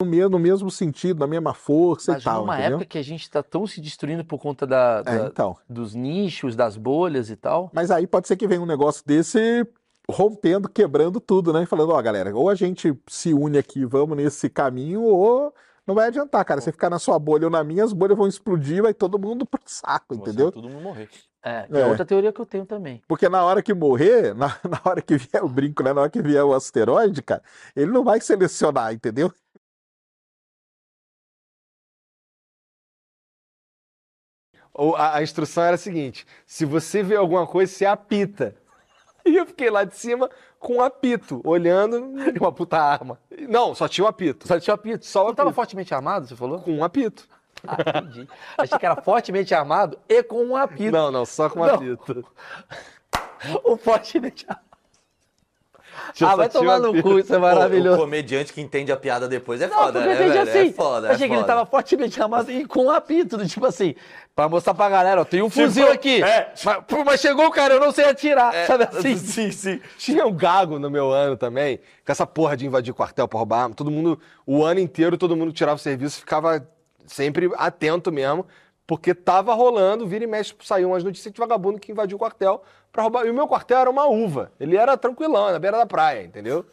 No 0.00 0.06
mesmo, 0.06 0.30
no 0.30 0.38
mesmo 0.38 0.70
sentido, 0.70 1.18
na 1.18 1.26
mesma 1.26 1.52
força 1.52 2.12
Mas 2.12 2.22
e 2.22 2.24
tal, 2.24 2.40
numa 2.42 2.54
entendeu? 2.54 2.76
época 2.78 2.84
que 2.90 2.98
a 2.98 3.02
gente 3.02 3.22
está 3.22 3.42
tão 3.42 3.66
se 3.66 3.80
destruindo 3.80 4.24
por 4.24 4.38
conta 4.38 4.64
da, 4.64 5.02
da- 5.02 5.26
então. 5.26 5.56
dos 5.68 5.92
nichos, 5.92 6.54
das 6.54 6.76
bolhas 6.76 7.30
e 7.30 7.34
tal. 7.36 7.68
Mas 7.74 7.90
aí 7.90 8.06
pode 8.06 8.28
ser 8.28 8.36
que 8.36 8.46
venha 8.46 8.60
um 8.62 8.66
negócio 8.66 9.02
desse 9.04 9.66
rompendo, 10.08 10.68
quebrando 10.68 11.18
tudo, 11.20 11.52
né? 11.52 11.64
E 11.64 11.66
falando, 11.66 11.90
ó, 11.90 12.00
galera, 12.00 12.32
ou 12.34 12.48
a 12.48 12.54
gente 12.54 12.96
se 13.08 13.34
une 13.34 13.58
aqui, 13.58 13.84
vamos 13.84 14.16
nesse 14.16 14.48
caminho, 14.48 15.02
ou 15.02 15.52
não 15.84 15.96
vai 15.96 16.06
adiantar, 16.06 16.44
cara. 16.44 16.60
Você 16.60 16.70
ficar 16.70 16.88
na 16.90 17.00
sua 17.00 17.18
bolha 17.18 17.46
ou 17.46 17.50
na 17.50 17.64
minha, 17.64 17.82
as 17.82 17.92
bolhas 17.92 18.16
vão 18.16 18.28
explodir, 18.28 18.80
vai 18.80 18.94
todo 18.94 19.18
mundo 19.18 19.44
pro 19.44 19.60
saco, 19.66 20.14
entendeu? 20.14 20.52
Todo 20.52 20.68
mundo 20.68 20.80
morrer. 20.80 21.08
É, 21.42 21.62
que 21.62 21.76
é 21.76 21.80
É. 21.80 21.86
outra 21.86 22.04
teoria 22.04 22.32
que 22.32 22.40
eu 22.40 22.46
tenho 22.46 22.66
também. 22.66 23.00
Porque 23.08 23.28
na 23.28 23.44
hora 23.44 23.62
que 23.62 23.72
morrer, 23.74 24.32
na, 24.38 24.56
na 24.68 24.80
hora 24.84 25.02
que 25.02 25.16
vier 25.16 25.42
o 25.42 25.48
brinco, 25.48 25.82
né? 25.82 25.92
Na 25.92 26.02
hora 26.02 26.10
que 26.10 26.22
vier 26.22 26.44
o 26.44 26.54
asteroide, 26.54 27.20
cara, 27.22 27.42
ele 27.74 27.90
não 27.90 28.04
vai 28.04 28.20
selecionar, 28.20 28.92
entendeu? 28.92 29.32
Ou 34.78 34.94
a, 34.96 35.16
a 35.16 35.22
instrução 35.22 35.64
era 35.64 35.74
a 35.74 35.78
seguinte: 35.78 36.24
se 36.46 36.64
você 36.64 37.02
vê 37.02 37.16
alguma 37.16 37.46
coisa, 37.46 37.70
você 37.70 37.84
apita. 37.84 38.54
E 39.26 39.36
eu 39.36 39.44
fiquei 39.44 39.68
lá 39.68 39.84
de 39.84 39.94
cima 39.94 40.30
com 40.58 40.76
um 40.76 40.80
apito, 40.80 41.42
olhando 41.44 42.14
uma 42.40 42.50
puta 42.50 42.78
arma. 42.78 43.20
Não, 43.46 43.74
só 43.74 43.86
tinha 43.86 44.06
o 44.06 44.08
apito. 44.08 44.48
Só 44.48 44.58
tinha 44.58 44.72
o 44.72 44.76
apito. 44.76 45.04
Só 45.04 45.24
o 45.24 45.26
Não 45.26 45.34
tava 45.34 45.50
apito. 45.50 45.56
fortemente 45.56 45.92
armado, 45.92 46.26
você 46.26 46.34
falou? 46.34 46.60
Com 46.60 46.72
um 46.78 46.82
apito. 46.84 47.28
Ah, 47.66 47.76
entendi. 48.00 48.26
Achei 48.56 48.78
que 48.78 48.86
era 48.86 48.96
fortemente 49.02 49.52
armado 49.54 49.98
e 50.08 50.22
com 50.22 50.42
um 50.42 50.56
apito. 50.56 50.92
Não, 50.92 51.10
não, 51.10 51.26
só 51.26 51.50
com 51.50 51.60
um 51.60 51.66
Não. 51.66 51.74
apito. 51.74 52.24
O 53.64 53.76
fortemente 53.76 54.46
armado. 54.48 54.66
Ah, 56.22 56.36
vai 56.36 56.46
um 56.46 56.50
tomar 56.50 56.78
no 56.78 56.88
apito. 56.90 57.02
cu, 57.08 57.18
isso 57.18 57.34
é 57.34 57.38
maravilhoso. 57.38 57.98
O 57.98 58.00
comediante 58.02 58.52
que 58.52 58.60
entende 58.60 58.92
a 58.92 58.96
piada 58.96 59.28
depois 59.28 59.60
é 59.60 59.66
Não, 59.66 59.76
foda, 59.76 60.00
né, 60.00 60.14
velho? 60.14 60.40
assim. 60.42 60.68
É 60.68 60.72
foda, 60.72 61.08
é 61.08 61.12
Achei 61.12 61.26
que 61.26 61.34
ele 61.34 61.42
foda. 61.42 61.52
tava 61.54 61.66
fortemente 61.66 62.22
armado 62.22 62.50
e 62.52 62.64
com 62.66 62.84
um 62.84 62.90
apito, 62.90 63.44
tipo 63.46 63.66
assim, 63.66 63.94
pra 64.38 64.48
mostrar 64.48 64.72
pra 64.72 64.88
galera, 64.88 65.20
ó, 65.22 65.24
tem 65.24 65.42
um 65.42 65.48
Tipo, 65.48 65.62
fuzil 65.62 65.90
aqui. 65.90 66.22
é. 66.22 66.52
Mas, 66.64 66.84
pô, 66.86 67.02
mas 67.04 67.20
chegou 67.20 67.46
o 67.46 67.50
cara, 67.50 67.74
eu 67.74 67.80
não 67.80 67.90
sei 67.90 68.04
atirar, 68.04 68.54
sabe 68.68 68.84
assim? 68.84 69.16
Sim, 69.18 69.50
sim. 69.50 69.80
Tinha 69.98 70.24
um 70.24 70.32
gago 70.32 70.78
no 70.78 70.88
meu 70.88 71.10
ano 71.10 71.36
também, 71.36 71.78
com 72.06 72.12
essa 72.12 72.24
porra 72.24 72.56
de 72.56 72.64
invadir 72.64 72.94
quartel 72.94 73.26
pra 73.26 73.36
roubar 73.36 73.62
arma. 73.62 73.74
Todo 73.74 73.90
mundo, 73.90 74.16
o 74.46 74.64
ano 74.64 74.78
inteiro, 74.78 75.18
todo 75.18 75.34
mundo 75.36 75.52
tirava 75.52 75.74
o 75.74 75.78
serviço, 75.78 76.20
ficava 76.20 76.64
sempre 77.04 77.50
atento 77.56 78.12
mesmo, 78.12 78.46
porque 78.86 79.12
tava 79.12 79.52
rolando, 79.54 80.06
vira 80.06 80.22
e 80.22 80.28
mexe, 80.28 80.54
saiu 80.62 80.90
umas 80.90 81.02
notícias 81.02 81.34
de 81.34 81.40
vagabundo 81.40 81.80
que 81.80 81.90
invadiu 81.90 82.14
o 82.16 82.20
quartel 82.20 82.62
pra 82.92 83.02
roubar. 83.02 83.26
E 83.26 83.30
o 83.30 83.34
meu 83.34 83.48
quartel 83.48 83.78
era 83.78 83.90
uma 83.90 84.06
uva. 84.06 84.52
Ele 84.60 84.76
era 84.76 84.96
tranquilão, 84.96 85.50
na 85.50 85.58
beira 85.58 85.78
da 85.78 85.84
praia, 85.86 86.22
entendeu? 86.22 86.64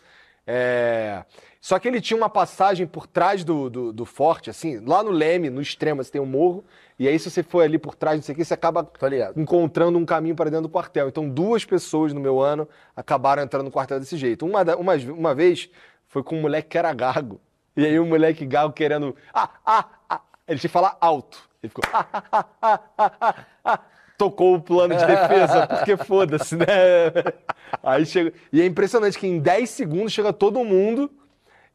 É... 0.45 1.24
Só 1.66 1.80
que 1.80 1.88
ele 1.88 1.99
tinha 1.99 2.16
uma 2.16 2.30
passagem 2.30 2.86
por 2.86 3.07
trás 3.07 3.43
do, 3.43 3.72
do, 3.72 3.91
do 3.91 4.05
forte, 4.05 4.51
assim, 4.51 4.78
lá 4.86 5.01
no 5.01 5.09
Leme, 5.09 5.49
no 5.49 5.59
extremo, 5.59 6.03
você 6.03 6.11
tem 6.11 6.22
um 6.22 6.26
morro, 6.28 6.63
e 6.99 7.07
aí 7.07 7.18
se 7.18 7.28
você 7.28 7.41
for 7.41 7.61
ali 7.61 7.80
por 7.80 7.95
trás, 7.95 8.18
não 8.18 8.22
sei 8.22 8.34
o 8.34 8.36
que, 8.36 8.45
você 8.45 8.53
acaba 8.53 8.88
encontrando 9.36 9.97
um 9.97 10.05
caminho 10.05 10.36
para 10.36 10.51
dentro 10.51 10.68
do 10.68 10.70
quartel. 10.70 11.07
Então 11.07 11.28
duas 11.28 11.66
pessoas 11.66 12.13
no 12.13 12.20
meu 12.20 12.39
ano 12.39 12.70
acabaram 12.95 13.41
entrando 13.41 13.63
no 13.63 13.72
quartel 13.72 13.99
desse 13.99 14.16
jeito. 14.16 14.45
Uma, 14.45 14.61
uma, 14.76 14.93
uma 14.95 15.34
vez 15.34 15.68
foi 16.07 16.22
com 16.22 16.38
um 16.38 16.41
moleque 16.43 16.70
que 16.70 16.78
era 16.78 16.93
gago, 16.93 17.41
e 17.76 17.84
aí 17.84 17.99
o 17.99 18.05
moleque 18.05 18.45
gago 18.45 18.72
querendo... 18.72 19.16
Ah, 19.34 19.49
ah, 19.66 19.86
ah, 20.07 20.22
ele 20.47 20.59
tinha 20.59 20.70
que 20.70 20.74
falar 20.74 20.95
alto. 21.01 21.49
Ele 21.63 21.70
ficou... 21.70 21.84
Ah, 21.91 22.05
ah, 22.13 22.24
ah, 22.32 22.47
ah, 22.61 22.80
ah, 22.95 23.11
ah, 23.20 23.36
ah. 23.66 23.80
Tocou 24.20 24.53
o 24.53 24.61
plano 24.61 24.95
de 24.95 25.03
defesa, 25.03 25.65
porque 25.65 25.98
foda-se, 25.98 26.56
né? 26.56 26.65
Aí 27.81 28.06
chega. 28.06 28.31
E 28.53 28.61
é 28.61 28.65
impressionante 28.68 29.18
que 29.18 29.26
em 29.26 29.40
10 29.40 29.68
segundos 29.68 30.14
chega 30.14 30.31
todo 30.31 30.64
mundo 30.64 31.11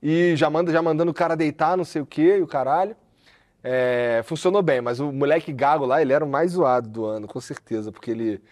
e 0.03 0.35
já 0.37 0.49
manda 0.49 0.73
já 0.73 0.81
mandando 0.83 1.11
o 1.11 1.15
cara 1.15 1.37
deitar, 1.37 1.77
não 1.77 1.85
sei 1.85 2.03
o 2.03 2.07
quê, 2.07 2.39
e 2.39 2.43
o 2.43 2.47
caralho. 2.47 2.97
É, 3.63 4.23
funcionou 4.25 4.63
bem, 4.63 4.81
mas 4.81 5.01
o 5.01 5.13
moleque 5.13 5.53
gago 5.53 5.85
lá, 5.85 6.01
ele 6.01 6.13
era 6.13 6.25
o 6.25 6.29
mais 6.29 6.53
zoado 6.53 6.89
do 6.89 7.05
ano, 7.05 7.27
com 7.29 7.41
certeza, 7.41 7.93
porque 7.93 8.11
ele 8.11 8.43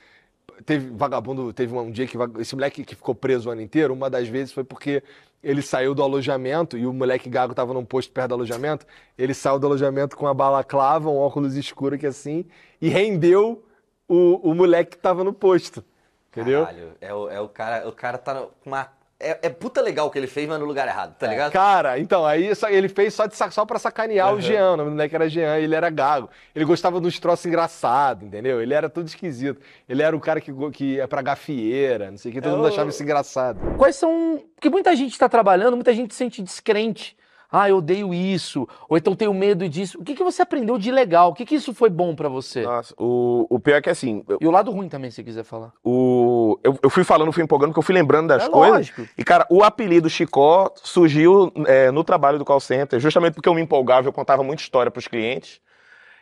teve 0.66 0.90
vagabundo, 0.90 1.50
teve 1.52 1.74
um 1.74 1.90
dia 1.90 2.06
que 2.06 2.18
esse 2.38 2.54
moleque 2.54 2.84
que 2.84 2.94
ficou 2.94 3.14
preso 3.14 3.48
o 3.48 3.52
ano 3.52 3.62
inteiro, 3.62 3.94
uma 3.94 4.10
das 4.10 4.28
vezes 4.28 4.52
foi 4.52 4.64
porque 4.64 5.02
ele 5.42 5.62
saiu 5.62 5.94
do 5.94 6.02
alojamento 6.02 6.76
e 6.76 6.86
o 6.86 6.92
moleque 6.92 7.30
gago 7.30 7.54
tava 7.54 7.72
num 7.72 7.84
posto 7.84 8.12
perto 8.12 8.28
do 8.28 8.34
alojamento, 8.34 8.84
ele 9.16 9.32
saiu 9.32 9.58
do 9.58 9.66
alojamento 9.66 10.16
com 10.16 10.26
uma 10.26 10.34
balaclava, 10.34 11.08
um 11.08 11.16
óculos 11.16 11.56
escuro 11.56 11.96
que 11.96 12.06
assim, 12.06 12.44
e 12.80 12.88
rendeu 12.88 13.64
o, 14.06 14.50
o 14.50 14.54
moleque 14.54 14.92
que 14.92 14.98
tava 14.98 15.24
no 15.24 15.32
posto. 15.32 15.82
Entendeu? 16.30 16.66
Caralho, 16.66 16.92
é 17.00 17.14
o, 17.14 17.28
é 17.30 17.40
o 17.40 17.48
cara, 17.48 17.88
o 17.88 17.92
cara 17.92 18.18
tá 18.18 18.46
com 18.62 18.70
uma 18.70 18.86
É, 19.20 19.36
é 19.42 19.48
puta 19.48 19.80
legal 19.80 20.06
o 20.06 20.10
que 20.10 20.18
ele 20.18 20.28
fez, 20.28 20.48
mas 20.48 20.60
no 20.60 20.64
lugar 20.64 20.86
errado, 20.86 21.16
tá 21.18 21.26
ligado? 21.26 21.50
Cara, 21.50 21.98
então, 21.98 22.24
aí 22.24 22.54
só- 22.54 22.68
ele 22.68 22.88
fez 22.88 23.12
só, 23.14 23.26
de, 23.26 23.34
só 23.36 23.66
pra 23.66 23.76
sacanear 23.76 24.30
o 24.30 24.34
Uhum. 24.36 24.40
Jean, 24.40 24.72
o 24.74 24.76
nome 24.76 24.90
do 24.90 24.92
moleque 24.92 25.14
era 25.16 25.28
Jean, 25.28 25.56
ele 25.58 25.74
era 25.74 25.90
gago. 25.90 26.30
Ele 26.54 26.64
gostava 26.64 27.00
dos 27.00 27.18
troços 27.18 27.44
engraçados, 27.46 28.22
entendeu? 28.22 28.62
Ele 28.62 28.72
era 28.72 28.88
tudo 28.88 29.08
esquisito. 29.08 29.60
Ele 29.88 30.04
era 30.04 30.16
o 30.16 30.20
cara 30.20 30.40
que, 30.40 30.52
que 30.72 31.00
é 31.00 31.06
pra 31.08 31.20
gafieira, 31.20 32.12
não 32.12 32.16
sei 32.16 32.30
o 32.30 32.34
que, 32.34 32.40
todo 32.40 32.52
mundo 32.56 32.68
Eu- 32.68 32.72
achava 32.72 32.90
isso 32.90 33.02
engraçado. 33.02 33.58
Quais 33.76 33.96
são. 33.96 34.40
Porque 34.54 34.70
muita 34.70 34.94
gente 34.94 35.10
está 35.10 35.28
trabalhando, 35.28 35.74
muita 35.74 35.92
gente 35.92 36.14
se 36.14 36.18
sente 36.18 36.40
descrente. 36.40 37.17
Ah, 37.50 37.68
eu 37.68 37.78
odeio 37.78 38.12
isso. 38.12 38.68
Ou 38.88 38.96
então 38.98 39.16
tenho 39.16 39.32
medo 39.32 39.68
disso. 39.68 39.98
O 40.00 40.04
que, 40.04 40.14
que 40.14 40.22
você 40.22 40.42
aprendeu 40.42 40.76
de 40.78 40.90
legal? 40.90 41.30
O 41.30 41.34
que, 41.34 41.46
que 41.46 41.54
isso 41.54 41.72
foi 41.72 41.88
bom 41.88 42.14
pra 42.14 42.28
você? 42.28 42.62
Nossa, 42.62 42.94
o, 42.98 43.46
o 43.48 43.58
pior 43.58 43.76
é 43.76 43.80
que 43.80 43.88
assim. 43.90 44.22
eu- 44.28 44.38
E 44.40 44.46
o 44.46 44.50
lado 44.50 44.70
ruim 44.70 44.88
também, 44.88 45.10
se 45.10 45.24
quiser 45.24 45.44
falar. 45.44 45.72
O, 45.82 46.58
eu, 46.62 46.78
eu 46.82 46.90
fui 46.90 47.04
falando, 47.04 47.32
fui 47.32 47.42
empolgando, 47.42 47.70
porque 47.70 47.78
eu 47.78 47.82
fui 47.82 47.94
lembrando 47.94 48.28
das 48.28 48.44
É 48.44 48.48
coisas. 48.50 48.76
lógico. 48.76 49.08
E, 49.16 49.24
cara, 49.24 49.46
o 49.50 49.62
apelido 49.64 50.10
Chicó 50.10 50.70
surgiu 50.76 51.50
é, 51.66 51.90
no 51.90 52.04
trabalho 52.04 52.38
do 52.38 52.44
call 52.44 52.60
center, 52.60 53.00
justamente 53.00 53.34
porque 53.34 53.48
eu 53.48 53.54
me 53.54 53.62
empolgava, 53.62 54.06
eu 54.08 54.12
contava 54.12 54.42
muita 54.42 54.62
história 54.62 54.90
pros 54.90 55.08
clientes. 55.08 55.60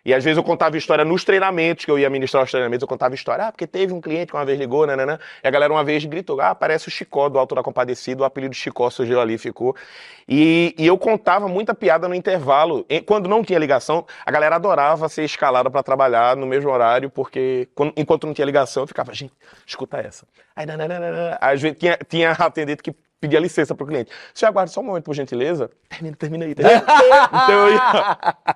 E 0.06 0.14
às 0.14 0.22
vezes 0.22 0.36
eu 0.36 0.44
contava 0.44 0.78
história 0.78 1.04
nos 1.04 1.24
treinamentos, 1.24 1.84
que 1.84 1.90
eu 1.90 1.98
ia 1.98 2.08
ministrar 2.08 2.44
os 2.44 2.50
treinamentos, 2.52 2.82
eu 2.82 2.86
contava 2.86 3.12
história, 3.16 3.46
ah, 3.46 3.50
porque 3.50 3.66
teve 3.66 3.92
um 3.92 4.00
cliente 4.00 4.30
que 4.30 4.36
uma 4.36 4.44
vez 4.44 4.56
ligou, 4.56 4.86
nananã, 4.86 5.18
e 5.42 5.48
a 5.48 5.50
galera 5.50 5.72
uma 5.72 5.82
vez 5.82 6.04
gritou, 6.04 6.40
ah, 6.40 6.54
parece 6.54 6.86
o 6.86 6.90
Chicó 6.92 7.28
do 7.28 7.40
Alto 7.40 7.56
da 7.56 7.62
Compadecida, 7.62 8.22
o 8.22 8.24
apelido 8.24 8.54
Chicó 8.54 8.88
surgiu 8.88 9.20
ali, 9.20 9.36
ficou. 9.36 9.74
E, 10.28 10.72
e 10.78 10.86
eu 10.86 10.96
contava 10.96 11.48
muita 11.48 11.74
piada 11.74 12.06
no 12.06 12.14
intervalo. 12.14 12.86
Quando 13.04 13.28
não 13.28 13.42
tinha 13.42 13.58
ligação, 13.58 14.06
a 14.24 14.30
galera 14.30 14.54
adorava 14.54 15.08
ser 15.08 15.24
escalada 15.24 15.68
para 15.68 15.82
trabalhar 15.82 16.36
no 16.36 16.46
mesmo 16.46 16.70
horário, 16.70 17.10
porque 17.10 17.68
quando- 17.74 17.92
enquanto 17.96 18.28
não 18.28 18.34
tinha 18.34 18.44
ligação, 18.46 18.84
eu 18.84 18.86
ficava, 18.86 19.12
gente, 19.12 19.32
escuta 19.66 19.98
essa. 19.98 20.24
Aí, 20.54 20.64
nananana. 20.66 21.36
Às 21.40 21.60
vezes 21.60 21.78
tinha, 21.78 21.98
tinha 22.08 22.30
atendente 22.30 22.80
que 22.80 22.94
pedia 23.20 23.40
licença 23.40 23.74
pro 23.74 23.86
cliente. 23.86 24.10
Senhor, 24.34 24.50
aguarde 24.50 24.72
só 24.72 24.80
um 24.80 24.84
momento, 24.84 25.04
por 25.04 25.14
gentileza. 25.14 25.70
Termina, 25.88 26.16
termina 26.16 26.44
aí. 26.44 26.54
Termina. 26.54 26.84
então, 27.32 27.68
eu 27.68 27.80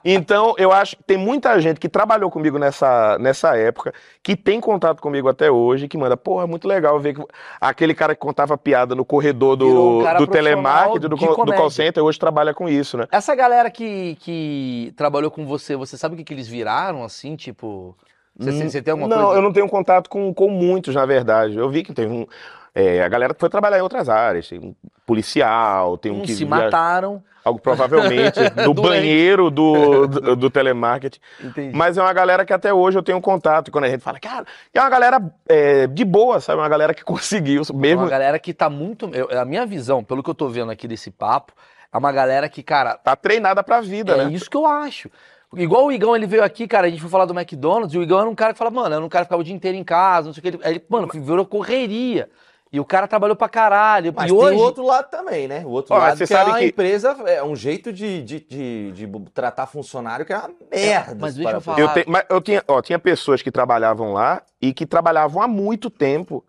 então, 0.05 0.55
eu 0.59 0.73
acho 0.73 0.97
que 0.97 1.03
tem 1.05 1.16
muita 1.16 1.59
gente 1.61 1.81
que 1.81 1.89
trabalhou 1.89 2.31
comigo 2.31 2.59
nessa, 2.59 3.19
nessa 3.19 3.57
época, 3.57 3.93
que 4.23 4.37
tem 4.37 4.61
contato 4.61 5.01
comigo 5.01 5.28
até 5.28 5.51
hoje, 5.51 5.89
que 5.89 5.97
manda, 5.97 6.16
pô, 6.16 6.43
é 6.43 6.47
muito 6.47 6.69
legal 6.69 6.99
ver 7.01 7.15
que 7.15 7.24
aquele 7.61 7.95
cara 7.95 8.15
que 8.15 8.20
contava 8.20 8.57
piada 8.57 8.95
no 8.95 9.05
corredor 9.05 9.57
Virou 9.57 10.01
um 10.01 10.15
do, 10.15 10.19
do 10.19 10.27
telemarketing, 10.27 11.01
do, 11.01 11.09
do 11.11 11.16
comédia. 11.16 11.57
call 11.57 11.70
center, 11.70 12.05
hoje 12.05 12.19
trabalha 12.19 12.55
com 12.55 12.69
isso, 12.69 12.97
né? 12.97 13.07
Essa 13.11 13.35
galera 13.35 13.70
que, 13.70 14.16
que 14.20 14.93
trabalhou 14.97 15.31
com 15.31 15.47
você, 15.47 15.77
você 15.77 15.97
sabe 15.97 16.15
o 16.15 16.19
que, 16.19 16.24
que 16.24 16.35
eles 16.35 16.49
viraram, 16.49 17.03
assim, 17.03 17.37
tipo... 17.37 17.97
Você, 18.39 18.53
você- 18.53 18.70
você 18.70 18.82
tem 18.82 18.93
alguma 18.93 19.09
não, 19.09 19.24
coisa? 19.24 19.39
eu 19.39 19.43
não 19.43 19.53
tenho 19.53 19.69
contato 19.69 20.09
com, 20.09 20.32
com 20.32 20.49
muitos, 20.49 20.95
na 20.95 21.05
verdade. 21.05 21.59
Eu 21.59 21.69
vi 21.69 21.82
que 21.82 21.93
teve 21.93 22.12
um. 22.12 22.27
É, 22.74 23.02
a 23.02 23.09
galera 23.09 23.34
que 23.34 23.40
foi 23.40 23.48
trabalhar 23.48 23.78
em 23.78 23.82
outras 23.82 24.09
áreas. 24.09 24.48
Tem 24.48 24.59
um 24.59 24.74
policial, 25.06 25.98
tem 25.98 26.12
um 26.12 26.22
que. 26.22 26.32
se 26.32 26.44
via- 26.44 26.48
mataram. 26.48 27.22
Algo 27.42 27.59
provavelmente 27.59 28.38
no 28.66 28.74
banheiro 28.74 29.51
do, 29.51 30.06
do, 30.06 30.36
do 30.36 30.51
telemarketing. 30.51 31.18
Entendi. 31.42 31.74
Mas 31.74 31.97
é 31.97 32.02
uma 32.02 32.12
galera 32.12 32.44
que 32.44 32.52
até 32.52 32.72
hoje 32.72 32.98
eu 32.98 33.02
tenho 33.02 33.18
contato. 33.20 33.68
E 33.68 33.70
quando 33.70 33.84
a 33.84 33.88
gente 33.88 34.02
fala, 34.02 34.20
cara, 34.20 34.44
é 34.74 34.78
uma 34.80 34.90
galera 34.90 35.22
é, 35.48 35.86
de 35.86 36.05
boa, 36.05 36.38
sabe? 36.38 36.60
Uma 36.60 36.68
galera 36.68 36.92
que 36.92 37.02
conseguiu. 37.05 37.62
É 37.68 37.72
Mesmo. 37.72 38.02
uma 38.02 38.10
galera 38.10 38.38
que 38.38 38.52
tá 38.52 38.68
muito... 38.68 39.09
eu- 39.14 39.40
a 39.40 39.44
minha 39.47 39.64
visão, 39.64 40.05
pelo 40.05 40.22
que 40.22 40.28
eu 40.28 40.34
tô 40.34 40.48
vendo 40.48 40.70
aqui 40.70 40.86
desse 40.86 41.10
papo, 41.10 41.55
é 41.90 41.97
uma 41.97 42.12
galera 42.12 42.47
que, 42.47 42.62
cara... 42.62 42.94
Tá 42.97 43.16
treinada 43.16 43.62
pra 43.64 43.80
vida, 43.80 44.12
é 44.12 44.24
né? 44.26 44.32
isso 44.32 44.51
que 44.51 44.56
eu 44.56 44.66
acho. 44.66 45.10
Igual 45.56 45.86
o 45.86 45.92
Igão, 45.92 46.14
ele 46.14 46.26
veio 46.26 46.44
aqui, 46.44 46.68
cara, 46.68 46.86
a 46.86 46.90
gente 46.90 47.01
foi 47.01 47.10
falar 47.10 47.24
do 47.24 47.32
McDonald's, 47.36 47.94
e 47.94 47.98
o 47.98 48.02
Igão 48.02 48.20
era 48.20 48.28
um 48.28 48.34
cara 48.34 48.52
que 48.52 48.59
fala, 48.59 48.70
mano, 48.70 48.94
era 48.94 49.05
um 49.05 49.09
cara 49.09 49.24
que 49.24 49.28
ficava 49.28 49.40
o 49.40 49.44
dia 49.44 49.55
inteiro 49.55 49.76
em 49.78 49.82
casa, 49.82 50.26
não 50.26 50.34
sei 50.34 50.40
o 50.40 50.42
que. 50.42 50.48
Ele, 50.48 50.60
aí 50.62 50.74
ele 50.74 50.84
mano, 50.88 51.09
virou 51.12 51.44
correria. 51.47 52.28
E 52.72 52.78
o 52.78 52.84
cara 52.84 53.09
trabalhou 53.09 53.34
pra 53.34 53.48
caralho. 53.48 54.12
Mas 54.14 54.26
e 54.26 54.28
tem 54.28 54.36
hoje... 54.36 54.55
o 54.56 54.59
outro 54.60 54.84
lado 54.86 55.10
também, 55.10 55.48
né? 55.48 55.62
O 55.66 55.70
outro 55.70 55.92
Ó, 55.94 55.98
lado 55.98 56.16
você 56.16 56.24
que 56.24 56.32
sabe 56.32 56.51
a 56.52 56.55
que- 56.59 56.66
empresa 56.66 57.16
é 57.26 57.42
um 57.42 57.56
jeito 57.56 57.92
de, 57.92 58.22
de, 58.22 58.40
de, 58.40 58.92
de 58.92 59.09
tratar 59.34 59.66
funcionário 59.66 60.24
que 60.24 60.32
é 60.32 60.38
uma 60.38 60.51
merda. 60.70 61.16
mas 61.18 61.32
se 61.34 61.38
deixa 61.40 61.56
eu 61.56 61.60
falar. 61.60 61.80
Eu, 61.80 61.88
te- 61.92 62.05
mas 62.09 62.24
eu 62.28 62.40
tinha, 62.40 62.62
ó, 62.68 62.80
tinha 62.80 62.98
pessoas 62.98 63.42
que 63.42 63.51
trabalhavam 63.51 64.12
lá 64.12 64.40
e 64.62 64.72
que 64.72 64.86
trabalhavam 64.86 65.42
há 65.42 65.48
muito 65.48 65.90
tempo 65.90 66.44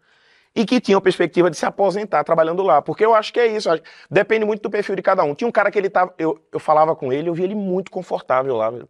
e 0.56 0.64
que 0.64 0.80
tinham 0.80 1.02
perspectiva 1.02 1.50
de 1.50 1.58
se 1.58 1.66
aposentar 1.66 2.24
trabalhando 2.24 2.62
lá. 2.62 2.82
Porque 2.84 3.04
eu 3.04 3.16
acho 3.16 3.34
que 3.34 3.40
é 3.40 3.48
isso. 3.48 3.68
Depende 4.10 4.46
muito 4.46 4.62
do 4.62 4.70
perfil 4.70 4.96
de 4.96 5.02
cada 5.02 5.24
um. 5.24 5.34
Tinha 5.34 5.48
um 5.48 5.52
cara 5.52 5.72
que 5.72 5.80
ele 5.80 5.90
tava. 5.90 6.14
Eu, 6.20 6.40
eu 6.52 6.60
falava 6.60 6.96
com 6.96 7.12
ele, 7.12 7.30
eu 7.30 7.34
via 7.34 7.46
ele 7.46 7.56
muito 7.56 7.90
confortável 7.90 8.56
lá. 8.58 8.70
velho. 8.70 8.88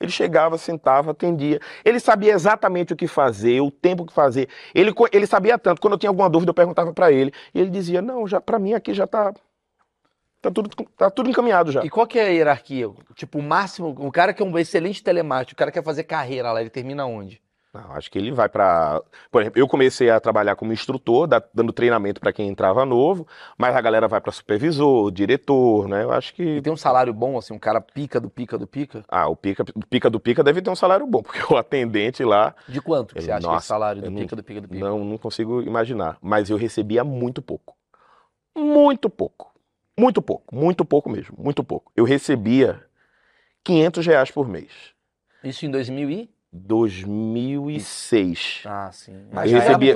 Ele 0.00 0.10
chegava, 0.10 0.56
sentava, 0.56 1.10
atendia. 1.10 1.60
Ele 1.84 1.98
sabia 1.98 2.32
exatamente 2.32 2.92
o 2.92 2.96
que 2.96 3.08
fazer, 3.08 3.60
o 3.60 3.70
tempo 3.70 4.06
que 4.06 4.12
fazer. 4.12 4.48
Ele, 4.74 4.92
ele 5.12 5.26
sabia 5.26 5.58
tanto. 5.58 5.80
Quando 5.80 5.94
eu 5.94 5.98
tinha 5.98 6.10
alguma 6.10 6.30
dúvida, 6.30 6.50
eu 6.50 6.54
perguntava 6.54 6.92
pra 6.92 7.10
ele. 7.10 7.32
E 7.52 7.60
ele 7.60 7.70
dizia: 7.70 8.00
Não, 8.00 8.26
já 8.26 8.40
para 8.40 8.58
mim 8.58 8.74
aqui 8.74 8.94
já 8.94 9.06
tá. 9.06 9.34
Tá 10.40 10.52
tudo, 10.52 10.70
tá 10.96 11.10
tudo 11.10 11.28
encaminhado 11.28 11.72
já. 11.72 11.84
E 11.84 11.90
qual 11.90 12.06
que 12.06 12.16
é 12.16 12.28
a 12.28 12.30
hierarquia? 12.30 12.88
Tipo, 13.16 13.40
o 13.40 13.42
máximo, 13.42 13.88
o 13.98 14.12
cara 14.12 14.32
que 14.32 14.40
é 14.40 14.46
um 14.46 14.56
excelente 14.56 15.02
telemarketing, 15.02 15.54
o 15.54 15.56
cara 15.56 15.72
que 15.72 15.78
quer 15.80 15.84
fazer 15.84 16.04
carreira 16.04 16.52
lá, 16.52 16.60
ele 16.60 16.70
termina 16.70 17.04
onde? 17.04 17.42
Não, 17.72 17.92
acho 17.92 18.10
que 18.10 18.18
ele 18.18 18.32
vai 18.32 18.48
pra. 18.48 19.00
Por 19.30 19.42
exemplo, 19.42 19.60
eu 19.60 19.68
comecei 19.68 20.08
a 20.08 20.18
trabalhar 20.18 20.56
como 20.56 20.72
instrutor, 20.72 21.26
da- 21.26 21.42
dando 21.52 21.70
treinamento 21.72 22.18
pra 22.18 22.32
quem 22.32 22.48
entrava 22.48 22.84
novo, 22.86 23.26
mas 23.58 23.76
a 23.76 23.80
galera 23.80 24.08
vai 24.08 24.20
pra 24.22 24.32
supervisor, 24.32 25.10
diretor, 25.10 25.86
né? 25.86 26.02
Eu 26.02 26.10
acho 26.10 26.34
que. 26.34 26.42
E 26.42 26.62
tem 26.62 26.72
um 26.72 26.76
salário 26.78 27.12
bom, 27.12 27.36
assim, 27.36 27.52
um 27.52 27.58
cara 27.58 27.78
pica 27.80 28.18
do 28.18 28.30
pica 28.30 28.56
do 28.56 28.66
pica? 28.66 29.04
Ah, 29.06 29.28
o 29.28 29.36
pica, 29.36 29.62
o 29.74 29.86
pica 29.86 30.08
do 30.08 30.18
pica 30.18 30.42
deve 30.42 30.62
ter 30.62 30.70
um 30.70 30.74
salário 30.76 31.06
bom, 31.06 31.22
porque 31.22 31.40
o 31.52 31.56
atendente 31.58 32.24
lá. 32.24 32.54
De 32.66 32.80
quanto 32.80 33.14
Ele- 33.16 33.26
você 33.26 33.32
acha 33.32 33.40
que 33.40 33.46
é 33.46 33.48
nossa, 33.48 33.58
esse 33.60 33.68
salário 33.68 34.00
do 34.00 34.06
eu 34.06 34.10
não- 34.12 34.20
pica 34.22 34.34
do 34.36 34.42
pica 34.42 34.60
do 34.62 34.68
pica? 34.68 34.84
Não, 34.84 35.04
não 35.04 35.18
consigo 35.18 35.60
imaginar. 35.60 36.16
Mas 36.22 36.48
eu 36.48 36.56
recebia 36.56 37.04
muito 37.04 37.42
pouco. 37.42 37.76
Muito 38.56 39.10
pouco. 39.10 39.52
Muito 39.98 40.22
pouco. 40.22 40.54
Muito 40.54 40.84
pouco 40.86 41.10
mesmo. 41.10 41.36
Muito 41.38 41.62
pouco. 41.62 41.92
Eu 41.94 42.04
recebia 42.04 42.82
500 43.62 44.06
reais 44.06 44.30
por 44.30 44.48
mês. 44.48 44.70
Isso 45.44 45.66
em 45.66 45.70
2000 45.70 46.10
e? 46.10 46.30
2006. 46.58 48.62
Ah, 48.66 48.90
sim. 48.92 49.26
eu 49.32 49.40
recebia 49.40 49.94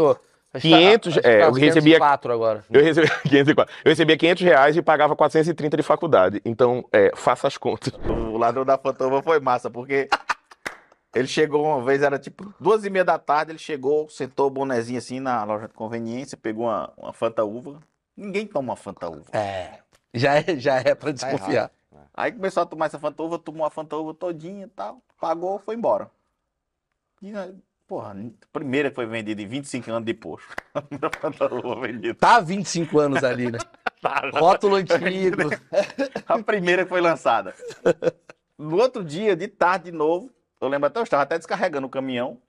Acho 0.55 0.63
que 0.65 0.71
tá- 0.71 0.77
500, 0.77 1.13
acho 1.13 1.21
que 1.23 1.27
é, 1.29 1.41
tá 1.41 1.47
eu 1.47 1.53
recebia 1.53 1.95
504 1.99 2.33
agora. 2.33 2.65
Eu 2.71 2.83
recebia 2.83 3.11
504. 3.23 3.75
Eu 3.85 3.89
recebia 3.91 4.17
500 4.19 4.43
reais 4.45 4.77
e 4.77 4.83
pagava 4.83 5.17
430 5.17 5.77
de 5.79 5.83
faculdade. 5.83 6.43
Então, 6.45 6.85
é, 6.93 7.11
faça 7.17 7.47
as 7.47 7.57
contas. 7.57 7.93
O 8.07 8.37
ladrão 8.37 8.63
da 8.65 8.77
Fantoma 8.77 9.23
foi 9.23 9.41
massa, 9.41 9.71
porque 9.71 10.09
ele 11.15 11.27
chegou 11.27 11.65
uma 11.65 11.83
vez, 11.83 12.03
era 12.03 12.19
tipo 12.19 12.53
duas 12.61 12.85
e 12.85 12.91
meia 12.91 13.05
da 13.05 13.19
tarde, 13.19 13.53
ele 13.53 13.59
chegou, 13.59 14.09
sentou 14.11 14.49
o 14.49 14.51
bonezinho 14.51 14.99
assim 14.99 15.21
na 15.21 15.43
loja 15.45 15.69
de 15.69 15.75
conveniência, 15.75 16.37
pegou 16.37 16.67
uma, 16.67 16.93
uma 16.99 17.13
Fanta 17.15 17.43
Uva. 17.45 17.79
Ninguém 18.15 18.47
toma 18.47 18.77
Fanta 18.77 19.09
Uva. 19.09 19.25
É. 19.33 19.79
Já 20.13 20.35
é, 20.35 20.45
já 20.59 20.77
é 20.77 20.95
pra 20.95 21.09
Tá 21.09 21.13
desconfiar. 21.13 21.55
errado. 21.55 21.71
Aí 22.15 22.31
começou 22.31 22.63
a 22.63 22.67
tomar 22.67 22.87
essa 22.87 22.99
Fanta 22.99 23.23
Uva, 23.23 23.39
tomou 23.39 23.67
a 23.67 23.71
Fanta 23.71 23.97
Uva 23.97 24.13
todinha 24.13 24.67
e 24.67 24.69
tal, 24.69 24.99
pagou, 25.19 25.59
foi 25.59 25.77
embora. 25.77 26.11
E, 27.23 27.37
aí, 27.37 27.55
porra, 27.87 28.13
a 28.13 28.49
primeira 28.53 28.91
que 28.91 28.97
foi 28.97 29.07
vendida 29.07 29.41
em 29.41 29.47
25 29.47 29.91
anos 29.93 30.05
depois. 30.05 30.43
Tá 32.19 32.37
há 32.37 32.41
25 32.41 32.99
anos 32.99 33.23
ali, 33.23 33.51
né? 33.51 33.59
Tá, 34.03 34.29
Rótulo 34.35 34.75
antigo. 34.75 35.43
A 36.27 36.43
primeira 36.43 36.83
que 36.83 36.89
foi 36.89 37.01
lançada. 37.01 37.55
No 38.59 38.77
outro 38.77 39.05
dia, 39.05 39.37
de 39.37 39.47
tarde 39.47 39.93
de 39.93 39.97
novo, 39.97 40.29
eu 40.61 40.67
lembro 40.67 40.89
até, 40.89 40.99
eu 40.99 41.05
estava 41.05 41.23
até 41.23 41.39
descarregando 41.39 41.87
o 41.87 41.91
caminhão. 41.91 42.43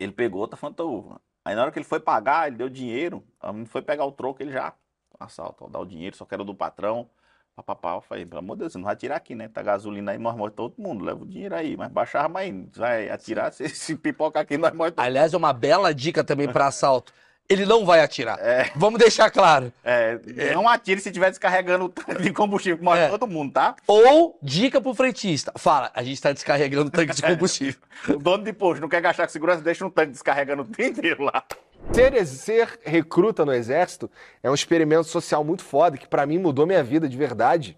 Ele 0.00 0.10
pegou 0.10 0.40
outra 0.40 0.56
Fanta 0.56 0.82
Uva. 0.82 1.20
Aí 1.44 1.54
na 1.54 1.62
hora 1.62 1.70
que 1.70 1.78
ele 1.78 1.86
foi 1.86 2.00
pagar, 2.00 2.48
ele 2.48 2.56
deu 2.56 2.68
dinheiro. 2.68 3.22
A 3.38 3.52
menina 3.52 3.70
foi 3.70 3.82
pegar 3.82 4.04
o 4.04 4.10
troco, 4.10 4.42
ele 4.42 4.50
já. 4.50 4.74
Assalto, 5.20 5.66
ó, 5.66 5.68
dá 5.68 5.78
o 5.78 5.86
dinheiro, 5.86 6.16
só 6.16 6.24
quero 6.24 6.42
do 6.42 6.56
patrão. 6.56 7.08
Papapá, 7.56 7.94
eu 7.94 8.02
falei, 8.02 8.26
pelo 8.26 8.40
amor 8.40 8.56
de 8.56 8.60
Deus, 8.60 8.72
você 8.72 8.78
não 8.78 8.84
vai 8.84 8.94
tirar 8.94 9.16
aqui, 9.16 9.34
né? 9.34 9.48
Tá 9.48 9.62
gasolina 9.62 10.12
aí, 10.12 10.18
nós 10.18 10.36
morremos 10.36 10.54
todo 10.54 10.74
mundo, 10.76 11.02
leva 11.02 11.22
o 11.22 11.26
dinheiro 11.26 11.54
aí. 11.54 11.74
Mas 11.74 11.90
baixava, 11.90 12.28
mas 12.28 12.54
vai 12.76 13.08
atirar, 13.08 13.50
se, 13.54 13.66
se 13.70 13.96
pipocar 13.96 14.42
aqui, 14.42 14.58
nós 14.58 14.74
morremos 14.74 14.96
todo 14.96 15.04
Aliás, 15.06 15.32
é 15.32 15.36
uma 15.38 15.54
bela 15.54 15.94
dica 15.94 16.22
também 16.22 16.52
pra 16.52 16.66
assalto. 16.66 17.14
Ele 17.48 17.64
não 17.64 17.84
vai 17.84 18.00
atirar. 18.00 18.38
É. 18.40 18.70
Vamos 18.74 18.98
deixar 18.98 19.30
claro. 19.30 19.72
É, 19.84 20.18
não 20.52 20.68
atire 20.68 21.00
se 21.00 21.08
estiver 21.08 21.30
descarregando 21.30 21.84
o 21.84 21.88
tanque 21.88 22.22
de 22.22 22.32
combustível, 22.32 22.78
que 22.78 22.84
morre 22.84 23.00
É. 23.00 23.08
todo 23.08 23.26
mundo, 23.26 23.52
tá? 23.52 23.76
Ou 23.86 24.38
dica 24.42 24.80
pro 24.80 24.92
frentista. 24.94 25.52
Fala, 25.56 25.90
a 25.94 26.02
gente 26.02 26.20
tá 26.20 26.32
descarregando 26.32 26.88
o 26.88 26.90
tanque 26.90 27.14
de 27.14 27.22
combustível. 27.22 27.80
O 28.08 28.14
dono 28.18 28.42
de 28.42 28.52
posto 28.52 28.80
não 28.80 28.88
quer 28.88 29.00
gastar 29.00 29.26
com 29.26 29.32
segurança, 29.32 29.60
deixa 29.62 29.84
um 29.86 29.90
tanque 29.90 30.12
descarregando 30.12 30.62
o 30.62 30.64
dia 30.64 30.86
inteiro 30.88 31.22
lá. 31.24 31.44
Ser, 31.92 32.26
ser 32.26 32.78
recruta 32.84 33.44
no 33.44 33.52
exército 33.52 34.10
é 34.42 34.50
um 34.50 34.54
experimento 34.54 35.04
social 35.04 35.44
muito 35.44 35.62
foda 35.62 35.96
que 35.96 36.08
pra 36.08 36.26
mim 36.26 36.38
mudou 36.38 36.66
minha 36.66 36.82
vida 36.82 37.08
de 37.08 37.16
verdade. 37.16 37.76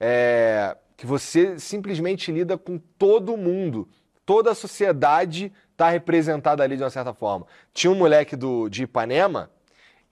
É, 0.00 0.76
que 0.96 1.06
você 1.06 1.58
simplesmente 1.58 2.32
lida 2.32 2.58
com 2.58 2.78
todo 2.98 3.36
mundo. 3.36 3.88
Toda 4.26 4.50
a 4.50 4.54
sociedade 4.54 5.52
tá 5.76 5.88
representada 5.88 6.62
ali 6.62 6.76
de 6.76 6.82
uma 6.82 6.90
certa 6.90 7.14
forma. 7.14 7.46
Tinha 7.72 7.90
um 7.90 7.94
moleque 7.94 8.34
do, 8.34 8.68
de 8.68 8.82
Ipanema 8.82 9.50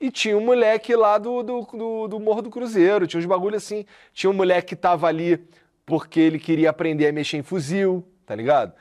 e 0.01 0.11
tinha 0.11 0.39
um 0.39 0.45
moleque 0.45 0.95
lá 0.95 1.19
do, 1.19 1.43
do, 1.43 1.63
do, 1.63 2.09
do 2.09 2.21
Morro 2.21 2.43
do 2.43 2.51
Cruzeiro. 2.51 3.07
Tinha 3.07 3.19
uns 3.19 3.27
bagulho 3.27 3.57
assim. 3.57 3.85
Tinha 4.13 4.31
um 4.31 4.35
moleque 4.35 4.69
que 4.69 4.77
tava 4.77 5.09
ali 5.09 5.45
porque 5.85 6.21
ele 6.21 6.39
queria 6.39 6.71
aprender 6.71 7.09
a 7.09 7.13
mexer 7.13 7.39
em 7.39 7.43
fuzil, 7.43 8.07
tá 8.25 8.35
ligado? 8.35 8.73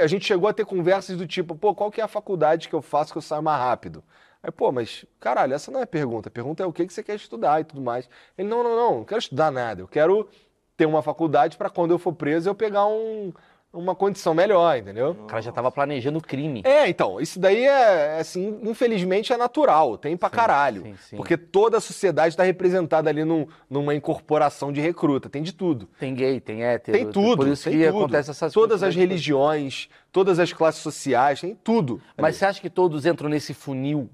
A 0.00 0.06
gente 0.06 0.26
chegou 0.26 0.48
a 0.48 0.52
ter 0.52 0.64
conversas 0.64 1.16
do 1.16 1.26
tipo, 1.26 1.54
pô, 1.54 1.74
qual 1.74 1.90
que 1.90 2.00
é 2.00 2.04
a 2.04 2.08
faculdade 2.08 2.68
que 2.68 2.74
eu 2.74 2.82
faço 2.82 3.12
que 3.12 3.18
eu 3.18 3.22
saio 3.22 3.42
mais 3.42 3.60
rápido? 3.60 4.02
Aí, 4.42 4.50
pô, 4.50 4.72
mas, 4.72 5.04
caralho, 5.18 5.54
essa 5.54 5.70
não 5.70 5.80
é 5.80 5.82
a 5.82 5.86
pergunta. 5.86 6.28
A 6.28 6.32
pergunta 6.32 6.62
é 6.62 6.66
o 6.66 6.72
que, 6.72 6.86
que 6.86 6.92
você 6.92 7.02
quer 7.02 7.16
estudar 7.16 7.60
e 7.60 7.64
tudo 7.64 7.80
mais. 7.80 8.08
Ele, 8.36 8.48
não, 8.48 8.62
não, 8.62 8.76
não, 8.76 8.96
não 8.98 9.04
quero 9.04 9.18
estudar 9.18 9.50
nada. 9.50 9.82
Eu 9.82 9.88
quero 9.88 10.28
ter 10.76 10.86
uma 10.86 11.02
faculdade 11.02 11.56
para 11.56 11.68
quando 11.68 11.90
eu 11.90 11.98
for 11.98 12.12
preso 12.12 12.48
eu 12.48 12.54
pegar 12.54 12.86
um, 12.86 13.32
uma 13.72 13.94
condição 13.94 14.34
melhor, 14.34 14.76
entendeu? 14.78 15.10
O 15.12 15.26
cara 15.26 15.40
já 15.40 15.52
tava 15.52 15.70
planejando 15.70 16.18
o 16.18 16.22
crime. 16.22 16.60
É, 16.64 16.88
então, 16.88 17.20
isso 17.20 17.38
daí 17.38 17.64
é, 17.64 18.18
assim, 18.18 18.58
infelizmente 18.62 19.32
é 19.32 19.36
natural, 19.36 19.96
tem 19.96 20.16
pra 20.16 20.28
caralho. 20.28 20.82
sim, 20.82 20.94
sim. 21.10 21.16
Porque 21.16 21.36
toda 21.36 21.76
a 21.76 21.80
sociedade 21.80 22.36
tá 22.36 22.42
representada 22.42 23.08
ali 23.08 23.24
num- 23.24 23.46
numa 23.68 23.94
incorporação 23.94 24.72
de 24.72 24.80
recruta, 24.80 25.28
tem 25.28 25.42
de 25.42 25.52
tudo. 25.52 25.88
Tem 26.00 26.12
gay, 26.14 26.40
tem 26.40 26.64
hétero. 26.64 26.98
Tem 26.98 27.06
tudo, 27.10 27.36
Por 27.36 27.48
isso 27.48 27.70
que 27.70 27.76
tudo. 27.86 27.98
acontece 27.98 28.30
essas 28.30 28.52
Todas 28.52 28.82
as 28.82 28.94
religiões, 28.96 29.88
todas 30.10 30.38
as 30.40 30.52
classes 30.52 30.82
sociais, 30.82 31.40
tem 31.40 31.54
tudo. 31.54 32.00
Mas 32.18 32.36
você 32.36 32.46
acha 32.46 32.60
que 32.60 32.70
todos 32.70 33.06
entram 33.06 33.28
nesse 33.28 33.54
funil 33.54 34.10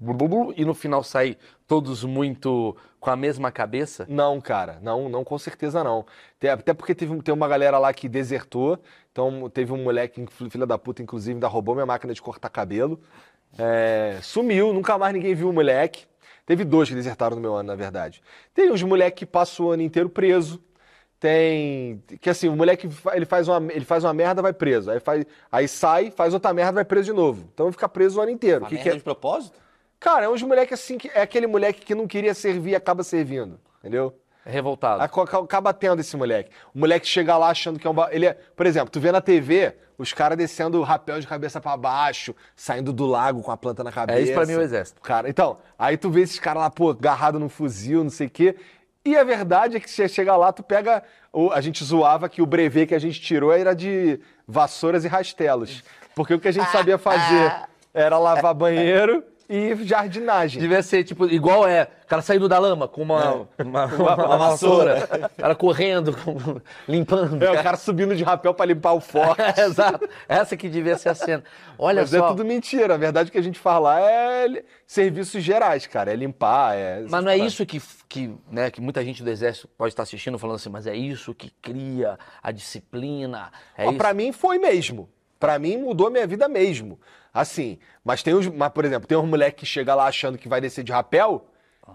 e 0.55 0.63
no 0.63 0.73
final 0.75 1.03
saem 1.03 1.35
todos 1.65 2.03
muito 2.03 2.77
com 2.99 3.09
a 3.09 3.15
mesma 3.15 3.51
cabeça? 3.51 4.05
Não, 4.09 4.39
cara, 4.39 4.79
não, 4.81 5.09
não, 5.09 5.23
com 5.23 5.37
certeza 5.37 5.83
não. 5.83 6.05
Até 6.53 6.73
porque 6.73 6.93
teve, 6.93 7.21
tem 7.21 7.33
uma 7.33 7.47
galera 7.47 7.77
lá 7.79 7.91
que 7.93 8.07
desertou, 8.07 8.79
então 9.17 9.49
teve 9.49 9.73
um 9.73 9.83
moleque, 9.83 10.23
filha 10.51 10.67
da 10.67 10.77
puta, 10.77 11.01
inclusive, 11.01 11.33
ainda 11.33 11.47
roubou 11.47 11.73
minha 11.73 11.87
máquina 11.87 12.13
de 12.13 12.21
cortar 12.21 12.49
cabelo. 12.49 12.99
É, 13.57 14.19
sumiu, 14.21 14.71
nunca 14.71 14.95
mais 14.95 15.11
ninguém 15.11 15.33
viu 15.33 15.49
o 15.49 15.53
moleque. 15.53 16.05
Teve 16.45 16.63
dois 16.63 16.87
que 16.87 16.93
desertaram 16.93 17.35
no 17.35 17.41
meu 17.41 17.55
ano, 17.55 17.65
na 17.67 17.75
verdade. 17.75 18.21
Tem 18.53 18.71
uns 18.71 18.83
moleques 18.83 19.17
que 19.17 19.25
passam 19.25 19.65
o 19.65 19.71
ano 19.71 19.81
inteiro 19.81 20.07
preso. 20.07 20.61
Tem. 21.19 21.99
Que 22.21 22.29
assim, 22.29 22.47
o 22.47 22.55
moleque 22.55 22.87
ele 23.11 23.25
faz 23.25 23.47
uma, 23.47 23.73
ele 23.73 23.83
faz 23.83 24.03
uma 24.03 24.13
merda, 24.13 24.39
vai 24.39 24.53
preso. 24.53 24.91
Aí, 24.91 24.99
faz, 24.99 25.25
aí 25.51 25.67
sai, 25.67 26.11
faz 26.11 26.35
outra 26.35 26.53
merda, 26.53 26.73
vai 26.73 26.85
preso 26.85 27.05
de 27.05 27.13
novo. 27.13 27.49
Então 27.51 27.71
fica 27.71 27.89
preso 27.89 28.19
o 28.19 28.21
ano 28.21 28.29
inteiro. 28.29 28.59
Uma 28.59 28.69
Que 28.69 28.75
merda 28.75 28.89
que 28.91 28.95
é- 28.95 28.97
de 28.99 29.03
propósito? 29.03 29.57
Cara, 29.99 30.25
é 30.25 30.29
uns 30.29 30.43
moleque 30.43 30.75
assim 30.75 30.95
que 30.95 31.09
é 31.11 31.21
aquele 31.21 31.47
moleque 31.47 31.83
que 31.83 31.95
não 31.95 32.05
queria 32.05 32.35
servir 32.35 32.71
e 32.71 32.75
acaba 32.75 33.03
servindo. 33.03 33.59
Entendeu? 33.79 34.13
Revoltado. 34.47 35.01
Aca- 35.01 35.21
aca- 35.23 35.37
Acaba 35.39 35.73
tendo 35.73 35.99
esse 35.99 36.15
moleque. 36.15 36.49
O 36.73 36.79
moleque 36.79 37.05
chega 37.07 37.37
lá 37.37 37.49
achando 37.49 37.77
que 37.79 37.85
é 37.85 37.89
um. 37.89 37.93
ba- 37.93 38.09
Ele 38.11 38.25
é, 38.25 38.33
por 38.55 38.65
exemplo, 38.65 38.89
tu 38.89 38.99
vê 38.99 39.11
na 39.11 39.21
TV 39.21 39.73
os 39.97 40.13
caras 40.13 40.37
descendo 40.37 40.79
o 40.79 40.83
rapel 40.83 41.19
de 41.19 41.27
cabeça 41.27 41.59
pra 41.59 41.75
baixo, 41.75 42.35
saindo 42.55 42.93
do 42.93 43.05
lago 43.05 43.41
com 43.41 43.51
a 43.51 43.57
planta 43.57 43.83
na 43.83 43.91
cabeça. 43.91 44.19
É 44.19 44.21
isso 44.23 44.33
pra 44.33 44.45
mim 44.45 44.53
o 44.55 44.61
exército. 44.61 45.01
Cara, 45.01 45.27
então, 45.29 45.57
aí 45.77 45.97
tu 45.97 46.09
vê 46.09 46.21
esses 46.21 46.39
caras 46.39 46.61
lá, 46.61 46.69
pô, 46.69 46.91
agarrado 46.91 47.39
num 47.39 47.49
fuzil, 47.49 48.03
não 48.03 48.11
sei 48.11 48.27
o 48.27 48.29
quê. 48.29 48.55
E 49.03 49.15
a 49.17 49.23
verdade 49.23 49.77
é 49.77 49.79
que 49.79 49.89
você 49.89 50.07
chega 50.07 50.35
lá, 50.35 50.51
tu 50.51 50.61
pega. 50.63 51.01
a 51.53 51.61
gente 51.61 51.83
zoava 51.83 52.27
que 52.29 52.41
o 52.41 52.45
brevet 52.45 52.87
que 52.87 52.95
a 52.95 52.99
gente 52.99 53.19
tirou 53.21 53.51
era 53.53 53.73
de 53.75 54.19
vassouras 54.47 55.03
e 55.05 55.07
rastelos. 55.07 55.83
Porque 56.15 56.33
o 56.33 56.39
que 56.39 56.47
a 56.47 56.51
gente 56.51 56.69
sabia 56.71 56.97
fazer 56.97 57.53
era 57.93 58.17
lavar 58.17 58.53
banheiro 58.53 59.23
e 59.49 59.75
jardinagem. 59.85 60.59
Devia 60.61 60.83
ser, 60.83 61.03
tipo, 61.03 61.25
igual 61.25 61.67
é, 61.67 61.87
o 62.03 62.07
cara 62.07 62.21
saindo 62.21 62.49
da 62.49 62.59
lama 62.59 62.87
com 62.87 63.01
uma, 63.01 63.47
uma, 63.57 63.85
uma- 63.85 64.15
uma 64.25 64.37
vassoura, 64.37 65.07
o 65.37 65.41
cara 65.41 65.55
correndo, 65.55 66.13
com- 66.17 66.59
limpando. 66.87 67.41
É, 67.43 67.51
o 67.51 67.63
cara 67.63 67.77
subindo 67.77 68.15
de 68.15 68.23
rapel 68.23 68.53
pra 68.53 68.65
limpar 68.65 68.93
o 68.93 68.99
forte. 68.99 69.41
Exato. 69.59 70.07
Essa 70.27 70.57
que 70.57 70.67
devia 70.67 70.97
ser 70.97 71.09
a 71.09 71.15
cena. 71.15 71.43
Olha 71.79 72.01
Mas 72.01 72.09
só. 72.09 72.17
é 72.25 72.27
tudo 72.29 72.43
mentira. 72.43 72.95
A 72.95 72.97
verdade 72.97 73.31
que 73.31 73.37
a 73.37 73.41
gente 73.41 73.57
fala 73.59 73.99
é 73.99 74.63
serviços 74.85 75.41
gerais, 75.43 75.87
cara. 75.87 76.11
É 76.11 76.15
limpar, 76.15 76.75
é. 76.75 77.03
Mas 77.09 77.23
não 77.23 77.31
é 77.31 77.37
isso 77.37 77.65
que, 77.65 77.81
que, 78.09 78.33
né, 78.51 78.69
que 78.69 78.81
muita 78.81 79.03
gente 79.03 79.23
do 79.23 79.29
exército 79.29 79.67
pode 79.77 79.93
estar 79.93 80.03
assistindo 80.03 80.37
falando 80.37 80.55
assim, 80.57 80.69
mas 80.69 80.87
é 80.87 80.95
isso 80.95 81.33
que 81.33 81.51
cria 81.61 82.17
a 82.43 82.51
disciplina. 82.51 83.51
É 83.77 83.85
Ó, 83.85 83.89
isso. 83.89 83.97
Pra 83.97 84.13
mim 84.13 84.31
foi 84.31 84.57
mesmo. 84.57 85.09
Pra 85.39 85.59
mim 85.59 85.77
mudou 85.77 86.09
minha 86.09 86.25
vida 86.25 86.47
mesmo. 86.47 86.99
Assim, 87.33 87.77
mas 88.03 88.23
tem 88.23 88.33
os. 88.33 88.47
Mas, 88.47 88.69
por 88.69 88.85
exemplo, 88.85 89.07
tem 89.07 89.17
um 89.17 89.25
moleque 89.25 89.57
que 89.57 89.65
chega 89.65 89.93
lá 89.93 90.05
achando 90.05 90.37
que 90.37 90.47
vai 90.49 90.59
descer 90.61 90.83
de 90.83 90.91
rapel 90.91 91.45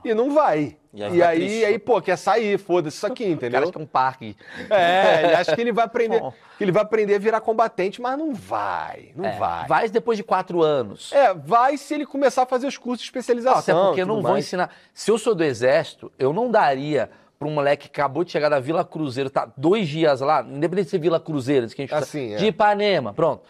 e 0.05 0.15
não 0.15 0.33
vai. 0.33 0.77
E 0.95 1.01
E 1.01 1.03
aí 1.05 1.23
aí, 1.23 1.23
fica 1.23 1.29
aí, 1.29 1.61
triste. 1.65 1.79
pô, 1.81 2.01
quer 2.03 2.17
sair, 2.17 2.59
foda-se 2.59 2.97
isso 2.97 3.07
aqui, 3.07 3.25
entendeu? 3.29 3.63
acha 3.63 3.73
que 3.73 3.79
é 3.79 3.81
um 3.81 3.87
parque. 3.87 4.37
É, 4.71 5.25
ele 5.25 5.35
acha 5.35 5.55
que 5.55 5.61
ele 5.61 5.73
vai 5.73 5.85
aprender. 5.85 6.21
Bom. 6.21 6.33
que 6.59 6.65
ele 6.65 6.73
vai 6.73 6.83
aprender 6.83 7.15
a 7.15 7.19
virar 7.19 7.41
combatente, 7.41 8.01
mas 8.01 8.17
não 8.19 8.33
vai. 8.35 9.11
Não 9.17 9.25
É, 9.25 9.39
vai. 9.39 9.67
Vai 9.67 9.89
depois 9.89 10.17
de 10.19 10.23
quatro 10.25 10.63
anos. 10.63 11.13
É, 11.13 11.33
vai 11.35 11.77
se 11.77 11.93
ele 11.95 12.07
começar 12.07 12.43
a 12.43 12.47
fazer 12.47 12.67
os 12.67 12.77
cursos 12.79 13.01
de 13.01 13.07
especialização. 13.07 13.77
até 13.79 13.87
porque 13.89 14.05
não 14.05 14.23
vão 14.23 14.33
mais. 14.33 14.45
ensinar. 14.47 14.71
Se 14.95 15.11
eu 15.11 15.19
sou 15.19 15.35
do 15.35 15.43
exército, 15.45 16.13
eu 16.19 16.33
não 16.33 16.51
daria 16.51 17.11
pra 17.39 17.49
um 17.49 17.53
moleque 17.53 17.89
que 17.89 18.01
acabou 18.01 18.23
de 18.23 18.31
chegar 18.31 18.49
da 18.51 18.61
Vila 18.61 18.85
Cruzeiro, 18.85 19.29
tá 19.29 19.51
dois 19.57 19.89
dias 19.89 20.21
lá, 20.21 20.43
independente 20.43 20.85
de 20.87 20.91
ser 20.91 20.99
Vila 20.99 21.19
Cruzeiro, 21.19 21.67
que 21.69 21.83
a 21.83 21.85
gente 21.85 21.95
Assim, 21.95 22.35
é. 22.35 22.37
de 22.37 22.47
Ipanema, 22.47 23.13
pronto. 23.13 23.43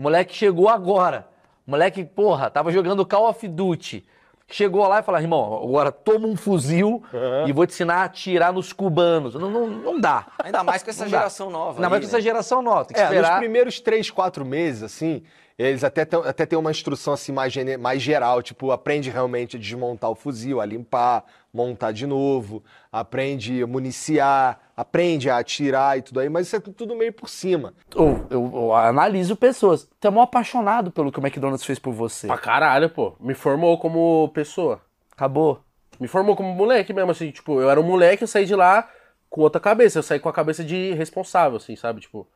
O 0.00 0.02
moleque 0.02 0.34
chegou 0.34 0.66
agora. 0.66 1.28
O 1.66 1.70
moleque, 1.72 2.02
porra, 2.06 2.48
tava 2.48 2.72
jogando 2.72 3.04
Call 3.04 3.28
of 3.28 3.46
Duty. 3.46 4.02
Chegou 4.48 4.88
lá 4.88 5.00
e 5.00 5.02
falou, 5.02 5.20
irmão, 5.20 5.60
agora 5.62 5.92
toma 5.92 6.26
um 6.26 6.34
fuzil 6.34 7.02
e 7.46 7.52
vou 7.52 7.66
te 7.66 7.74
ensinar 7.74 7.96
a 7.96 8.04
atirar 8.04 8.50
nos 8.50 8.72
cubanos. 8.72 9.34
Não, 9.34 9.50
não, 9.50 9.66
não 9.66 10.00
dá. 10.00 10.26
Ainda 10.42 10.64
mais 10.64 10.82
com 10.82 10.88
essa 10.88 11.04
Não 11.04 11.10
dá. 11.10 11.18
geração 11.18 11.50
nova. 11.50 11.72
Ainda 11.76 11.86
aí, 11.86 11.90
mais 11.90 12.00
com 12.02 12.06
né? 12.06 12.12
essa 12.14 12.20
geração 12.22 12.62
nova. 12.62 12.86
Tem 12.86 12.94
que 12.94 13.00
É, 13.00 13.04
nos 13.04 13.12
esperar. 13.14 13.38
primeiros 13.40 13.78
três, 13.78 14.10
quatro 14.10 14.42
meses, 14.42 14.82
assim, 14.82 15.22
eles 15.62 15.84
até 15.84 16.04
têm, 16.04 16.20
até 16.24 16.46
têm 16.46 16.58
uma 16.58 16.70
instrução 16.70 17.12
assim 17.12 17.32
mais, 17.32 17.54
mais 17.78 18.00
geral, 18.02 18.42
tipo, 18.42 18.70
aprende 18.70 19.10
realmente 19.10 19.56
a 19.56 19.60
desmontar 19.60 20.10
o 20.10 20.14
fuzil, 20.14 20.60
a 20.60 20.64
limpar, 20.66 21.24
montar 21.52 21.92
de 21.92 22.06
novo, 22.06 22.62
aprende 22.92 23.62
a 23.62 23.66
municiar, 23.66 24.58
aprende 24.76 25.28
a 25.28 25.38
atirar 25.38 25.98
e 25.98 26.02
tudo 26.02 26.20
aí, 26.20 26.28
mas 26.28 26.46
isso 26.46 26.56
é 26.56 26.60
tudo 26.60 26.94
meio 26.96 27.12
por 27.12 27.28
cima. 27.28 27.74
Eu, 27.94 28.26
eu- 28.30 28.50
eu 28.54 28.74
analiso 28.74 29.36
pessoas. 29.36 29.88
Tu 30.00 30.08
é 30.08 30.10
mó 30.10 30.22
apaixonado 30.22 30.90
pelo 30.90 31.10
que 31.12 31.18
o 31.18 31.22
McDonald's 31.22 31.64
fez 31.66 31.78
por 31.78 31.92
você. 31.92 32.26
Pra 32.26 32.38
caralho, 32.38 32.88
pô. 32.88 33.14
Me 33.20 33.34
formou 33.34 33.78
como 33.78 34.28
pessoa. 34.34 34.80
Acabou. 35.12 35.60
Me 35.98 36.08
formou 36.08 36.34
como 36.34 36.54
moleque 36.54 36.92
mesmo, 36.94 37.10
assim, 37.10 37.30
tipo, 37.30 37.60
eu 37.60 37.68
era 37.68 37.78
um 37.78 37.84
moleque, 37.84 38.24
eu 38.24 38.28
saí 38.28 38.46
de 38.46 38.54
lá 38.54 38.88
com 39.28 39.42
outra 39.42 39.60
cabeça. 39.60 39.98
Eu 39.98 40.02
saí 40.02 40.18
com 40.18 40.28
a 40.28 40.32
cabeça 40.32 40.64
de 40.64 40.92
responsável, 40.94 41.58
assim, 41.58 41.76
sabe? 41.76 42.00
Tipo, 42.00 42.26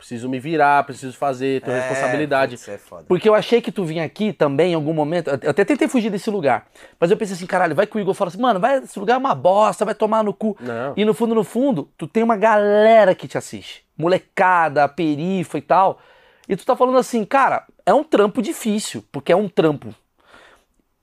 preciso 0.00 0.30
me 0.30 0.40
virar, 0.40 0.82
preciso 0.84 1.14
fazer, 1.16 1.60
ter 1.60 1.70
É, 1.70 1.80
responsabilidade. 1.80 2.54
é 2.54 2.78
foda. 2.78 3.04
Porque 3.06 3.28
eu 3.28 3.34
achei 3.34 3.60
que 3.60 3.70
tu 3.70 3.84
vinha 3.84 4.02
aqui 4.02 4.32
também 4.32 4.72
em 4.72 4.74
algum 4.74 4.94
momento. 4.94 5.28
Eu 5.42 5.50
até 5.50 5.62
tentei 5.62 5.86
fugir 5.88 6.08
desse 6.08 6.30
lugar. 6.30 6.66
Mas 6.98 7.10
eu 7.10 7.18
pensei 7.18 7.36
assim, 7.36 7.44
caralho, 7.46 7.74
vai 7.74 7.86
que 7.86 7.94
o 7.96 8.00
Igor 8.00 8.14
fala 8.14 8.28
assim, 8.30 8.40
mano, 8.40 8.58
vai, 8.58 8.78
esse 8.78 8.98
lugar 8.98 9.14
é 9.14 9.18
uma 9.18 9.34
bosta, 9.34 9.84
vai 9.84 9.94
tomar 9.94 10.24
no 10.24 10.32
cu. 10.32 10.56
Não. 10.58 10.94
E 10.96 11.04
no 11.04 11.12
fundo, 11.12 11.34
no 11.34 11.44
fundo, 11.44 11.90
tu 11.98 12.06
tem 12.08 12.22
uma 12.22 12.36
galera 12.36 13.14
que 13.14 13.28
te 13.28 13.36
assiste. 13.36 13.84
Molecada, 13.96 14.88
perifa 14.88 15.58
e 15.58 15.62
tal. 15.62 16.00
E 16.48 16.56
tu 16.56 16.64
tá 16.64 16.74
falando 16.74 16.96
assim, 16.96 17.22
cara, 17.24 17.64
é 17.84 17.92
um 17.92 18.02
trampo 18.02 18.40
difícil, 18.40 19.04
porque 19.12 19.30
é 19.30 19.36
um 19.36 19.48
trampo. 19.48 19.94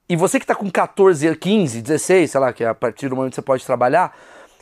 E 0.09 0.15
você 0.15 0.39
que 0.39 0.45
tá 0.45 0.55
com 0.55 0.69
14, 0.71 1.35
15, 1.35 1.81
16, 1.83 2.31
sei 2.31 2.41
lá, 2.41 2.51
que 2.51 2.63
é 2.63 2.67
a 2.67 2.73
partir 2.73 3.09
do 3.09 3.15
momento 3.15 3.31
que 3.31 3.35
você 3.35 3.41
pode 3.43 3.63
trabalhar, 3.65 4.17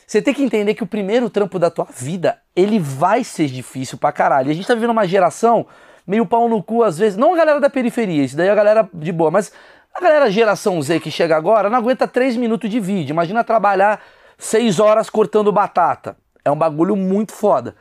você 0.06 0.22
tem 0.22 0.32
que 0.32 0.42
entender 0.42 0.74
que 0.74 0.82
o 0.82 0.86
primeiro 0.86 1.28
trampo 1.28 1.58
da 1.58 1.70
tua 1.70 1.86
vida, 1.90 2.38
ele 2.54 2.78
vai 2.78 3.24
ser 3.24 3.46
difícil 3.48 3.98
pra 3.98 4.12
caralho. 4.12 4.48
E 4.48 4.50
a 4.52 4.54
gente 4.54 4.66
tá 4.66 4.74
vivendo 4.74 4.90
uma 4.90 5.06
geração 5.06 5.66
meio 6.06 6.24
pau 6.24 6.48
no 6.48 6.62
cu 6.62 6.82
às 6.82 6.96
vezes, 6.96 7.18
não 7.18 7.34
a 7.34 7.36
galera 7.36 7.60
da 7.60 7.68
periferia, 7.68 8.22
isso 8.22 8.36
daí 8.36 8.46
é 8.46 8.50
a 8.52 8.54
galera 8.54 8.88
de 8.94 9.10
boa, 9.10 9.30
mas 9.30 9.52
a 9.92 10.00
galera 10.00 10.30
geração 10.30 10.80
Z 10.80 11.00
que 11.00 11.10
chega 11.10 11.36
agora 11.36 11.68
não 11.68 11.78
aguenta 11.78 12.06
3 12.06 12.36
minutos 12.36 12.70
de 12.70 12.78
vídeo. 12.78 13.12
Imagina 13.12 13.42
trabalhar 13.42 14.00
6 14.38 14.78
horas 14.78 15.10
cortando 15.10 15.50
batata. 15.50 16.16
É 16.44 16.50
um 16.50 16.56
bagulho 16.56 16.94
muito 16.94 17.32
foda. 17.32 17.74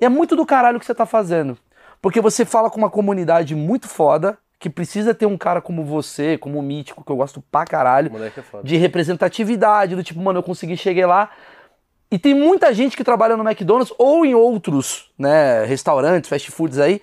E 0.00 0.04
é 0.04 0.08
muito 0.08 0.34
do 0.34 0.44
caralho 0.44 0.78
que 0.78 0.84
você 0.84 0.94
tá 0.94 1.06
fazendo. 1.06 1.56
Porque 2.02 2.20
você 2.20 2.44
fala 2.44 2.68
com 2.68 2.76
uma 2.76 2.90
comunidade 2.90 3.54
muito 3.54 3.88
foda, 3.88 4.36
que 4.58 4.68
precisa 4.68 5.14
ter 5.14 5.26
um 5.26 5.38
cara 5.38 5.60
como 5.60 5.84
você, 5.84 6.36
como 6.36 6.58
o 6.58 6.62
Mítico, 6.62 7.04
que 7.04 7.10
eu 7.10 7.16
gosto 7.16 7.42
pra 7.50 7.64
caralho, 7.64 8.10
é 8.16 8.62
de 8.62 8.76
representatividade, 8.76 9.94
do 9.94 10.02
tipo, 10.02 10.20
mano, 10.20 10.40
eu 10.40 10.42
consegui 10.42 10.76
chegar 10.76 11.06
lá. 11.06 11.30
E 12.10 12.18
tem 12.18 12.34
muita 12.34 12.74
gente 12.74 12.96
que 12.96 13.04
trabalha 13.04 13.36
no 13.36 13.48
McDonald's 13.48 13.94
ou 13.96 14.24
em 14.24 14.34
outros, 14.34 15.10
né, 15.16 15.64
restaurantes, 15.64 16.28
fast 16.28 16.50
foods 16.50 16.78
aí, 16.78 17.00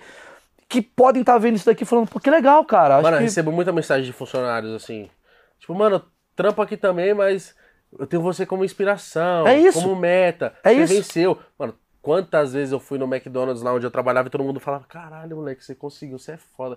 que 0.68 0.82
podem 0.82 1.22
estar 1.22 1.38
vendo 1.38 1.56
isso 1.56 1.64
daqui 1.64 1.84
falando, 1.84 2.08
pô, 2.08 2.20
que 2.20 2.30
legal, 2.30 2.62
cara. 2.64 2.96
Acho 2.96 3.04
Mano, 3.04 3.16
eu 3.16 3.20
que... 3.20 3.24
recebo 3.24 3.50
muita 3.50 3.72
mensagem 3.72 4.04
de 4.04 4.12
funcionários 4.12 4.74
assim. 4.74 5.08
Tipo, 5.58 5.74
mano, 5.74 6.04
trampo 6.36 6.60
aqui 6.60 6.76
também, 6.76 7.14
mas 7.14 7.54
eu 7.98 8.06
tenho 8.06 8.20
você 8.20 8.44
como 8.44 8.64
inspiração. 8.64 9.46
É 9.46 9.58
isso. 9.58 9.80
Como 9.80 9.96
meta. 9.96 10.54
É 10.62 10.74
você 10.74 10.82
isso. 10.82 10.94
venceu. 10.94 11.38
Mano, 11.58 11.74
quantas 12.02 12.52
vezes 12.52 12.72
eu 12.72 12.80
fui 12.80 12.98
no 12.98 13.06
McDonald's 13.06 13.62
lá 13.62 13.72
onde 13.72 13.86
eu 13.86 13.90
trabalhava 13.90 14.28
e 14.28 14.30
todo 14.30 14.44
mundo 14.44 14.60
falava: 14.60 14.84
caralho, 14.84 15.36
moleque, 15.36 15.64
você 15.64 15.74
conseguiu, 15.74 16.18
você 16.18 16.32
é 16.32 16.36
foda. 16.36 16.76